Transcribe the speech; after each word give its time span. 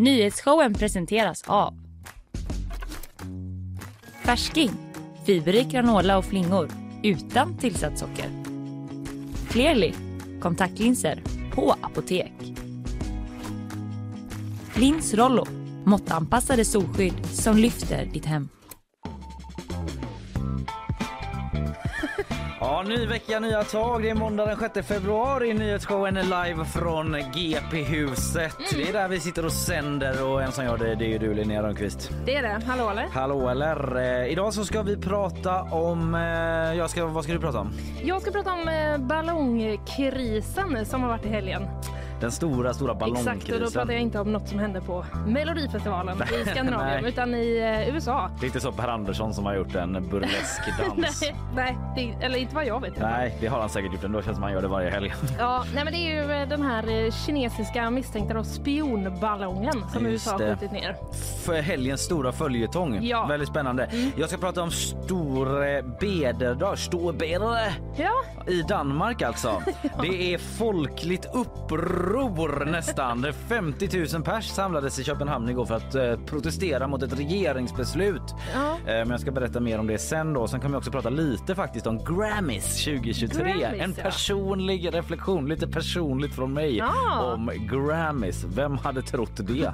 Nyhetsshowen 0.00 0.74
presenteras 0.74 1.42
av 1.46 1.74
Färsking, 4.24 4.70
fiberrik 5.26 5.68
granola 5.68 6.18
och 6.18 6.24
flingor 6.24 6.68
utan 7.02 7.58
tillsatt 7.58 7.98
socker. 7.98 8.30
Clearly, 9.50 9.92
kontaktlinser 10.40 11.22
på 11.54 11.74
apotek. 11.80 12.32
Lins 14.74 15.14
Rollo, 15.14 15.46
måttanpassade 15.84 16.64
solskydd 16.64 17.26
som 17.26 17.56
lyfter 17.56 18.08
ditt 18.12 18.26
hem. 18.26 18.48
Ja, 22.70 22.82
ny 22.82 23.06
vecka, 23.06 23.40
nya 23.40 23.64
tag. 23.64 24.02
Det 24.02 24.10
är 24.10 24.14
måndag 24.14 24.46
den 24.46 24.70
6 24.74 24.88
februari. 24.88 25.54
Nyhetsshowen 25.54 26.16
är 26.16 26.22
live 26.22 26.64
från 26.64 27.16
GP-huset. 27.34 28.56
Det 28.76 28.88
är 28.88 28.92
där 28.92 29.08
vi 29.08 29.20
sitter 29.20 29.44
och 29.44 29.52
sänder 29.52 30.28
och 30.28 30.42
en 30.42 30.52
som 30.52 30.64
gör 30.64 30.78
det, 30.78 30.94
det 30.94 31.04
är 31.04 31.08
ju 31.08 31.18
du 31.18 31.34
Linnea 31.34 31.62
Rönnqvist. 31.62 32.10
Det 32.24 32.36
är 32.36 32.42
det. 32.42 32.64
Hallå 32.66 32.90
eller? 32.90 33.06
Hallå 33.12 33.48
eller? 33.48 33.96
Eh, 33.96 34.32
idag 34.32 34.54
så 34.54 34.64
ska 34.64 34.82
vi 34.82 34.96
prata 34.96 35.62
om... 35.62 36.14
Eh, 36.14 36.20
jag 36.78 36.90
ska, 36.90 37.06
vad 37.06 37.24
ska 37.24 37.32
du 37.32 37.40
prata 37.40 37.58
om? 37.58 37.72
Jag 38.02 38.22
ska 38.22 38.30
prata 38.30 38.52
om 38.52 38.68
eh, 38.68 38.98
ballongkrisen 38.98 40.86
som 40.86 41.02
har 41.02 41.08
varit 41.08 41.26
i 41.26 41.28
helgen. 41.28 41.62
Den 42.20 42.32
stora, 42.32 42.74
stora 42.74 42.94
ballongkrisen. 42.94 43.36
Exakt, 43.36 43.52
och 43.54 43.60
då 43.60 43.70
pratar 43.70 43.92
jag 43.92 44.02
inte 44.02 44.20
om 44.20 44.32
något 44.32 44.48
som 44.48 44.58
hände 44.58 44.80
på 44.80 45.04
Melodifestivalen 45.26 46.22
i 46.42 46.44
Skandinavien 46.50 47.04
utan 47.06 47.34
i 47.34 47.58
eh, 47.88 47.94
USA. 47.94 48.30
Det 48.40 48.44
är 48.44 48.46
inte 48.46 48.60
så 48.60 48.72
Per 48.72 48.88
Andersson 48.88 49.34
som 49.34 49.46
har 49.46 49.54
gjort 49.54 49.74
en 49.74 50.08
burlesk 50.10 50.60
dans. 50.88 51.22
nej, 51.22 51.36
nej 51.54 51.78
det, 51.96 52.24
eller 52.26 52.38
inte 52.38 52.54
vad 52.54 52.66
jag 52.66 52.80
vet. 52.80 53.00
Nej, 53.00 53.36
det 53.40 53.46
har 53.46 53.60
han 53.60 53.68
säkert 53.68 53.92
gjort 53.92 54.04
ändå. 54.04 54.22
Känns 54.22 54.36
som 54.36 54.42
han 54.42 54.52
gör 54.52 54.62
det 54.62 54.68
varje 54.68 54.90
helg. 54.90 55.14
Ja, 55.38 55.64
nej 55.74 55.84
men 55.84 55.92
det 55.92 55.98
är 55.98 56.24
ju 56.24 56.32
eh, 56.42 56.48
den 56.48 56.62
här 56.62 57.04
eh, 57.04 57.12
kinesiska 57.12 57.90
misstänkta 57.90 58.34
då, 58.34 58.44
spionballongen 58.44 59.72
som 59.92 60.06
Just 60.06 60.26
USA 60.26 60.30
har 60.30 60.38
skjutit 60.54 60.72
ner. 60.72 60.96
För 61.44 61.62
helgens 61.62 62.00
stora 62.00 62.32
följetong. 62.32 62.98
Ja. 63.02 63.26
Väldigt 63.26 63.48
spännande. 63.48 63.90
Jag 64.16 64.28
ska 64.28 64.38
prata 64.38 64.62
om 64.62 64.70
Store 64.70 65.82
Bederdag, 65.82 66.78
Storbedre 66.78 67.72
Ja, 67.96 68.12
i 68.46 68.62
Danmark 68.62 69.22
alltså. 69.22 69.62
Det 70.02 70.34
är 70.34 70.38
folkligt 70.38 71.26
uppror 71.34 72.09
nästan. 72.10 73.26
50 73.48 74.14
000 74.14 74.22
pers 74.22 74.48
samlades 74.48 74.98
i 74.98 75.04
Köpenhamn 75.04 75.48
igår 75.48 75.66
för 75.66 75.74
att 75.74 75.94
eh, 75.94 76.16
protestera 76.26 76.88
mot 76.88 77.02
ett 77.02 77.18
regeringsbeslut. 77.18 78.22
Ja. 78.54 78.72
Eh, 78.72 78.76
men 78.86 79.10
jag 79.10 79.20
ska 79.20 79.30
berätta 79.30 79.60
mer 79.60 79.78
om 79.78 79.86
det 79.86 79.98
sen 79.98 80.32
då. 80.32 80.48
Sen 80.48 80.60
kommer 80.60 80.74
jag 80.74 80.78
också 80.78 80.90
prata 80.90 81.10
lite 81.10 81.54
faktiskt 81.54 81.86
om 81.86 81.98
Grammys 82.04 82.84
2023. 82.84 83.44
Grammys, 83.44 83.80
en 83.80 83.94
ja. 83.96 84.02
personlig 84.02 84.94
reflektion, 84.94 85.48
lite 85.48 85.68
personligt 85.68 86.34
från 86.34 86.52
mig 86.52 86.76
Ja. 86.76 87.32
om 87.34 87.50
Grammys. 87.70 88.44
Vem 88.44 88.78
hade 88.78 89.02
trott 89.02 89.36
det? 89.36 89.72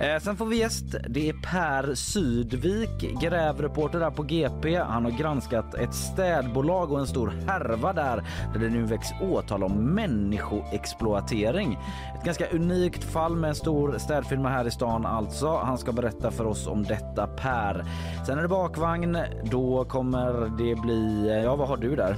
eh, 0.06 0.20
sen 0.22 0.36
får 0.36 0.46
vi 0.46 0.56
gäst. 0.56 0.94
Det 1.08 1.28
är 1.28 1.32
Per 1.32 1.94
Sydvik, 1.94 3.20
grävreporter 3.22 4.00
där 4.00 4.10
på 4.10 4.22
GP. 4.22 4.76
Han 4.76 5.04
har 5.04 5.12
granskat 5.12 5.74
ett 5.74 5.94
städbolag 5.94 6.92
och 6.92 7.00
en 7.00 7.06
stor 7.06 7.32
härva 7.46 7.92
där 7.92 8.24
där 8.52 8.60
det 8.60 8.68
nu 8.68 8.82
väcks 8.82 9.08
åtal 9.20 9.62
om 9.62 9.72
människoexploatering. 9.72 11.75
Ett 12.18 12.24
ganska 12.24 12.46
unikt 12.46 13.04
fall 13.04 13.36
med 13.36 13.48
en 13.48 13.54
stor 13.54 13.98
städfirma 13.98 14.48
här 14.48 14.66
i 14.66 14.70
stan 14.70 15.06
alltså. 15.06 15.56
Han 15.56 15.78
ska 15.78 15.92
berätta 15.92 16.30
för 16.30 16.46
oss 16.46 16.66
om 16.66 16.82
detta 16.82 17.26
Per. 17.26 17.84
Sen 18.26 18.38
är 18.38 18.42
det 18.42 18.48
bakvagn. 18.48 19.18
Då 19.44 19.84
kommer 19.84 20.32
det 20.58 20.74
bli, 20.74 21.30
ja 21.44 21.56
vad 21.56 21.68
har 21.68 21.76
du 21.76 21.96
där? 21.96 22.16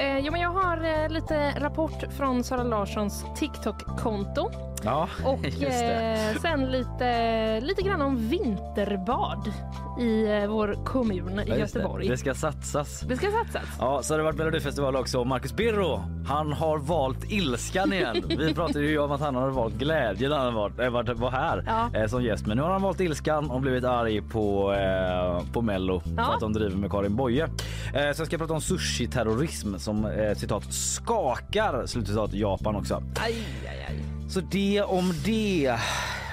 Eh, 0.00 0.18
jo, 0.18 0.32
men 0.32 0.40
jag 0.40 0.50
har 0.50 1.02
eh, 1.02 1.08
lite 1.08 1.50
rapport 1.60 2.04
från 2.16 2.44
Sara 2.44 2.62
Larssons 2.62 3.24
TikTok-konto. 3.36 4.50
Ja, 4.84 5.08
Och 5.24 5.44
eh, 5.62 6.36
sen 6.42 6.66
lite, 6.66 7.60
lite 7.60 7.82
grann 7.82 8.02
om 8.02 8.16
vinterbad 8.28 9.52
i 10.00 10.26
eh, 10.42 10.46
vår 10.50 10.84
kommun 10.84 11.42
Ja, 11.46 11.56
just 11.56 11.74
det. 11.74 11.78
Göteborg. 11.80 12.08
Det 12.08 12.16
ska 12.16 12.34
satsas. 12.34 13.00
Det 13.00 13.16
ska 13.16 13.26
satsas. 13.30 13.68
Ja, 13.78 14.02
så 14.02 14.12
har 14.14 14.18
det 14.18 14.24
varit 14.24 14.36
Melodifestival 14.38 14.96
också. 14.96 15.24
Marcus 15.24 15.52
Birro, 15.52 16.02
han 16.28 16.52
har 16.52 16.78
valt 16.78 17.30
ilskan 17.30 17.92
igen. 17.92 18.22
Vi 18.38 18.54
pratade 18.54 18.84
ju 18.84 18.98
om 18.98 19.12
att 19.12 19.20
han 19.20 19.34
hade 19.34 19.50
valt 19.50 19.74
glädjen 19.74 20.30
när 20.30 20.38
han 20.38 20.54
var, 20.54 20.72
äh, 20.84 20.90
var, 20.90 21.14
var 21.14 21.30
här 21.30 21.64
Ja. 21.66 22.00
eh, 22.00 22.06
som 22.06 22.22
gäst. 22.22 22.46
Men 22.46 22.56
nu 22.56 22.62
har 22.62 22.70
han 22.70 22.82
valt 22.82 23.00
ilskan 23.00 23.50
och 23.50 23.60
blivit 23.60 23.84
arg 23.84 24.22
på, 24.22 24.72
eh, 24.74 25.52
på 25.52 25.62
Mello 25.62 26.02
Ja. 26.16 26.24
för 26.24 26.32
att 26.34 26.40
de 26.40 26.52
driver 26.52 26.76
med 26.76 26.90
Karin 26.90 27.16
Boye. 27.16 27.42
Eh, 27.44 27.48
så 27.92 28.20
jag 28.20 28.26
ska 28.26 28.38
prata 28.38 28.52
om 28.54 28.60
sushi-terrorism 28.60 29.78
som 29.90 30.04
eh, 30.04 30.34
citat 30.34 30.72
skakar 30.74 31.86
slutcitat 31.86 32.32
Japan 32.32 32.76
också. 32.76 33.02
Aj, 33.20 33.34
aj, 33.68 33.86
aj. 33.88 34.30
Så 34.30 34.40
det 34.40 34.82
om 34.82 35.12
det. 35.24 35.76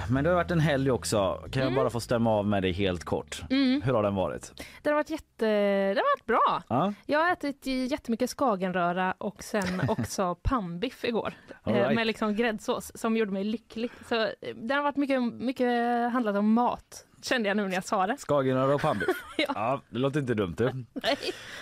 Men 0.10 0.24
det 0.24 0.30
har 0.30 0.36
varit 0.36 0.52
en 0.52 0.60
helg 0.60 0.92
också. 0.92 1.34
Kan 1.52 1.62
Mm. 1.62 1.74
jag 1.74 1.82
bara 1.84 1.90
få 1.90 2.00
stämma 2.00 2.32
av 2.32 2.46
med 2.48 2.64
dig 2.64 2.72
helt 2.72 3.04
kort? 3.04 3.42
Hur 3.84 3.94
har 3.94 4.04
den 4.04 4.16
varit? 4.16 4.52
Den 4.82 4.94
har 4.94 5.00
varit 5.00 5.10
jätte... 5.10 5.46
Den 5.88 5.98
har 5.98 6.18
varit 6.18 6.26
bra. 6.26 6.64
Ja. 6.68 6.94
Jag 7.06 7.20
har 7.20 7.32
ätit 7.32 7.66
jättemycket 7.66 8.30
skagenröra 8.30 9.14
och 9.18 9.44
sen 9.44 9.82
också 9.90 10.36
pannbiff 10.36 11.04
igår. 11.04 11.34
Eh, 11.66 11.74
right. 11.74 11.96
Med 11.96 12.08
liksom 12.08 12.36
gräddsås 12.36 12.92
som 12.96 13.18
gjorde 13.18 13.32
mig 13.32 13.44
lycklig. 13.44 13.92
Så 14.10 14.16
eh, 14.24 14.30
den 14.56 14.78
har 14.78 14.84
varit 14.84 14.98
mycket, 14.98 15.24
mycket 15.34 16.12
handlat 16.14 16.36
om 16.36 16.54
mat. 16.54 17.04
Kände 17.22 17.48
jag 17.50 17.58
nu 17.58 17.68
när 17.68 17.74
jag 17.74 17.86
sa 17.86 18.08
det. 18.08 18.18
Skagenröra 18.18 18.76
och 18.76 18.82
pannbiff. 18.82 19.08
Ja. 19.38 19.46
ja, 19.56 19.82
det 19.90 20.00
låter 20.00 20.20
inte 20.20 20.34
dumt 20.34 20.56
du. 20.58 20.66
Nej, 20.94 21.18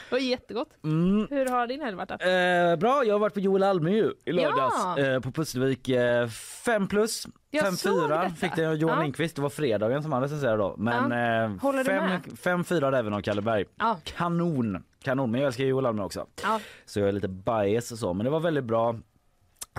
Det 0.09 0.15
var 0.15 0.19
jättegott. 0.19 0.69
Mm. 0.83 1.27
Hur 1.29 1.45
har 1.45 1.67
din 1.67 1.81
helg 1.81 1.95
varit? 1.95 2.11
Eh, 2.11 2.79
bra, 2.79 3.03
jag 3.05 3.13
har 3.13 3.19
varit 3.19 3.33
på 3.33 3.39
Joel 3.39 3.63
Alme 3.63 3.91
ju 3.91 4.11
i 4.25 4.31
lördags 4.31 4.75
Ja. 4.97 4.99
eh, 4.99 5.19
på 5.19 5.31
Pustervik. 5.31 5.89
Eh, 5.89 6.27
fem 6.65 6.87
plus, 6.87 7.27
Jag 7.51 7.63
fem 7.63 7.75
såg 7.75 8.07
fyra 8.07 8.21
detta. 8.23 8.35
fick 8.35 8.55
det 8.55 8.65
av 8.69 8.75
Johan 8.75 8.97
Ja. 8.97 9.03
Lindqvist. 9.03 9.35
Det 9.35 9.41
var 9.41 9.49
fredagen 9.49 10.03
som 10.03 10.11
han 10.13 10.21
recenserade 10.21 10.57
då. 10.57 10.75
Men 10.77 11.11
eh, 11.11 11.61
Håller 11.61 11.77
du 11.79 11.83
fem, 11.85 12.05
med? 12.05 12.21
fem 12.39 12.63
fyra 12.63 12.99
även 12.99 13.13
av 13.13 13.21
Kalle 13.21 13.41
Berg. 13.41 13.65
Ja. 13.75 13.97
Kanon, 14.03 14.83
kanon. 15.03 15.31
Men 15.31 15.41
jag 15.41 15.47
älskar 15.47 15.63
Joel 15.63 15.85
Alme 15.85 16.03
också. 16.03 16.25
Ja. 16.43 16.59
Så 16.85 16.99
jag 16.99 17.07
är 17.09 17.11
lite 17.11 17.27
bias 17.27 17.91
och 17.91 17.97
så. 17.97 18.13
Men 18.13 18.23
det 18.23 18.29
var 18.29 18.39
väldigt 18.39 18.63
bra. 18.65 18.95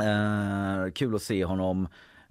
Eh, 0.00 0.90
kul 0.94 1.14
att 1.14 1.22
se 1.22 1.44
honom. 1.44 1.88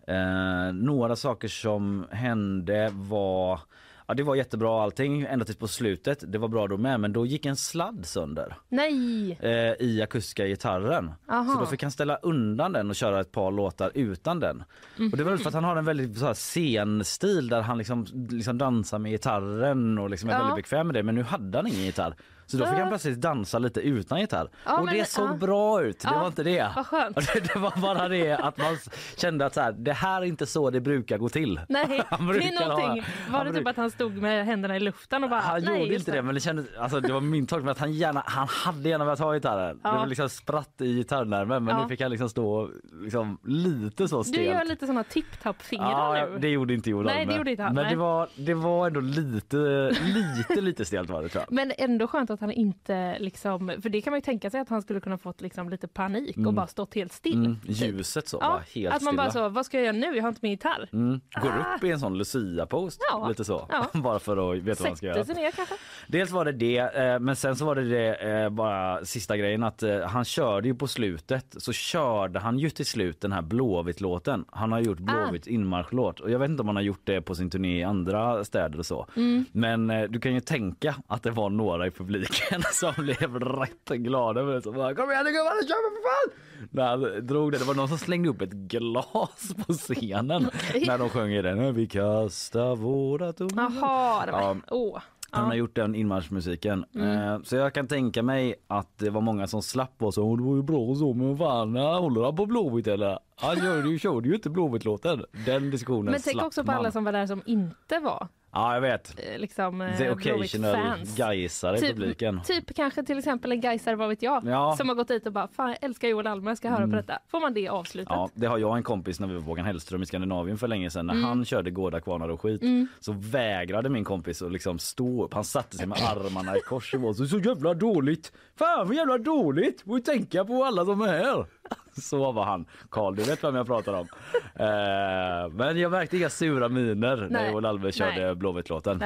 Eh, 0.07 0.73
några 0.73 1.16
saker 1.16 1.47
som 1.47 2.07
hände 2.12 2.89
var 2.94 3.59
Ja 4.07 4.13
det 4.13 4.23
var 4.23 4.35
jättebra 4.35 4.83
allting 4.83 5.21
ända 5.21 5.45
tills 5.45 5.57
på 5.57 5.67
slutet. 5.67 6.23
Det 6.27 6.38
var 6.38 6.47
bra 6.47 6.67
då 6.67 6.77
med 6.77 6.99
men 6.99 7.13
då 7.13 7.25
gick 7.25 7.45
en 7.45 7.55
sladd 7.55 8.05
sönder 8.05 8.55
Nej! 8.69 9.31
eh, 9.41 9.85
i 9.85 10.01
akustiska 10.03 10.47
gitarren. 10.47 11.11
Aha. 11.29 11.53
Så 11.53 11.59
då 11.59 11.66
fick 11.66 11.81
han 11.83 11.91
ställa 11.91 12.15
undan 12.15 12.71
den 12.71 12.89
och 12.89 12.95
köra 12.95 13.19
ett 13.21 13.31
par 13.31 13.51
låtar 13.51 13.91
utan 13.94 14.39
den. 14.39 14.63
Och 15.11 15.17
det 15.17 15.23
var 15.23 15.38
för 15.38 15.47
att 15.47 15.53
han 15.53 15.63
har 15.63 15.75
en 15.75 15.85
väldigt 15.85 16.17
så 16.17 16.25
här, 16.25 16.33
scenstil 16.33 17.47
där 17.47 17.61
han 17.61 17.77
liksom, 17.77 18.05
liksom 18.29 18.57
dansar 18.57 18.99
med 18.99 19.11
gitarren 19.11 19.97
och 19.97 20.09
liksom 20.09 20.29
är 20.29 20.33
Ja. 20.33 20.39
väldigt 20.39 20.55
bekväm 20.55 20.88
med 20.88 20.94
det. 20.94 21.03
Men 21.03 21.15
nu 21.15 21.23
hade 21.23 21.57
han 21.57 21.67
ingen 21.67 21.83
gitarr. 21.85 22.15
Så 22.47 22.57
då 22.57 22.66
fick 22.66 22.79
han 22.79 22.89
plötsligt 22.89 23.22
dansa 23.22 23.59
lite 23.59 23.79
utan 23.81 24.19
gitarr. 24.19 24.50
Ja, 24.66 24.78
och 24.79 24.85
men- 24.85 24.94
det 24.97 25.06
såg 25.06 25.29
ja. 25.29 25.33
bra 25.33 25.81
ut, 25.83 26.00
det 26.00 26.07
Ja, 26.13 26.19
var 26.19 26.28
inte 26.28 26.44
det. 26.44 26.72
vad 26.75 26.88
skönt. 26.88 27.16
Det, 27.53 27.56
var 27.59 27.81
bara 27.81 28.07
det 28.07 28.31
att 28.31 28.57
man 28.57 28.78
kände 29.17 29.45
att 29.45 29.53
så 29.53 29.61
här, 29.61 29.72
det 29.72 29.94
här 29.94 30.22
är 30.22 30.25
inte 30.25 30.45
så 30.45 30.69
det 30.69 30.81
brukar 30.81 31.17
gå 31.17 31.29
till. 31.29 31.59
Nej, 31.69 32.01
Han 32.09 32.28
det 32.28 32.44
är 32.47 32.67
någonting. 32.67 33.03
Var 33.29 33.45
det 33.45 33.53
typ 33.53 33.67
att 33.67 33.78
han 33.78 33.91
stod 33.91 34.17
med 34.17 34.45
händerna 34.45 34.75
i 34.75 34.79
luften 34.79 35.23
och 35.23 35.29
bara... 35.29 35.39
han 35.39 35.61
nej, 35.63 35.81
gjorde 35.81 35.95
inte 35.95 36.11
det 36.11 36.22
men 36.22 36.35
det 36.35 36.41
kändes, 36.41 36.66
alltså 36.79 37.00
det 37.00 37.13
var 37.13 37.22
min 37.22 37.47
tolkning 37.47 37.72
att 37.72 37.79
han 37.79 37.94
gärna, 37.94 38.23
han 38.25 38.47
hade 38.47 38.89
gärna 38.89 39.06
velat 39.06 39.19
ha 39.19 39.33
gitarren. 39.33 39.79
Det 39.83 39.89
var 39.89 40.06
liksom 40.06 40.29
spratt 40.29 40.81
i 40.81 40.94
gitarrnärmen 40.95 41.63
men 41.63 41.81
nu 41.81 41.88
fick 41.89 42.01
han 42.01 42.12
liksom 42.12 42.29
stå 42.29 42.69
liksom 43.03 43.38
lite 43.44 44.07
så 44.07 44.17
Du 44.17 44.23
stelt. 44.23 44.45
gör 44.47 44.63
lite 44.66 44.88
såna 44.88 45.03
tipp-tapp-fingrar 45.03 46.29
nu. 46.29 46.38
det 46.39 46.50
gjorde 46.50 46.73
inte 46.73 46.89
Joel 46.89 47.06
Nej, 47.06 47.25
det 47.25 47.35
gjorde 47.35 47.51
inte 47.51 47.63
han, 47.63 47.73
Men 47.75 47.83
nej. 47.83 47.94
det 47.94 48.00
var, 48.00 48.29
det 48.38 48.53
var 48.53 48.88
ändå 48.88 49.00
lite, 49.00 49.57
lite, 50.01 50.62
lite 50.62 50.85
stelt 50.85 51.09
var 51.09 51.22
det 51.23 51.29
tror 51.29 51.44
jag. 51.47 51.51
Men 51.56 51.72
ändå 51.77 52.07
skönt 52.07 52.29
att 52.35 52.41
han 52.41 52.51
inte 52.51 53.19
liksom, 53.19 53.72
för 53.81 53.90
det 53.90 54.01
kan 54.01 54.12
man 54.12 54.18
ju 54.18 54.22
tänka 54.22 54.50
sig 54.50 54.59
att 54.62 54.69
han 54.69 54.81
skulle 54.81 55.00
kunna 55.00 55.18
fått 55.18 55.41
liksom 55.41 55.69
lite 55.69 55.88
panik 55.88 56.38
och 56.38 56.53
bara 56.53 56.68
stått 56.68 56.96
helt 56.96 57.13
still. 57.13 57.46
Mm, 57.46 57.59
typ. 57.59 57.81
ljuset 57.81 58.28
så, 58.28 58.38
Ja, 58.41 58.50
var 58.50 58.59
helt 58.81 58.96
att 58.96 59.01
man 59.01 59.12
stilla. 59.13 59.23
bara 59.23 59.31
så, 59.31 59.50
vad 59.50 59.66
ska 59.66 59.78
jag 59.78 59.85
göra 59.85 60.09
nu? 60.12 60.16
Jag 60.16 60.23
har 60.23 60.29
inte 60.29 60.40
min 60.41 60.51
gitarr. 60.51 60.90
Mm, 60.94 61.19
går 61.41 61.50
upp 61.75 61.84
i 61.84 61.91
en 61.91 62.00
sån 62.00 62.18
Lucia-post 62.18 63.01
Ja, 63.12 63.27
lite 63.27 63.45
så. 63.45 63.68
ja. 63.69 63.88
Bara 64.00 64.19
för 64.19 64.51
att 64.54 64.57
veta 64.63 64.83
vad 64.83 64.89
man 64.89 64.98
ska 64.98 65.06
Sätter 65.07 65.07
göra. 65.07 65.25
sig 65.25 65.36
ner 65.36 65.51
kanske. 65.51 65.75
Dels 66.07 66.31
var 66.31 66.45
det 66.45 66.51
det, 66.51 66.77
eh, 66.77 67.19
men 67.19 67.36
sen 67.36 67.56
så 67.56 67.65
var 67.65 67.75
det 67.75 67.89
det 67.89 68.15
eh, 68.44 68.50
bara 68.50 69.06
sista 69.06 69.38
grejen 69.38 69.63
att 69.63 69.83
eh, 69.83 70.00
han 70.01 70.25
körde 70.25 70.68
ju 70.68 70.75
på 70.75 70.88
slutet 70.88 71.56
så 71.57 71.71
körde 71.74 72.39
han 72.39 72.59
ju 72.59 72.69
till 72.69 72.86
slut 72.86 73.21
den 73.21 73.31
här 73.31 73.42
Blåvitt-låten. 73.42 74.45
Han 74.51 74.71
har 74.71 74.80
Ah. 74.80 74.81
gjort 74.81 75.00
Blåvitt 75.00 75.48
inmarschlåt 75.48 76.19
och 76.19 76.31
jag 76.31 76.39
vet 76.39 76.50
inte 76.50 76.62
om 76.62 76.68
han 76.68 76.75
har 76.75 76.83
gjort 76.83 77.01
det 77.04 77.21
på 77.21 77.36
sin 77.36 77.50
turné 77.50 77.80
i 77.80 77.83
andra 77.83 78.44
städer 78.44 78.80
och 78.80 78.86
så. 78.86 79.07
Mm. 79.15 79.45
Men 79.51 79.88
du 80.09 80.19
kan 80.19 80.33
ju 80.33 80.39
tänka 80.39 80.95
att 81.07 81.24
det 81.24 81.31
var 81.31 81.50
några 81.50 81.88
i 81.88 81.92
publiken 81.92 82.25
som 82.74 82.94
blev 82.98 83.39
rätt 83.39 83.89
glada 83.89 84.44
med 84.44 84.56
det. 84.56 84.62
Så 84.62 84.72
bara, 84.72 84.95
Kom 84.95 85.12
igen 85.12 85.25
nu 85.25 85.31
gubbar, 85.31 85.62
nu 85.62 85.68
kör 85.68 85.89
vi 85.89 85.95
för 85.95 86.04
fan! 86.04 86.39
När 86.72 86.88
han 86.88 87.27
drog 87.27 87.51
det, 87.51 87.57
det 87.57 87.66
var 87.66 87.74
någon 87.75 87.88
som 87.88 87.98
slängde 87.98 88.30
upp 88.30 88.42
ett 88.42 88.51
glas 88.51 89.54
på 89.68 89.74
scenen 89.74 90.50
när 90.88 90.98
de 90.98 91.10
sjöng 91.10 91.31
i 91.31 91.42
den. 91.42 91.74
Vi 91.75 91.88
kastar 91.88 92.75
våra 92.75 93.33
tomma 93.33 93.72
Jaha, 93.81 94.25
det 94.25 94.31
var... 94.31 94.57
Ja. 94.69 95.01
När 95.31 95.42
hon 95.42 95.50
har 95.50 95.56
gjort 95.57 95.75
den 95.75 95.95
inmarschmusiken. 95.95 96.86
Eh, 96.95 97.42
så 97.44 97.56
jag 97.56 97.74
kan 97.74 97.88
tänka 97.88 98.24
mig 98.24 98.56
att 98.68 98.98
det 98.98 99.10
var 99.10 99.21
många 99.21 99.48
som 99.48 99.62
slapp 99.62 99.94
och 100.04 100.13
så, 100.13 100.24
"Åh, 100.24 100.38
det 100.38 100.44
var 100.44 100.56
ju 100.56 100.63
bra 100.63 100.95
så 100.95 101.13
men 101.13 101.38
fan, 101.38 101.75
håller 101.75 102.24
han 102.24 102.36
på 102.36 102.45
Blåvitt 102.45 102.88
eller? 102.88 103.19
Han 103.36 103.57
gör 103.57 103.86
ju, 103.86 104.00
körde 104.00 104.28
ju 104.30 104.36
inte 104.36 104.50
Blåvitt-låten. 104.50 105.25
Den 105.45 105.71
diskussionen 105.71 106.12
Men 106.12 106.21
tänk 106.21 106.42
också 106.44 106.62
på 106.63 106.68
man. 106.71 106.75
alla 106.75 106.92
som 106.92 107.04
var 107.04 107.12
där 107.12 107.28
som 107.28 107.42
inte 107.45 108.00
var 108.00 108.28
Ja 108.56 108.74
jag 108.74 108.81
vet. 108.81 109.16
eh, 109.34 109.40
liksom 109.40 109.81
eh, 109.81 109.98
The 109.98 110.10
occasional 110.10 110.75
Blåvitt-fans. 110.75 111.18
gaisare 111.18 111.78
i 111.78 111.81
publiken. 111.94 112.42
Typ 112.46 112.75
kanske 112.75 113.04
till 113.04 113.18
exempel 113.18 113.52
en 113.52 113.62
Gaisare, 113.62 113.96
vad 113.96 114.10
vet 114.10 114.22
jag, 114.22 114.46
Ja. 114.46 114.75
som 114.78 114.90
har 114.90 114.96
gått 114.96 115.07
dit 115.07 115.25
och 115.25 115.31
bara 115.34 115.48
fan 115.48 115.69
jag 115.69 115.78
älskar 115.81 116.07
Joel 116.07 116.28
Alme, 116.28 116.50
jag 116.52 116.57
ska 116.57 116.69
höra 116.69 116.88
på 116.88 116.96
detta. 116.96 117.19
Får 117.31 117.40
man 117.42 117.54
det 117.54 117.68
avslutat? 117.69 118.13
Ja, 118.16 118.30
det 118.34 118.46
har 118.48 118.57
jag 118.57 118.78
en 118.78 118.84
kompis 118.84 119.19
när 119.19 119.28
vi 119.28 119.34
var 119.34 119.42
på 119.42 119.48
Håkan 119.48 119.66
Hellström 119.66 120.04
i 120.04 120.06
Skandinavien 120.06 120.57
för 120.57 120.68
länge 120.68 120.90
sedan. 120.90 121.06
När 121.07 121.13
Mm. 121.13 121.25
han 121.25 121.46
körde 121.46 121.72
Gårda 121.72 122.00
kvarnar 122.02 122.30
och 122.30 122.42
skit 122.42 122.62
så 123.00 123.12
vägrade 123.12 123.90
min 123.90 124.04
kompis 124.04 124.42
att 124.42 124.52
liksom 124.52 124.80
stå 124.80 125.25
upp. 125.25 125.34
Han 125.34 125.44
satte 125.44 125.78
sig 125.78 125.88
med 125.88 125.98
armarna 125.98 126.57
i 126.57 126.60
kors 126.60 126.94
och 126.94 127.02
var 127.02 127.13
så, 127.13 127.25
så 127.28 127.40
jävla 127.40 127.74
dåligt. 127.74 128.31
Fan 128.57 128.88
vad 128.88 128.96
jävla 128.96 129.18
dåligt. 129.18 129.84
Ju 129.86 130.00
tänka 130.00 130.46
på 130.46 130.63
alla 130.63 130.86
som 130.86 131.02
är 131.02 131.07
här. 131.07 131.46
Så 132.02 132.31
var 132.31 132.44
han. 132.44 132.66
Karl, 132.90 133.16
du 133.16 133.24
vet 133.24 133.44
vem 133.44 133.56
jag 133.56 133.68
pratar 133.68 133.94
om. 133.94 134.07
Eh, 134.60 135.50
men 135.52 135.80
jag 135.80 135.92
märkte 135.92 136.18
inga 136.18 136.30
sura 136.30 136.69
miner 136.69 137.16
när 137.16 137.30
Nej. 137.30 137.52
Joel 137.52 137.66
Alve 137.66 137.92
körde. 137.92 138.36
Blåvitt-låten. 138.36 139.04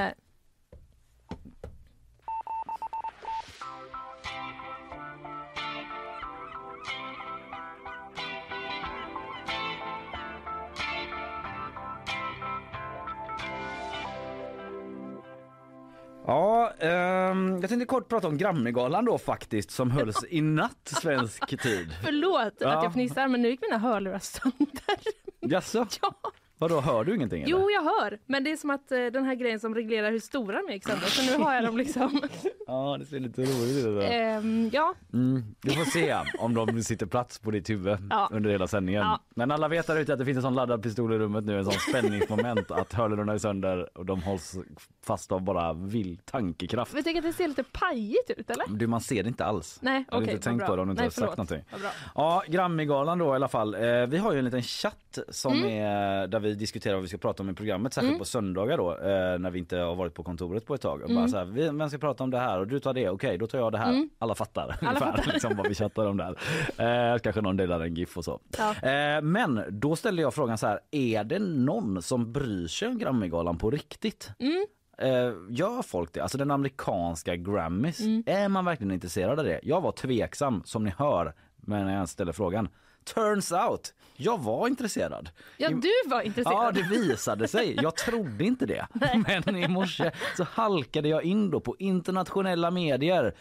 Ja, 16.29 16.71
ehm, 16.79 17.57
jag 17.61 17.69
tänkte 17.69 17.85
kort 17.85 18.07
prata 18.09 18.27
om 18.27 18.37
Grammygalan 18.37 19.05
då 19.05 19.17
faktiskt 19.17 19.71
som 19.71 19.91
hölls 19.91 20.25
i 20.29 20.41
natt 20.41 20.93
svensk 21.01 21.61
tid. 21.61 21.89
Förlåt 22.03 22.53
Ja. 22.59 22.69
att 22.69 22.83
jag 22.83 22.93
fnissar 22.93 23.27
men 23.27 23.41
nu 23.41 23.49
gick 23.49 23.61
mina 23.61 23.77
hörlurar 23.77 24.19
sönder. 24.19 24.99
Jaså? 25.39 25.85
ja. 26.01 26.13
Vadå, 26.59 26.79
hör 26.81 27.03
du 27.03 27.15
ingenting? 27.15 27.41
Eller? 27.43 27.51
Jo 27.51 27.69
jag 27.71 27.83
hör, 27.83 28.19
men 28.25 28.43
det 28.43 28.51
är 28.51 28.55
som 28.57 28.69
att 28.69 28.91
eh, 28.91 29.05
den 29.05 29.25
här 29.25 29.35
grejen 29.35 29.59
som 29.59 29.75
reglerar 29.75 30.11
hur 30.11 30.19
stora 30.19 30.57
de 30.61 30.67
är 30.69 30.73
gick 30.73 30.87
sönder 30.87 31.07
så 31.07 31.37
nu 31.37 31.43
har 31.43 31.53
jag 31.55 31.63
dem 31.63 31.77
liksom. 31.77 32.21
Ja, 32.67 32.97
det 32.99 33.05
ser 33.05 33.19
lite 33.19 33.41
roligt 33.41 33.77
ut. 33.77 33.83
det 33.83 33.91
där. 33.99 34.37
Ehm, 34.37 34.69
ja, 34.73 34.93
Mm, 35.13 35.55
får 35.63 35.85
se 35.91 36.15
om 36.39 36.53
de 36.53 36.83
sitter 36.83 37.05
plats 37.05 37.39
på 37.39 37.51
ditt 37.51 37.69
huvud 37.69 37.97
Ja. 38.09 38.29
under 38.31 38.49
hela 38.49 38.67
sändningen. 38.67 39.01
Ja. 39.01 39.19
Men 39.35 39.51
alla 39.51 39.67
vet 39.67 39.87
där 39.87 39.97
ute 39.99 40.13
att 40.13 40.19
det 40.19 40.25
finns 40.25 40.35
en 40.37 40.41
sån 40.41 40.55
laddad 40.55 40.83
pistol 40.83 41.13
i 41.13 41.17
rummet 41.17 41.45
nu, 41.45 41.57
en 41.59 41.65
sån 41.65 41.73
spänningsmoment 41.73 42.71
att 42.71 42.93
hörlurarna 42.93 43.33
är 43.33 43.37
sönder 43.37 43.97
och 43.97 44.05
de 44.05 44.21
hålls 44.21 44.55
fast 45.05 45.31
av 45.31 45.41
bara 45.41 45.73
vild 45.73 46.25
tankekraft. 46.25 46.93
vi 46.93 47.03
tycker 47.03 47.19
att 47.19 47.25
det 47.25 47.33
ser 47.33 47.47
lite 47.47 47.63
pajigt 47.63 48.29
ut 48.37 48.49
eller? 48.49 48.65
Du, 48.69 48.87
man 48.87 49.01
ser 49.01 49.23
det 49.23 49.27
inte 49.29 49.45
alls. 49.45 49.79
Nej 49.81 50.05
Jag 50.07 50.13
hade 50.15 50.23
okej, 50.25 50.33
inte 50.35 50.43
tänkt 50.47 50.59
vad 50.61 50.67
på 50.67 50.71
bra. 50.71 50.75
det 50.75 50.81
om 50.81 50.87
du 50.87 50.91
inte 50.91 51.01
Nej, 51.01 51.05
hade 51.05 51.11
sagt 51.15 51.35
förlåt. 51.35 51.37
någonting. 51.37 51.65
Vad 51.71 51.81
bra. 51.81 51.89
Ja, 52.15 52.43
Grammygalan 52.47 53.17
då 53.17 53.25
i 53.25 53.35
alla 53.35 53.47
fall. 53.47 53.75
Eh, 53.75 53.81
vi 54.07 54.17
har 54.17 54.33
ju 54.33 54.39
en 54.39 54.45
liten 54.45 54.61
chatt 54.63 55.19
som 55.29 55.53
Mm. 55.53 55.69
är 55.69 56.27
där 56.27 56.39
vi 56.39 56.48
diskuterar 56.55 56.93
vad 56.93 57.01
vi 57.01 57.07
ska 57.07 57.17
prata 57.17 57.43
om 57.43 57.49
i 57.49 57.53
programmet, 57.53 57.93
särskilt 57.93 58.17
på 58.19 58.25
söndagar 58.25 58.77
då 58.77 58.91
eh, 58.91 59.39
när 59.39 59.49
vi 59.51 59.59
inte 59.59 59.77
har 59.77 59.95
varit 59.95 60.13
på 60.13 60.23
kontoret 60.23 60.65
på 60.65 60.75
ett 60.75 60.81
tag. 60.81 61.01
Och 61.01 61.09
Mm. 61.09 61.21
bara 61.21 61.27
så 61.27 61.37
här, 61.37 61.45
vi, 61.45 61.63
vem 61.63 61.89
ska 61.89 61.97
prata 61.97 62.23
om 62.23 62.29
det 62.31 62.39
här 62.39 62.59
och 62.59 62.67
du 62.67 62.79
tar 62.79 62.93
det, 62.93 63.09
okej 63.09 63.37
då 63.37 63.47
tar 63.47 63.57
jag 63.59 63.71
det 63.71 63.77
här. 63.77 64.07
Alla 64.19 64.35
fattar 64.35 64.77
ungefär 64.81 64.99
fattar. 65.11 65.31
liksom, 65.33 65.55
vad 65.57 65.67
vi 65.67 65.75
chattar 65.75 66.05
om 66.05 66.17
där. 66.17 66.35
Eh, 67.13 67.17
kanske 67.19 67.41
någon 67.41 67.57
delar 67.57 67.79
en 67.79 67.95
GIF 67.95 68.17
och 68.17 68.25
så. 68.25 68.39
Ja. 68.57 68.89
Eh, 68.89 69.21
men 69.21 69.63
då 69.69 69.95
ställde 69.95 70.21
jag 70.21 70.33
frågan 70.33 70.57
så 70.57 70.67
här, 70.67 70.79
är 70.91 71.23
det 71.23 71.39
någon 71.39 72.01
som 72.01 72.33
bryr 72.33 72.67
sig 72.67 72.87
om 72.87 72.97
Grammygalan 72.97 73.57
på 73.57 73.69
riktigt? 73.71 74.29
Mm. 74.39 74.65
Eh, 74.97 75.33
gör 75.49 75.81
folk 75.81 76.13
det? 76.13 76.21
Alltså 76.21 76.37
den 76.37 76.51
amerikanska 76.51 77.35
Grammys, 77.35 77.99
Mm. 77.99 78.23
är 78.25 78.47
man 78.49 78.65
verkligen 78.65 78.91
intresserad 78.91 79.39
av 79.39 79.45
det? 79.45 79.59
Jag 79.63 79.81
var 79.81 79.91
tveksam 79.91 80.61
som 80.65 80.83
ni 80.83 80.93
hör 80.97 81.33
men 81.55 81.85
när 81.85 81.97
jag 81.97 82.09
ställde 82.09 82.33
frågan. 82.33 82.67
Turns 83.13 83.51
out, 83.51 83.93
jag 84.15 84.37
var 84.39 84.67
intresserad. 84.67 85.29
Ja 85.57 85.69
du 85.69 85.91
var 86.09 86.21
intresserad. 86.21 86.55
Ja 86.55 86.71
det 86.71 86.81
visade 86.89 87.47
sig. 87.47 87.75
Jag 87.81 87.95
trodde 87.95 88.43
inte 88.43 88.65
det. 88.65 88.87
Men 89.43 89.55
i 89.55 89.67
morse 89.67 90.11
så 90.37 90.43
halkade 90.43 91.09
jag 91.09 91.23
in 91.23 91.49
då 91.51 91.59
på 91.59 91.75
internationella 91.79 92.71
medier 92.71 93.35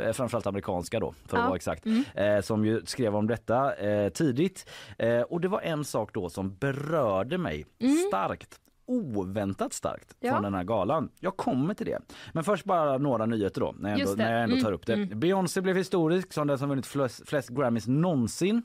eh, 0.00 0.12
framförallt 0.12 0.46
amerikanska 0.46 1.00
då 1.00 1.14
för 1.26 1.36
att 1.36 1.42
Ja. 1.42 1.46
vara 1.46 1.56
exakt, 1.56 1.86
eh, 2.14 2.40
som 2.40 2.64
ju 2.66 2.82
skrev 2.86 3.16
om 3.16 3.26
detta 3.26 3.74
eh, 3.74 4.08
tidigt. 4.08 4.70
Eh, 4.98 5.20
och 5.20 5.40
det 5.40 5.48
var 5.48 5.60
en 5.60 5.84
sak 5.84 6.10
då 6.14 6.30
som 6.30 6.56
berörde 6.56 7.38
mig 7.38 7.66
starkt 8.08 8.60
oväntat 8.86 9.72
starkt 9.72 10.16
Ja. 10.20 10.32
från 10.32 10.42
den 10.42 10.54
här 10.54 10.64
galan. 10.64 11.08
Jag 11.20 11.36
kommer 11.36 11.74
till 11.74 11.86
det. 11.86 11.98
Men 12.32 12.44
först 12.44 12.64
bara 12.64 12.98
några 12.98 13.26
nyheter 13.26 13.60
då 13.60 13.74
när 13.78 13.90
jag 13.90 14.00
ändå, 14.00 14.12
när 14.14 14.32
jag 14.32 14.42
ändå 14.42 14.54
Mm, 14.54 14.64
tar 14.64 14.72
upp 14.72 14.86
det. 14.86 14.96
Beyoncé 15.06 15.60
blev 15.60 15.76
historisk 15.76 16.32
som 16.32 16.46
den 16.46 16.58
som 16.58 16.68
vunnit 16.68 16.86
flest, 16.86 17.28
flest 17.28 17.48
Grammys 17.48 17.86
någonsin. 17.86 18.62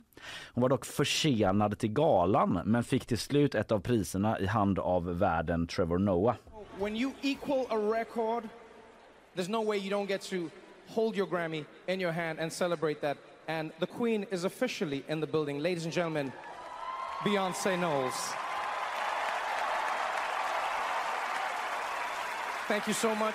Hon 0.54 0.62
var 0.62 0.68
dock 0.68 0.84
försenad 0.84 1.78
till 1.78 1.92
galan 1.92 2.60
men 2.64 2.84
fick 2.84 3.06
till 3.06 3.18
slut 3.18 3.54
ett 3.54 3.72
av 3.72 3.80
priserna 3.80 4.38
i 4.40 4.46
hand 4.46 4.78
av 4.78 5.18
värden 5.18 5.66
Trevor 5.66 5.98
Noah. 5.98 6.34
When 6.78 6.96
you 6.96 7.12
equal 7.22 7.66
a 7.70 7.76
record, 7.98 8.48
there's 9.36 9.50
no 9.50 9.64
way 9.64 9.78
you 9.78 9.90
don't 9.98 10.06
get 10.08 10.22
to 10.30 10.36
hold 10.94 11.16
your 11.16 11.28
Grammy 11.28 11.64
in 11.86 12.00
your 12.00 12.12
hand 12.12 12.38
and 12.40 12.52
celebrate 12.52 13.00
that. 13.00 13.16
And 13.48 13.70
the 13.78 13.86
Queen 13.86 14.24
is 14.30 14.44
officially 14.44 15.02
in 15.08 15.20
the 15.20 15.26
building. 15.26 15.58
Ladies 15.62 15.84
and 15.84 15.94
gentlemen, 15.94 16.32
Beyonce 17.24 17.76
Knowles. 17.76 18.34
Thank 22.70 22.86
you 22.88 22.94
so 22.94 23.08
much. 23.14 23.34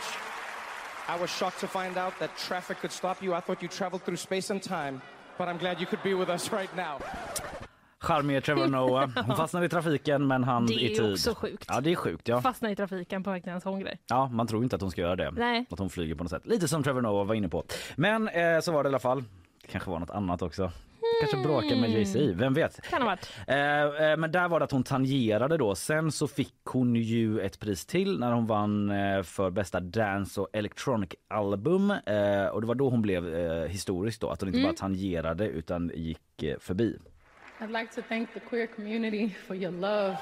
I 1.18 1.22
was 1.22 1.30
shocked 1.30 1.60
to 1.60 1.68
find 1.68 1.98
out 1.98 2.14
that 2.20 2.30
traffic 2.48 2.78
could 2.82 2.92
stop 2.94 3.24
you. 3.24 3.38
I 3.38 3.42
thought 3.42 3.62
you 3.64 3.68
traveled 3.70 4.02
through 4.06 4.18
space 4.18 4.54
and 4.54 4.64
time, 4.64 5.02
but 5.38 5.48
I'm 5.48 5.58
glad 5.58 5.80
you 5.82 5.86
could 5.86 6.04
be 6.04 6.14
with 6.14 6.30
us 6.30 6.52
right 6.54 6.76
now. 6.76 7.00
Charmige 8.02 8.42
Trevor 8.44 8.68
Noah. 8.68 9.10
Hon 9.28 9.38
fastnade 9.38 9.66
i 9.66 9.70
trafiken 9.70 10.28
men 10.28 10.44
han 10.44 10.66
Det 10.66 10.74
i 10.74 10.86
är 10.94 10.96
tid. 11.02 11.12
också 11.14 11.36
sjukt. 11.36 11.66
Ja 11.68 11.82
det 11.82 11.92
är 11.92 11.96
sjukt 11.96 12.28
ja. 12.28 12.42
Fastna 12.42 12.72
i 12.72 12.76
trafiken 12.76 13.24
på 13.24 13.32
väg 13.32 13.44
till 13.44 13.52
en 13.52 13.62
sån 13.62 13.80
grej. 13.80 14.00
Ja, 14.08 14.28
man 14.28 14.48
tror 14.48 14.64
inte 14.64 14.76
att 14.76 14.82
hon 14.82 14.92
ska 14.92 15.02
göra 15.02 15.16
det. 15.16 15.32
Nej. 15.32 15.66
Att 15.70 15.80
hon 15.80 15.90
flyger 15.90 16.16
på 16.16 16.24
något 16.24 16.32
sätt. 16.32 16.46
Lite 16.46 16.68
som 16.68 16.84
Trevor 16.84 17.02
Noah 17.02 17.26
var 17.28 17.36
inne 17.36 17.50
på. 17.50 17.64
Men 17.96 18.28
eh, 18.28 18.60
så 18.60 18.72
var 18.72 18.84
det 18.84 18.88
i 18.88 18.92
alla 18.92 19.00
fall. 19.00 19.24
Det 19.62 19.68
kanske 19.68 19.90
var 19.90 20.00
något 20.00 20.10
annat 20.10 20.42
också. 20.42 20.72
Kanske 21.22 21.38
bråka 21.38 21.76
med 21.76 21.90
Jay-Z, 21.90 22.20
vem 22.36 22.54
vet? 22.54 22.82
Kan 22.90 23.02
ha 23.02 23.10
varit. 23.10 23.32
Eh, 23.48 24.10
eh, 24.12 24.18
men 24.18 24.32
där 24.32 24.48
var 24.48 24.60
det 24.60 24.64
att 24.66 24.72
hon 24.72 24.84
tangerade 24.84 25.58
då. 25.58 25.76
Sen 25.76 26.12
så 26.12 26.28
fick 26.28 26.54
hon 26.66 26.96
ju 26.96 27.40
ett 27.40 27.60
pris 27.60 27.86
till 27.86 28.20
när 28.20 28.32
hon 28.32 28.46
vann 28.48 28.90
eh, 28.92 29.24
för 29.24 29.50
bästa 29.50 29.80
dance 29.80 30.42
och 30.42 30.48
electronic 30.54 31.10
album. 31.28 31.92
Eh, 31.92 32.46
och 32.46 32.62
det 32.62 32.68
var 32.68 32.76
då 32.76 32.90
hon 32.90 33.02
blev 33.02 33.36
eh, 33.36 33.68
historisk 33.68 34.22
då. 34.22 34.30
Att 34.30 34.42
hon 34.42 34.50
inte 34.50 34.64
bara 34.64 34.74
tangerade 34.74 35.48
utan 35.48 35.92
gick 35.96 36.44
eh, 36.44 36.56
förbi. 36.60 36.98
I'd 37.60 37.72
like 37.80 37.96
to 37.96 38.02
thank 38.10 38.34
the 38.34 38.40
queer 38.40 38.68
community 38.68 39.30
for 39.48 39.56
your 39.56 39.72
love 39.72 40.18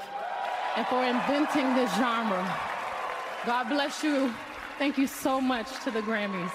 and 0.76 0.86
for 0.86 1.04
inventing 1.04 1.74
this 1.74 1.90
genre. 1.96 2.44
God 3.46 3.68
bless 3.68 4.04
you. 4.04 4.30
Thank 4.78 4.98
you 4.98 5.06
so 5.06 5.40
much 5.40 5.66
to 5.84 5.90
the 5.90 6.00
Grammys. 6.00 6.50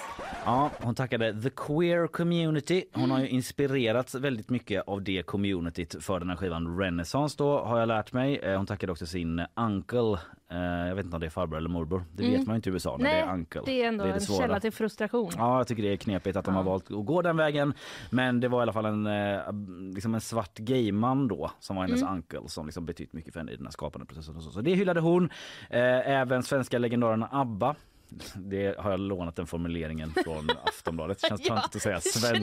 Ja, 0.49 0.71
hon 0.81 0.95
tackade 0.95 1.41
the 1.41 1.49
queer 1.49 2.07
community. 2.07 2.83
Hon 2.93 3.11
har 3.11 3.19
ju 3.19 3.27
inspirerats 3.27 4.15
väldigt 4.15 4.49
mycket 4.49 4.83
av 4.87 5.01
det 5.03 5.23
communityt 5.25 6.03
för 6.03 6.19
den 6.19 6.29
här 6.29 6.35
skivan 6.35 6.79
Renaissance 6.79 7.35
då 7.37 7.59
har 7.59 7.79
jag 7.79 7.87
lärt 7.87 8.13
mig. 8.13 8.37
Eh, 8.37 8.57
Hon 8.57 8.65
tackade 8.65 8.91
också 8.91 9.05
sin 9.05 9.41
uncle. 9.55 10.17
Eh, 10.51 10.87
Jag 10.87 10.95
vet 10.95 11.05
inte 11.05 11.15
om 11.15 11.19
det 11.19 11.25
är 11.25 11.29
farbror 11.29 11.57
eller 11.57 11.69
morbror. 11.69 12.03
Det 12.13 12.23
vet 12.23 12.47
man 12.47 12.55
inte 12.55 12.69
i 12.69 12.73
USA 12.73 12.97
när 12.97 13.03
Nej, 13.03 13.13
det 13.13 13.19
är 13.29 13.33
uncle. 13.33 13.61
det 13.65 13.83
är 13.83 13.87
ändå 13.87 14.03
en 14.05 14.21
svåra. 14.21 14.37
källa 14.41 14.59
till 14.59 14.71
frustration. 14.71 15.31
Ja, 15.37 15.57
jag 15.57 15.67
tycker 15.67 15.83
det 15.83 15.93
är 15.93 15.97
knepigt 15.97 16.37
att 16.37 16.45
de 16.45 16.55
har 16.55 16.63
valt 16.63 16.91
att 16.91 17.05
gå 17.05 17.21
den 17.21 17.37
vägen. 17.37 17.73
Men 18.09 18.39
det 18.39 18.47
var 18.47 18.59
i 18.59 18.61
alla 18.61 18.73
fall 18.73 18.85
en, 18.85 19.07
eh, 19.07 19.39
liksom 19.93 20.15
en 20.15 20.21
svart 20.21 20.57
gayman 20.57 21.27
då 21.27 21.51
som 21.59 21.75
var 21.75 21.83
hennes 21.87 22.03
uncle 22.03 22.41
som 22.47 22.65
liksom 22.65 22.85
betytt 22.85 23.13
mycket 23.13 23.33
för 23.33 23.39
henne 23.39 23.51
i 23.51 23.55
den 23.55 23.65
här 23.65 23.71
skapande 23.71 24.05
processen. 24.05 24.35
Och 24.35 24.43
så. 24.43 24.51
så 24.51 24.61
det 24.61 24.75
hyllade 24.75 24.99
hon. 24.99 25.29
Även 25.69 26.43
svenska 26.43 26.77
legendarerna 26.77 27.29
ABBA. 27.31 27.75
Det 28.35 28.79
har 28.79 28.91
jag 28.91 28.99
lånat 28.99 29.35
den 29.35 29.47
formuleringen 29.47 30.13
från 30.23 30.47
Aftonbladet. 30.63 31.21
Det 31.21 31.27
känns 31.27 31.41
Ja, 31.47 31.55
töntigt 31.55 31.75
att 31.75 31.81
säga 31.81 31.99
svenska 32.01 32.37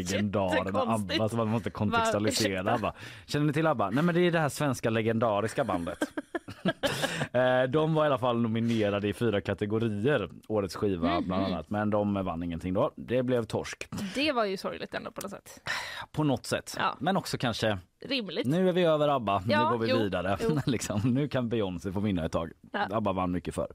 jättekonstigt. 0.00 1.20
ABBA 1.20 1.28
så 1.28 1.36
man 1.36 1.48
måste 1.48 1.70
kontextualisera 1.70 2.74
ABBA. 2.74 2.94
Känner 3.26 3.46
ni 3.46 3.52
till 3.52 3.66
ABBA? 3.66 3.90
Nej 3.90 4.04
men 4.04 4.14
det 4.14 4.20
är 4.20 4.30
det 4.32 4.38
här 4.40 4.48
svenska 4.48 4.90
legendariska 4.90 5.64
bandet. 5.64 5.98
Eh, 7.32 7.62
de 7.62 7.94
var 7.94 8.04
i 8.04 8.06
alla 8.06 8.18
fall 8.18 8.40
nominerade 8.40 9.08
i 9.08 9.12
fyra 9.12 9.40
kategorier, 9.40 10.28
årets 10.48 10.76
skiva 10.76 11.14
Mhm. 11.14 11.24
bland 11.26 11.44
annat. 11.46 11.70
Men 11.70 11.90
de 11.90 12.14
vann 12.24 12.42
ingenting 12.42 12.74
då. 12.74 12.90
Det 12.96 13.22
blev 13.22 13.44
torsk 13.44 13.88
Det 14.14 14.32
var 14.32 14.44
ju 14.44 14.56
sorgligt 14.56 14.94
ändå 14.94 15.10
på 15.10 15.20
något 15.20 15.30
sätt. 15.30 15.60
på 16.12 16.24
något 16.24 16.46
sätt. 16.46 16.74
Ja. 16.78 16.96
Men 17.00 17.16
också 17.16 17.38
kanske, 17.38 17.78
Rimligt. 18.04 18.46
nu 18.46 18.68
är 18.68 18.72
vi 18.72 18.82
över 18.84 19.08
ABBA, 19.08 19.42
Ja, 19.48 19.64
nu 19.70 19.78
går 19.78 19.84
vi 19.84 19.90
jo, 19.90 19.98
vidare. 19.98 20.38
jo. 20.42 20.58
liksom, 20.66 21.00
nu 21.04 21.28
kan 21.28 21.48
Beyoncé 21.48 21.92
få 21.92 22.00
vinna 22.00 22.24
ett 22.24 22.32
tag. 22.32 22.52
Ja. 22.72 22.86
ABBA 22.90 23.12
vann 23.12 23.32
mycket 23.32 23.54
för. 23.54 23.68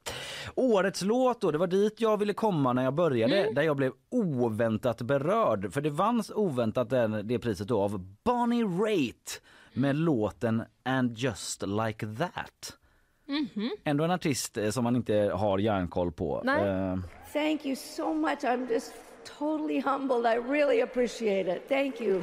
Årets 0.54 1.02
låt 1.02 1.40
då, 1.40 1.50
det 1.50 1.58
var 1.58 1.66
dit 1.66 2.00
jag 2.00 2.16
ville 2.16 2.32
komma 2.32 2.72
när 2.72 2.84
jag 2.84 2.94
började, 2.94 3.40
Mm. 3.40 3.54
där 3.54 3.62
jag 3.62 3.76
blev 3.76 3.92
oväntat 4.10 5.02
berörd. 5.02 5.72
För 5.72 5.80
det 5.80 5.90
vanns 5.90 6.30
oväntat 6.34 6.90
den, 6.90 7.20
det 7.28 7.38
priset 7.38 7.68
då 7.68 7.80
av 7.82 8.06
Bonnie 8.24 8.64
Raitt 8.64 9.42
med 9.72 9.96
låten 9.96 10.62
And 10.84 11.18
just 11.18 11.62
like 11.66 12.06
that. 12.06 12.76
Ändå 13.84 14.04
en 14.04 14.10
artist 14.10 14.56
eh, 14.56 14.70
som 14.70 14.84
man 14.84 14.96
inte 14.96 15.14
har 15.34 15.58
järnkoll 15.58 16.12
på. 16.12 16.42
Nej. 16.44 16.68
Eh, 16.68 16.96
Thank 17.32 17.66
you 17.66 17.76
so 17.76 18.14
much. 18.14 18.38
I'm 18.42 18.70
just 18.72 18.92
totally 19.38 19.80
humbled. 19.80 20.26
I 20.26 20.36
really 20.52 20.80
appreciate 20.82 21.52
it. 21.56 21.68
Thank 21.68 22.00
you. 22.00 22.22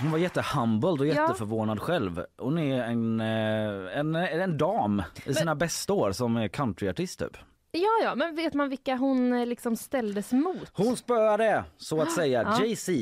Hon 0.00 0.10
var 0.10 0.18
jättehumbled 0.18 1.00
och 1.00 1.06
Ja. 1.06 1.14
jätteförvånad 1.14 1.80
själv. 1.80 2.24
Hon 2.38 2.58
är 2.58 2.82
en, 2.82 3.20
eh, 3.20 3.98
en, 3.98 4.14
en 4.16 4.58
dam 4.58 5.02
i 5.24 5.34
sina 5.34 5.54
bästa 5.54 5.92
år 5.92 6.12
som 6.12 6.36
är 6.36 6.48
countryartist 6.48 7.18
typ. 7.18 7.36
Ja, 7.72 7.88
ja, 8.02 8.14
men 8.14 8.36
vet 8.36 8.54
man 8.54 8.68
vilka 8.68 8.96
hon 8.96 9.32
eh, 9.32 9.46
liksom 9.46 9.76
ställdes 9.76 10.32
mot? 10.32 10.70
Hon 10.72 10.96
spöade 10.96 11.64
så 11.76 12.00
att 12.02 12.12
säga 12.16 12.42
Ja. 12.42 12.64
Jay-Z, 12.64 12.92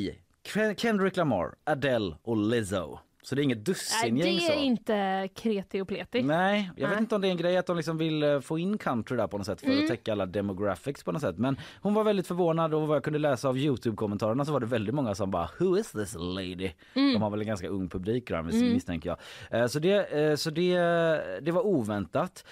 Ken- 0.55 0.77
Kendrick 0.77 1.17
Lamar, 1.17 1.55
Adele 1.65 2.15
och 2.23 2.37
Lizzo. 2.37 2.99
Så 3.29 3.35
det 3.35 3.41
är 3.41 3.45
inget 3.45 3.59
Nej, 3.59 3.65
dussingäng 3.65 4.35
det 4.37 4.41
så. 4.41 4.53
är 4.53 4.57
inte 4.57 5.29
kreti 5.35 5.81
och 5.81 5.89
pleti. 5.89 6.23
Nej, 6.23 6.71
jag 6.77 6.89
vet 6.89 6.97
Nej. 6.97 7.03
inte 7.03 7.15
om 7.15 7.21
det 7.21 7.29
är 7.29 7.31
en 7.31 7.37
grej 7.37 7.57
att 7.57 7.67
de 7.67 7.77
liksom 7.77 7.99
vill 7.99 8.23
eh, 8.23 8.41
få 8.41 8.59
in 8.59 8.79
country 8.79 9.17
där 9.17 9.27
på 9.27 9.39
något 9.39 9.47
sätt 9.47 9.61
för 9.61 9.67
Mm. 9.67 9.83
att 9.85 9.89
täcka 9.91 10.13
alla 10.13 10.27
demographics 10.27 11.05
på 11.05 11.13
något 11.13 11.23
sätt. 11.23 11.39
Men 11.39 11.57
hon 11.81 11.95
var 11.95 12.05
väldigt 12.05 12.27
förvånad 12.27 12.75
och 12.75 12.89
vad 12.89 12.97
jag 12.97 13.05
kunde 13.05 13.19
läsa 13.19 13.49
av 13.49 13.59
Youtube-kommentarerna 13.59 14.45
så 14.45 14.53
var 14.53 14.61
det 14.61 14.67
väldigt 14.67 14.95
många 14.95 15.15
som 15.15 15.31
bara 15.31 15.49
Who 15.59 15.79
is 15.79 15.93
this 15.93 16.15
lady? 16.19 16.71
Mm. 16.95 17.13
De 17.13 17.23
har 17.23 17.31
väl 17.31 17.41
en 17.41 17.47
ganska 17.47 17.69
ung 17.69 17.89
publik 17.89 18.29
där, 18.29 18.43
misstänker 18.43 19.09
jag. 19.51 19.61
Eh, 19.61 19.67
Så, 19.67 19.79
det, 19.79 20.13
eh, 20.31 20.37
så 20.37 20.51
det, 20.51 20.77
det 21.43 21.51
var 21.53 21.67
oväntat. 21.67 22.45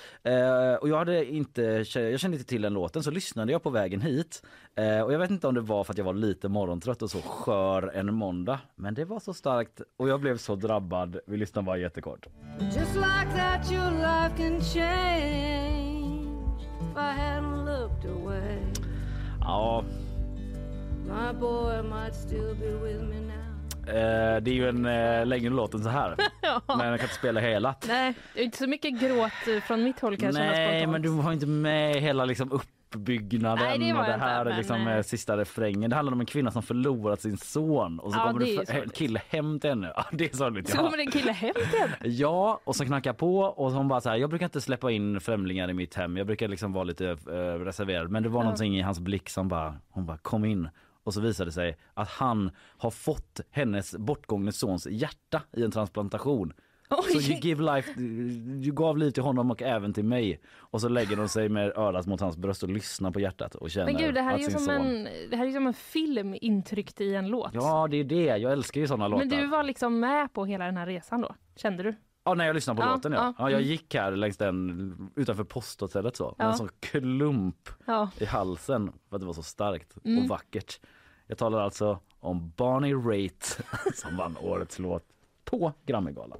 Och 0.80 0.88
jag, 0.88 0.98
hade 0.98 1.24
inte, 1.32 1.62
jag 1.94 2.20
kände 2.20 2.36
inte 2.36 2.48
till 2.48 2.62
den 2.62 2.72
låten 2.74 3.02
så 3.02 3.10
lyssnade 3.10 3.52
jag 3.52 3.62
på 3.62 3.70
vägen 3.70 4.00
hit. 4.00 4.42
Eh, 4.76 5.00
Och 5.00 5.12
jag 5.12 5.18
vet 5.18 5.30
inte 5.30 5.46
om 5.48 5.54
det 5.54 5.60
var 5.60 5.84
för 5.84 5.92
att 5.92 5.98
jag 5.98 6.04
var 6.04 6.14
lite 6.14 6.48
morgontrött 6.48 7.02
och 7.02 7.10
så 7.10 7.18
skör 7.18 7.90
en 7.94 8.14
måndag. 8.14 8.60
Men 8.74 8.94
det 8.94 9.04
var 9.04 9.20
så 9.20 9.34
starkt 9.34 9.80
och 9.98 10.08
jag 10.08 10.20
blev 10.20 10.36
så 10.36 10.54
drabbad. 10.56 11.18
Vi 11.26 11.36
lyssnar 11.36 11.62
bara 11.62 11.76
jättekort. 11.76 12.26
Just 12.60 12.94
like 12.94 13.36
that, 13.36 13.72
your 13.72 13.90
life 13.90 14.36
can 14.36 14.60
change. 14.60 16.14
If 16.80 16.96
I 16.96 17.20
hadn't 17.20 17.64
looked 17.64 18.10
away, 18.10 18.58
Ja, 19.40 19.84
my 21.06 21.40
boy 21.40 21.82
might 21.82 22.14
still 22.14 22.54
be 22.60 22.70
with 22.88 23.02
me 23.02 23.20
now. 23.20 23.88
Eh, 23.88 24.40
det 24.42 24.50
är 24.50 24.54
ju 24.54 24.68
en 24.68 24.86
eh, 24.86 25.26
längre 25.26 25.50
låt 25.50 25.74
än 25.74 25.82
så 25.82 25.88
här. 25.88 26.16
Ja. 26.42 26.60
Men 26.66 26.78
jag 26.88 27.00
kan 27.00 27.04
inte 27.04 27.14
spela 27.14 27.40
hela. 27.40 27.74
Nej, 27.88 28.14
inte 28.34 28.58
så 28.58 28.66
mycket 28.66 29.00
gråt 29.00 29.62
från 29.66 29.84
mitt 29.84 30.00
håll 30.00 30.16
kan 30.16 30.26
jag 30.26 30.34
känna 30.34 30.50
Nej, 30.52 30.86
men 30.86 31.02
du 31.02 31.08
var 31.08 31.32
inte 31.32 31.46
med 31.46 31.94
hela 31.96 32.24
liksom 32.24 32.60
uppbyggnaden 32.96 33.64
Nej, 33.64 33.78
det 33.78 33.84
och 33.92 34.02
det 34.04 34.08
jag 34.08 34.16
inte, 34.16 34.26
här 34.26 34.44
men, 34.44 34.56
liksom, 34.56 34.86
eh, 34.86 34.96
eh, 34.96 35.02
sista 35.02 35.36
refrängen. 35.36 35.90
Det 35.90 35.96
handlar 35.96 36.12
om 36.12 36.20
en 36.20 36.26
kvinna 36.26 36.50
som 36.50 36.62
förlorat 36.62 37.20
sin 37.20 37.36
son 37.38 37.98
och 37.98 38.12
så 38.12 38.18
Ja, 38.18 38.26
kommer 38.26 38.40
det 38.40 38.70
en 38.82 38.88
kille 38.88 39.20
hem 39.28 39.60
till 39.60 39.70
henne. 39.70 39.92
Ja, 39.96 40.04
det 40.12 40.32
är 40.32 40.36
sorgligt. 40.36 40.68
Så 40.68 40.76
Ja. 40.76 40.82
kommer 40.82 40.98
en 40.98 41.10
kille 41.10 41.32
hem 41.32 41.54
till 41.70 41.78
henne. 41.80 41.96
Ja, 42.04 42.60
och 42.64 42.76
så 42.76 42.84
knackar 42.84 43.12
på 43.12 43.38
och 43.40 43.72
hon 43.72 43.88
bara 43.88 44.00
så 44.00 44.08
här, 44.10 44.16
jag 44.16 44.30
brukar 44.30 44.46
inte 44.46 44.60
släppa 44.60 44.90
in 44.90 45.20
främlingar 45.20 45.70
i 45.70 45.72
mitt 45.74 45.94
hem. 45.94 46.16
Jag 46.16 46.26
brukar 46.26 46.48
liksom 46.48 46.72
vara 46.72 46.84
lite 46.84 47.08
eh, 47.10 47.34
reserverad. 47.64 48.10
Men 48.10 48.22
det 48.22 48.28
var 48.28 48.40
Ja. 48.40 48.44
någonting 48.44 48.76
i 48.78 48.80
hans 48.80 49.00
blick 49.00 49.28
som 49.28 49.48
bara, 49.48 49.74
hon 49.90 50.06
bara 50.06 50.18
kom 50.18 50.44
in. 50.44 50.68
Och 51.04 51.14
så 51.14 51.20
visade 51.20 51.48
det 51.48 51.52
sig 51.52 51.76
att 51.94 52.08
han 52.08 52.50
har 52.78 52.90
fått 52.90 53.40
hennes 53.50 53.96
bortgångne 53.96 54.52
sons 54.52 54.86
hjärta 54.90 55.42
i 55.56 55.62
en 55.64 55.70
transplantation. 55.70 56.52
Så 56.88 57.18
you 57.30 57.40
give 57.40 57.62
life, 57.74 57.92
du 58.60 58.72
gav 58.72 58.98
liv 58.98 59.10
till 59.10 59.22
honom 59.22 59.50
och 59.50 59.62
även 59.62 59.92
till 59.92 60.04
mig. 60.04 60.40
Och 60.56 60.80
så 60.80 60.88
lägger 60.88 61.16
de 61.16 61.28
sig 61.28 61.48
med 61.48 61.72
örat 61.78 62.06
mot 62.06 62.20
hans 62.20 62.36
bröst 62.36 62.62
och 62.62 62.68
lyssnar 62.68 63.10
på 63.10 63.20
hjärtat 63.20 63.54
och 63.54 63.70
känner 63.70 63.92
Men 63.92 63.96
gud, 64.02 64.14
det 64.14 64.20
här 64.20 64.34
är 64.34 64.38
ju 64.38 64.50
som 64.50 64.60
son... 64.60 64.74
en, 64.74 65.08
det 65.30 65.36
här 65.36 65.46
är 65.46 65.50
som 65.52 65.66
en 65.66 65.74
film 65.74 66.36
intryckt 66.40 67.00
i 67.00 67.14
en 67.14 67.28
låt. 67.28 67.50
Ja, 67.54 67.88
det 67.90 67.96
är 67.96 68.04
det. 68.04 68.24
Jag 68.24 68.52
älskar 68.52 68.80
ju 68.80 68.86
såna 68.86 69.08
låtar. 69.08 69.24
Men 69.26 69.38
du 69.40 69.46
var 69.46 69.62
liksom 69.62 70.00
med 70.00 70.32
på 70.32 70.44
hela 70.44 70.64
den 70.64 70.76
här 70.76 70.86
resan 70.86 71.20
då? 71.20 71.34
Kände 71.56 71.82
du? 71.82 71.94
Ja, 72.24 72.34
när 72.34 72.46
jag 72.46 72.54
lyssnade 72.54 72.80
på 72.82 72.86
Ja, 72.88 72.94
låten 72.94 73.12
ja. 73.12 73.18
ja. 73.18 73.34
ja. 73.38 73.50
jag 73.50 73.58
Mm. 73.60 73.70
gick 73.70 73.94
här 73.94 74.12
längs 74.12 74.36
den 74.36 75.10
utanför 75.16 75.44
posthotellet 75.44 76.16
så. 76.16 76.34
Med 76.38 76.46
Ja. 76.46 76.50
en 76.50 76.56
sån 76.58 76.68
klump 76.80 77.68
Ja. 77.86 78.10
i 78.18 78.24
halsen 78.24 78.92
för 79.08 79.16
att 79.16 79.20
det 79.20 79.26
var 79.26 79.32
så 79.34 79.42
starkt 79.42 79.94
Mm. 80.04 80.22
och 80.22 80.28
vackert. 80.28 80.80
Jag 81.26 81.38
talar 81.38 81.60
alltså 81.60 81.98
om 82.20 82.52
Barney 82.56 82.94
Raitt 82.94 83.60
som 83.94 84.16
vann 84.16 84.36
årets 84.42 84.78
låt 84.78 85.04
på 85.44 85.72
Grammygalan. 85.86 86.38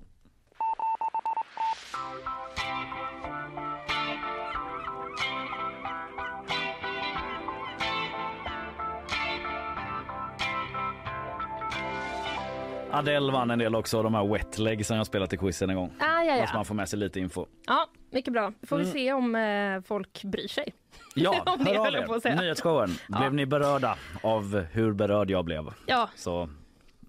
Adele 12.99 13.33
vann 13.33 13.51
en 13.51 13.59
del 13.59 13.75
också, 13.75 14.03
de 14.03 14.15
här 14.15 14.25
wet 14.33 14.59
leg 14.59 14.87
som 14.87 14.97
jag 14.97 15.07
spelat 15.07 15.33
i 15.33 15.37
quizen 15.37 15.71
en 15.71 15.77
gång. 15.77 15.93
Ah, 15.99 16.23
ja, 16.23 16.35
Måste 16.41 16.55
man 16.55 16.61
ja. 16.61 16.65
få 16.65 16.75
med 16.75 16.89
sig 16.89 16.99
lite 16.99 17.21
info. 17.21 17.47
ja, 17.67 17.87
mycket 18.11 18.33
bra. 18.33 18.53
Får 18.67 18.77
vi 18.77 18.83
Mm. 18.83 18.93
se 18.93 19.13
om 19.13 19.35
eh, 19.35 19.81
folk 19.89 20.25
bryr 20.25 20.49
sig. 20.49 20.75
Ja, 21.15 21.43
Om 21.47 21.67
hör 21.67 21.77
av 22.09 22.27
er. 22.27 22.37
Nyhetsshowen. 22.37 22.91
Ja. 23.09 23.19
Blev 23.19 23.35
ni 23.35 23.47
berörda 23.47 23.97
av 24.23 24.65
hur 24.73 24.93
berörd 24.93 25.31
jag 25.31 25.45
blev? 25.45 25.65
Ja, 25.87 26.09
Så 26.17 26.49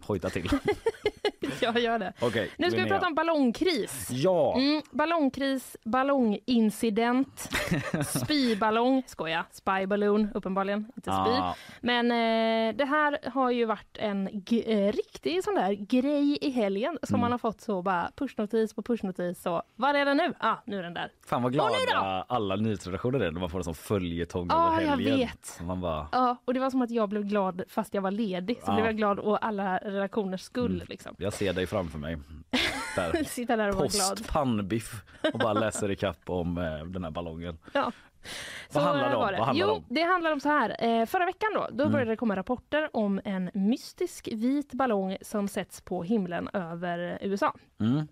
hojta 0.08 0.30
till. 0.30 0.50
jag 1.62 1.80
gör 1.80 2.00
det. 2.00 2.14
Okej, 2.22 2.52
Nu 2.58 2.72
ska 2.72 2.84
vi 2.84 2.90
prata 2.90 3.08
om 3.08 3.16
ballongkris. 3.16 4.08
Ja, 4.12 4.56
Mm, 4.58 4.82
ballongkris, 4.92 5.78
ballongincident, 5.84 7.50
spyballong, 8.08 9.04
skoja, 9.08 9.46
spyballoon 9.52 10.28
uppenbarligen, 10.34 10.80
inte 10.96 11.12
spy. 11.12 11.32
Ah. 11.32 11.56
Men 11.82 12.12
eh, 12.12 12.76
det 12.76 12.86
här 12.86 13.18
har 13.34 13.52
ju 13.52 13.66
varit 13.66 13.98
en 13.98 14.30
g- 14.34 14.64
eh, 14.88 14.92
riktig 14.94 15.44
sån 15.44 15.56
där 15.56 15.72
grej 15.74 16.38
i 16.42 16.50
helgen 16.50 16.98
som 17.04 17.16
Mm. 17.16 17.22
man 17.22 17.32
har 17.32 17.38
fått 17.40 17.62
så 17.62 17.82
bara 17.82 18.12
pushnotis 18.16 18.74
på 18.74 18.82
pushnotis 18.82 19.46
och 19.46 19.62
var 19.76 19.94
är 19.94 20.06
den 20.06 20.18
nu? 20.18 20.34
Ah, 20.40 20.56
nu 20.66 20.80
är 20.80 20.84
den 20.84 20.94
där. 20.94 21.12
fan 21.28 21.42
vad 21.44 21.50
Och 21.50 21.54
glada 21.54 22.26
alla 22.30 22.56
nyhetsredaktioner 22.56 23.20
är 23.20 23.32
när 23.32 23.40
man 23.40 23.50
får 23.50 23.58
en 23.58 23.64
sån 23.64 23.76
följetong 23.76 24.48
Ja, 24.52 24.68
över 24.68 24.82
jag 24.82 24.90
helgen. 24.90 25.18
vet. 25.20 25.60
Man 25.62 25.82
bara, 25.82 26.08
Ja, 26.12 26.38
och 26.46 26.54
det 26.54 26.60
var 26.60 26.70
som 26.70 26.82
att 26.82 26.92
jag 26.92 27.10
blev 27.10 27.24
glad 27.24 27.62
fast 27.70 27.94
jag 27.94 28.02
var 28.02 28.12
ledig. 28.12 28.58
Så 28.66 28.72
Ja. 28.72 28.74
blev 28.74 28.86
jag 28.86 28.98
glad 28.98 29.20
å 29.20 29.36
alla 29.36 29.80
redaktioners 29.96 30.42
skull 30.42 30.76
Mm. 30.76 30.88
liksom. 30.90 31.16
jag 31.20 31.34
ser 31.34 31.54
dig 31.54 31.68
framför 31.68 31.98
mig. 32.00 32.18
Där. 32.96 33.24
Sitta 33.28 33.56
där 33.56 33.70
och 33.70 33.76
vara 33.76 33.88
glad. 33.88 34.10
Post 34.18 34.28
pannbiff 34.28 35.04
och 35.34 35.40
bara 35.40 35.54
läser 35.54 35.92
i 35.92 35.96
kapp 35.96 36.30
om 36.30 36.58
eh, 36.58 36.86
den 36.86 37.04
här 37.04 37.12
ballongen. 37.12 37.58
Ja. 37.74 37.92
Vad 38.74 38.84
handlar 38.84 39.10
det 39.10 39.16
om? 39.16 39.22
Vad 39.22 39.34
handlar 39.48 39.54
jo, 39.54 39.68
det 39.68 39.74
om? 39.74 39.84
det 39.90 40.02
handlar 40.04 40.32
om 40.32 40.40
så 40.40 40.50
här. 40.50 40.76
Eh, 40.80 41.06
förra 41.06 41.26
veckan 41.26 41.50
då, 41.54 41.68
då 41.72 41.84
Mm. 41.84 41.92
började 41.92 42.12
det 42.12 42.16
komma 42.18 42.36
rapporter 42.36 42.90
om 42.94 43.22
en 43.26 43.52
mystisk 43.54 44.30
vit 44.32 44.74
ballong 44.74 45.18
som 45.22 45.48
sätts 45.48 45.82
på 45.82 46.04
himlen 46.04 46.50
över 46.54 47.18
USA. 47.22 47.54
Mm. 47.80 48.08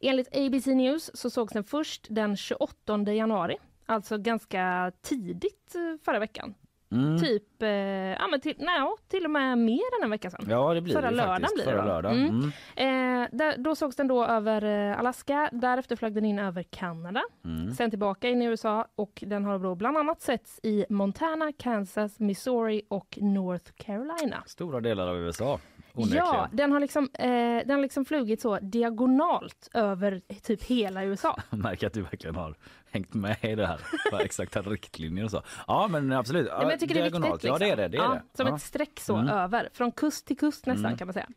Enligt 0.00 0.36
ABC 0.36 0.66
News 0.66 1.10
så 1.14 1.30
sågs 1.30 1.52
den 1.52 1.64
först 1.64 2.06
den 2.10 2.36
28 2.36 3.12
januari, 3.12 3.56
alltså 3.86 4.18
ganska 4.18 4.92
tidigt 5.02 5.74
eh, 5.74 6.04
förra 6.04 6.18
veckan. 6.18 6.54
Mm. 6.90 7.18
Typ, 7.18 7.62
eh, 7.62 7.68
ja 7.68 8.26
men 8.30 8.40
till, 8.40 8.54
nej, 8.58 8.80
till 9.08 9.24
och 9.24 9.30
med 9.30 9.58
mer 9.58 9.80
än 9.98 10.04
en 10.04 10.10
vecka 10.10 10.30
sedan. 10.30 10.46
Ja 10.48 10.74
det 10.74 10.80
blir 10.80 10.94
Förra 10.94 11.10
det 11.10 11.16
lördagen 11.16 11.40
faktiskt. 11.42 11.54
blir 11.64 11.74
det 11.74 11.82
Förra 11.82 12.02
då. 12.02 12.08
Mm. 12.08 12.28
Mm. 12.76 13.22
Eh, 13.22 13.28
där, 13.32 13.54
då 13.58 13.74
sågs 13.74 13.96
den 13.96 14.08
då 14.08 14.24
över 14.24 14.64
eh, 14.90 14.98
Alaska, 14.98 15.48
därefter 15.52 15.96
flög 15.96 16.14
den 16.14 16.24
in 16.24 16.38
över 16.38 16.62
Kanada, 16.62 17.22
Mm. 17.44 17.74
sen 17.74 17.90
tillbaka 17.90 18.28
in 18.28 18.42
i 18.42 18.44
USA 18.44 18.86
och 18.96 19.22
den 19.26 19.44
har 19.44 19.58
då 19.58 19.74
bland 19.74 19.96
annat 19.98 20.22
setts 20.22 20.60
i 20.62 20.86
Montana, 20.88 21.52
Kansas, 21.58 22.20
Missouri 22.20 22.82
och 22.88 23.18
North 23.20 23.70
Carolina. 23.76 24.42
Stora 24.46 24.80
delar 24.80 25.08
av 25.08 25.16
USA. 25.16 25.58
Onekligen. 25.96 26.26
Ja, 26.26 26.48
den 26.52 26.72
har, 26.72 26.80
liksom, 26.80 27.08
eh, 27.14 27.28
den 27.66 27.70
har 27.70 27.78
liksom 27.82 28.04
flugit 28.04 28.40
så 28.40 28.58
diagonalt 28.58 29.68
över 29.74 30.22
typ 30.42 30.62
hela 30.62 31.04
USA. 31.04 31.38
Jag 31.50 31.58
märker 31.58 31.86
att 31.86 31.92
du 31.92 32.02
verkligen 32.02 32.36
har 32.36 32.54
hängt 32.90 33.14
med 33.14 33.36
i 33.44 33.54
det 33.54 33.66
här. 33.66 33.80
Exakta 34.20 34.62
riktlinjer 34.62 35.24
och 35.24 35.30
så. 35.30 35.42
Ja 35.66 35.88
men 35.88 36.12
absolut. 36.12 36.46
Nej, 36.48 36.58
men 36.58 36.68
jag 36.70 36.80
tycker 36.80 36.94
det 36.94 37.00
är 37.00 37.10
Diagonalt. 37.10 37.34
viktigt. 37.34 37.48
Ja 37.48 37.58
det 37.58 37.64
är 37.70 37.76
liksom. 37.76 37.82
det. 37.82 37.88
det, 37.88 37.96
är 37.96 38.02
ja, 38.02 38.14
det. 38.14 38.36
Som 38.36 38.46
ja. 38.46 38.56
ett 38.56 38.62
streck 38.62 39.00
så 39.00 39.16
Mm. 39.16 39.28
över, 39.28 39.68
från 39.72 39.92
kust 39.92 40.26
till 40.26 40.36
kust 40.38 40.66
nästan 40.66 40.84
Mm. 40.86 40.98
kan 40.98 41.06
man 41.06 41.14
säga. 41.14 41.28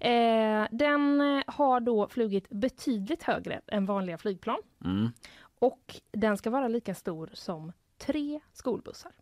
Eh, 0.00 0.68
den 0.70 1.20
eh, 1.20 1.42
har 1.46 1.80
då 1.80 2.08
flugit 2.08 2.48
betydligt 2.50 3.22
högre 3.22 3.60
än 3.66 3.86
vanliga 3.86 4.18
flygplan 4.18 4.58
Mm. 4.84 5.08
och 5.58 5.96
den 6.12 6.36
ska 6.36 6.50
vara 6.50 6.68
lika 6.68 6.94
stor 6.94 7.30
som 7.32 7.72
tre 7.98 8.40
skolbussar. 8.52 9.12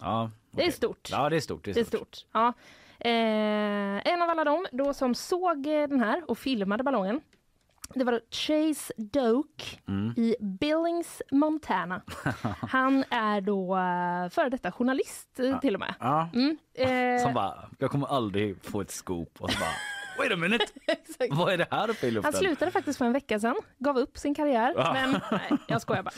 Ja, 0.00 0.30
Det 0.50 0.66
är 0.66 0.70
stort. 0.70 1.08
Ja 1.10 1.28
det 1.28 1.36
är 1.36 1.40
stort. 1.40 1.64
Det 1.64 1.70
är 1.70 1.74
Det 1.74 1.80
är 1.80 1.84
stort. 1.84 2.14
stort. 2.16 2.26
Ja. 2.32 2.52
Eh, 3.00 4.12
en 4.12 4.22
av 4.22 4.30
alla 4.30 4.44
dem 4.44 4.66
då 4.72 4.94
som 4.94 5.14
såg 5.14 5.66
eh, 5.66 5.88
den 5.88 6.00
här 6.00 6.30
och 6.30 6.38
filmade 6.38 6.82
ballongen 6.84 7.20
det 7.94 8.04
var 8.04 8.20
Chase 8.30 8.92
Doke 8.96 9.64
Mm. 9.88 10.14
i 10.16 10.36
Billings, 10.40 11.22
Montana. 11.30 12.02
Han 12.68 13.04
är 13.10 13.40
då 13.40 13.76
uh, 13.76 14.30
före 14.30 14.48
detta 14.48 14.72
journalist 14.72 15.40
eh, 15.40 15.60
till 15.60 15.74
och 15.74 15.80
med. 15.80 15.94
Ja. 16.00 16.28
Mm. 16.34 16.56
Eh, 16.74 17.22
Som 17.24 17.34
bara, 17.34 17.68
jag 17.78 17.90
kommer 17.90 18.06
aldrig 18.06 18.64
få 18.64 18.80
ett 18.80 18.90
scoop 18.90 19.40
och 19.40 19.50
så 19.50 19.58
bara 19.58 19.70
Wait 20.18 20.32
a 20.32 20.36
minute! 20.36 20.64
Vad 21.30 21.52
är 21.52 21.56
det 21.58 21.66
här 21.70 21.90
uppe 21.90 22.06
i 22.06 22.10
luften? 22.10 22.32
Han 22.34 22.40
slutade 22.40 22.70
faktiskt 22.70 22.98
för 22.98 23.04
en 23.04 23.12
vecka 23.12 23.40
sedan, 23.40 23.56
gav 23.78 23.98
upp 23.98 24.18
sin 24.18 24.34
karriär. 24.34 24.74
Ja. 24.76 24.92
Men 24.92 25.20
nej, 25.30 25.58
jag 25.66 25.82
skojar 25.82 26.02
bara. 26.02 26.14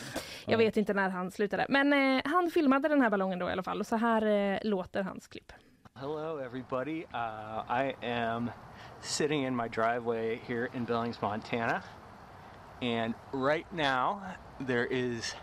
Jag 0.47 0.59
vet 0.59 0.77
inte 0.77 0.95
när 0.95 1.09
han 1.09 1.31
slutade. 1.31 1.67
Men 1.69 1.93
eh, 1.93 2.23
han 2.25 2.51
filmade 2.51 2.89
den 2.89 3.03
här 3.03 3.11
ballongen 3.11 3.39
då 3.39 3.49
i 3.49 3.53
alla 3.53 3.63
fall 3.63 3.81
och 3.81 3.87
så 3.87 3.97
här 3.97 4.27
eh, 4.27 4.59
låter 4.63 5.03
hans 5.03 5.29
klipp. 5.29 5.53
Hello, 6.01 6.39
everybody. 6.39 7.05
Uh, 7.13 7.63
I 7.69 7.95
am 8.03 8.51
sitting 9.03 9.43
in 9.43 9.55
my 9.55 9.69
driveway 9.69 10.41
here 10.47 10.71
in 10.73 10.87
Billings, 10.87 11.21
Montana, 11.21 11.85
And 12.81 13.13
right 13.33 13.71
now, 13.71 14.23
there 14.59 14.87
is 14.87 15.35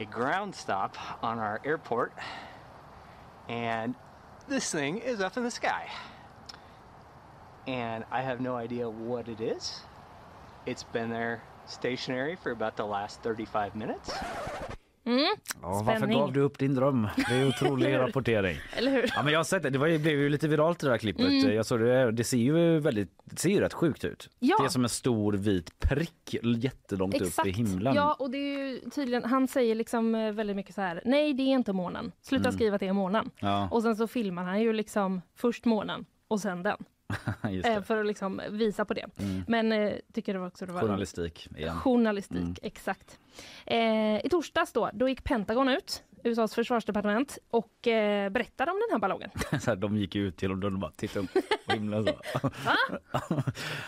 a 0.00 0.06
ground 0.06 0.54
stop 0.54 0.96
on 1.22 1.38
our 1.38 1.60
airport, 1.62 2.14
and 3.50 3.94
this 4.48 4.72
thing 4.72 4.96
is 4.96 5.20
up 5.20 5.36
in 5.36 5.42
the 5.42 5.50
sky. 5.50 5.90
And 7.66 8.02
I 8.10 8.22
have 8.22 8.40
no 8.40 8.56
idea 8.56 8.88
what 8.88 9.28
it 9.28 9.42
is. 9.42 9.82
It's 10.64 10.84
been 10.84 11.10
there 11.10 11.42
stationary 11.66 12.36
for 12.36 12.50
about 12.50 12.78
the 12.78 12.86
last 12.86 13.22
35 13.22 13.76
minutes. 13.76 14.10
Ja, 15.06 15.82
varför 15.86 15.96
Spänning. 15.96 16.18
gav 16.18 16.32
du 16.32 16.40
upp 16.40 16.58
din 16.58 16.74
dröm? 16.74 17.08
Det 17.28 17.34
är 17.34 17.48
otrolig 17.48 17.94
rapportering. 17.98 18.56
Eller 18.76 18.90
hur? 18.90 19.10
Ja, 19.14 19.22
men 19.22 19.32
jag 19.32 19.38
har 19.38 19.44
sett 19.44 19.62
det. 19.62 19.70
Det 19.70 19.78
var 19.78 19.86
ju, 19.86 19.98
blev 19.98 20.18
ju 20.18 20.28
lite 20.28 20.48
viralt 20.48 20.78
det 20.78 20.88
där 20.88 20.98
klippet. 20.98 21.54
Jag 21.54 21.66
såg 21.66 21.80
det, 21.80 22.12
det 22.12 22.24
ser 22.24 22.36
ju 22.36 22.78
väldigt, 22.80 23.10
det 23.24 23.38
ser 23.38 23.50
ju 23.50 23.60
rätt 23.60 23.72
sjukt 23.72 24.04
ut. 24.04 24.30
Ja. 24.38 24.56
Det 24.60 24.64
är 24.64 24.68
som 24.68 24.82
en 24.84 24.88
stor 24.88 25.32
vit 25.32 25.78
prick 25.78 26.36
jättelångt 26.42 27.20
upp 27.20 27.46
i 27.46 27.50
himlen. 27.50 27.94
Ja, 27.94 28.16
och 28.18 28.30
det 28.30 28.38
är 28.38 28.90
tydligen, 28.90 29.24
han 29.24 29.48
säger 29.48 29.74
liksom 29.74 30.14
eh, 30.14 30.32
väldigt 30.32 30.56
mycket 30.56 30.74
så 30.74 30.80
här, 30.80 31.02
nej 31.04 31.34
det 31.34 31.42
är 31.42 31.52
inte 31.52 31.72
månen, 31.72 32.12
sluta 32.22 32.52
skriva 32.52 32.74
att 32.74 32.80
det 32.80 32.88
är 32.88 32.92
månen. 32.92 33.30
Mm. 33.40 33.52
Ja, 33.52 33.68
Och 33.70 33.82
sen 33.82 33.96
så 33.96 34.06
filmar 34.06 34.44
han 34.44 34.60
ju 34.60 34.72
liksom 34.72 35.22
först 35.36 35.64
månen 35.64 36.04
och 36.28 36.40
sen 36.40 36.62
den, 36.62 36.62
det. 36.62 36.76
för 37.84 38.00
att 38.00 38.06
liksom 38.06 38.42
visa 38.50 38.84
på 38.84 38.94
det. 38.94 39.06
Men 39.46 39.72
eh, 39.72 39.92
tycker 40.12 40.32
det 40.32 40.38
var 40.38 40.46
också 40.46 40.66
det 40.66 40.72
var 40.72 40.80
Journalistik 40.80 41.48
igen. 41.56 41.76
Journalistik, 41.76 42.36
Mm. 42.38 42.54
exakt. 42.62 43.18
Eh, 43.66 44.26
I 44.26 44.28
torsdags 44.30 44.72
då, 44.72 44.90
då 44.92 45.08
gick 45.08 45.24
Pentagon 45.24 45.68
ut, 45.68 46.02
USAs 46.26 46.54
försvarsdepartement, 46.54 47.38
och 47.50 47.88
eh, 47.88 48.30
berättade 48.30 48.70
om 48.70 48.76
den 48.88 48.92
här 48.94 48.98
ballongen. 48.98 49.30
Så 49.60 49.70
här, 49.70 49.76
de 49.76 49.96
gick 49.96 50.14
ju 50.14 50.26
ut 50.28 50.36
till 50.36 50.50
och 50.50 50.58
de 50.58 50.80
bara 50.80 50.90
tittade 50.90 51.20
upp 51.24 51.32
på 51.66 51.72
himlen 51.72 52.04
så. 52.04 52.12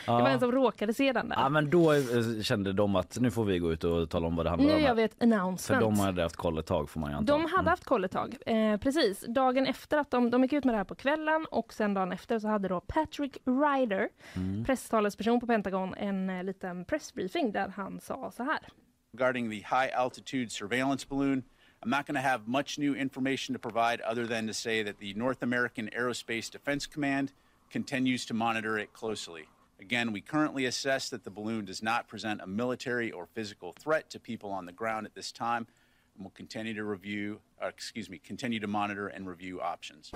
Det 0.06 0.12
var 0.12 0.28
en 0.28 0.40
som 0.40 0.52
råkade 0.52 0.94
se 0.94 1.12
den 1.12 1.28
där. 1.28 1.36
Ja 1.36 1.48
men 1.48 1.70
då 1.70 1.92
eh, 1.92 2.40
kände 2.42 2.72
de 2.72 2.96
att 2.96 3.16
nu 3.20 3.30
får 3.30 3.44
vi 3.44 3.58
gå 3.58 3.72
ut 3.72 3.84
och 3.84 4.10
tala 4.10 4.26
om 4.26 4.36
vad 4.36 4.46
det 4.46 4.50
handlar 4.50 4.68
nu 4.68 4.74
om. 4.74 4.80
gör 4.80 4.88
här. 4.88 4.94
vi 4.94 5.02
ett 5.02 5.14
För 5.18 5.24
announcement. 5.24 5.80
de 5.82 5.98
hade 5.98 6.22
haft 6.22 6.36
koll 6.36 6.58
ett 6.58 6.66
tag 6.66 6.90
får 6.90 7.00
man 7.00 7.10
ju 7.10 7.16
anta. 7.16 7.32
De 7.32 7.44
hade 7.46 7.70
haft 7.70 7.84
koll 7.84 8.04
ett 8.04 8.12
tag. 8.12 8.36
Eh, 8.46 8.76
precis. 8.76 9.24
Dagen 9.28 9.66
efter 9.66 9.98
att 9.98 10.10
de, 10.10 10.30
de 10.30 10.42
gick 10.42 10.52
ut 10.52 10.64
med 10.64 10.74
det 10.74 10.78
här 10.78 10.84
på 10.84 10.94
kvällen 10.94 11.46
och 11.50 11.72
sen 11.72 11.94
dagen 11.94 12.12
efter 12.12 12.38
så 12.38 12.48
hade 12.48 12.68
då 12.68 12.80
Patrick 12.80 13.36
Ryder, 13.46 14.08
Mm. 14.36 14.64
presstalesperson 14.64 15.40
på 15.40 15.46
Pentagon, 15.46 15.94
en 15.94 16.30
eh, 16.30 16.44
liten 16.44 16.84
pressbriefing 16.84 17.52
där 17.52 17.68
han 17.76 18.00
sa 18.00 18.30
så 18.30 18.42
här. 18.42 18.58
regarding 19.18 19.50
the 19.50 19.56
high 19.56 19.98
altitude 20.00 20.50
surveillance 20.50 21.06
balloon. 21.10 21.42
I'm 21.82 21.90
not 21.90 22.06
going 22.06 22.16
to 22.16 22.28
have 22.28 22.48
much 22.48 22.78
new 22.78 22.94
information 22.94 23.52
to 23.54 23.58
provide 23.58 24.00
other 24.00 24.26
than 24.26 24.46
to 24.46 24.54
say 24.54 24.82
that 24.82 24.98
the 24.98 25.14
North 25.14 25.42
American 25.42 25.88
Aerospace 25.96 26.50
Defense 26.50 26.86
Command 26.86 27.32
continues 27.70 28.26
to 28.26 28.34
monitor 28.34 28.78
it 28.78 28.92
closely. 28.92 29.44
Again, 29.80 30.12
we 30.12 30.20
currently 30.20 30.66
assess 30.66 31.08
that 31.10 31.22
the 31.22 31.30
balloon 31.30 31.64
does 31.64 31.82
not 31.82 32.08
present 32.08 32.40
a 32.42 32.46
military 32.46 33.12
or 33.12 33.26
physical 33.34 33.72
threat 33.84 34.10
to 34.10 34.18
people 34.18 34.50
on 34.50 34.66
the 34.66 34.72
ground 34.72 35.06
at 35.06 35.14
this 35.14 35.30
time 35.32 35.66
and 36.16 36.24
will 36.24 36.32
continue 36.36 36.74
to 36.74 36.84
review, 36.84 37.38
uh, 37.62 37.68
excuse 37.68 38.10
me, 38.10 38.18
continue 38.18 38.58
to 38.60 38.66
monitor 38.66 39.06
and 39.16 39.28
review 39.28 39.60
options. 39.60 40.12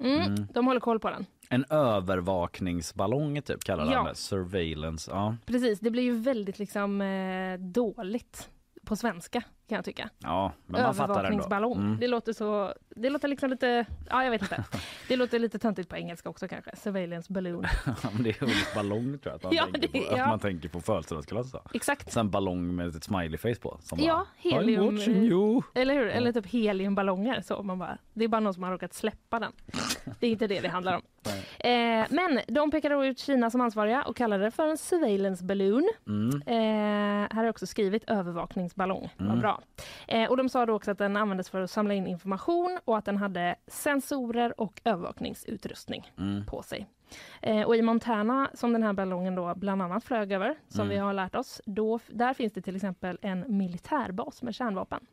Mm, 0.00 0.46
De 0.52 0.66
håller 0.66 0.80
koll 0.80 0.98
på 1.00 1.10
den. 1.10 1.26
En 1.48 1.64
övervakningsballong 1.70 3.42
typ 3.42 3.64
kallar 3.64 3.92
Ja. 3.92 3.98
de 3.98 4.06
det. 4.08 4.14
Surveillance. 4.14 5.10
Ja. 5.10 5.36
Precis, 5.46 5.80
det 5.80 5.90
blir 5.90 6.02
ju 6.02 6.12
väldigt 6.18 6.58
liksom 6.58 7.00
eh, 7.00 7.58
dåligt 7.58 8.50
på 8.84 8.96
svenska 8.96 9.42
kan 9.70 9.76
jag 9.76 9.84
tycka. 9.84 10.10
ja 10.18 10.52
men 10.66 10.82
man 10.82 10.94
fattar 10.94 11.04
ändå. 11.04 11.18
Övervakningsballong. 11.18 11.72
Mm. 11.78 11.96
Det 12.00 12.06
låter 12.08 12.32
så, 12.32 12.74
det 12.96 13.10
låter 13.10 13.28
liksom 13.28 13.50
lite, 13.50 13.86
ja 14.08 14.24
jag 14.24 14.30
vet 14.30 14.42
inte. 14.42 14.64
Det 15.08 15.16
låter 15.16 15.38
lite 15.38 15.58
töntigt 15.58 15.88
på 15.88 15.96
engelska 15.96 16.28
också 16.28 16.48
kanske. 16.48 16.76
Surveillance 16.76 17.32
balloon. 17.32 17.64
Det 18.20 18.30
är 18.30 18.44
ordet 18.44 18.74
ballong 18.74 19.18
tror 19.18 19.32
jag 19.32 19.34
att 19.34 19.42
man, 19.42 19.52
Ja, 19.56 19.66
tänker, 19.72 19.88
på, 19.88 20.16
ja. 20.16 20.22
att 20.22 20.28
man 20.28 20.38
tänker 20.38 20.68
på 20.68 20.80
födelsedagsglass. 20.80 21.52
då. 21.52 21.62
Exakt. 21.74 22.12
Sen 22.12 22.30
ballong 22.30 22.76
med 22.76 22.88
ett 22.96 23.04
smileyface 23.04 23.60
på. 23.60 23.78
Som 23.82 23.98
Ja, 24.00 24.14
bara, 24.14 24.26
helium-. 24.36 25.62
Eller 25.74 25.94
hur? 25.94 26.06
Eller 26.06 26.32
typ 26.32 26.46
heliumballonger. 26.46 27.40
Så 27.40 27.62
man 27.62 27.78
bara, 27.78 27.98
det 28.14 28.24
är 28.24 28.28
bara 28.28 28.40
någon 28.40 28.54
som 28.54 28.62
har 28.62 28.70
råkat 28.70 28.94
släppa 28.94 29.38
den. 29.38 29.52
Det 30.20 30.26
är 30.26 30.30
inte 30.30 30.46
det 30.46 30.60
det 30.60 30.68
handlar 30.68 30.94
om. 30.96 31.02
Eh, 31.58 32.06
men 32.10 32.40
de 32.48 32.70
pekade 32.70 32.94
då 32.94 33.04
ut 33.04 33.18
Kina 33.18 33.50
som 33.50 33.60
ansvariga 33.60 34.02
och 34.02 34.16
kallade 34.16 34.44
det 34.44 34.50
för 34.50 34.68
en 34.68 34.78
surveillance 34.78 35.44
balloon. 35.44 35.90
Mm. 36.06 36.42
Eh, 36.46 36.54
här 37.30 37.34
har 37.34 37.44
jag 37.44 37.50
också 37.50 37.66
skrivit 37.66 38.04
övervakningsballong. 38.10 39.10
Vad 39.16 39.40
bra. 39.40 39.59
Eh, 40.08 40.30
och 40.30 40.36
de 40.36 40.48
sa 40.48 40.66
då 40.66 40.72
också 40.74 40.90
att 40.90 40.98
den 40.98 41.16
användes 41.16 41.50
för 41.50 41.60
att 41.62 41.70
samla 41.70 41.94
in 41.94 42.06
information 42.06 42.78
och 42.84 42.98
att 42.98 43.04
den 43.04 43.16
hade 43.16 43.56
sensorer 43.66 44.60
och 44.60 44.80
övervakningsutrustning 44.84 46.12
Mm. 46.18 46.46
på 46.46 46.62
sig. 46.62 46.86
Eh, 47.42 47.62
och 47.62 47.76
i 47.76 47.82
Montana, 47.82 48.50
som 48.54 48.72
den 48.72 48.82
här 48.82 48.92
ballongen 48.92 49.34
då 49.34 49.54
bland 49.54 49.82
annat 49.82 50.04
flög 50.04 50.32
över, 50.32 50.54
som 50.68 50.80
Mm. 50.80 50.88
vi 50.88 50.96
har 50.96 51.12
lärt 51.12 51.34
oss, 51.34 51.60
då, 51.66 51.98
där 52.08 52.34
finns 52.34 52.52
det 52.52 52.62
till 52.62 52.76
exempel 52.76 53.18
en 53.22 53.44
militärbas 53.56 54.42
med 54.42 54.54
kärnvapen. 54.54 55.06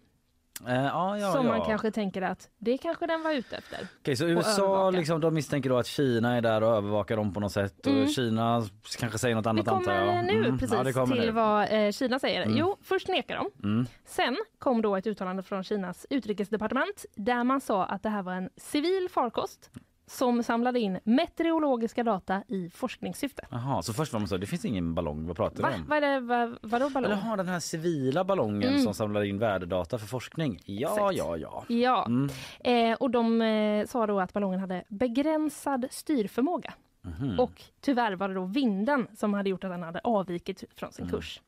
Eh, 0.68 0.74
ja, 0.86 1.18
ja, 1.18 1.32
som 1.34 1.46
ja. 1.46 1.58
man 1.58 1.66
kanske 1.68 1.92
tänker 1.92 2.22
att 2.22 2.50
det 2.58 2.78
kanske 2.78 3.08
den 3.08 3.24
var 3.24 3.32
ute 3.32 3.56
efter. 3.56 3.88
Okej, 4.02 4.16
så 4.16 4.26
USA 4.26 4.90
liksom, 4.90 5.22
de 5.22 5.34
misstänker 5.34 5.70
då 5.70 5.78
att 5.78 5.88
Kina 5.88 6.36
är 6.38 6.42
där 6.42 6.64
och 6.64 6.76
övervakar 6.76 7.18
dem 7.18 7.34
på 7.34 7.40
något 7.40 7.52
sätt 7.52 7.88
Mm. 7.88 8.04
och 8.04 8.10
Kina 8.10 8.64
kanske 9.00 9.18
säger 9.20 9.36
något 9.36 9.46
Vi 9.46 9.50
annat 9.50 9.68
antar 9.68 9.84
kommer 10.00 10.16
jag. 10.16 10.26
nu 10.26 10.46
Mm. 10.46 10.58
precis 10.58 10.94
kommer 10.96 11.16
till 11.16 11.26
nu. 11.26 11.32
vad 11.32 11.68
eh, 11.86 11.92
Kina 11.92 12.20
säger. 12.20 12.42
Mm. 12.42 12.58
Jo, 12.58 12.78
först 12.82 13.08
nekar 13.08 13.36
de. 13.36 13.68
Mm. 13.68 13.86
Sen 14.06 14.38
kom 14.60 14.82
då 14.82 14.96
ett 14.96 15.08
uttalande 15.08 15.44
från 15.44 15.64
Kinas 15.64 16.06
utrikesdepartement 16.10 17.06
där 17.16 17.44
man 17.44 17.62
sa 17.62 17.86
att 17.86 18.04
det 18.04 18.10
här 18.10 18.22
var 18.24 18.34
en 18.34 18.50
civil 18.58 19.08
farkost 19.12 19.70
som 20.08 20.44
samlade 20.44 20.80
in 20.80 21.00
meteorologiska 21.04 22.04
data 22.04 22.44
i 22.48 22.70
forskningssyfte. 22.70 23.48
Jaha, 23.52 23.82
så 23.82 23.94
först 23.94 24.14
var 24.14 24.20
man 24.20 24.28
så, 24.30 24.38
det 24.38 24.46
finns 24.48 24.66
ingen 24.66 24.96
ballong, 24.96 25.28
vad 25.28 25.38
pratar 25.38 25.62
Va? 25.64 25.70
om? 25.76 25.86
Vad 25.88 25.98
är 25.98 26.02
det, 26.02 26.20
vad, 26.20 26.58
vadå 26.62 26.90
ballong? 26.90 27.12
Eller 27.12 27.22
har 27.22 27.38
den 27.38 27.48
här 27.48 27.60
civila 27.60 28.24
ballongen 28.24 28.70
Mm. 28.70 28.82
som 28.84 28.94
samlar 28.94 29.24
in 29.24 29.40
värdedata 29.40 29.98
för 29.98 30.08
forskning? 30.08 30.62
Ja, 30.66 30.90
Exakt. 30.94 31.18
ja, 31.18 31.38
ja. 31.38 31.64
Ja, 31.68 32.06
Mm. 32.06 32.30
eh, 32.60 32.98
och 32.98 33.12
de 33.12 33.42
eh, 33.42 33.86
sa 33.86 34.08
då 34.08 34.20
att 34.20 34.34
ballongen 34.34 34.60
hade 34.60 34.84
begränsad 34.90 35.86
styrförmåga. 35.92 36.74
Mhm. 37.02 37.40
Och 37.40 37.64
tyvärr 37.82 38.14
var 38.16 38.28
det 38.30 38.34
då 38.36 38.46
vinden 38.46 39.08
som 39.18 39.34
hade 39.34 39.50
gjort 39.50 39.64
att 39.64 39.72
den 39.72 39.84
hade 39.84 40.00
avvikit 40.04 40.64
från 40.76 40.92
sin 40.92 41.06
Mm. 41.06 41.16
kurs. 41.16 41.42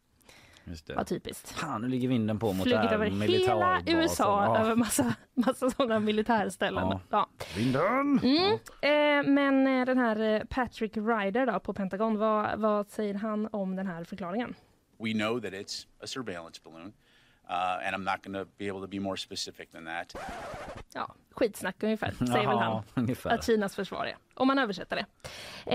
Just 0.63 0.87
det. 0.87 0.95
Var 0.95 1.03
typiskt. 1.03 1.51
Fan, 1.51 1.81
nu 1.81 1.87
ligger 1.87 2.07
vinden 2.07 2.39
på 2.39 2.53
mot 2.53 2.63
Flugit 2.67 2.89
det 2.89 2.95
över 2.95 3.05
hela. 3.09 3.81
USA, 3.87 4.45
Ja. 4.45 4.57
över 4.59 4.75
massa, 4.75 5.13
massa 5.33 5.69
sådana 5.69 5.99
militärställen. 5.99 6.87
Ja. 6.87 6.99
Ja. 7.09 7.29
Vinden! 7.57 8.19
Mm. 8.23 8.53
Eh, 8.81 9.31
men 9.33 9.67
eh, 9.79 9.85
den 9.85 9.97
här 9.97 10.19
eh, 10.19 10.41
Patrick 10.49 10.97
Ryder 10.97 11.45
då, 11.45 11.59
på 11.59 11.73
Pentagon, 11.73 12.17
vad, 12.17 12.59
vad 12.59 12.89
säger 12.89 13.13
han 13.13 13.47
om 13.51 13.75
den 13.75 13.87
här 13.87 14.03
förklaringen? 14.03 14.55
We 15.03 15.13
know 15.13 15.41
that 15.41 15.53
it's 15.53 15.87
a 16.03 16.07
surveillance 16.07 16.61
balloon, 16.63 16.87
uh, 17.49 17.87
and 17.87 17.95
I'm 17.95 18.11
not 18.13 18.23
going 18.25 18.45
to 18.45 18.51
be 18.57 18.69
able 18.69 18.81
to 18.81 18.87
be 18.87 18.99
more 18.99 19.17
specific 19.17 19.69
than 19.71 19.85
that. 19.85 20.15
Ja, 20.93 21.15
skitsnack 21.31 21.83
ungefär, 21.83 22.11
säger 22.17 22.47
väl 22.47 22.57
han. 22.57 22.83
ungefär. 22.93 23.29
Att 23.29 23.45
Kinas 23.45 23.75
försvar 23.75 24.05
är, 24.05 24.15
om 24.33 24.47
man 24.47 24.59
översätter 24.59 24.95
det. 24.95 25.05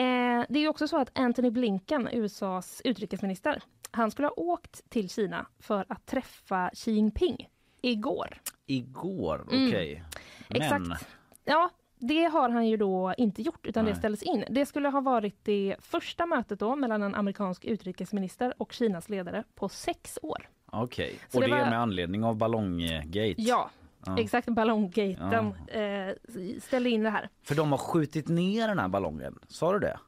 Eh, 0.01 0.45
det 0.49 0.59
är 0.59 0.63
ju 0.63 0.69
också 0.69 0.89
så 0.89 0.97
att 1.01 1.19
Anthony 1.19 1.51
Blinken, 1.51 2.09
USAs 2.13 2.83
utrikesminister, 2.85 3.63
han 3.95 4.11
skulle 4.11 4.29
ha 4.29 4.35
åkt 4.37 4.91
till 4.91 5.11
Kina 5.11 5.47
för 5.59 5.85
att 5.89 6.07
träffa 6.07 6.71
Xi 6.75 6.93
Jinping 6.93 7.49
igår. 7.83 8.39
Igår, 8.67 9.47
Mm. 9.53 9.69
okej. 9.69 10.05
Men, 10.49 10.63
Exakt. 10.63 11.09
Ja, 11.45 11.71
det 11.99 12.25
har 12.25 12.49
han 12.51 12.67
ju 12.69 12.77
då 12.77 13.15
inte 13.19 13.43
gjort 13.43 13.67
utan 13.67 13.85
det 13.85 13.91
Nej. 13.91 13.99
ställdes 13.99 14.23
in. 14.23 14.45
Det 14.51 14.67
skulle 14.67 14.89
ha 14.89 15.01
varit 15.01 15.37
det 15.45 15.77
första 15.81 16.27
mötet 16.27 16.59
då 16.61 16.77
mellan 16.77 17.03
en 17.03 17.15
amerikansk 17.15 17.65
utrikesminister 17.65 18.55
och 18.59 18.73
Kinas 18.73 19.09
ledare 19.09 19.45
på 19.55 19.69
sex 19.69 20.19
år. 20.23 20.49
okej. 20.67 21.19
Så 21.29 21.39
Och 21.39 21.43
det 21.45 21.51
det, 21.51 21.57
är 21.57 21.61
var- 21.65 21.71
med 21.71 21.81
anledning 21.81 22.25
av 22.25 22.37
ballonggate? 22.37 23.35
Ja, 23.37 23.71
Ja. 24.07 24.19
exakt. 24.21 24.49
Ballonggaten 24.49 25.55
eh, 25.69 26.15
ställde 26.63 26.91
in 26.91 27.03
det 27.03 27.11
här. 27.11 27.29
För 27.43 27.55
de 27.55 27.71
har 27.71 27.79
skjutit 27.79 28.29
ner 28.29 28.69
den 28.69 28.79
här 28.79 28.89
ballongen, 28.89 29.39
sa 29.49 29.73
du 29.73 29.79
det? 29.79 29.99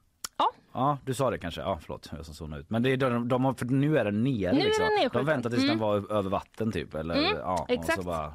Ja. 0.77 0.99
Du 1.05 1.15
sa 1.15 1.31
det 1.31 1.39
kanske. 1.39 1.61
Ja, 1.61 1.79
förlåt. 1.83 2.11
Jag 2.17 2.25
som 2.27 2.35
zonade 2.35 2.63
ut. 2.63 2.71
Men 2.71 2.83
det 2.83 2.91
är 2.93 2.97
de, 2.97 3.29
de 3.29 3.45
har, 3.45 3.55
för 3.55 3.67
nu 3.67 3.99
är 3.99 4.05
den 4.05 4.25
nere 4.25 4.53
Nu 4.53 4.61
är 4.61 4.65
liksom. 4.65 4.85
den 5.01 5.11
De 5.13 5.25
väntar 5.27 5.51
tills 5.51 5.63
den 5.63 5.71
Mm. 5.71 5.81
var 5.81 6.13
över 6.13 6.31
vatten 6.31 6.73
typ 6.73 6.95
eller 6.95 7.15
Mm, 7.15 7.37
ja, 7.39 7.63
och 7.63 7.71
exakt. 7.71 7.99
så 8.03 8.07
bara 8.07 8.35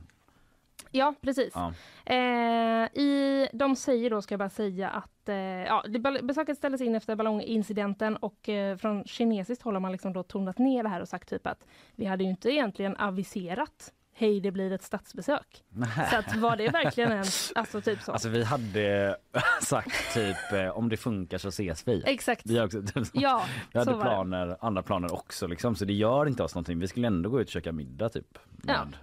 Ja, 0.94 1.14
precis. 1.22 1.54
ja. 1.56 1.74
Eh, 2.06 2.86
i, 3.02 3.48
de 3.54 3.76
säger 3.76 4.10
då, 4.10 4.22
ska 4.22 4.34
jag 4.34 4.40
bara 4.40 4.50
säga, 4.50 4.90
att 4.90 5.30
eh, 5.30 5.36
ja, 5.36 5.84
det, 5.88 6.00
ball- 6.00 6.24
besöket 6.24 6.58
ställdes 6.58 6.82
in 6.82 6.96
efter 6.96 7.16
ballongincidenten 7.16 8.18
och 8.18 8.50
eh, 8.50 8.78
från 8.78 9.04
kinesiskt 9.04 9.64
håll 9.64 9.74
har 9.74 9.80
man 9.82 9.92
liksom 9.92 10.14
då 10.14 10.24
tonat 10.24 10.58
ner 10.58 10.84
det 10.84 10.90
här 10.90 11.02
och 11.02 11.08
sagt 11.08 11.30
typ 11.30 11.48
att 11.48 11.66
vi 11.96 12.06
hade 12.06 12.24
ju 12.24 12.30
inte 12.30 12.50
egentligen 12.50 12.98
aviserat 12.98 13.94
hej 14.22 14.40
det 14.40 14.52
blir 14.52 14.72
ett 14.72 14.84
statsbesök. 14.84 15.64
Så 16.12 16.18
att 16.18 16.36
var 16.36 16.56
det 16.56 16.70
verkligen 16.70 17.12
en, 17.12 17.26
alltså 17.56 17.82
typ 17.82 18.02
så. 18.02 18.12
Alltså 18.12 18.30
vi 18.30 18.44
hade 18.44 19.18
sagt 19.62 20.14
typ 20.14 20.52
eh, 20.54 20.68
om 20.70 20.90
det 20.90 20.98
funkar 20.98 21.38
så 21.38 21.48
ses 21.48 21.88
vi. 21.88 22.04
Exakt. 22.06 22.42
Vi, 22.46 22.62
också, 22.62 22.82
typ, 22.94 23.08
Ja, 23.14 23.44
vi 23.74 23.80
hade 23.80 23.92
så 23.92 23.98
det. 23.98 24.04
planer, 24.04 24.58
andra 24.62 24.84
planer 24.84 25.14
också 25.14 25.48
liksom 25.48 25.76
så 25.76 25.86
det 25.86 25.94
gör 25.94 26.26
inte 26.28 26.44
oss 26.44 26.56
någonting. 26.56 26.80
Vi 26.80 26.88
skulle 26.88 27.08
ändå 27.08 27.30
gå 27.30 27.42
ut 27.42 27.48
och 27.48 27.52
käka 27.52 27.72
middag 27.72 28.10
typ. 28.10 28.38
Ja. 28.64 28.74
Med, 28.86 28.88
med 28.88 28.98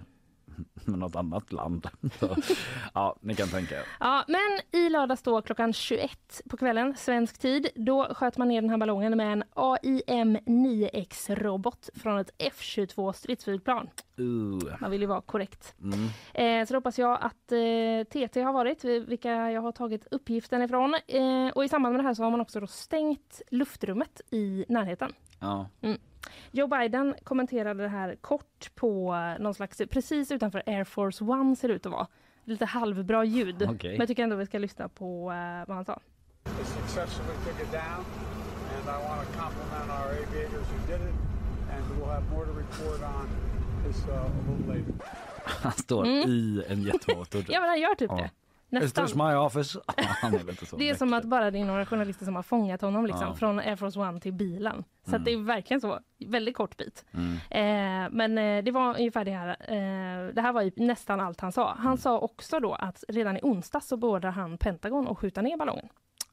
något 0.85 1.15
annat 1.15 1.51
land. 1.51 1.87
Så, 2.19 2.35
ja, 2.93 3.15
ni 3.21 3.35
kan 3.35 3.47
tänka 3.47 3.75
er. 3.75 3.83
Ja, 3.99 4.25
men 4.27 4.81
i 4.81 4.89
lördags 4.89 5.21
då 5.21 5.41
klockan 5.41 5.73
21 5.73 6.41
på 6.49 6.57
kvällen, 6.57 6.95
svensk 6.97 7.39
tid, 7.39 7.67
då 7.75 8.13
sköt 8.13 8.37
man 8.37 8.47
ner 8.47 8.61
den 8.61 8.69
här 8.69 8.77
ballongen 8.77 9.17
med 9.17 9.33
en 9.33 9.43
AIM-9X-robot 9.53 11.89
från 11.93 12.19
ett 12.19 12.31
F-22 12.37 13.13
stridsflygplan. 13.13 13.89
Uh. 14.19 14.59
Man 14.79 14.91
vill 14.91 15.01
ju 15.01 15.07
vara 15.07 15.21
korrekt. 15.21 15.75
Mm. 15.81 16.09
Eh, 16.33 16.65
så 16.67 16.75
hoppas 16.75 16.99
jag 16.99 17.17
att 17.21 17.51
eh, 17.51 18.03
TT 18.09 18.41
har 18.41 18.53
varit, 18.53 18.83
vilka 18.83 19.51
jag 19.51 19.61
har 19.61 19.71
tagit 19.71 20.07
uppgiften 20.11 20.61
ifrån. 20.61 20.95
Eh, 21.07 21.47
och 21.55 21.65
i 21.65 21.69
samband 21.69 21.95
med 21.95 22.03
det 22.03 22.07
här 22.07 22.13
så 22.13 22.23
har 22.23 22.31
man 22.31 22.41
också 22.41 22.67
stängt 22.67 23.41
luftrummet 23.51 24.21
i 24.31 24.65
närheten. 24.69 25.13
Ja. 25.39 25.67
Joe 26.51 26.67
Biden 26.67 27.15
kommenterade 27.23 27.83
det 27.83 27.89
här 27.89 28.15
kort 28.15 28.75
på 28.75 29.13
någon 29.39 29.53
slags, 29.53 29.81
precis 29.91 30.31
utanför 30.31 30.63
Air 30.65 30.83
Force 30.83 31.23
One 31.23 31.55
ser 31.55 31.67
det 31.67 31.73
ut 31.73 31.85
att 31.85 31.91
vara. 31.91 32.07
Lite 32.43 32.65
halvbra 32.65 33.23
ljud. 33.25 33.63
Okej. 33.69 33.89
Men 33.91 33.99
jag 33.99 34.07
tycker 34.07 34.23
ändå 34.23 34.35
vi 34.35 34.45
ska 34.45 34.57
lyssna 34.57 34.89
på 34.89 35.31
eh, 35.31 35.67
vad 35.67 35.75
han 35.75 35.85
sa. 35.85 35.99
They 36.43 36.65
successfully 36.65 37.35
took 37.45 37.61
it 37.61 37.71
down, 37.71 38.05
and 38.75 38.83
I 38.85 39.07
want 39.07 39.21
to 39.27 39.39
compliment 39.43 39.89
our 39.91 40.11
aviators 40.11 40.67
who 40.71 40.87
did 40.87 41.01
it, 41.01 41.15
and 41.73 41.83
we'll 42.01 42.09
have 42.11 42.29
more 42.31 42.45
to 42.45 42.53
report 42.53 43.01
on 43.01 43.27
this 43.87 44.07
uh, 44.07 44.13
a 44.15 44.29
little 44.47 44.73
later. 44.77 44.93
Han 45.45 45.71
står 45.71 46.07
i 46.07 46.63
en 46.69 46.81
jetmotor. 46.83 47.43
Ja 47.49 47.59
men 47.59 47.69
han 47.69 47.79
gör 47.79 47.95
typ 47.95 48.09
Ja. 48.11 48.17
det. 48.17 48.29
Is 48.71 48.81
Nästan. 48.81 49.05
this 49.05 49.15
my 49.15 49.33
office? 49.35 49.79
Det 50.77 50.89
är 50.89 50.95
som 50.95 51.13
att 51.13 51.25
bara 51.25 51.51
det 51.51 51.59
är 51.59 51.65
några 51.65 51.85
journalister 51.85 52.25
som 52.25 52.35
har 52.35 52.43
fångat 52.43 52.81
honom 52.81 53.05
liksom, 53.05 53.27
Ja. 53.27 53.33
från 53.33 53.59
Air 53.59 53.75
Force 53.75 53.99
One 53.99 54.19
till 54.19 54.33
bilen. 54.33 54.83
Så 55.07 55.15
att 55.15 55.25
det 55.25 55.31
är 55.33 55.37
verkligen 55.37 55.81
så, 55.81 55.99
väldigt 56.27 56.55
kort 56.57 56.77
bit. 56.77 57.05
Mm. 57.11 57.33
Eh, 57.33 58.09
men 58.11 58.37
eh, 58.37 58.63
det 58.63 58.71
var 58.71 58.97
ungefär 58.97 59.25
det 59.25 59.31
här. 59.31 59.47
Eh, 59.49 60.33
det 60.33 60.41
här 60.41 60.53
var 60.53 60.61
ju 60.61 60.71
nästan 60.75 61.19
allt 61.19 61.41
han 61.41 61.51
sa. 61.51 61.71
Mm. 61.71 61.85
Han 61.85 61.97
sa 61.97 62.19
också 62.19 62.59
då 62.59 62.73
att 62.73 63.03
redan 63.07 63.37
i 63.37 63.39
onsdags 63.43 63.87
så 63.87 63.97
beordrar 63.97 64.31
han 64.31 64.57
Pentagon 64.57 65.07
att 65.07 65.17
skjuta 65.17 65.41
ner 65.41 65.57
ballongen. 65.57 65.89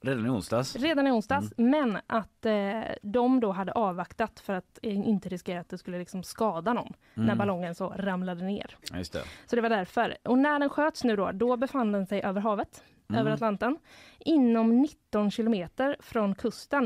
Redan 0.07 0.27
i 0.27 0.31
onsdags. 0.31 0.77
Redan 0.77 1.07
i 1.07 1.11
onsdags, 1.11 1.53
Mm. 1.59 1.71
men 1.71 2.01
att 2.07 2.47
eh, 2.47 2.81
de 3.03 3.41
då 3.41 3.53
hade 3.53 3.73
avvaktat 3.73 4.41
för 4.41 4.53
att 4.53 4.79
inte 4.83 5.29
riskera 5.29 5.61
att 5.61 5.69
det 5.69 5.79
skulle 5.79 5.99
liksom 5.99 6.23
skada 6.23 6.73
någon 6.73 6.93
när 7.15 7.25
Mm. 7.25 7.39
ballongen 7.39 7.75
så 7.75 7.89
ramlade 7.89 8.45
ner. 8.45 8.77
Just 8.95 9.13
det. 9.13 9.23
Så 9.47 9.57
det 9.57 9.63
var 9.63 9.69
därför. 9.71 10.17
Och 10.25 10.39
när 10.39 10.59
den 10.59 10.69
sköts 10.69 11.05
nu 11.05 11.17
då, 11.17 11.31
då 11.33 11.57
befann 11.57 11.93
den 11.93 12.07
sig 12.07 12.23
över 12.23 12.41
havet, 12.41 12.83
över 13.15 13.31
Atlanten. 13.31 13.79
Inom 14.19 14.81
19 14.83 15.31
kilometer 15.31 15.97
från 16.01 16.35
kusten 16.35 16.85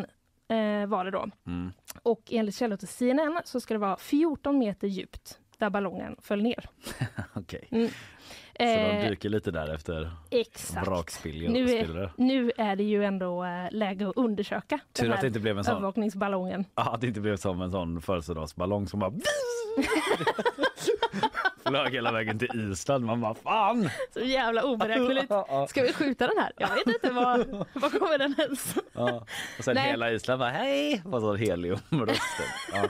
eh, 0.48 0.86
var 0.86 1.04
det 1.04 1.10
då. 1.10 1.26
Mm. 1.46 1.72
Och 2.02 2.22
enligt 2.30 2.54
källor 2.54 2.76
till 2.76 2.88
CNN 2.88 3.40
så 3.44 3.60
ska 3.60 3.74
det 3.74 3.78
vara 3.80 3.96
14 3.96 4.58
meter 4.58 4.88
djupt 4.88 5.38
där 5.58 5.70
ballongen 5.70 6.16
föll 6.22 6.42
ner. 6.42 6.68
Okej. 7.34 7.68
Mm. 7.70 7.88
Så 8.60 8.66
de 8.66 8.70
Eh, 8.72 9.08
dyker 9.10 9.28
lite 9.28 9.50
där 9.50 9.74
efter 9.74 10.10
exakt. 10.30 10.86
vrakspillror. 10.88 11.48
Nu 11.48 11.70
är, 11.70 12.12
nu 12.16 12.52
är 12.56 12.76
det 12.76 12.82
ju 12.84 13.04
ändå 13.04 13.44
eh, 13.44 13.66
läge 13.70 14.08
att 14.08 14.16
undersöka 14.16 14.78
Tur 14.92 15.02
den 15.02 15.12
att 15.12 15.16
här 15.16 15.22
det 15.22 15.26
inte 15.26 15.40
blev 15.40 15.58
en 15.58 15.64
sån. 15.64 15.72
övervakningsballongen. 15.74 16.64
Ja, 16.74 16.94
att 16.94 17.00
det 17.00 17.06
inte 17.06 17.20
blev 17.20 17.36
som 17.36 17.62
en 17.62 17.70
sån 17.70 18.02
födelsedagsballong 18.02 18.88
som 18.88 19.00
bara 19.00 19.12
flög 21.66 21.92
hela 21.92 22.12
vägen 22.12 22.38
till 22.38 22.70
Island. 22.72 23.04
Man 23.04 23.20
bara 23.20 23.34
fan! 23.34 23.90
Så 24.12 24.20
jävla 24.20 24.62
oberäkneligt. 24.64 25.32
Ska 25.68 25.82
vi 25.82 25.92
skjuta 25.92 26.26
den 26.26 26.38
här? 26.38 26.52
Jag 26.56 26.68
vet 26.74 26.86
inte, 26.86 27.10
vad, 27.10 27.66
vad 27.74 27.92
kommer 27.98 28.18
den 28.18 28.34
ens? 28.38 28.74
Ja. 28.92 29.26
Och 29.58 29.64
sen 29.64 29.74
Nej. 29.74 29.90
hela 29.90 30.10
Island 30.10 30.38
bara 30.38 30.50
hej! 30.50 31.02
Vad 31.04 31.22
så 31.22 31.34
heliumrösten. 31.34 32.46
Ja. 32.72 32.88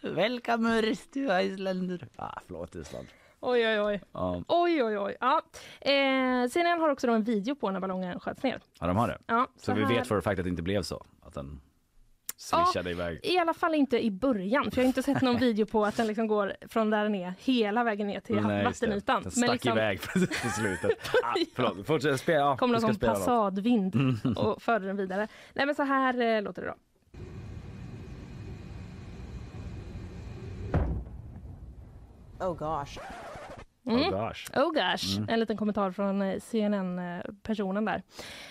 Welcome 0.00 0.82
to 1.12 1.18
Islander. 1.42 2.06
Ah, 2.16 2.38
förlåt 2.46 2.74
Island. 2.74 3.06
Oj, 3.42 3.66
oj, 3.68 3.80
oj. 3.80 4.00
Ja, 4.12 4.42
Oj, 4.48 4.82
oj, 4.84 4.98
oj. 4.98 5.16
Ja. 5.20 5.42
Eh, 5.80 6.48
CNN 6.50 6.80
har 6.80 6.88
också 6.88 7.06
då 7.06 7.12
en 7.12 7.22
video 7.22 7.54
på 7.54 7.70
när 7.70 7.80
ballongen 7.80 8.20
sköts 8.20 8.42
ner. 8.42 8.60
ja 8.80 8.86
de 8.86 8.96
har 8.96 9.08
det. 9.08 9.18
Ja, 9.26 9.46
Så, 9.56 9.74
vi 9.74 9.84
här- 9.84 9.88
vet 9.94 10.08
för 10.08 10.20
fact 10.20 10.38
att 10.38 10.44
det 10.44 10.50
inte 10.50 10.62
blev 10.62 10.82
så. 10.82 11.06
Att 11.22 11.34
den 11.34 11.60
swishade 12.36 12.90
iväg. 12.90 13.20
I 13.22 13.38
alla 13.38 13.54
fall 13.54 13.74
inte 13.74 14.04
i 14.04 14.10
början, 14.10 14.70
för 14.70 14.78
jag 14.78 14.84
har 14.84 14.88
inte 14.88 15.02
sett 15.02 15.22
någon 15.22 15.36
video 15.40 15.66
på 15.66 15.84
att 15.84 15.96
den 15.96 16.06
liksom 16.06 16.26
går 16.26 16.52
från 16.68 16.90
där 16.90 17.02
den 17.02 17.14
är 17.14 17.34
hela 17.38 17.84
vägen 17.84 18.06
ner 18.06 18.20
till 18.20 18.40
Nej, 18.40 18.64
vattenytan. 18.64 19.22
Den 19.22 19.32
stack 19.32 19.50
liksom 19.52 19.72
iväg 19.72 20.00
precis 20.02 20.42
på 20.42 20.48
slutet. 20.60 20.90
Ah, 21.22 21.34
förlåt, 21.54 21.86
fortsätt 21.86 22.20
spela. 22.20 22.38
Ja, 22.40 22.56
kom 22.56 22.70
vi 22.70 22.72
någon 22.72 22.80
sån 22.80 22.96
passadvind 22.96 23.94
Mm. 23.94 24.36
och 24.36 24.62
förde 24.62 24.86
den 24.86 24.96
vidare. 24.96 25.28
Nej 25.54 25.66
men 25.66 25.74
så 25.74 25.82
här 25.82 26.20
eh, 26.20 26.42
låter 26.42 26.62
det 26.62 26.68
då. 26.68 26.74
Oh 32.46 32.54
gosh. 32.54 32.98
Oh 33.84 34.10
gosh. 34.10 34.50
Oh 34.58 34.72
gosh, 34.72 35.16
Mm. 35.18 35.28
en 35.28 35.40
liten 35.40 35.56
kommentar 35.56 35.90
från 35.90 36.22
eh, 36.22 36.38
CNN-personen 36.40 37.84
där. 37.84 38.02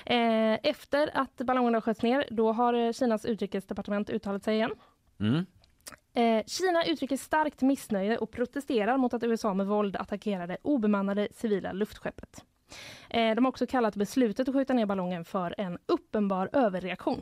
Eh, 0.06 0.60
efter 0.64 1.10
att 1.14 1.38
ballongen 1.38 1.74
har 1.74 1.82
sköts 1.82 2.02
ner, 2.04 2.26
då 2.32 2.52
har 2.52 2.74
eh, 2.74 2.92
Kinas 2.92 3.26
utrikesdepartement 3.26 4.10
uttalat 4.10 4.44
sig 4.44 4.56
igen. 4.56 4.72
Mm. 5.20 5.46
Eh, 6.14 6.46
Kina 6.46 6.86
uttrycker 6.86 7.18
starkt 7.18 7.62
missnöje 7.62 8.18
och 8.18 8.32
protesterar 8.32 8.98
mot 8.98 9.14
att 9.14 9.24
USA 9.24 9.54
med 9.54 9.68
våld 9.68 9.96
attackerade 9.96 10.58
obemannade 10.62 11.28
civila 11.32 11.72
luftskeppet. 11.72 12.44
Eh, 13.10 13.36
de 13.36 13.46
har 13.46 13.50
också 13.50 13.68
kallat 13.68 13.96
beslutet 13.96 14.48
att 14.50 14.56
skjuta 14.56 14.74
ner 14.74 14.86
ballongen 14.86 15.26
för 15.26 15.56
en 15.58 15.78
uppenbar 15.86 16.50
överreaktion. 16.54 17.22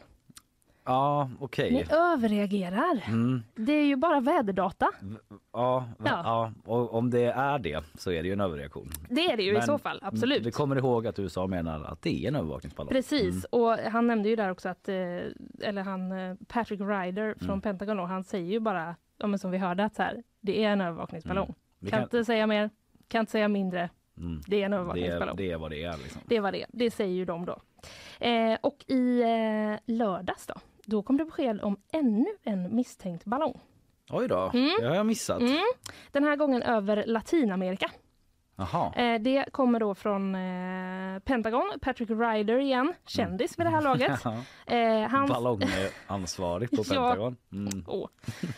Ja, 0.87 1.29
okej. 1.39 1.71
Ni 1.71 1.85
överreagerar. 1.95 3.03
Mm. 3.07 3.43
Det 3.55 3.71
är 3.73 3.85
ju 3.85 3.95
bara 3.95 4.19
väderdata. 4.19 4.87
Ja, 5.53 5.85
Ja. 6.05 6.05
ja. 6.05 6.51
Och 6.65 6.93
om 6.93 7.09
det 7.09 7.23
är 7.25 7.59
det 7.59 7.83
så 7.97 8.11
är 8.11 8.21
det 8.23 8.27
ju 8.27 8.33
en 8.33 8.41
överreaktion. 8.41 8.89
Det 9.09 9.25
är 9.31 9.37
det 9.37 9.43
ju 9.43 9.49
i 9.49 9.53
Men 9.53 9.61
så 9.61 9.77
fall, 9.77 9.99
absolut. 10.03 10.45
Vi 10.45 10.51
kommer 10.51 10.75
ihåg 10.75 11.07
att 11.07 11.19
USA 11.19 11.47
menar 11.47 11.83
att 11.83 12.01
det 12.01 12.23
är 12.23 12.27
en 12.27 12.35
övervakningsballong. 12.35 12.91
Precis, 12.93 13.45
Mm. 13.53 13.63
och 13.63 13.77
han 13.91 14.07
nämnde 14.07 14.29
ju 14.29 14.35
där 14.35 14.51
också 14.51 14.69
att, 14.69 14.89
eh, 14.89 14.95
eller 15.61 15.81
han, 15.83 16.11
eh, 16.11 16.35
Patrick 16.47 16.79
Ryder 16.81 17.35
från 17.39 17.49
Mm. 17.49 17.61
Pentagon, 17.61 17.99
han 17.99 18.23
säger 18.23 18.51
ju 18.51 18.59
bara, 18.59 18.95
ja, 19.17 19.37
som 19.37 19.51
vi 19.51 19.57
hörde, 19.57 19.85
att 19.85 19.95
så 19.95 20.03
här, 20.03 20.23
det 20.41 20.63
är 20.63 20.69
en 20.69 20.81
övervakningsballong. 20.81 21.45
Mm. 21.81 21.89
Kan, 21.91 21.97
kan- 21.99 22.03
inte 22.03 22.25
säga 22.25 22.47
mer, 22.47 22.69
kan 23.07 23.19
inte 23.19 23.31
säga 23.31 23.47
mindre, 23.47 23.89
Mm. 24.17 24.41
det 24.47 24.61
är 24.61 24.65
en 24.65 24.71
Det, 24.71 24.77
övervakningsballong. 24.77 25.33
är, 25.35 25.37
det 25.37 25.51
är 25.51 25.57
vad 25.57 25.71
det 25.71 25.83
är 25.83 25.97
liksom. 25.97 26.21
Det 26.25 26.39
var 26.39 26.51
det. 26.51 26.65
Det 26.69 26.91
säger 26.91 27.13
ju 27.15 27.25
de 27.25 27.45
då. 27.45 27.59
Eh, 28.19 28.57
och 28.61 28.77
i 28.87 29.21
eh, 29.21 29.93
lördags 29.95 30.47
då, 30.47 30.53
då 30.87 31.03
kom 31.03 31.17
det 31.17 31.25
besked 31.25 31.61
om 31.61 31.77
ännu 31.93 32.25
en 32.43 32.75
misstänkt 32.75 33.25
ballong. 33.25 33.59
Oj 34.09 34.27
då, 34.27 34.51
Mm. 34.53 34.69
det 34.81 34.87
har 34.87 34.95
jag 34.95 35.05
missat. 35.05 35.39
Mm. 35.41 35.57
Den 36.11 36.23
här 36.23 36.35
gången 36.35 36.61
över 36.63 37.03
Latinamerika. 37.07 37.91
Eh, 38.95 39.21
det 39.21 39.45
kommer 39.51 39.79
då 39.79 39.95
från 39.95 40.35
eh, 40.35 41.19
Pentagon, 41.19 41.71
Patrick 41.81 42.09
Ryder 42.09 42.57
igen, 42.59 42.93
kändis 43.05 43.59
vid 43.59 43.65
det 43.65 43.69
här 43.69 43.81
laget. 43.81 44.21
Ja. 44.23 44.75
Eh, 44.75 45.09
han, 45.09 45.27
Ballongansvarig 45.27 46.69
på. 46.71 46.75
Pentagon. 46.89 47.35
Mm. 47.51 47.83
Åh, 47.87 48.07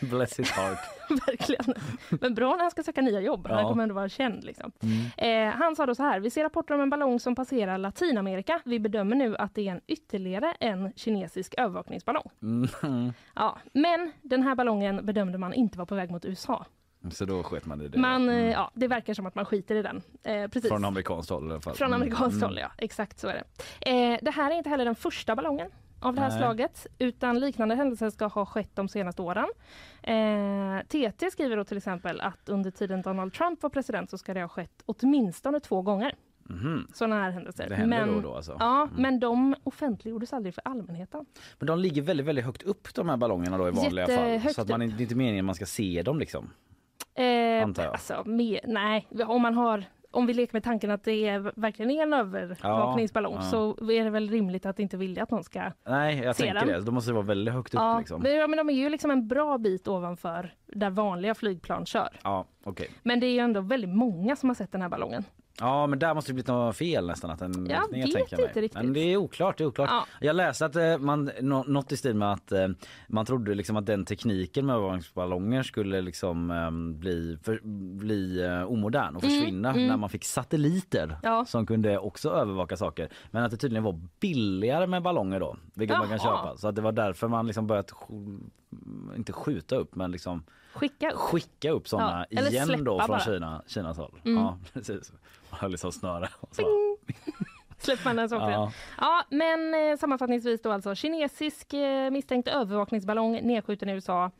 Bless 0.10 0.38
his 0.38 0.50
heart. 0.50 0.78
verkligen. 1.26 1.74
Men 2.20 2.34
bra 2.34 2.50
när 2.50 2.62
han 2.62 2.70
ska 2.70 2.82
söka 2.82 3.00
nya 3.02 3.20
jobb. 3.20 3.46
Han 3.46 3.58
Ja. 3.62 3.68
kommer 3.68 3.82
ändå 3.82 3.94
vara 3.94 4.08
känd. 4.08 4.44
Liksom. 4.44 4.72
Mm. 4.82 5.48
Eh, 5.48 5.54
han 5.56 5.76
sa 5.76 5.86
då 5.86 5.94
så 5.94 6.02
här, 6.02 6.20
vi 6.20 6.30
ser 6.30 6.42
rapporter 6.42 6.74
om 6.74 6.80
en 6.80 6.90
ballong 6.90 7.20
som 7.20 7.34
passerar 7.34 7.78
Latinamerika. 7.78 8.60
Vi 8.64 8.78
bedömer 8.80 9.16
nu 9.16 9.36
att 9.36 9.54
det 9.54 9.68
är 9.68 9.72
en 9.72 9.80
ytterligare 9.86 10.54
en 10.60 10.92
kinesisk 10.96 11.54
övervakningsballong. 11.58 12.30
Mm. 12.42 13.12
Ja, 13.34 13.58
men 13.72 14.12
den 14.22 14.42
här 14.42 14.54
ballongen 14.54 15.06
bedömde 15.06 15.38
man 15.38 15.52
inte 15.54 15.78
var 15.78 15.86
på 15.86 15.94
väg 15.94 16.10
mot 16.10 16.24
USA. 16.24 16.66
Så 17.10 17.24
då 17.24 17.42
sket 17.42 17.66
man 17.66 17.80
i 17.82 17.88
det. 17.88 17.98
Man, 17.98 18.28
eh, 18.28 18.34
Mm. 18.36 18.50
ja, 18.50 18.70
det 18.74 18.88
verkar 18.88 19.14
som 19.14 19.26
att 19.26 19.34
man 19.34 19.44
skiter 19.44 19.74
i 19.74 19.82
den. 19.82 20.02
Eh, 20.22 20.48
precis. 20.48 20.68
Från 20.70 20.84
amerikanskt 20.84 21.30
håll 21.30 21.48
i 21.48 21.50
alla 21.50 21.60
fall. 21.60 21.74
Från 21.74 21.86
Mm. 21.88 22.00
amerikanskt 22.02 22.36
Mm. 22.36 22.48
håll, 22.48 22.58
ja. 22.58 22.70
Exakt 22.78 23.18
så 23.18 23.28
är 23.28 23.34
det. 23.34 23.90
Eh, 24.12 24.18
det 24.22 24.30
här 24.30 24.50
är 24.50 24.54
inte 24.56 24.70
heller 24.70 24.84
den 24.84 24.94
första 24.94 25.36
ballongen 25.36 25.70
av 26.00 26.14
det 26.14 26.20
här 26.20 26.28
Nej. 26.28 26.38
slaget, 26.38 26.86
utan 26.98 27.38
liknande 27.40 27.74
händelser 27.74 28.10
ska 28.10 28.26
ha 28.26 28.46
skett 28.46 28.70
de 28.74 28.88
senaste 28.88 29.22
åren. 29.22 29.46
Eh, 30.02 30.86
TT 30.88 31.30
skriver 31.30 31.56
då 31.56 31.64
till 31.64 31.76
exempel 31.76 32.20
att 32.20 32.48
under 32.48 32.70
tiden 32.70 33.02
Donald 33.02 33.32
Trump 33.32 33.62
var 33.62 33.70
president 33.70 34.10
så 34.10 34.18
ska 34.18 34.34
det 34.34 34.40
ha 34.40 34.48
skett 34.48 34.82
åtminstone 34.86 35.60
två 35.60 35.82
gånger. 35.82 36.14
Mhm. 36.42 36.86
Sådana 36.94 37.22
här 37.22 37.30
händelser. 37.30 37.68
Det 37.68 37.74
händer 37.74 37.98
men, 37.98 38.08
då 38.08 38.14
och 38.16 38.22
då 38.22 38.34
alltså? 38.36 38.56
Ja, 38.58 38.82
Mm. 38.82 39.02
men 39.02 39.20
de 39.20 39.54
offentliggjordes 39.64 40.32
aldrig 40.32 40.54
för 40.54 40.62
allmänheten. 40.68 41.26
Men 41.58 41.66
de 41.66 41.78
ligger 41.78 42.02
väldigt, 42.02 42.26
väldigt 42.26 42.44
högt 42.44 42.62
upp 42.62 42.94
de 42.94 43.08
här 43.08 43.16
ballongerna 43.16 43.58
då 43.58 43.68
i 43.68 43.70
vanliga 43.70 44.06
fall. 44.06 44.14
Jättehögt 44.16 44.54
Så 44.54 44.62
att 44.62 44.68
man, 44.68 44.80
det 44.80 44.86
är 44.86 45.00
inte 45.00 45.14
meningen 45.14 45.44
man 45.44 45.54
ska 45.54 45.66
se 45.66 46.02
dem 46.02 46.18
liksom. 46.18 46.50
Eh, 47.14 47.62
Antar 47.64 47.82
jag. 47.82 47.92
Alltså, 47.92 48.22
med, 48.26 48.60
nej, 48.64 49.08
om 49.26 49.42
man 49.42 49.54
har 49.54 49.84
om 50.12 50.26
vi 50.26 50.34
leker 50.34 50.52
med 50.54 50.64
tanken 50.64 50.90
att 50.90 51.04
det 51.04 51.26
är, 51.28 51.52
verkligen 51.60 51.90
är 51.90 52.02
en 52.02 52.12
övervakningsballong 52.12 53.34
Ja, 53.34 53.40
ja. 53.44 53.50
så 53.50 53.90
är 53.90 54.04
det 54.04 54.10
väl 54.10 54.30
rimligt 54.30 54.66
att 54.66 54.78
inte 54.78 54.96
vilja 54.96 55.22
att 55.22 55.30
någon 55.30 55.44
ska 55.44 55.62
Nej, 55.86 56.18
jag 56.18 56.36
Se 56.36 56.42
tänker 56.42 56.58
den. 56.66 56.68
det. 56.68 56.80
De 56.80 56.94
måste 56.94 57.12
vara 57.12 57.22
väldigt 57.24 57.54
högt 57.54 57.74
upp 57.74 57.80
Ja, 57.80 57.98
liksom. 57.98 58.22
men, 58.22 58.34
ja, 58.34 58.46
men 58.46 58.56
de 58.56 58.70
är 58.70 58.74
ju 58.74 58.88
liksom 58.88 59.10
en 59.10 59.28
bra 59.28 59.58
bit 59.58 59.88
ovanför 59.88 60.54
där 60.66 60.90
vanliga 60.90 61.34
flygplan 61.34 61.86
kör. 61.86 62.08
Ja, 62.24 62.44
okej. 62.64 62.88
Men 63.02 63.20
det 63.20 63.26
är 63.26 63.32
ju 63.32 63.38
ändå 63.38 63.60
väldigt 63.60 63.90
många 63.90 64.36
som 64.36 64.48
har 64.50 64.54
sett 64.54 64.72
den 64.72 64.82
här 64.82 64.88
ballongen. 64.88 65.24
Ja 65.58 65.86
men 65.86 65.98
där 65.98 66.14
måste 66.14 66.30
det 66.30 66.34
blivit 66.34 66.46
något 66.48 66.76
fel 66.76 67.06
nästan 67.06 67.30
att 67.30 67.38
den 67.38 67.66
Jag 67.70 67.92
ner, 67.92 68.02
vet 68.02 68.12
tänker 68.14 68.18
jag 68.30 68.38
mig. 68.40 68.48
inte 68.48 68.60
riktigt. 68.60 68.82
Men 68.82 68.92
det 68.92 69.00
är 69.00 69.16
oklart, 69.16 69.58
det 69.58 69.64
är 69.64 69.68
oklart. 69.68 69.88
Ja. 69.90 70.04
Jag 70.20 70.36
läste 70.36 70.66
att 70.66 70.76
eh, 70.76 70.98
man, 70.98 71.30
nå- 71.40 71.64
något 71.68 71.92
i 71.92 71.96
stil 71.96 72.14
med 72.14 72.32
att 72.32 72.52
eh, 72.52 72.68
man 73.08 73.26
trodde 73.26 73.54
liksom 73.54 73.76
att 73.76 73.86
den 73.86 74.04
tekniken 74.04 74.66
med 74.66 74.74
övervakningsballonger 74.76 75.62
skulle 75.62 76.00
liksom 76.00 76.50
eh, 76.50 76.70
bli, 77.00 77.38
för, 77.42 77.60
bli 77.98 78.44
eh, 78.44 78.62
omodern 78.62 79.16
och 79.16 79.24
Mm, 79.24 79.36
försvinna 79.36 79.70
mm. 79.70 79.86
när 79.86 79.96
man 79.96 80.08
fick 80.10 80.24
satelliter 80.24 81.16
Ja. 81.22 81.44
som 81.44 81.66
kunde 81.66 81.98
också 81.98 82.30
övervaka 82.30 82.76
saker. 82.76 83.08
Men 83.30 83.44
att 83.44 83.50
det 83.50 83.56
tydligen 83.56 83.84
var 83.84 84.00
billigare 84.20 84.86
med 84.86 85.02
ballonger 85.02 85.40
då, 85.40 85.56
vilket 85.74 85.98
man 85.98 86.08
kan 86.08 86.18
Jaha. 86.22 86.36
köpa. 86.46 86.56
Så 86.56 86.68
att 86.68 86.74
det 86.76 86.82
var 86.82 86.92
därför 86.92 87.28
man 87.28 87.46
liksom 87.46 87.66
börjat, 87.66 87.92
inte 89.16 89.32
skjuta 89.32 89.76
upp 89.76 89.94
men 89.94 90.10
liksom 90.10 90.42
Skicka 90.72 91.10
upp. 91.10 91.18
skicka 91.18 91.70
upp 91.70 91.88
sådana 91.88 92.26
Ja, 92.30 92.48
igen 92.48 92.84
då 92.84 92.98
från 92.98 93.08
bara. 93.08 93.20
Kina, 93.20 93.62
Kinas 93.66 93.96
håll. 93.96 94.20
Mm. 94.24 94.42
Ja 94.42 94.58
precis. 94.72 95.12
Man 95.50 95.60
höll 95.60 95.70
liksom 95.70 95.92
snöre. 95.92 96.28
Släpper 97.78 98.04
man 98.04 98.16
den 98.16 98.28
så 98.28 98.34
Ja. 98.34 98.72
Ja, 98.98 99.24
men 99.30 99.74
eh, 99.74 99.96
sammanfattningsvis 99.96 100.62
då 100.62 100.72
alltså 100.72 100.94
kinesisk 100.94 101.72
eh, 101.72 102.10
misstänkt 102.10 102.48
övervakningsballong 102.48 103.32
nedskjuten 103.42 103.88
i 103.88 103.92
USA. 103.92 104.30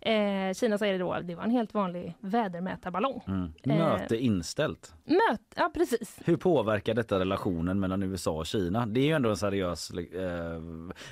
Eh, 0.00 0.54
Kina 0.54 0.78
säger 0.78 0.98
då 0.98 1.12
att 1.12 1.26
det 1.26 1.34
var 1.34 1.42
en 1.44 1.50
helt 1.50 1.74
vanlig 1.74 2.14
vädermätarballong. 2.20 3.22
Mm. 3.28 3.52
Eh. 3.62 3.76
Möte 3.78 4.16
inställt. 4.16 4.94
Möt, 5.04 5.40
ja 5.56 5.70
precis. 5.74 6.18
Hur 6.24 6.36
påverkar 6.36 6.94
detta 6.94 7.18
relationen 7.18 7.80
mellan 7.80 8.02
USA 8.02 8.30
och 8.30 8.46
Kina? 8.46 8.86
Det 8.86 9.00
är 9.00 9.04
ju 9.04 9.12
ändå 9.12 9.30
en 9.30 9.36
seriös... 9.36 9.90
Eh, 9.90 9.98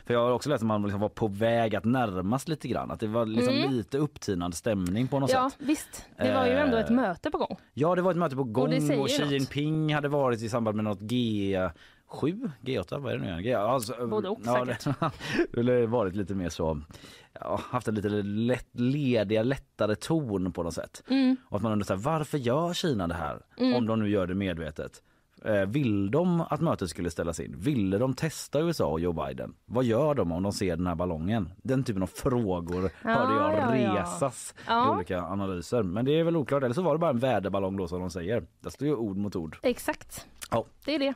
för 0.07 0.14
jag 0.14 0.20
har 0.20 0.31
också 0.31 0.49
läst 0.51 0.62
att 0.62 0.66
man 0.66 0.83
liksom 0.83 1.01
var 1.01 1.09
på 1.09 1.29
väg 1.29 1.77
att 1.77 1.85
närmas 1.85 2.49
lite 2.49 2.68
grann. 2.68 2.90
Att 2.90 3.01
det 3.01 3.07
var 3.07 3.27
liksom 3.27 3.55
Mm. 3.57 3.72
lite 3.72 3.99
upptinad 3.99 4.55
stämning 4.55 5.09
på 5.09 5.18
något 5.20 5.31
Ja, 5.33 5.51
sätt. 5.51 5.59
visst. 5.66 6.07
Det 6.16 6.35
var 6.35 6.46
ju 6.46 6.53
ändå 6.53 6.77
ett 6.77 6.90
Eh, 6.90 6.96
möte 6.96 7.31
på 7.31 7.38
gång. 7.38 7.57
Ja, 7.75 7.94
det 7.94 8.03
var 8.03 8.11
ett 8.11 8.16
möte 8.16 8.37
på 8.37 8.44
gång 8.44 8.66
och 8.66 8.75
ju 8.75 9.07
Xi. 9.09 9.22
Jinping 9.25 9.94
hade 9.94 10.09
varit 10.09 10.42
i 10.42 10.49
samband 10.49 10.77
med 10.77 10.85
något 10.85 11.01
G7, 12.11 12.51
G8, 12.61 12.99
vad 12.99 13.12
är 13.12 13.19
det 13.19 13.25
nu 13.35 13.40
igen? 13.40 13.61
Alltså, 13.61 14.07
Både 14.07 14.29
och 14.29 14.40
ja, 14.45 14.66
säkert. 14.66 14.85
Det 15.53 15.81
har 15.81 15.87
varit 15.87 16.14
lite 16.14 16.35
mer 16.35 16.49
så, 16.49 16.81
ja, 17.40 17.61
haft 17.71 17.88
en 17.88 17.95
lite 17.95 18.09
lätt, 18.09 18.69
lediga, 18.73 19.42
lättare 19.42 19.95
ton 19.95 20.53
på 20.53 20.62
något 20.62 20.75
sätt. 20.75 21.03
Mm. 21.09 21.37
Och 21.49 21.57
att 21.57 21.62
man 21.62 21.73
undrar 21.73 21.85
så 21.85 21.95
här, 21.95 22.01
varför 22.01 22.38
gör 22.38 22.73
Kina 22.73 23.07
det 23.07 23.14
här? 23.14 23.40
Mm. 23.59 23.75
Om 23.75 23.87
de 23.87 23.99
nu 24.01 24.09
gör 24.09 24.27
det 24.27 24.35
medvetet. 24.35 25.03
Eh, 25.45 25.66
Vill 25.66 26.11
de 26.11 26.40
att 26.40 26.61
mötet 26.61 26.90
skulle 26.90 27.11
ställas 27.11 27.40
in? 27.40 27.55
Ville 27.59 27.99
de 27.99 28.14
testa 28.14 28.61
USA 28.61 28.87
och 28.87 29.01
Joe 29.01 29.12
Biden? 29.12 29.55
Vad 29.64 29.85
gör 29.85 30.14
de 30.14 30.33
om 30.33 30.42
de 30.42 30.53
ser 30.53 30.77
den 30.77 30.87
här 30.87 30.95
ballongen? 30.95 31.51
Den 31.62 31.85
typen 31.85 32.03
av 32.03 32.07
frågor 32.07 32.90
Ja, 33.05 33.11
hörde 33.11 33.35
jag 33.35 33.79
ja, 33.81 33.95
ja. 33.95 34.03
resas 34.03 34.55
i 34.59 34.61
Ja. 34.66 34.97
olika 34.97 35.23
analyser. 35.23 35.83
Men 35.83 36.05
det 36.05 36.21
är 36.21 36.25
väl 36.25 36.37
oklart. 36.37 36.62
Eller 36.62 36.75
så 36.75 36.83
var 36.83 36.92
det 36.92 36.99
bara 36.99 37.11
en 37.11 37.19
väderballong 37.19 37.77
då 37.77 37.88
som 37.88 38.01
de 38.01 38.11
säger. 38.11 38.45
Där 38.61 38.71
står 38.71 38.88
ju 38.88 38.95
ord 38.95 39.16
mot 39.16 39.37
ord. 39.37 39.59
Exakt. 39.62 40.27
Ja. 40.51 40.64
Det 40.85 40.95
är 40.95 40.99
det. 40.99 41.14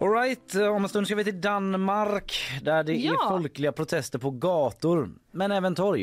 All 0.00 0.10
right, 0.10 0.54
eh, 0.54 0.66
om 0.66 0.82
en 0.82 0.88
stund 0.88 1.06
ska 1.06 1.16
vi 1.16 1.24
till 1.24 1.40
Danmark 1.40 2.32
där 2.62 2.82
det 2.84 2.94
Ja. 2.94 3.12
är 3.12 3.28
folkliga 3.28 3.72
protester 3.72 4.18
på 4.18 4.30
gator, 4.30 5.10
men 5.32 5.50
även 5.52 5.74
torg. 5.74 6.02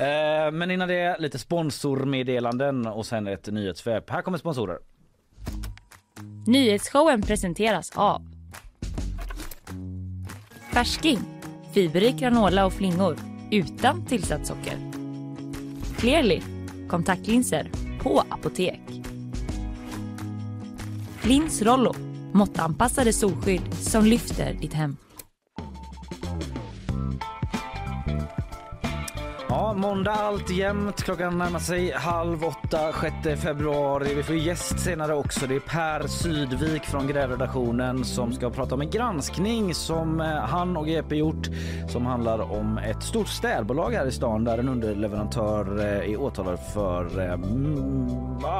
Eh, 0.00 0.50
men 0.52 0.70
innan 0.70 0.88
det 0.88 1.16
lite 1.18 1.38
sponsormeddelanden 1.38 2.86
och 2.86 3.06
sen 3.06 3.26
ett 3.26 3.46
nyhetssvep. 3.46 4.10
Här 4.10 4.22
kommer 4.22 4.38
sponsorer. 4.38 4.78
Nyhetsshowen 6.46 7.22
presenteras 7.22 7.92
av 7.94 8.22
Färsking, 10.72 11.18
fiberrik 11.74 12.16
granola 12.16 12.66
och 12.66 12.72
flingor 12.72 13.16
utan 13.50 14.06
tillsatt 14.06 14.46
socker. 14.46 14.78
Clearly, 15.96 16.40
kontaktlinser 16.88 17.70
på 18.02 18.22
apotek. 18.28 18.80
Lins 21.22 21.62
Rollo, 21.62 21.94
måttanpassade 22.34 23.12
solskydd 23.12 23.74
som 23.80 24.04
lyfter 24.04 24.58
ditt 24.60 24.72
hem. 24.72 24.96
Ja, 29.54 29.72
måndag 29.72 30.12
alltjämt. 30.12 31.02
Klockan 31.02 31.38
närmar 31.38 31.58
sig 31.58 31.92
halv 31.92 32.44
åtta, 32.44 32.78
6 33.24 33.40
februari. 33.42 34.14
Vi 34.14 34.22
får 34.22 34.36
gäst 34.36 34.80
senare 34.80 35.14
också. 35.14 35.46
Det 35.46 35.54
är 35.56 35.60
Per 35.60 36.06
Sydvik 36.08 36.84
från 36.84 37.06
Grävredaktionen 37.06 38.04
som 38.04 38.32
ska 38.32 38.50
prata 38.50 38.74
om 38.74 38.80
en 38.80 38.90
granskning 38.90 39.74
som 39.74 40.20
eh, 40.20 40.26
han 40.26 40.76
och 40.76 40.86
GP 40.86 41.16
gjort 41.16 41.48
som 41.88 42.06
handlar 42.06 42.52
om 42.52 42.78
ett 42.78 43.02
stort 43.02 43.28
städbolag 43.28 43.90
här 43.90 44.06
i 44.06 44.12
stan 44.12 44.44
där 44.44 44.58
en 44.58 44.68
underleverantör 44.68 45.78
eh, 45.78 46.12
är 46.12 46.20
åtalad 46.20 46.58
för, 46.74 47.20
mm, 47.20 47.74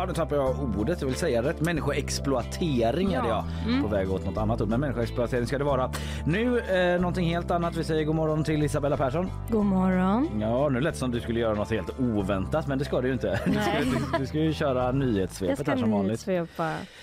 nu 0.06 0.12
tappar 0.14 0.36
jag 0.36 0.56
ordet, 0.78 1.00
jag 1.00 1.08
vill 1.08 1.16
säga 1.16 1.42
rätt, 1.42 1.60
människoexploatering 1.60 3.10
Ja. 3.12 3.24
ja. 3.28 3.44
Mm. 3.66 3.82
På 3.82 3.88
väg 3.88 4.10
åt 4.10 4.26
något 4.26 4.38
annat 4.38 4.60
ord, 4.60 4.68
men 4.68 4.80
människoexploatering 4.80 5.46
ska 5.46 5.58
det 5.58 5.64
vara. 5.64 5.90
Nu 6.26 6.58
eh, 6.58 7.00
någonting 7.00 7.28
helt 7.28 7.50
annat. 7.50 7.76
Vi 7.76 7.84
säger 7.84 8.04
god 8.04 8.14
morgon 8.14 8.44
till 8.44 8.62
Isabella 8.62 8.96
Persson. 8.96 9.30
God 9.50 9.64
morgon. 9.64 10.40
Ja, 10.40 10.68
nu 10.68 10.83
lät 10.84 10.96
som 10.96 11.10
du 11.10 11.20
skulle 11.20 11.40
göra 11.40 11.54
något 11.54 11.70
helt 11.70 12.00
oväntat, 12.00 12.66
men 12.66 12.78
det 12.78 12.84
ska 12.84 13.00
du 13.00 13.08
ju 13.08 13.12
inte. 13.14 13.40
Du 13.46 13.52
ska, 13.52 13.78
du, 13.80 14.18
du 14.18 14.26
ska 14.26 14.38
ju 14.38 14.52
köra 14.52 14.92
nyhetssvepet 14.92 15.66
här 15.66 15.76
som 15.76 15.90
vanligt. 15.90 16.28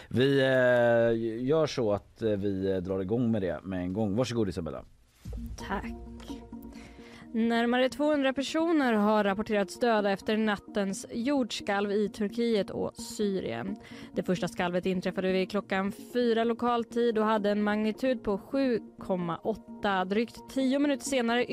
Vi 0.07 0.39
eh, 0.39 1.45
gör 1.47 1.67
så 1.67 1.93
att 1.93 2.21
eh, 2.21 2.29
vi 2.29 2.81
drar 2.81 2.99
igång 2.99 3.31
med 3.31 3.41
det 3.41 3.59
med 3.63 3.79
en 3.79 3.93
gång. 3.93 4.15
Varsågod 4.15 4.49
Isabella. 4.49 4.83
Tack. 5.67 6.10
Närmare 7.33 7.89
200 7.89 8.33
personer 8.33 8.93
har 8.93 9.23
rapporterats 9.23 9.79
döda 9.79 10.11
efter 10.11 10.37
nattens 10.37 11.05
jordskalv 11.11 11.91
i 11.91 12.09
Turkiet 12.09 12.69
och 12.69 12.95
Syrien. 12.95 13.75
Det 14.13 14.23
första 14.23 14.47
skalvet 14.47 14.85
inträffade 14.85 15.31
vid 15.31 15.49
klockan 15.49 15.91
fyra 16.13 16.43
lokal 16.43 16.83
tid 16.83 17.17
och 17.17 17.25
hade 17.25 17.49
en 17.49 17.63
magnitud 17.63 18.23
på 18.23 18.37
7,8. 18.37 20.05
Drygt 20.05 20.49
tio 20.49 20.79
minuter 20.79 21.05
senare 21.05 21.45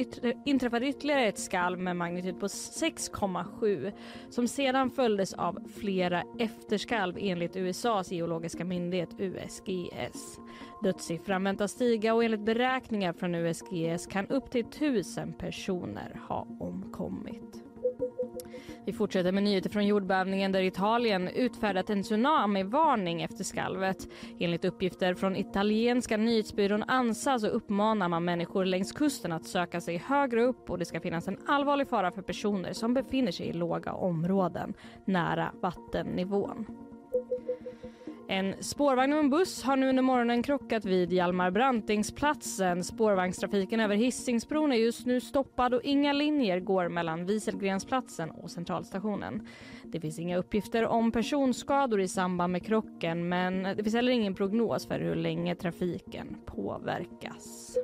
inträffade 0.46 0.86
ytterligare 0.86 1.26
ett 1.26 1.38
skalv 1.38 1.78
med 1.78 1.96
magnitud 1.96 2.40
på 2.40 2.46
6,7 2.46 3.92
som 4.30 4.48
sedan 4.48 4.90
följdes 4.90 5.34
av 5.34 5.58
flera 5.80 6.22
efterskalv 6.38 7.16
enligt 7.20 7.56
USAs 7.56 8.12
geologiska 8.12 8.64
myndighet 8.64 9.10
USGS. 9.18 10.38
Dödssiffran 10.82 11.44
väntas 11.44 11.72
stiga 11.72 12.14
och 12.14 12.24
enligt 12.24 12.40
beräkningar 12.40 13.12
från 13.12 13.34
USGS 13.34 14.06
kan 14.06 14.26
upp 14.26 14.50
till 14.50 14.64
tusen 14.64 15.32
personer 15.32 16.20
ha 16.28 16.46
omkommit. 16.60 17.62
Vi 18.84 18.92
fortsätter 18.92 19.32
med 19.32 19.42
nyheter 19.42 19.70
från 19.70 19.86
jordbävningen 19.86 20.52
där 20.52 20.62
Italien 20.62 21.28
utfärdat 21.28 21.90
en 21.90 22.02
tsunamivarning 22.02 23.22
efter 23.22 23.44
skalvet. 23.44 24.08
Enligt 24.38 24.64
uppgifter 24.64 25.14
från 25.14 25.36
italienska 25.36 26.16
nyhetsbyrån 26.16 26.84
ANSA 26.88 27.38
så 27.38 27.46
uppmanar 27.46 28.08
man 28.08 28.24
människor 28.24 28.64
längs 28.64 28.92
kusten 28.92 29.32
att 29.32 29.44
söka 29.44 29.80
sig 29.80 29.96
högre 29.96 30.44
upp 30.44 30.70
och 30.70 30.78
det 30.78 30.84
ska 30.84 31.00
finnas 31.00 31.28
en 31.28 31.38
allvarlig 31.46 31.88
fara 31.88 32.10
för 32.10 32.22
personer 32.22 32.72
som 32.72 32.94
befinner 32.94 33.32
sig 33.32 33.46
i 33.46 33.52
låga 33.52 33.92
områden 33.92 34.74
nära 35.04 35.52
vattennivån. 35.60 36.87
En 38.30 38.54
spårvagn 38.60 39.12
och 39.12 39.18
en 39.18 39.30
buss 39.30 39.62
har 39.62 39.76
nu 39.76 39.88
under 39.88 40.02
morgonen 40.02 40.42
krockat 40.42 40.84
vid 40.84 41.12
Hjalmar 41.12 41.50
Brantingsplatsen. 41.50 42.84
Spårvagnstrafiken 42.84 43.80
över 43.80 43.96
Hisingsbron 43.96 44.72
är 44.72 44.76
just 44.76 45.06
nu 45.06 45.20
stoppad 45.20 45.74
och 45.74 45.82
inga 45.84 46.12
linjer 46.12 46.60
går 46.60 46.88
mellan 46.88 47.26
Wieselgrensplatsen 47.26 48.30
och 48.30 48.50
Centralstationen. 48.50 49.46
Det 49.84 50.00
finns 50.00 50.18
inga 50.18 50.36
uppgifter 50.36 50.86
om 50.86 51.12
personskador 51.12 52.00
i 52.00 52.08
samband 52.08 52.52
med 52.52 52.66
krocken 52.66 53.28
men 53.28 53.62
det 53.62 53.82
finns 53.82 53.94
heller 53.94 54.12
ingen 54.12 54.34
prognos 54.34 54.86
för 54.86 55.00
hur 55.00 55.14
länge 55.14 55.54
trafiken 55.54 56.36
påverkas. 56.46 57.76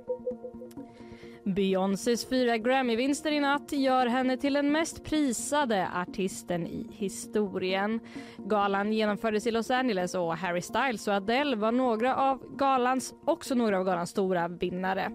Beyoncés 1.45 2.29
fyra 2.29 2.57
Grammy-vinster 2.57 3.33
i 3.33 3.41
natt 3.41 3.73
gör 3.73 4.07
henne 4.07 4.37
till 4.37 4.53
den 4.53 4.73
mest 4.73 5.05
prisade 5.05 5.89
artisten 5.95 6.67
i 6.67 6.87
historien. 6.93 8.01
Galan 8.37 8.93
genomfördes 8.93 9.47
i 9.47 9.51
Los 9.51 9.71
Angeles 9.71 10.15
och 10.15 10.37
Harry 10.37 10.61
Styles 10.61 11.09
och 11.09 11.15
Adele 11.15 11.57
var 11.57 11.73
några 11.73 12.17
av 12.17 12.57
galans, 12.57 13.15
också 13.25 13.55
några 13.55 13.79
av 13.79 13.85
galans 13.85 14.11
stora 14.11 14.49
vinnare. 14.49 15.11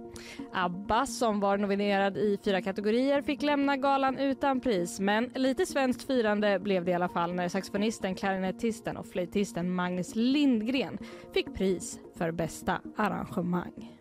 ABBA, 0.54 1.06
som 1.06 1.40
var 1.40 1.58
nominerad 1.58 2.18
i 2.18 2.40
fyra 2.46 2.62
kategorier, 2.62 3.22
fick 3.22 3.42
lämna 3.42 3.78
galan 3.78 4.18
utan 4.18 4.60
pris 4.60 5.00
men 5.00 5.32
lite 5.36 5.66
svenskt 5.66 6.08
firande 6.08 6.60
blev 6.60 6.86
det 6.86 6.92
i 6.92 6.94
alla 6.94 7.10
fall 7.10 7.34
när 7.34 7.50
saxofonisten, 7.50 8.16
klarinettisten 8.16 8.98
och 8.98 9.08
flöjtisten 9.08 9.72
Magnus 9.72 10.16
Lindgren 10.16 10.98
fick 11.34 11.54
pris 11.54 12.00
för 12.18 12.32
bästa 12.32 12.82
arrangemang. 12.98 13.99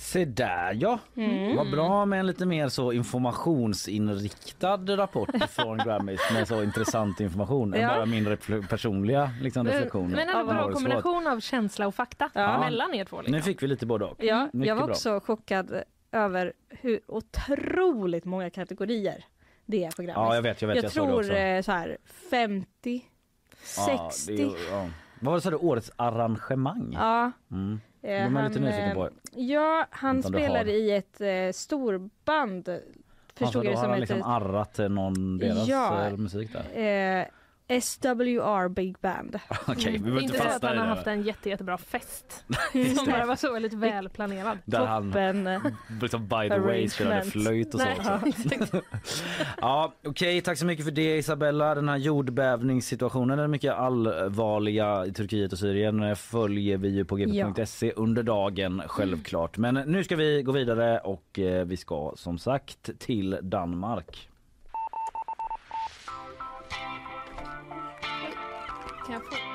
Se 0.00 0.24
där 0.24 0.76
ja, 0.80 0.98
Mm. 1.16 1.56
vad 1.56 1.70
bra 1.70 2.06
med 2.06 2.20
en 2.20 2.26
lite 2.26 2.46
mer 2.46 2.68
så 2.68 2.92
informationsinriktad 2.92 4.76
rapport 4.96 5.28
från 5.50 5.78
Grammys 5.84 6.20
med 6.32 6.48
så 6.48 6.62
intressant 6.62 7.20
information 7.20 7.74
än 7.74 7.80
Ja. 7.80 7.88
bara 7.88 8.06
min 8.06 8.36
personliga 8.68 9.30
liksom, 9.42 9.66
reflektion. 9.66 10.10
Men 10.10 10.28
en 10.28 10.46
bra 10.46 10.72
kombination 10.72 11.26
av 11.26 11.40
känsla 11.40 11.86
och 11.86 11.94
fakta 11.94 12.30
Ja. 12.34 12.60
mellan 12.60 12.94
er 12.94 13.04
två. 13.04 13.20
Liksom. 13.20 13.36
Nu 13.36 13.42
fick 13.42 13.62
vi 13.62 13.66
lite 13.66 13.86
både 13.86 14.04
och. 14.04 14.24
Ja, 14.24 14.48
Mycket 14.52 14.68
jag 14.68 14.74
var 14.76 14.82
bra. 14.86 14.94
också 14.94 15.20
chockad 15.20 15.82
över 16.12 16.52
hur 16.68 17.00
otroligt 17.06 18.24
många 18.24 18.50
kategorier 18.50 19.24
det 19.66 19.84
är 19.84 19.90
på 19.90 20.02
Grammis. 20.02 20.16
Ja, 20.16 20.34
jag 20.34 20.42
vet, 20.42 20.62
jag 20.62 20.68
vet, 20.68 20.82
jag 20.82 20.92
såg 20.92 21.08
det 21.08 21.24
tror 21.24 21.36
eh, 21.36 21.62
så 21.62 21.72
här 21.72 21.98
50, 22.30 23.04
Ja, 23.76 24.10
60. 24.12 24.36
det 24.36 24.42
är 24.42 24.46
ju- 24.46 24.52
ja. 24.70 24.86
Vad 25.20 25.30
var 25.30 25.34
det, 25.34 25.40
sa 25.40 25.50
du, 25.50 25.56
årets 25.56 25.90
arrangemang? 25.96 26.92
Ja. 26.98 27.32
Mm. 27.50 27.80
Eh, 28.02 28.08
De 28.24 28.36
är 28.36 28.48
lite 28.48 28.58
han, 28.58 28.68
nyfiken 28.68 28.88
eh, 28.88 28.94
på. 28.94 29.08
Ja, 29.30 29.86
han 29.90 30.16
har- 30.16 30.30
spelar 30.30 30.68
i 30.68 30.90
ett 30.90 31.20
eh, 31.20 31.52
storband. 31.52 32.64
Förstod 33.34 33.46
Alltså, 33.46 33.58
jag 33.58 33.64
det 33.64 33.68
har 33.68 33.82
som 33.82 33.90
han 33.90 34.02
ett... 34.02 34.08
liksom 34.08 34.22
arrat 34.22 34.74
till 34.74 34.88
någon 34.90 35.38
deras 35.38 35.68
Ja. 35.68 36.06
eh, 36.06 36.16
musik 36.16 36.50
där. 36.52 36.64
Eh, 37.70 37.80
SWR 37.80 38.68
Big 38.68 38.96
Band. 39.00 39.38
Okej, 39.66 39.84
vi 39.84 39.90
Det 39.90 39.96
är 39.96 39.98
behöver 39.98 40.22
inte 40.22 40.34
inte 40.34 40.38
så 40.38 40.42
att 40.42 40.52
fastna 40.52 40.68
han 40.68 40.76
i 40.76 40.80
har 40.80 40.86
haft 40.86 41.06
en 41.06 41.22
jätte, 41.22 41.48
jättebra 41.48 41.78
fest. 41.78 42.44
Som 42.72 43.04
det. 43.04 43.12
bara 43.12 43.26
var 43.26 43.36
så 43.36 43.52
väldigt 43.52 43.72
välplanerad. 43.72 44.58
Där 44.64 44.86
han 44.86 45.06
Toppen. 45.06 45.44
liksom 46.02 46.28
by 46.28 46.48
the 46.48 46.58
way 46.58 46.88
spelade 46.88 47.22
flöjt 47.22 47.74
och 47.74 47.80
så 47.80 47.86
Nej, 47.86 47.96
också. 48.60 48.82
Ja, 49.60 49.94
okej, 50.04 50.40
tack 50.40 50.58
så 50.58 50.66
mycket 50.66 50.84
för 50.84 50.92
det 50.92 51.16
Isabella. 51.16 51.74
Den 51.74 51.88
här 51.88 51.96
jordbävningssituationen 51.96 53.38
är 53.38 53.46
mycket 53.46 53.74
allvarliga 53.74 55.06
i 55.06 55.12
Turkiet 55.12 55.52
och 55.52 55.58
Syrien 55.58 56.02
eh, 56.02 56.14
följer 56.14 56.76
vi 56.76 56.88
ju 56.88 57.04
på 57.04 57.16
gp.se 57.16 57.92
under 57.92 58.22
dagen 58.22 58.82
självklart. 58.86 59.58
Men 59.58 59.74
nu 59.74 60.04
ska 60.04 60.16
vi 60.16 60.42
gå 60.42 60.52
vidare 60.52 60.98
och 60.98 61.38
eh, 61.38 61.64
vi 61.64 61.76
ska 61.76 62.12
som 62.16 62.38
sagt 62.38 62.90
till 62.98 63.38
Danmark. 63.42 64.29
Kan 69.10 69.20
jag 69.30 69.38
få... 69.38 69.49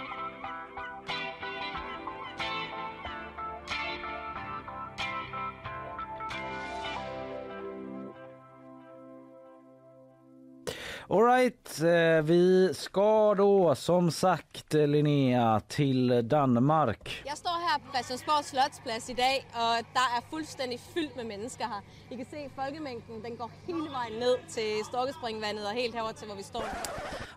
Alright, 11.09 11.81
eh, 11.81 12.21
vi 12.23 12.73
ska 12.73 13.35
då 13.37 13.75
som 13.75 14.11
sagt 14.11 14.75
eh, 14.75 14.87
Linnea 14.87 15.59
till 15.67 16.29
Danmark. 16.29 17.21
Jeg 17.25 17.37
står 17.37 17.49
her 17.69 17.79
på 17.79 17.91
Christiansborg 17.93 18.43
Slotsplads 18.45 19.09
i 19.09 19.13
dag, 19.13 19.45
og 19.53 19.85
der 19.93 20.07
er 20.17 20.21
fuldstændig 20.29 20.79
fyldt 20.93 21.15
med 21.15 21.23
mennesker 21.25 21.65
her. 21.65 21.81
I 22.11 22.15
kan 22.15 22.25
se, 22.31 22.49
folkemængden 22.55 23.23
den 23.23 23.37
går 23.37 23.51
hele 23.67 23.89
vejen 23.91 24.19
ned 24.19 24.35
til 24.49 24.85
Storkespringvandet 24.85 25.65
og 25.67 25.73
helt 25.73 25.93
herover 25.95 26.11
til, 26.13 26.27
hvor 26.27 26.35
vi 26.35 26.43
står. 26.43 26.65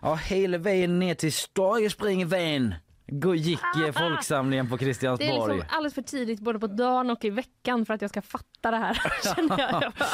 Ja, 0.03 0.15
hela 0.15 0.57
vägen 0.57 0.99
ner 0.99 1.13
till 1.13 1.33
Storgespringevägen 1.33 2.67
Gå- 2.69 2.88
gick 3.35 3.59
eh, 3.87 3.91
folksamlingen 3.91 4.69
på 4.69 4.77
Det 4.77 4.85
är 4.85 5.17
liksom 5.17 5.63
alldeles 5.69 5.93
för 5.93 6.01
tidigt 6.01 6.39
både 6.39 6.59
på 6.59 6.67
dagen 6.67 7.09
och 7.09 7.25
i 7.25 7.29
veckan 7.29 7.85
för 7.85 7.93
att 7.93 8.01
jag 8.01 8.09
ska 8.09 8.21
fatta 8.21 8.71
det 8.71 8.77
här. 8.77 9.01
känner 9.35 9.59
jag. 9.59 9.83
Jag 9.83 9.93
bara, 9.99 10.09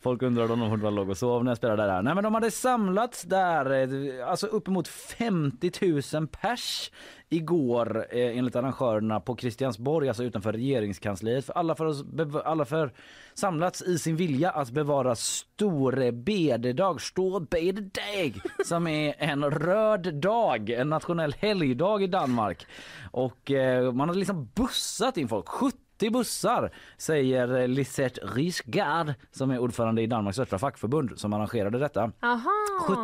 Folk 0.00 0.22
undrade 0.22 0.52
om 0.52 0.60
de 0.60 0.70
fortfarande 0.70 1.00
låg 1.00 1.10
och 1.10 1.18
sov 1.18 1.44
när 1.44 1.50
jag 1.50 1.58
spelade 1.58 1.82
där. 1.82 2.02
Nej 2.02 2.14
men 2.14 2.24
de 2.24 2.34
hade 2.34 2.50
samlats 2.50 3.22
där, 3.22 3.70
eh, 3.70 4.28
alltså 4.28 4.46
uppemot 4.46 4.88
50 4.88 5.70
000 6.14 6.28
pers 6.28 6.90
igår 7.28 8.06
eh, 8.10 8.38
enligt 8.38 8.56
arrangörerna 8.56 9.20
på 9.20 9.34
Kristiansborg, 9.34 10.08
alltså 10.08 10.24
utanför 10.24 10.52
regeringskansliet. 10.52 11.44
För 11.44 11.52
alla 11.52 11.74
för, 11.74 11.84
oss, 11.84 12.04
bev- 12.04 12.42
alla 12.44 12.64
för 12.64 12.92
samlats 13.34 13.82
i 13.82 13.98
sin 13.98 14.16
vilja 14.16 14.50
att 14.50 14.70
bevara 14.70 15.14
Store 15.14 16.12
bededag, 16.12 17.00
Stor 17.00 17.40
bededag, 17.40 18.40
som 18.64 18.86
är 18.86 19.14
en 19.18 19.50
röd 19.50 20.14
dag, 20.14 20.70
en 20.70 20.88
nationell 20.88 21.34
helgdag 21.38 22.02
i 22.02 22.06
Danmark. 22.06 22.66
Och 23.10 23.50
eh, 23.50 23.92
man 23.92 24.08
har 24.08 24.16
liksom 24.16 24.48
bussat 24.54 25.16
in 25.16 25.28
folk, 25.28 25.48
70 25.48 25.78
bussar 25.98 26.70
säger 26.96 27.56
eh, 27.60 27.68
Lisette 27.68 28.20
Riesgaard 28.20 29.14
som 29.30 29.50
är 29.50 29.58
ordförande 29.58 30.02
i 30.02 30.06
Danmarks 30.06 30.36
största 30.36 30.58
fackförbund 30.58 31.18
som 31.18 31.32
arrangerade 31.32 31.78
detta. 31.78 32.12
Aha. 32.22 32.50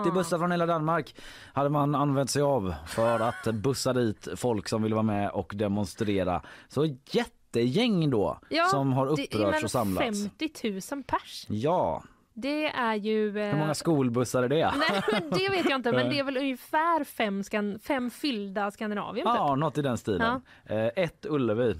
70 0.04 0.10
bussar 0.10 0.38
från 0.38 0.50
hela 0.50 0.66
Danmark 0.66 1.14
hade 1.52 1.68
man 1.68 1.94
använt 1.94 2.30
sig 2.30 2.42
av 2.42 2.74
för 2.86 3.20
att 3.20 3.44
bussa 3.54 3.92
dit 3.92 4.28
folk 4.36 4.68
som 4.68 4.82
ville 4.82 4.94
vara 4.94 5.02
med 5.02 5.30
och 5.30 5.52
demonstrera. 5.56 6.42
Så 6.68 6.96
jättegäng 7.10 8.10
då 8.10 8.38
Ja, 8.48 8.64
som 8.66 8.92
har 8.92 9.06
upprörts 9.06 9.64
och 9.64 9.70
samlats. 9.70 10.22
50 10.38 10.94
000 10.94 11.02
pers. 11.02 11.46
Ja, 11.48 12.02
Det 12.34 12.66
är 12.66 12.94
ju... 12.94 13.38
eh, 13.40 13.50
hur 13.52 13.58
många 13.58 13.74
skolbussar 13.74 14.42
är 14.42 14.48
det? 14.48 14.72
Nej, 14.90 15.02
men 15.12 15.30
det 15.30 15.48
vet 15.48 15.68
jag 15.70 15.78
inte, 15.78 15.92
men 15.92 16.08
det 16.10 16.18
är 16.18 16.24
väl 16.32 16.36
ungefär 16.36 17.04
fem, 17.04 17.42
skan- 17.42 17.78
fem 17.78 18.10
fyllda 18.10 18.70
Skandinavien. 18.70 19.26
typ. 19.26 19.34
Ja, 19.36 19.54
något 19.56 19.78
i 19.78 19.82
den 19.82 19.98
stilen. 19.98 20.42
Eh, 20.64 20.86
ett 20.96 21.26
Ullevi 21.28 21.74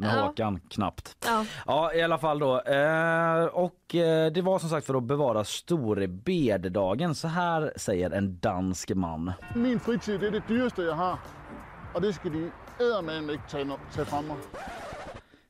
med 0.00 0.18
Ja. 0.18 0.22
Håkan 0.26 0.60
knappt. 0.70 1.16
Ja. 1.26 1.44
Ja, 1.66 1.94
i 1.94 2.02
alla 2.02 2.18
fall 2.18 2.38
då. 2.38 2.60
Eh, 2.60 3.44
och 3.44 3.94
eh, 3.94 4.32
det 4.32 4.42
var 4.42 4.58
som 4.58 4.68
sagt 4.68 4.86
för 4.86 4.94
att 4.94 5.02
bevara 5.04 5.44
Store 5.44 6.08
bededagen. 6.08 7.14
Så 7.14 7.28
här 7.28 7.72
säger 7.76 8.10
en 8.10 8.38
dansk 8.40 8.90
man. 8.94 9.32
Min 9.54 9.80
fritid 9.80 10.20
det 10.20 10.26
er 10.26 10.30
det 10.30 10.42
dyreste, 10.48 10.82
jeg 10.82 10.94
har. 10.94 11.18
Og 11.94 12.02
det 12.02 12.12
skal 12.14 12.32
de 12.32 12.50
no- 13.64 13.78
tage 13.94 14.06
fra 14.06 14.22
mig. 14.22 14.36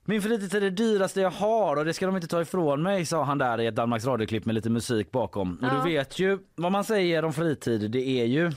Min 0.05 0.23
fritid 0.23 0.55
är 0.55 0.61
det 0.61 0.71
dyraste 0.71 1.21
jag 1.21 1.31
har 1.31 1.77
och 1.77 1.85
det 1.85 1.95
ska 1.95 2.07
de 2.07 2.17
inte 2.17 2.29
ta 2.29 2.41
ifrån 2.41 2.83
mig, 2.83 3.07
sa 3.07 3.25
han 3.25 3.39
där 3.39 3.61
i 3.61 3.67
ett 3.67 3.77
Danmarks 3.77 4.05
radioklipp 4.07 4.45
med 4.47 4.55
lite 4.55 4.71
musik 4.71 5.11
bakom. 5.13 5.59
Och 5.63 5.69
Ja. 5.69 5.83
du 5.85 5.91
vet 5.91 6.19
ju 6.19 6.39
vad 6.55 6.73
man 6.73 6.85
säger 6.85 7.25
om 7.25 7.33
fritid, 7.33 7.91
det 7.91 8.09
är 8.09 8.25
ju... 8.25 8.51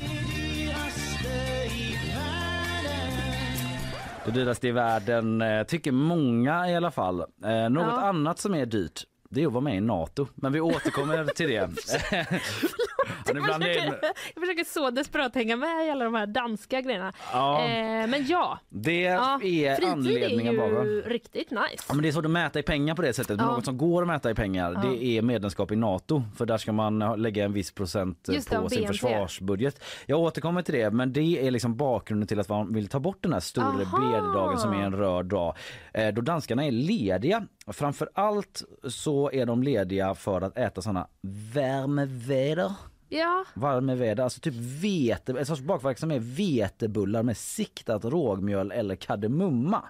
Det 4.26 4.32
dyraste 4.32 4.68
i 4.68 4.72
världen 4.72 5.42
eh, 5.42 5.64
tycker 5.64 5.92
många 5.92 6.70
i 6.70 6.76
alla 6.76 6.92
fall. 6.92 7.20
Eh, 7.20 7.70
något 7.70 7.88
Ja. 7.88 8.02
annat 8.02 8.40
som 8.40 8.56
är 8.56 8.66
dyrt 8.66 9.04
det 9.30 9.44
är 9.44 9.48
att 9.48 9.54
vara 9.54 9.62
med 9.64 9.76
i 9.78 9.82
Nato. 9.82 10.28
Men 10.36 10.52
vi 10.54 10.62
återkommer 10.62 11.26
till 11.26 11.50
det. 11.50 11.70
Jag 13.26 13.36
försöker, 13.46 13.86
jag 14.36 14.42
försöker 14.44 14.64
så 14.64 14.90
desperat 14.90 15.36
hänga 15.36 15.56
med 15.56 15.88
i 15.88 15.90
alla 15.90 16.06
de 16.06 16.14
här 16.16 16.28
danska 16.28 16.82
grejerna. 16.82 17.14
Ja. 17.34 17.60
Eh, 17.64 18.08
men 18.08 18.26
ja, 18.28 18.60
Det 18.70 19.02
ja 19.02 19.40
är 19.44 19.86
anledningen 19.86 20.60
är 20.60 20.84
ju 20.86 21.02
riktigt 21.02 21.52
nice. 21.52 21.84
Ja, 21.88 21.94
men 21.94 22.02
det 22.04 22.08
är 22.08 22.12
svårt 22.12 22.26
att 22.26 22.32
mäta 22.32 22.60
i 22.60 22.64
pengar 22.64 22.96
på 22.96 23.02
det 23.02 23.14
sättet. 23.14 23.38
Men 23.38 23.46
Ja. 23.46 23.52
något 23.56 23.66
som 23.66 23.78
går 23.78 24.02
att 24.02 24.08
mäta 24.08 24.32
i 24.32 24.36
pengar 24.36 24.82
det 24.84 25.04
är 25.06 25.22
medlemskap 25.22 25.72
i 25.72 25.76
Nato. 25.76 26.24
För 26.38 26.46
där 26.46 26.58
ska 26.58 26.72
man 26.72 27.00
lägga 27.22 27.46
en 27.46 27.54
viss 27.54 27.72
procent 27.72 28.30
eh, 28.30 28.36
Just 28.36 28.50
det, 28.50 28.56
på 28.56 28.62
av 28.64 28.70
sin 28.70 28.78
BNP. 28.78 28.94
försvarsbudget. 28.94 29.84
Jag 30.06 30.20
återkommer 30.20 30.62
till 30.62 30.74
det 30.74 30.92
men 30.92 31.14
det 31.14 31.48
är 31.48 31.52
liksom 31.52 31.76
bakgrunden 31.78 32.28
till 32.28 32.40
att 32.40 32.50
man 32.50 32.74
vill 32.74 32.88
ta 32.88 33.00
bort 33.00 33.18
den 33.22 33.34
här 33.34 33.40
stora 33.40 33.66
Aha. 33.68 34.00
bededagen 34.00 34.58
som 34.60 34.72
är 34.74 34.84
en 34.84 34.96
röd 34.96 35.26
dag. 35.26 35.56
Eh, 35.94 36.08
Då 36.14 36.22
danskarna 36.22 36.66
är 36.66 36.72
lediga. 36.72 37.48
Framför 37.68 38.10
allt 38.14 38.64
så 38.90 39.32
är 39.32 39.46
de 39.46 39.64
lediga 39.64 40.16
för 40.16 40.42
att 40.42 40.58
äta 40.58 40.82
såna 40.82 41.08
värmeväder. 41.54 42.72
Ja, 43.18 43.46
Värmeväder, 43.54 44.24
alltså 44.24 44.40
typ 44.40 44.54
vete, 44.56 45.40
en 45.40 45.46
sorts 45.46 45.62
bakverk 45.62 45.98
som 46.00 46.12
är 46.12 46.20
vetebullar 46.20 47.24
med 47.24 47.38
siktat 47.38 48.06
rågmjöl 48.06 48.72
eller 48.72 48.96
kardemumma. 48.96 49.84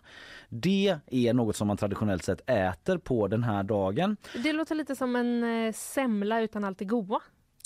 Det 0.50 0.98
är 1.08 1.34
något 1.34 1.56
som 1.56 1.68
man 1.68 1.78
traditionellt 1.78 2.24
sett 2.24 2.50
äter 2.50 2.98
på 2.98 3.28
den 3.28 3.44
här 3.44 3.64
dagen. 3.64 4.18
det 4.44 4.54
låter 4.54 4.76
lite 4.76 4.96
som 4.96 5.16
en 5.16 5.66
eh, 5.66 5.74
semla 5.74 6.42
utan 6.42 6.64
allt 6.64 6.78
det 6.80 6.86
goda. 6.86 7.20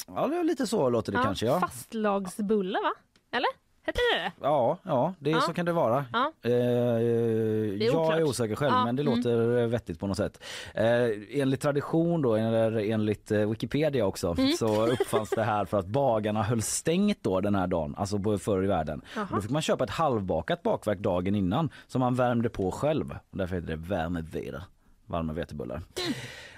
Ja, 0.08 0.28
lite 0.44 0.68
så 0.68 0.90
låter 0.90 1.12
det 1.12 1.20
kanske. 1.24 1.46
Ja, 1.46 1.60
Fastlagsbulle 1.60 2.80
va? 2.80 2.94
Eller? 3.32 3.50
Hette 3.88 4.00
det 4.14 4.20
det? 4.20 4.32
ja, 4.42 4.78
ja 4.84 5.14
det 5.20 5.32
är, 5.32 5.36
Ja. 5.36 5.42
så 5.42 5.54
kan 5.54 5.66
det 5.66 5.72
vara. 5.72 6.06
Ja. 6.14 6.32
Eh, 6.42 6.52
jag 6.52 7.96
oklart. 7.96 8.20
är 8.20 8.24
osäker 8.24 8.56
själv 8.56 8.74
Ja, 8.74 8.86
men 8.86 8.96
det 8.96 9.02
mm. 9.02 9.16
låter 9.18 9.68
vettigt 9.68 10.00
på 10.00 10.08
något 10.08 10.18
sätt. 10.18 10.44
Eh, 10.74 11.42
enligt 11.42 11.62
tradition 11.62 12.22
då, 12.22 12.36
eller 12.36 12.78
enligt 12.92 13.32
eh, 13.32 13.50
Wikipedia 13.50 14.06
också, 14.06 14.36
Mm. 14.38 14.52
så 14.54 14.86
uppfanns 14.88 15.30
det 15.30 15.44
här 15.44 15.66
för 15.66 15.80
att 15.80 15.86
bagarna 15.88 16.44
höll 16.44 16.62
stängt 16.62 17.24
då 17.24 17.42
den 17.42 17.56
här 17.56 17.68
dagen, 17.68 17.96
alltså 17.98 18.20
på 18.20 18.38
förr 18.38 18.64
i 18.64 18.68
världen. 18.68 19.02
Då 19.32 19.42
fick 19.42 19.52
man 19.52 19.62
köpa 19.62 19.84
ett 19.84 19.90
halvbakat 19.90 20.64
bakverk 20.64 21.00
dagen 21.00 21.36
innan 21.36 21.70
som 21.88 22.00
man 22.00 22.16
värmde 22.16 22.50
på 22.50 22.72
själv. 22.72 23.16
Därför 23.32 23.56
heter 23.56 23.68
det 23.68 23.76
värmeveder, 23.76 24.64
varma 25.06 25.34
vetebullar. 25.34 25.82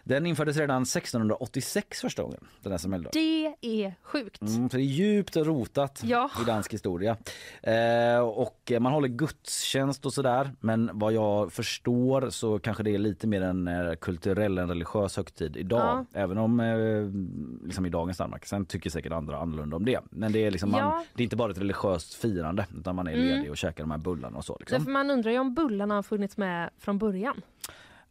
Mm. 0.10 0.24
Den 0.24 0.30
infördes 0.30 0.58
redan 0.58 0.82
1686 0.84 2.02
första 2.02 2.24
gången, 2.24 2.40
den 2.64 2.72
här 2.72 2.78
semmeldagen. 2.78 3.12
Det 3.14 3.56
är 3.86 3.94
sjukt. 4.02 4.42
Mm, 4.42 4.70
så 4.70 4.78
det 4.78 4.84
är 4.84 4.86
djupt 4.86 5.36
rotat 5.38 6.02
Ja. 6.04 6.30
i 6.42 6.46
dansk 6.46 6.74
historia. 6.74 7.18
Eh, 7.64 8.20
och 8.20 8.72
man 8.80 8.92
håller 8.94 9.08
gudstjänst 9.08 10.06
och 10.06 10.14
sådär. 10.14 10.52
Men 10.60 10.90
vad 10.94 11.14
jag 11.14 11.54
förstår 11.54 12.30
så 12.30 12.60
kanske 12.60 12.84
det 12.84 12.92
är 12.96 12.98
lite 12.98 13.28
mer 13.28 13.42
en 13.42 13.68
eh, 13.68 13.94
kulturell, 13.96 14.58
en 14.58 14.68
religiös 14.70 15.18
högtid 15.18 15.58
idag. 15.58 16.06
Även 16.14 16.38
om 16.38 16.60
eh, 16.60 17.68
liksom 17.68 17.86
i 17.86 17.90
dagens 17.90 18.18
Danmark. 18.18 18.46
Sen 18.46 18.66
tycker 18.66 18.90
säkert 18.90 19.12
andra 19.12 19.38
annorlunda 19.38 19.76
om 19.76 19.86
det. 19.86 20.00
Men 20.12 20.32
det 20.32 20.40
är, 20.46 20.52
liksom 20.52 20.72
man, 20.72 20.80
Ja. 20.80 21.04
det 21.14 21.22
är 21.22 21.24
inte 21.24 21.36
bara 21.36 21.52
ett 21.52 21.58
religiöst 21.58 22.14
firande 22.14 22.66
utan 22.78 22.96
man 22.96 23.08
är 23.08 23.14
Mm. 23.14 23.26
ledig 23.28 23.52
och 23.52 23.58
käkar 23.58 23.84
de 23.84 23.92
här 23.92 23.98
bullarna 23.98 24.38
och 24.38 24.46
så. 24.46 24.58
Liksom. 24.60 24.78
Därför 24.78 24.92
man 24.92 25.12
undrar 25.12 25.32
ju 25.32 25.40
om 25.40 25.54
bullarna 25.54 25.96
har 25.96 26.04
funnits 26.04 26.38
med 26.38 26.70
från 26.80 26.98
början. 26.98 27.42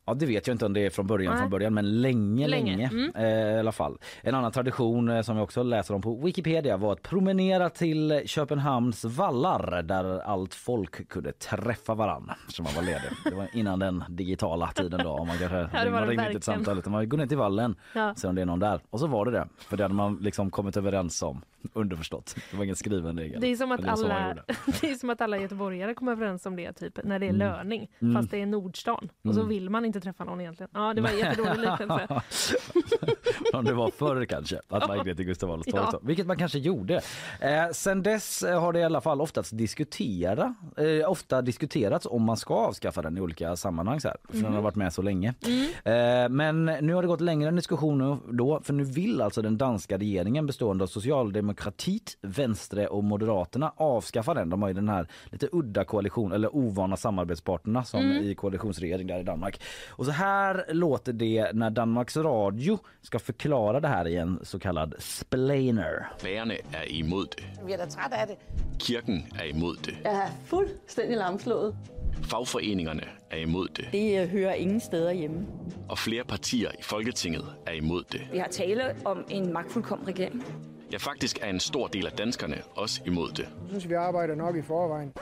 Ja, 0.09 0.15
det 0.15 0.27
vet 0.27 0.47
jag 0.47 0.55
inte 0.55 0.67
om 0.67 0.73
det 0.73 0.87
är 0.87 0.91
från 0.91 1.07
början 1.07 1.33
Nej. 1.33 1.41
från 1.41 1.51
början, 1.51 1.75
men 1.75 2.01
länge, 2.01 2.49
länge, 2.49 2.77
Länge, 2.77 2.89
mm. 2.93 3.11
eh, 3.17 3.57
i 3.57 3.59
alla 3.59 3.73
fall. 3.73 3.99
En 4.23 4.35
annan 4.35 4.53
tradition 4.53 5.09
eh, 5.09 5.23
som 5.23 5.37
jag 5.37 5.45
också 5.45 5.63
läser 5.63 5.95
om 5.95 6.03
på 6.03 6.15
Wikipedia 6.17 6.77
var 6.77 6.93
att 6.93 7.03
promenera 7.03 7.71
till 7.71 8.23
Köpenhamns 8.27 9.05
vallar 9.05 9.83
där 9.83 10.19
allt 10.21 10.55
folk 10.55 11.09
kunde 11.09 11.33
träffa 11.33 11.95
varann 11.95 12.31
som 12.49 12.65
man 12.65 12.75
var 12.75 12.83
ledig. 12.83 13.11
Det 13.25 13.35
var 13.35 13.49
innan 13.53 13.79
den 13.79 14.05
digitala 14.09 14.67
tiden 14.67 15.01
då. 15.05 15.11
Om 15.11 15.27
man 15.29 15.39
kanske 15.39 15.57
Ja, 15.85 15.91
man 15.91 16.07
ringde 16.07 16.27
inte 16.27 16.37
ett 16.39 16.45
samtal 16.45 16.79
utan 16.79 16.93
man 16.93 17.09
går 17.09 17.19
ner 17.19 17.27
till 17.27 17.37
vallen 17.39 17.77
Ja. 17.95 18.15
se 18.17 18.29
om 18.29 18.35
det 18.35 18.43
är 18.43 18.47
någon 18.47 18.59
där. 18.61 18.81
Och 18.91 19.01
så 19.01 19.07
var 19.07 19.25
det 19.25 19.31
det. 19.31 19.49
För 19.59 19.77
det 19.77 19.85
hade 19.85 19.95
man 19.95 20.17
liksom 20.21 20.51
kommit 20.51 20.77
överens 20.77 21.23
om. 21.23 21.43
Underförstått. 21.73 22.37
Det 22.51 22.57
var 22.57 22.65
ingen 22.65 22.77
skriven 22.77 23.19
regel. 23.19 23.41
Det 23.41 23.47
är, 23.47 23.57
som 23.57 23.73
att 23.73 23.83
det 23.83 23.91
alla, 23.91 24.35
det 24.81 24.91
är 24.91 24.95
som 24.95 25.11
att 25.11 25.21
alla 25.21 25.39
göteborgare 25.39 25.95
kommer 25.95 26.13
överens 26.13 26.47
om 26.47 26.57
det 26.57 26.73
typ 26.73 26.99
när 27.05 27.19
det 27.19 27.27
är 27.27 27.29
Mm. 27.31 27.39
löning 27.39 27.91
Mm. 28.03 28.15
fast 28.15 28.31
det 28.31 28.43
är 28.43 28.47
Nordstan 28.47 29.09
och 29.25 29.35
så 29.35 29.41
Mm. 29.41 29.49
vill 29.49 29.71
man 29.71 29.85
inte 29.85 29.98
träffa 30.01 30.25
någon 30.25 30.41
egentligen. 30.41 30.71
Ja 30.75 30.95
det 30.95 31.01
var 31.01 31.09
en 31.11 31.19
jättedålig 31.19 31.59
liknelse. 31.59 32.09
Om 33.53 33.65
det 33.65 33.73
var 33.75 33.91
förr 33.91 34.25
kanske, 34.25 34.61
att 34.69 34.89
man 34.89 35.07
gick 35.07 35.17
till 35.17 35.25
Gustav 35.27 35.51
Adolfs 35.51 35.71
torg. 35.71 35.83
Ja. 35.93 35.99
Vilket 36.03 36.27
man 36.27 36.37
kanske 36.37 36.59
gjorde. 36.59 36.95
Eh, 37.41 37.69
sen 37.73 38.03
dess 38.03 38.43
har 38.45 38.73
det 38.73 38.79
i 38.79 38.85
alla 38.85 39.01
fall 39.01 39.21
oftast 39.21 39.57
diskutera, 39.59 40.55
eh, 40.77 41.11
ofta 41.11 41.43
diskuterats 41.43 42.07
om 42.11 42.23
man 42.23 42.37
ska 42.37 42.55
avskaffa 42.55 43.03
den 43.03 43.19
i 43.19 43.21
olika 43.21 43.57
sammanhang. 43.57 44.01
Så 44.01 44.09
här, 44.09 44.17
för 44.29 44.35
den 44.37 44.45
har 44.45 44.53
Mhm. 44.53 44.63
varit 44.63 44.77
med 44.77 44.93
så 44.93 45.03
länge. 45.03 45.35
Mm. 45.47 46.25
Eh, 46.25 46.29
men 46.29 46.65
nu 46.87 46.95
har 46.95 47.03
det 47.03 47.09
gått 47.09 47.21
längre 47.21 47.49
än 47.49 47.57
diskussionen 47.57 48.19
då. 48.31 48.61
För 48.65 48.73
nu 48.73 48.85
vill 48.85 49.21
alltså 49.23 49.43
den 49.43 49.59
danska 49.59 49.99
regeringen 49.99 50.47
bestående 50.47 50.85
av 50.85 50.89
Socialdemokratiet, 50.89 52.17
Vänstre 52.23 52.87
och 52.87 53.05
Moderaterna 53.05 53.73
avskaffa 53.77 54.35
den. 54.35 54.51
De 54.51 54.63
har 54.63 54.69
ju 54.69 54.75
den 54.75 54.89
här 54.89 55.09
lite 55.25 55.49
udda 55.53 55.85
koalition 55.85 56.33
eller 56.33 56.57
ovana 56.57 56.97
samarbetspartnerna 56.97 57.85
som 57.85 58.01
Mm. 58.01 58.25
i 58.25 58.35
koalitionsregering 58.35 59.07
där 59.07 59.21
i 59.21 59.23
Danmark. 59.23 59.61
Och 59.89 60.05
så 60.07 60.13
här 60.13 60.65
låter 60.69 61.13
det 61.13 61.53
när 61.55 61.71
Danmarks 61.71 62.17
Radio 62.17 62.79
ska 63.03 63.19
förklara 63.19 63.81
det 63.81 63.89
här 63.89 64.09
i 64.09 64.17
en 64.17 64.39
så 64.43 64.59
kallad 64.59 64.95
splainer. 64.99 66.13
Lærerne 66.25 66.55
er 66.73 66.85
imod 66.93 67.27
det. 67.37 67.45
Vi 67.67 67.73
er 67.73 67.77
da 67.77 67.87
træt 67.87 68.13
af 68.13 68.27
det. 68.27 68.37
Kirken 68.79 69.27
er 69.39 69.45
imod 69.45 69.77
det. 69.77 69.95
Jeg 70.05 70.13
er 70.13 70.31
fuldstændig 70.47 71.17
lamslået. 71.17 71.77
Fagforeningerne 72.23 73.03
er 73.31 73.37
imod 73.37 73.69
det. 73.69 73.89
Det 73.93 74.23
øh, 74.23 74.29
hører 74.29 74.55
ingen 74.55 74.81
steder 74.81 75.13
hjemme. 75.13 75.47
Og 75.89 75.99
flere 75.99 76.25
partier 76.25 76.71
i 76.79 76.83
Folketinget 76.83 77.45
er 77.67 77.73
imod 77.73 78.05
det. 78.13 78.21
Vi 78.33 78.39
har 78.39 78.49
tale 78.49 78.83
om 79.05 79.25
en 79.31 79.53
magtfuldkommen 79.53 80.09
regering. 80.09 80.45
Ja, 80.93 80.97
faktisk 80.97 81.39
er 81.43 81.51
en 81.51 81.61
stor 81.61 81.87
del 81.87 82.07
af 82.07 82.13
danskerne 82.13 82.57
også 82.77 83.01
imod 83.07 83.29
det. 83.29 83.39
Jeg 83.39 83.69
synes, 83.69 83.89
vi 83.89 83.95
arbejder 83.95 84.35
nok 84.35 84.57
i 84.57 84.63
forvejen. 84.63 85.13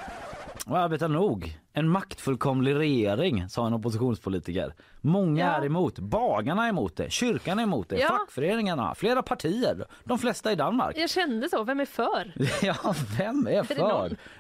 Och 0.67 0.79
arbetar 0.79 1.09
nog. 1.09 1.59
En 1.73 1.89
maktfullkomlig 1.89 2.75
regering, 2.75 3.49
sa 3.49 3.67
en 3.67 3.73
oppositionspolitiker. 3.75 4.75
Många 5.01 5.57
är 5.57 5.64
emot. 5.64 5.99
Bagarna 5.99 6.64
är 6.64 6.69
emot 6.69 6.97
det. 6.97 7.11
Kyrkan 7.12 7.59
är 7.59 7.62
emot 7.62 7.89
det. 7.89 7.99
Ja. 7.99 8.09
Fackföreningarna, 8.09 8.95
flera 8.95 9.23
partier. 9.23 9.87
De 10.05 10.19
flesta 10.19 10.53
i 10.53 10.55
Danmark. 10.55 10.97
Jag 10.99 11.11
kände 11.11 11.49
så, 11.49 11.64
vem 11.64 11.81
är 11.81 11.85
för? 11.85 12.33
Ja, 12.62 12.95
vem 13.19 13.47
är 13.47 13.51
det 13.69 13.75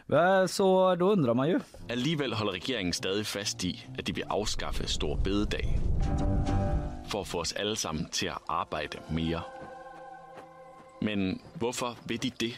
för? 0.06 0.46
Så 0.46 0.94
då 0.94 1.12
undrar 1.12 1.34
man 1.34 1.48
ju. 1.48 1.60
Alligevel 1.90 2.32
holder 2.32 2.52
regeringen 2.52 2.92
stadig 2.92 3.26
fast 3.26 3.64
i, 3.64 3.86
at 3.98 4.06
de 4.06 4.12
vil 4.12 4.24
afskaffe 4.28 4.86
Stor 4.86 5.16
Bededag. 5.24 5.78
For 7.08 7.20
at 7.20 7.26
få 7.26 7.40
os 7.40 7.52
alle 7.52 7.76
sammen 7.76 8.08
til 8.10 8.26
at 8.26 8.38
arbejde 8.48 8.98
mere. 9.10 9.40
Men 11.00 11.40
hvorfor 11.54 11.96
vil 12.04 12.18
de 12.22 12.30
det? 12.40 12.54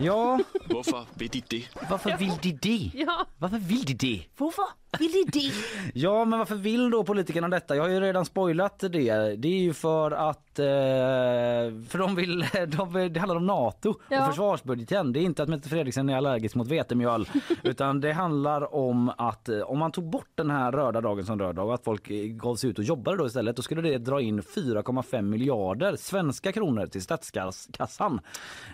Ja. 0.00 0.38
Hvorfor 0.70 1.06
vil 1.14 1.28
de 1.30 1.40
det? 1.50 1.68
Varför 1.90 2.16
vill 2.16 2.36
de 2.42 2.52
det? 2.52 2.90
Ja. 2.94 3.26
Varför 3.38 3.58
vill 3.58 3.84
de 3.84 3.94
det? 3.94 4.22
Varför 4.38 4.62
vill 4.98 5.12
de 5.12 5.24
det? 5.40 5.52
Ja, 5.94 6.24
men 6.24 6.38
varför 6.38 6.54
vill 6.54 6.90
då 6.90 7.04
politikerna 7.04 7.48
detta? 7.48 7.76
Jag 7.76 7.82
har 7.82 7.90
ju 7.90 8.00
redan 8.00 8.24
spoilat 8.24 8.78
det. 8.78 8.90
Det 9.36 9.48
är 9.48 9.58
ju 9.62 9.72
för 9.72 10.10
att... 10.10 10.58
Eh, 10.58 10.64
för 11.88 11.98
de 11.98 12.14
vill, 12.14 12.40
de. 12.68 13.10
Det 13.12 13.20
handlar 13.20 13.36
om 13.36 13.46
NATO 13.46 13.94
Ja. 14.08 14.20
och 14.20 14.26
försvarsbudgeten. 14.28 15.12
Det 15.12 15.20
är 15.20 15.22
inte 15.22 15.42
att 15.42 15.48
Mette 15.48 15.68
Fredriksen 15.68 16.08
är 16.08 16.16
allergisk 16.16 16.54
mot 16.54 16.68
vetemjöl. 16.68 17.28
utan 17.62 18.00
det 18.00 18.12
handlar 18.12 18.74
om 18.74 19.12
att 19.18 19.48
eh, 19.48 19.60
om 19.60 19.78
man 19.78 19.92
tog 19.92 20.10
bort 20.10 20.30
den 20.34 20.50
här 20.50 20.72
röda 20.72 21.00
dagen 21.00 21.24
som 21.26 21.38
röd 21.38 21.54
dag 21.56 21.66
och 21.68 21.74
att 21.74 21.84
folk 21.84 22.10
eh, 22.10 22.24
gav 22.26 22.56
sig 22.56 22.70
ut 22.70 22.78
och 22.78 22.84
jobbade 22.84 23.16
då 23.16 23.26
istället. 23.26 23.56
Då 23.56 23.62
skulle 23.62 23.82
det 23.82 23.98
dra 23.98 24.20
in 24.20 24.40
4,5 24.42 25.22
miljarder 25.22 25.96
svenska 25.96 26.52
kronor 26.52 26.86
till 26.86 27.02
statskassan. 27.02 28.20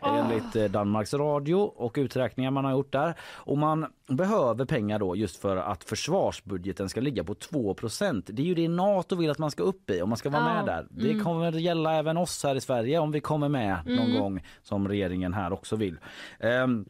Enligt 0.02 0.56
eh, 0.56 0.64
Danmarks 0.64 1.14
Radio 1.14 1.54
och 1.56 1.94
uträkningar 1.98 2.50
man 2.50 2.64
har 2.64 2.72
gjort 2.72 2.92
där. 2.92 3.14
Och 3.34 3.58
man 3.58 3.86
behöver 4.08 4.64
pengar 4.64 4.98
då 4.98 5.16
just 5.16 5.36
för 5.36 5.56
att 5.56 5.84
försvarsbudgeten 5.84 6.88
ska 6.88 7.00
ligga 7.00 7.24
på 7.24 7.34
2% 7.34 8.22
Det 8.32 8.42
är 8.42 8.46
ju 8.46 8.54
det 8.54 8.68
NATO 8.68 9.16
vill 9.16 9.30
att 9.30 9.38
man 9.38 9.50
ska 9.50 9.62
upp 9.62 9.90
i 9.90 10.02
om 10.02 10.08
man 10.08 10.18
ska 10.18 10.30
vara 10.30 10.42
Ja. 10.42 10.54
med 10.54 10.64
där. 10.66 10.86
Det 10.90 11.10
Mm. 11.10 11.24
kommer 11.24 11.52
gälla 11.52 11.94
även 11.94 12.16
oss 12.16 12.44
här 12.44 12.54
i 12.54 12.60
Sverige 12.60 12.98
om 12.98 13.12
vi 13.12 13.20
kommer 13.20 13.48
med 13.48 13.78
någon 13.86 13.98
Mm. 13.98 14.20
gång 14.20 14.42
som 14.62 14.88
regeringen 14.88 15.34
här 15.34 15.52
också 15.52 15.76
vill. 15.76 15.98
Ehm, 16.40 16.86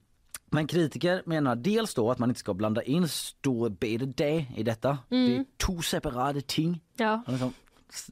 men 0.51 0.67
kritiker 0.67 1.23
menar 1.27 1.57
dels 1.57 1.95
då 1.95 2.11
att 2.11 2.19
man 2.19 2.29
inte 2.31 2.41
ska 2.41 2.55
blanda 2.55 2.83
in 2.83 3.09
stor 3.09 3.69
bededag 3.69 4.47
i 4.57 4.63
detta. 4.63 4.99
Mm. 5.11 5.27
Det 5.29 5.37
är 5.37 5.45
två 5.67 5.83
separata 5.83 6.41
ting. 6.41 6.81
Ja. 6.97 7.23
Liksom, 7.27 7.53